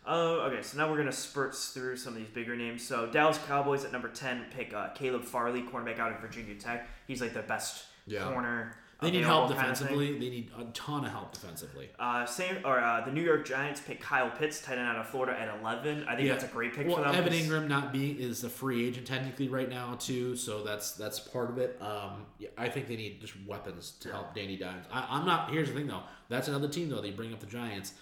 Uh, 0.04 0.48
okay, 0.50 0.60
so 0.62 0.76
now 0.76 0.90
we're 0.90 0.96
gonna 0.96 1.12
spurt 1.12 1.54
through 1.54 1.96
some 1.96 2.14
of 2.14 2.18
these 2.18 2.28
bigger 2.28 2.56
names. 2.56 2.84
So 2.84 3.06
Dallas 3.06 3.38
Cowboys 3.46 3.84
at 3.84 3.92
number 3.92 4.08
ten 4.08 4.44
pick 4.50 4.74
uh, 4.74 4.88
Caleb 4.96 5.22
Farley, 5.24 5.62
cornerback 5.62 6.00
out 6.00 6.10
of 6.12 6.18
Virginia 6.18 6.56
Tech. 6.56 6.88
He's 7.06 7.20
like 7.20 7.32
the 7.32 7.42
best 7.42 7.84
Yeah. 8.06 8.24
corner. 8.32 8.74
They 9.02 9.10
need 9.10 9.24
help 9.24 9.44
available 9.50 9.54
kind 9.56 9.70
of 9.72 9.78
defensively. 9.78 10.12
They 10.18 10.30
need 10.30 10.50
a 10.58 10.64
ton 10.72 11.04
of 11.04 11.10
help 11.10 11.32
defensively. 11.32 11.90
Uh, 11.98 12.24
same 12.24 12.58
or 12.64 12.78
uh, 12.80 13.04
the 13.04 13.12
New 13.12 13.22
York 13.22 13.46
Giants 13.46 13.80
pick 13.80 14.00
Kyle 14.00 14.30
Pitts, 14.30 14.60
tight 14.62 14.78
end 14.78 14.86
out 14.88 14.96
of 14.96 15.08
Florida 15.08 15.38
at 15.38 15.58
eleven. 15.60 16.04
I 16.08 16.14
think 16.16 16.26
Yeah. 16.26 16.32
that's 16.32 16.44
a 16.44 16.48
great 16.48 16.74
pick 16.74 16.86
Well, 16.86 16.96
for 16.96 17.02
them. 17.02 17.14
Evan 17.14 17.32
Engram 17.32 17.68
not 17.68 17.92
being 17.92 18.16
is 18.18 18.44
a 18.44 18.48
free 18.48 18.86
agent 18.86 19.06
technically 19.06 19.48
right 19.48 19.68
now 19.68 19.94
too, 19.98 20.36
so 20.36 20.62
that's 20.62 20.92
that's 20.92 21.18
part 21.20 21.50
of 21.50 21.58
it. 21.58 21.76
Um, 21.82 22.26
yeah, 22.38 22.48
I 22.56 22.68
think 22.68 22.88
they 22.88 22.96
need 22.96 23.20
just 23.20 23.34
weapons 23.46 23.92
to 24.00 24.10
help 24.12 24.34
Danny 24.34 24.56
Dimes. 24.56 24.86
I, 24.92 25.06
I'm 25.10 25.26
not. 25.26 25.50
Here's 25.50 25.68
the 25.68 25.74
thing 25.74 25.86
though. 25.88 26.02
That's 26.28 26.48
another 26.48 26.68
team 26.68 26.88
though. 26.88 27.00
They 27.00 27.10
bring 27.10 27.32
up 27.32 27.40
the 27.40 27.46
Giants. 27.46 27.92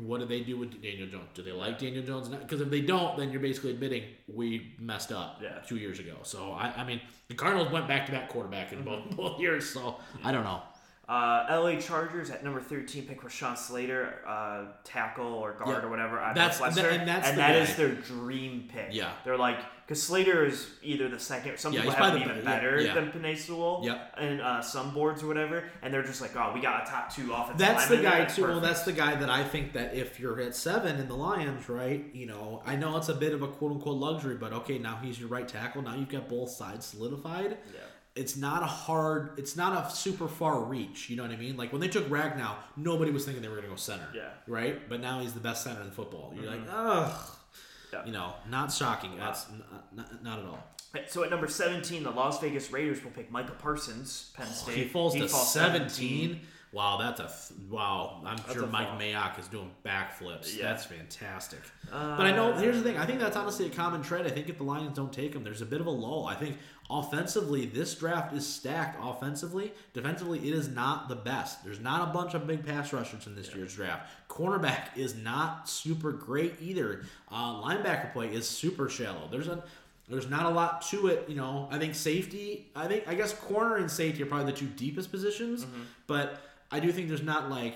What 0.00 0.20
do 0.20 0.26
they 0.26 0.40
do 0.40 0.56
with 0.56 0.80
Daniel 0.82 1.08
Jones? 1.08 1.28
Do 1.34 1.42
they 1.42 1.52
like 1.52 1.78
Daniel 1.78 2.04
Jones? 2.04 2.28
Because 2.28 2.60
if 2.60 2.70
they 2.70 2.80
don't, 2.80 3.16
then 3.16 3.30
you're 3.30 3.40
basically 3.40 3.70
admitting 3.70 4.04
we 4.26 4.74
messed 4.78 5.12
up 5.12 5.40
Yeah. 5.42 5.58
two 5.66 5.76
years 5.76 5.98
ago. 5.98 6.16
So 6.22 6.52
I, 6.52 6.72
I 6.76 6.84
mean, 6.84 7.00
the 7.28 7.34
Cardinals 7.34 7.70
went 7.72 7.88
back 7.88 8.06
to 8.06 8.12
back 8.12 8.28
quarterback 8.28 8.72
in 8.72 8.78
Mm-hmm. 8.84 8.86
both 8.88 9.16
both 9.16 9.40
years. 9.40 9.68
So 9.68 9.96
I 10.24 10.32
don't 10.32 10.44
know. 10.44 10.62
Uh, 11.08 11.46
LA 11.62 11.76
Chargers 11.80 12.28
at 12.28 12.44
number 12.44 12.60
13 12.60 13.06
pick 13.06 13.22
Rashawn 13.22 13.56
Slater, 13.56 14.18
uh, 14.28 14.64
tackle 14.84 15.24
or 15.32 15.52
guard 15.54 15.78
Yeah. 15.82 15.86
or 15.86 15.90
whatever. 15.90 16.16
That's- 16.34 16.60
Northwestern, 16.60 17.00
and 17.00 17.08
that's 17.08 17.30
the 17.30 17.36
that 17.36 17.56
is 17.56 17.74
their 17.76 17.92
dream 17.94 18.68
pick. 18.70 18.88
Yeah. 18.90 19.12
They're 19.24 19.38
like, 19.38 19.58
because 19.88 20.02
Slater 20.02 20.44
is 20.44 20.68
either 20.82 21.08
the 21.08 21.18
second, 21.18 21.58
some 21.58 21.72
Yeah, 21.72 21.80
people 21.80 21.94
have 21.96 22.14
him 22.14 22.22
even 22.22 22.36
be- 22.40 22.44
better 22.44 22.78
yeah. 22.78 22.92
than 22.92 23.10
Penei 23.10 23.34
Sewell 23.38 23.80
Yep. 23.82 24.14
and 24.18 24.40
uh, 24.42 24.60
some 24.60 24.92
boards 24.92 25.22
or 25.22 25.28
whatever, 25.28 25.64
and 25.80 25.94
they're 25.94 26.02
just 26.02 26.20
like, 26.20 26.36
oh, 26.36 26.52
we 26.54 26.60
got 26.60 26.86
a 26.86 26.90
top 26.90 27.10
two 27.14 27.32
offensive 27.32 27.56
That's 27.56 27.88
the 27.88 27.96
guy 27.96 28.18
there, 28.18 28.26
too. 28.28 28.42
Well, 28.42 28.60
that's 28.60 28.82
the 28.82 28.92
guy 28.92 29.14
that 29.14 29.30
I 29.30 29.42
think 29.44 29.72
that 29.72 29.94
if 29.94 30.20
you're 30.20 30.38
at 30.42 30.54
seven 30.54 31.00
in 31.00 31.08
the 31.08 31.16
Lions, 31.16 31.70
right? 31.70 32.04
You 32.12 32.26
know, 32.26 32.62
I 32.66 32.76
know 32.76 32.98
it's 32.98 33.08
a 33.08 33.14
bit 33.14 33.32
of 33.32 33.40
a 33.40 33.48
quote 33.48 33.72
unquote 33.72 33.96
luxury, 33.96 34.34
but 34.36 34.52
okay, 34.52 34.78
now 34.78 34.98
he's 35.02 35.18
your 35.18 35.30
right 35.30 35.48
tackle. 35.48 35.80
Now 35.80 35.94
you've 35.94 36.10
got 36.10 36.28
both 36.28 36.50
sides 36.50 36.84
solidified. 36.84 37.56
Yeah. 37.72 37.80
It's 38.14 38.36
not 38.36 38.62
a 38.64 38.66
hard. 38.66 39.38
It's 39.38 39.56
not 39.56 39.86
a 39.86 39.90
super 39.94 40.26
far 40.28 40.60
reach. 40.64 41.08
You 41.08 41.16
know 41.16 41.22
what 41.22 41.30
I 41.32 41.36
mean? 41.36 41.56
Like 41.56 41.70
when 41.72 41.80
they 41.80 41.86
took 41.88 42.08
Ragnow, 42.08 42.56
nobody 42.76 43.12
was 43.12 43.24
thinking 43.24 43.42
they 43.42 43.48
were 43.48 43.54
going 43.54 43.66
to 43.68 43.70
go 43.70 43.76
center. 43.76 44.08
Yeah. 44.14 44.30
Right. 44.48 44.88
But 44.88 45.00
now 45.00 45.20
he's 45.20 45.32
the 45.34 45.40
best 45.40 45.62
center 45.62 45.80
in 45.82 45.90
football. 45.92 46.32
You're 46.34 46.50
Mm-hmm. 46.50 46.66
like, 46.66 46.74
ugh. 46.74 47.30
Yeah. 47.92 48.04
You 48.04 48.12
know, 48.12 48.34
not 48.48 48.72
shocking. 48.72 49.16
That's 49.18 49.46
not, 49.50 49.96
not, 49.96 50.24
not 50.24 50.38
at 50.40 50.44
all. 50.44 50.64
So 51.08 51.22
at 51.22 51.30
number 51.30 51.48
17, 51.48 52.02
the 52.02 52.10
Las 52.10 52.40
Vegas 52.40 52.72
Raiders 52.72 53.04
will 53.04 53.10
pick 53.10 53.30
Micah 53.30 53.52
Parsons, 53.52 54.30
Penn 54.34 54.46
oh, 54.48 54.52
State. 54.52 54.76
He 54.76 54.84
falls 54.84 55.14
to 55.14 55.28
falls 55.28 55.52
17. 55.52 56.40
Wow, 56.72 56.98
that's 56.98 57.20
a 57.20 57.54
wow. 57.72 58.20
I'm 58.26 58.36
sure 58.52 58.66
Mike 58.66 58.88
fall. 58.88 58.98
Mayock 58.98 59.38
is 59.38 59.48
doing 59.48 59.70
backflips. 59.86 60.56
Yeah. 60.56 60.64
That's 60.64 60.84
fantastic. 60.84 61.60
Uh, 61.90 62.16
but 62.16 62.26
I 62.26 62.32
know 62.36 62.52
here's 62.52 62.76
the 62.76 62.82
thing. 62.82 62.98
I 62.98 63.06
think 63.06 63.20
that's 63.20 63.36
honestly 63.36 63.66
a 63.66 63.70
common 63.70 64.02
trend. 64.02 64.26
I 64.26 64.30
think 64.30 64.48
if 64.50 64.58
the 64.58 64.64
Lions 64.64 64.94
don't 64.94 65.12
take 65.12 65.34
him, 65.34 65.44
there's 65.44 65.62
a 65.62 65.66
bit 65.66 65.80
of 65.80 65.86
a 65.86 65.90
lull. 65.90 66.26
I 66.26 66.34
think 66.34 66.58
offensively, 66.90 67.64
this 67.66 67.94
draft 67.94 68.34
is 68.34 68.46
stacked. 68.46 68.98
Offensively, 69.02 69.72
defensively, 69.94 70.38
it 70.46 70.54
is 70.54 70.68
not 70.68 71.08
the 71.08 71.16
best. 71.16 71.64
There's 71.64 71.80
not 71.80 72.08
a 72.08 72.12
bunch 72.12 72.34
of 72.34 72.46
big 72.46 72.66
pass 72.66 72.92
rushers 72.92 73.26
in 73.26 73.34
this 73.34 73.54
year's 73.54 73.74
draft. 73.74 74.10
Cornerback 74.28 74.96
is 74.96 75.14
not 75.14 75.68
super 75.68 76.12
great 76.12 76.54
either. 76.60 77.04
Uh, 77.30 77.62
linebacker 77.62 78.12
play 78.12 78.28
is 78.28 78.46
super 78.48 78.88
shallow. 78.88 79.28
There's 79.30 79.48
a 79.48 79.62
there's 80.10 80.30
not 80.30 80.46
a 80.46 80.48
lot 80.48 80.80
to 80.88 81.08
it, 81.08 81.26
you 81.28 81.34
know. 81.36 81.68
I 81.70 81.78
think 81.78 81.94
safety. 81.94 82.66
I 82.74 82.86
think 82.88 83.06
I 83.06 83.14
guess 83.14 83.32
corner 83.34 83.76
and 83.76 83.90
safety 83.90 84.22
are 84.22 84.26
probably 84.26 84.50
the 84.52 84.58
two 84.58 84.66
deepest 84.66 85.10
positions, 85.10 85.64
Mm-hmm. 85.64 85.82
but 86.06 86.40
I 86.70 86.80
do 86.80 86.92
think 86.92 87.08
there's 87.08 87.22
not 87.22 87.50
like 87.50 87.74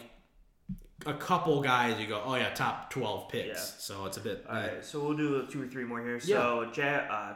a 1.06 1.14
couple 1.14 1.60
guys 1.62 1.98
you 2.00 2.06
go, 2.06 2.22
oh 2.24 2.34
yeah, 2.36 2.50
top 2.54 2.90
twelve 2.90 3.28
picks. 3.28 3.46
Yeah. 3.48 3.54
So 3.78 4.06
it's 4.06 4.16
a 4.16 4.20
bit. 4.20 4.44
All 4.48 4.54
right, 4.54 4.84
so 4.84 5.00
we'll 5.02 5.16
do 5.16 5.46
two 5.50 5.62
or 5.62 5.66
three 5.66 5.84
more 5.84 6.00
here. 6.00 6.20
So, 6.20 6.70
Jet, 6.72 7.08
uh, 7.10 7.34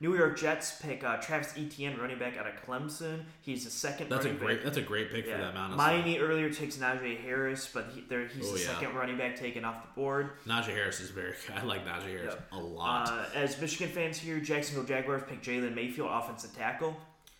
New 0.00 0.14
York 0.14 0.38
Jets 0.38 0.80
pick 0.82 1.02
uh, 1.02 1.16
Travis 1.18 1.54
Etienne, 1.56 1.96
running 1.98 2.18
back 2.18 2.36
out 2.36 2.46
of 2.46 2.54
Clemson. 2.66 3.22
He's 3.40 3.64
the 3.64 3.70
second. 3.70 4.10
That's 4.10 4.26
a 4.26 4.32
great. 4.32 4.56
Back. 4.58 4.64
That's 4.64 4.76
a 4.76 4.82
great 4.82 5.10
pick 5.10 5.24
for 5.24 5.30
Yeah. 5.30 5.38
them. 5.38 5.54
Honestly, 5.56 5.76
Miami 5.78 6.18
earlier 6.18 6.50
takes 6.50 6.76
Najee 6.76 7.18
Harris, 7.22 7.70
but 7.72 7.86
he, 7.94 8.02
there, 8.02 8.26
he's 8.26 8.46
Oh, 8.50 8.52
the 8.52 8.60
yeah. 8.60 8.66
second 8.66 8.94
running 8.96 9.16
back 9.16 9.36
taken 9.36 9.64
off 9.64 9.82
the 9.82 9.88
board. 9.98 10.30
Najee 10.46 10.74
Harris 10.74 11.00
is 11.00 11.08
very. 11.10 11.32
I 11.56 11.62
like 11.64 11.86
Najee 11.86 12.08
Harris 12.18 12.34
Yep. 12.34 12.48
a 12.52 12.58
lot. 12.58 13.08
Uh, 13.08 13.24
as 13.34 13.58
Michigan 13.58 13.88
fans 13.94 14.18
here, 14.18 14.40
Jacksonville 14.40 14.84
Jaguars 14.84 15.22
pick 15.26 15.40
Jalen 15.42 15.74
Mayfield, 15.74 16.10
offensive 16.12 16.54
tackle. 16.54 16.96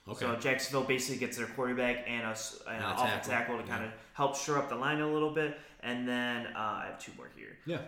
Okay. 0.09 0.21
So 0.27 0.37
Jacksonville 0.37 0.85
basically 0.85 1.19
gets 1.19 1.37
their 1.37 1.47
quarterback 1.47 2.05
and 2.07 2.25
a, 2.27 2.31
an 2.71 2.77
And 2.77 2.85
offensive 2.85 3.31
tackle, 3.31 3.57
tackle 3.57 3.59
to 3.59 3.63
kind 3.65 3.85
of 3.85 3.91
help 4.13 4.37
shore 4.37 4.59
up 4.59 4.69
the 4.69 4.77
line 4.77 5.01
a 5.01 5.11
little 5.11 5.31
bit. 5.31 5.59
And 5.81 6.07
then 6.09 6.47
uh, 6.49 6.59
I 6.59 6.85
have 6.91 6.99
two 6.99 7.13
more 7.17 7.29
here. 7.37 7.57
yeah. 7.67 7.79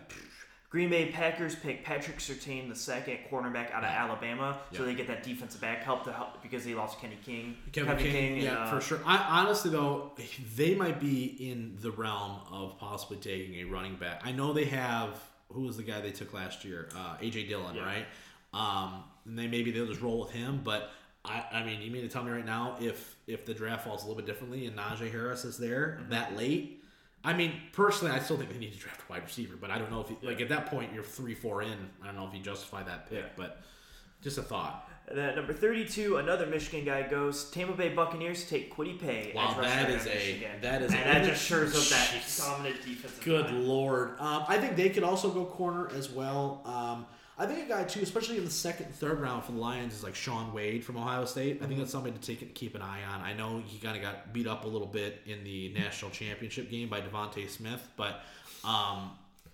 Green 0.69 0.89
Bay 0.89 1.09
Packers 1.11 1.55
pick 1.55 1.81
Patrick 1.85 2.17
Surtain, 2.17 2.67
the 2.67 2.75
second 2.75 3.19
cornerback 3.31 3.71
out 3.71 3.85
of 3.85 3.89
Alabama, 3.89 4.59
so 4.73 4.79
Yeah. 4.79 4.87
they 4.87 4.95
get 4.95 5.07
that 5.07 5.23
defensive 5.23 5.61
back 5.61 5.81
help 5.81 6.03
to 6.03 6.11
help 6.11 6.41
because 6.43 6.65
they 6.65 6.75
lost 6.75 6.99
Kenny 6.99 7.17
King. 7.25 7.55
Kevin, 7.71 7.97
King, 7.97 8.33
and, 8.33 8.41
yeah, 8.43 8.59
uh, 8.65 8.75
for 8.75 8.81
sure. 8.81 8.99
I, 9.05 9.15
honestly, 9.41 9.71
though, 9.71 10.11
they 10.57 10.75
might 10.75 10.99
be 10.99 11.23
in 11.49 11.77
the 11.81 11.91
realm 11.91 12.41
of 12.51 12.77
possibly 12.79 13.15
taking 13.15 13.55
a 13.61 13.63
running 13.63 13.95
back. 13.95 14.21
I 14.25 14.33
know 14.33 14.51
they 14.51 14.65
have 14.65 15.17
who 15.53 15.61
was 15.61 15.77
the 15.77 15.83
guy 15.83 16.01
they 16.01 16.11
took 16.11 16.33
last 16.33 16.65
year, 16.65 16.89
uh, 16.97 17.15
AJ 17.21 17.47
Dillon, 17.47 17.73
Yeah. 17.77 17.85
right? 17.85 18.05
Um, 18.53 19.05
and 19.25 19.39
they 19.39 19.47
maybe 19.47 19.71
they'll 19.71 19.87
just 19.87 20.01
roll 20.01 20.19
with 20.19 20.31
him. 20.31 20.59
But 20.65 20.91
I, 21.27 21.43
I 21.59 21.63
mean, 21.63 21.81
you 21.81 21.91
mean 21.91 22.01
to 22.03 22.07
tell 22.07 22.23
me 22.23 22.31
right 22.31 22.45
now 22.45 22.77
if 22.79 23.15
if 23.27 23.45
the 23.45 23.53
draft 23.53 23.85
falls 23.85 24.03
a 24.03 24.07
little 24.07 24.21
bit 24.21 24.25
differently 24.25 24.65
and 24.65 24.77
Najee 24.77 25.11
Harris 25.11 25.43
is 25.45 25.57
there 25.57 25.97
Mm-hmm. 26.01 26.09
that 26.11 26.35
late? 26.37 26.83
I 27.23 27.33
mean, 27.33 27.53
personally, 27.73 28.13
I 28.13 28.19
still 28.19 28.37
think 28.37 28.51
they 28.53 28.57
need 28.59 28.71
to 28.73 28.79
draft 28.79 29.01
a 29.07 29.11
wide 29.11 29.23
receiver, 29.23 29.55
but 29.59 29.69
I 29.69 29.77
don't 29.77 29.91
know 29.91 29.99
if 30.01 30.09
you, 30.09 30.17
like 30.21 30.39
at 30.39 30.49
that 30.49 30.67
point 30.67 30.93
you're 30.93 31.03
three 31.03 31.33
four 31.35 31.61
in. 31.61 31.77
I 32.01 32.05
don't 32.07 32.15
know 32.15 32.27
if 32.27 32.33
you 32.33 32.39
justify 32.39 32.83
that 32.83 33.09
pick, 33.09 33.35
but 33.35 33.61
just 34.21 34.37
a 34.37 34.41
thought. 34.43 34.89
And 35.09 35.17
then 35.17 35.29
at 35.29 35.35
number 35.37 35.53
32, 35.53 36.17
another 36.17 36.45
Michigan 36.45 36.83
guy 36.83 37.01
goes. 37.07 37.49
Tampa 37.51 37.71
Bay 37.73 37.89
Buccaneers 37.89 38.49
take 38.49 38.75
Kwity 38.75 38.99
Paye. 38.99 39.31
Wow, 39.33 39.55
that 39.61 39.89
out 39.89 39.89
a- 40.05 40.49
that 40.61 40.81
is 40.81 40.91
and 40.93 40.99
a- 40.99 41.13
that 41.21 41.23
just 41.25 41.49
up 41.51 41.61
that 41.97 42.23
dominant 42.37 42.81
defensive 42.85 43.23
Good 43.23 43.45
line. 43.45 43.67
lord. 43.67 44.09
Um, 44.19 44.43
I 44.49 44.57
think 44.57 44.75
they 44.75 44.89
could 44.89 45.03
also 45.03 45.29
go 45.29 45.45
corner 45.45 45.89
as 45.95 46.09
well. 46.09 46.61
Um, 46.65 47.05
I 47.39 47.45
think 47.45 47.65
a 47.65 47.69
guy 47.69 47.83
too, 47.83 48.01
especially 48.01 48.37
in 48.37 48.45
the 48.45 48.51
second, 48.51 48.93
third 48.95 49.19
round 49.19 49.43
for 49.43 49.51
the 49.51 49.59
Lions, 49.59 49.93
is 49.93 50.03
like 50.03 50.15
Shaun 50.15 50.53
Wade 50.53 50.83
from 50.83 50.97
Ohio 50.97 51.25
State. 51.25 51.61
I 51.61 51.67
think 51.67 51.79
that's 51.79 51.91
something 51.91 52.13
to 52.13 52.19
take 52.19 52.55
keep 52.55 52.73
an 52.73 52.81
eye 52.81 53.01
on. 53.13 53.21
I 53.21 53.33
know 53.33 53.61
he 53.63 53.77
kind 53.77 53.95
of 53.95 54.01
got 54.01 54.33
beat 54.33 54.47
up 54.47 54.65
a 54.65 54.67
little 54.67 54.87
bit 54.87 55.21
in 55.27 55.43
the 55.43 55.69
national 55.69 56.09
championship 56.11 56.71
game 56.71 56.89
by 56.89 56.99
DeVonta 56.99 57.47
Smith, 57.47 57.87
but 57.95 58.21
um, 58.63 59.11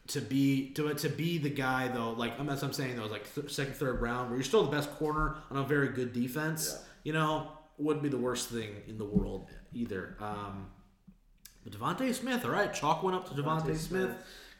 to 0.07 0.21
be 0.21 0.69
to 0.71 0.93
to 0.93 1.09
be 1.09 1.37
the 1.37 1.49
guy 1.49 1.89
though, 1.89 2.11
like 2.11 2.39
I'm, 2.39 2.45
that's 2.45 2.61
what 2.61 2.69
I'm 2.69 2.73
saying 2.73 2.95
though, 2.95 3.07
like 3.07 3.33
th- 3.35 3.51
second, 3.53 3.75
third 3.75 4.01
round, 4.01 4.29
where 4.29 4.37
you're 4.37 4.45
still 4.45 4.63
the 4.63 4.71
best 4.71 4.89
corner 4.91 5.35
on 5.51 5.57
a 5.57 5.63
very 5.63 5.89
good 5.89 6.13
defense. 6.13 6.77
You 7.03 7.11
know, 7.11 7.51
wouldn't 7.77 8.03
be 8.03 8.09
the 8.09 8.17
worst 8.17 8.49
thing 8.49 8.75
in 8.87 8.97
the 8.97 9.05
world 9.05 9.49
either. 9.73 10.15
Um, 10.21 10.67
but 11.63 11.73
DeVonta 11.73 12.13
Smith, 12.13 12.45
all 12.45 12.51
right, 12.51 12.73
chalk 12.73 13.03
went 13.03 13.15
up 13.15 13.27
to 13.29 13.33
DeVonta, 13.33 13.63
DeVonta 13.63 13.75
Smith. 13.75 13.79
Smith. 13.79 14.11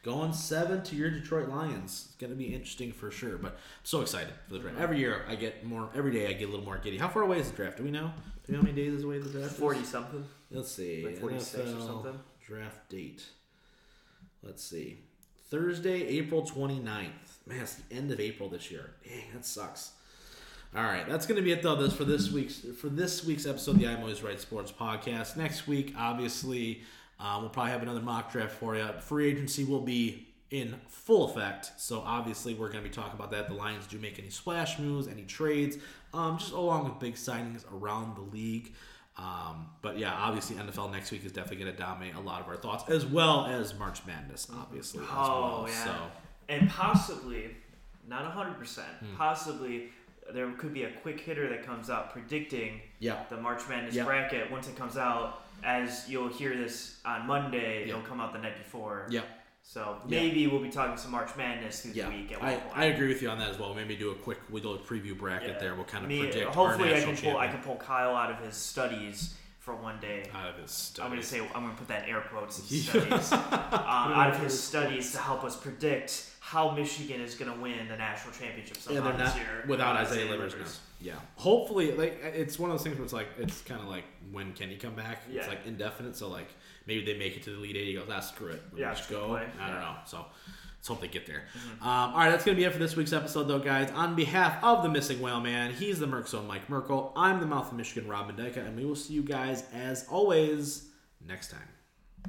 Going 0.04 0.34
seven 0.34 0.82
to 0.82 0.96
your 0.96 1.10
Detroit 1.10 1.48
Lions. 1.48 2.04
It's 2.06 2.16
gonna 2.16 2.34
be 2.34 2.54
interesting 2.54 2.92
for 2.92 3.10
sure. 3.10 3.38
But 3.38 3.52
I'm 3.52 3.84
so 3.84 4.02
excited 4.02 4.34
for 4.46 4.52
the 4.52 4.58
draft. 4.60 4.78
Every 4.78 4.98
year 4.98 5.24
I 5.28 5.34
get 5.34 5.64
more. 5.64 5.88
Every 5.94 6.12
day 6.12 6.28
I 6.28 6.34
get 6.34 6.48
a 6.48 6.50
little 6.50 6.64
more 6.64 6.76
giddy. 6.76 6.98
How 6.98 7.08
far 7.08 7.22
away 7.22 7.38
is 7.38 7.50
the 7.50 7.56
draft? 7.56 7.78
Do 7.78 7.84
we 7.84 7.90
know? 7.90 8.12
Do 8.44 8.52
we 8.52 8.52
know 8.52 8.60
how 8.60 8.66
many 8.66 8.76
days 8.76 8.92
is 8.92 9.04
away 9.04 9.18
the 9.18 9.30
draft? 9.30 9.52
is? 9.52 9.58
40 9.58 9.84
something. 9.84 10.24
Let's 10.50 10.70
see. 10.70 11.06
Like 11.06 11.18
46 11.18 11.72
or 11.72 11.80
something. 11.80 12.18
Draft 12.46 12.90
date. 12.90 13.24
Let's 14.42 14.62
see. 14.62 14.98
Thursday, 15.48 16.06
April 16.06 16.42
29th. 16.42 17.08
Man, 17.46 17.60
it's 17.60 17.76
the 17.76 17.94
end 17.94 18.10
of 18.10 18.20
April 18.20 18.50
this 18.50 18.70
year. 18.70 18.90
Dang, 19.04 19.24
that 19.32 19.46
sucks. 19.46 19.92
All 20.76 20.82
right, 20.82 21.08
that's 21.08 21.24
going 21.24 21.36
to 21.36 21.42
be 21.42 21.52
it 21.52 21.62
though. 21.62 21.76
This 21.76 21.94
for 21.94 22.04
this 22.04 22.32
week's 22.32 22.58
for 22.80 22.88
this 22.88 23.24
week's 23.24 23.46
episode 23.46 23.76
of 23.76 23.78
the 23.78 23.86
I'm 23.86 24.00
Always 24.00 24.22
Right 24.22 24.40
Sports 24.40 24.72
podcast. 24.72 25.36
Next 25.36 25.68
week, 25.68 25.94
obviously, 25.96 26.82
uh, 27.20 27.38
we'll 27.40 27.50
probably 27.50 27.72
have 27.72 27.82
another 27.82 28.00
mock 28.00 28.30
draft 28.32 28.52
for 28.54 28.76
you. 28.76 28.88
Free 29.00 29.28
agency 29.30 29.64
will 29.64 29.80
be 29.80 30.28
in 30.50 30.74
full 30.88 31.30
effect, 31.30 31.72
so 31.78 32.00
obviously 32.06 32.54
we're 32.54 32.70
going 32.70 32.82
to 32.84 32.88
be 32.88 32.94
talking 32.94 33.14
about 33.14 33.30
that. 33.32 33.48
The 33.48 33.54
Lions 33.54 33.86
do 33.86 33.98
make 33.98 34.18
any 34.18 34.30
splash 34.30 34.78
moves, 34.78 35.08
any 35.08 35.22
trades, 35.22 35.78
um, 36.12 36.38
just 36.38 36.52
along 36.52 36.84
with 36.84 36.98
big 37.00 37.14
signings 37.14 37.64
around 37.72 38.16
the 38.16 38.22
league. 38.22 38.72
Um, 39.16 39.66
but 39.80 39.96
yeah, 39.98 40.12
obviously 40.12 40.56
NFL 40.56 40.90
next 40.92 41.10
week 41.12 41.24
is 41.24 41.30
definitely 41.32 41.64
going 41.64 41.72
to 41.72 41.78
dominate 41.78 42.14
a 42.16 42.20
lot 42.20 42.40
of 42.40 42.48
our 42.48 42.56
thoughts, 42.56 42.88
as 42.90 43.06
well 43.06 43.46
as 43.46 43.76
March 43.78 44.04
Madness, 44.06 44.48
obviously 44.54 45.02
as 45.02 45.08
Oh, 45.12 45.62
well. 45.62 45.66
yeah. 45.68 45.84
So 45.84 45.94
And 46.48 46.68
possibly, 46.68 47.56
not 48.08 48.24
100%, 48.24 48.80
Hmm. 49.00 49.16
possibly 49.16 49.90
there 50.32 50.50
could 50.52 50.72
be 50.74 50.82
a 50.84 50.90
quick 51.02 51.20
hitter 51.20 51.48
that 51.48 51.64
comes 51.64 51.90
out 51.90 52.10
predicting 52.12 52.80
yeah, 52.98 53.22
the 53.30 53.36
March 53.36 53.62
Madness 53.68 53.94
Yeah. 53.94 54.04
bracket 54.04 54.50
once 54.50 54.66
it 54.68 54.76
comes 54.76 54.96
out. 54.96 55.43
As 55.64 56.08
you'll 56.08 56.28
hear 56.28 56.56
this 56.56 57.00
on 57.04 57.26
Monday, 57.26 57.82
Yeah. 57.82 57.90
it'll 57.94 58.02
come 58.02 58.20
out 58.20 58.32
the 58.32 58.38
night 58.38 58.56
before. 58.58 59.06
yeah. 59.10 59.22
So 59.66 59.98
Yeah. 60.06 60.20
maybe 60.20 60.46
we'll 60.46 60.60
be 60.60 60.68
talking 60.68 60.94
some 60.98 61.10
March 61.10 61.34
Madness 61.36 61.80
through 61.80 61.92
Yeah, 61.92 62.10
the 62.10 62.16
week 62.16 62.32
at 62.32 62.40
one 62.40 62.50
I, 62.50 62.56
point. 62.56 62.76
I 62.76 62.84
agree 62.84 63.08
with 63.08 63.22
you 63.22 63.30
on 63.30 63.38
that 63.38 63.48
as 63.48 63.58
well. 63.58 63.72
Maybe 63.72 63.96
do 63.96 64.10
a 64.10 64.14
quick 64.14 64.38
a 64.50 64.52
preview 64.52 65.16
bracket 65.16 65.48
Yeah. 65.54 65.58
there. 65.58 65.74
We'll 65.74 65.86
kind 65.86 66.04
of 66.04 66.10
Me- 66.10 66.20
predict. 66.20 66.54
hopefully, 66.54 66.94
I 66.94 67.00
can 67.00 67.16
pull 67.16 67.38
I 67.38 67.48
can 67.48 67.60
pull 67.62 67.76
Kyle 67.76 68.14
out 68.14 68.30
of 68.30 68.38
his 68.40 68.54
studies 68.56 69.34
for 69.60 69.74
one 69.74 69.98
day. 70.00 70.28
out 70.34 70.50
of 70.50 70.56
his 70.58 70.70
studies. 70.70 71.04
I'm 71.06 71.10
gonna 71.10 71.22
say 71.22 71.40
I'm 71.54 71.62
gonna 71.62 71.74
put 71.78 71.88
that 71.88 72.02
in 72.04 72.10
air 72.10 72.20
quotes. 72.20 72.56
Studies, 72.62 73.32
uh, 73.32 73.38
out 73.72 74.34
of 74.34 74.38
his 74.42 74.62
studies 74.62 75.12
to 75.12 75.18
help 75.18 75.42
us 75.44 75.56
predict 75.56 76.26
how 76.54 76.70
Michigan 76.70 77.20
is 77.20 77.34
gonna 77.34 77.56
win 77.60 77.88
the 77.88 77.96
national 77.96 78.32
championship 78.32 78.76
Yeah, 78.76 78.82
somehow 78.82 79.16
they're 79.16 79.26
this 79.26 79.36
year 79.36 79.64
without 79.66 79.96
Isaiah 79.96 80.30
Livers. 80.30 80.52
now. 80.52 80.58
Livers. 80.58 80.80
Yeah, 81.00 81.14
hopefully, 81.36 81.92
like 81.92 82.20
it's 82.22 82.58
one 82.58 82.70
of 82.70 82.76
those 82.78 82.84
things 82.84 82.96
where 82.96 83.04
it's 83.04 83.12
like 83.12 83.28
it's 83.38 83.60
kind 83.62 83.80
of 83.80 83.88
like 83.88 84.04
when 84.32 84.52
can 84.54 84.68
he 84.70 84.76
come 84.76 84.94
back? 84.94 85.22
It's 85.30 85.48
like 85.48 85.66
indefinite. 85.66 86.16
So 86.16 86.28
like 86.28 86.48
maybe 86.86 87.04
they 87.04 87.18
make 87.18 87.36
it 87.36 87.42
to 87.44 87.50
the 87.50 87.56
Elite 87.56 87.76
Eight. 87.76 87.86
He 87.88 87.94
goes, 87.94 88.08
ah, 88.10 88.20
screw 88.20 88.48
it, 88.48 88.62
Let 88.72 88.80
Yeah, 88.80 88.94
just 88.94 89.10
go. 89.10 89.28
play. 89.28 89.40
I 89.40 89.42
don't 89.42 89.52
Yeah. 89.58 89.66
Mm-hmm. 89.66 89.80
know. 89.80 89.96
So 90.06 90.24
let's 90.78 90.88
hope 90.88 91.00
they 91.02 91.08
get 91.08 91.26
there. 91.26 91.42
Um, 91.82 91.88
all 91.88 92.16
right, 92.18 92.30
that's 92.30 92.44
gonna 92.44 92.56
be 92.56 92.64
it 92.64 92.72
for 92.72 92.78
this 92.78 92.94
week's 92.96 93.12
episode, 93.12 93.44
though, 93.44 93.58
guys. 93.58 93.90
On 93.90 94.14
behalf 94.14 94.62
of 94.64 94.82
the 94.82 94.88
missing 94.88 95.20
whale 95.20 95.40
man, 95.40 95.72
he's 95.72 95.98
the 95.98 96.06
Merc 96.06 96.28
Zone 96.28 96.46
Mike 96.46 96.70
Merkel. 96.70 97.12
I'm 97.16 97.40
the 97.40 97.46
mouth 97.46 97.70
of 97.70 97.76
Michigan 97.76 98.08
Robin 98.08 98.36
Deca, 98.36 98.58
and 98.66 98.76
we 98.76 98.84
will 98.86 98.96
see 98.96 99.12
you 99.14 99.22
guys 99.22 99.64
as 99.74 100.06
always 100.10 100.88
next 101.26 101.50
time. 101.50 101.68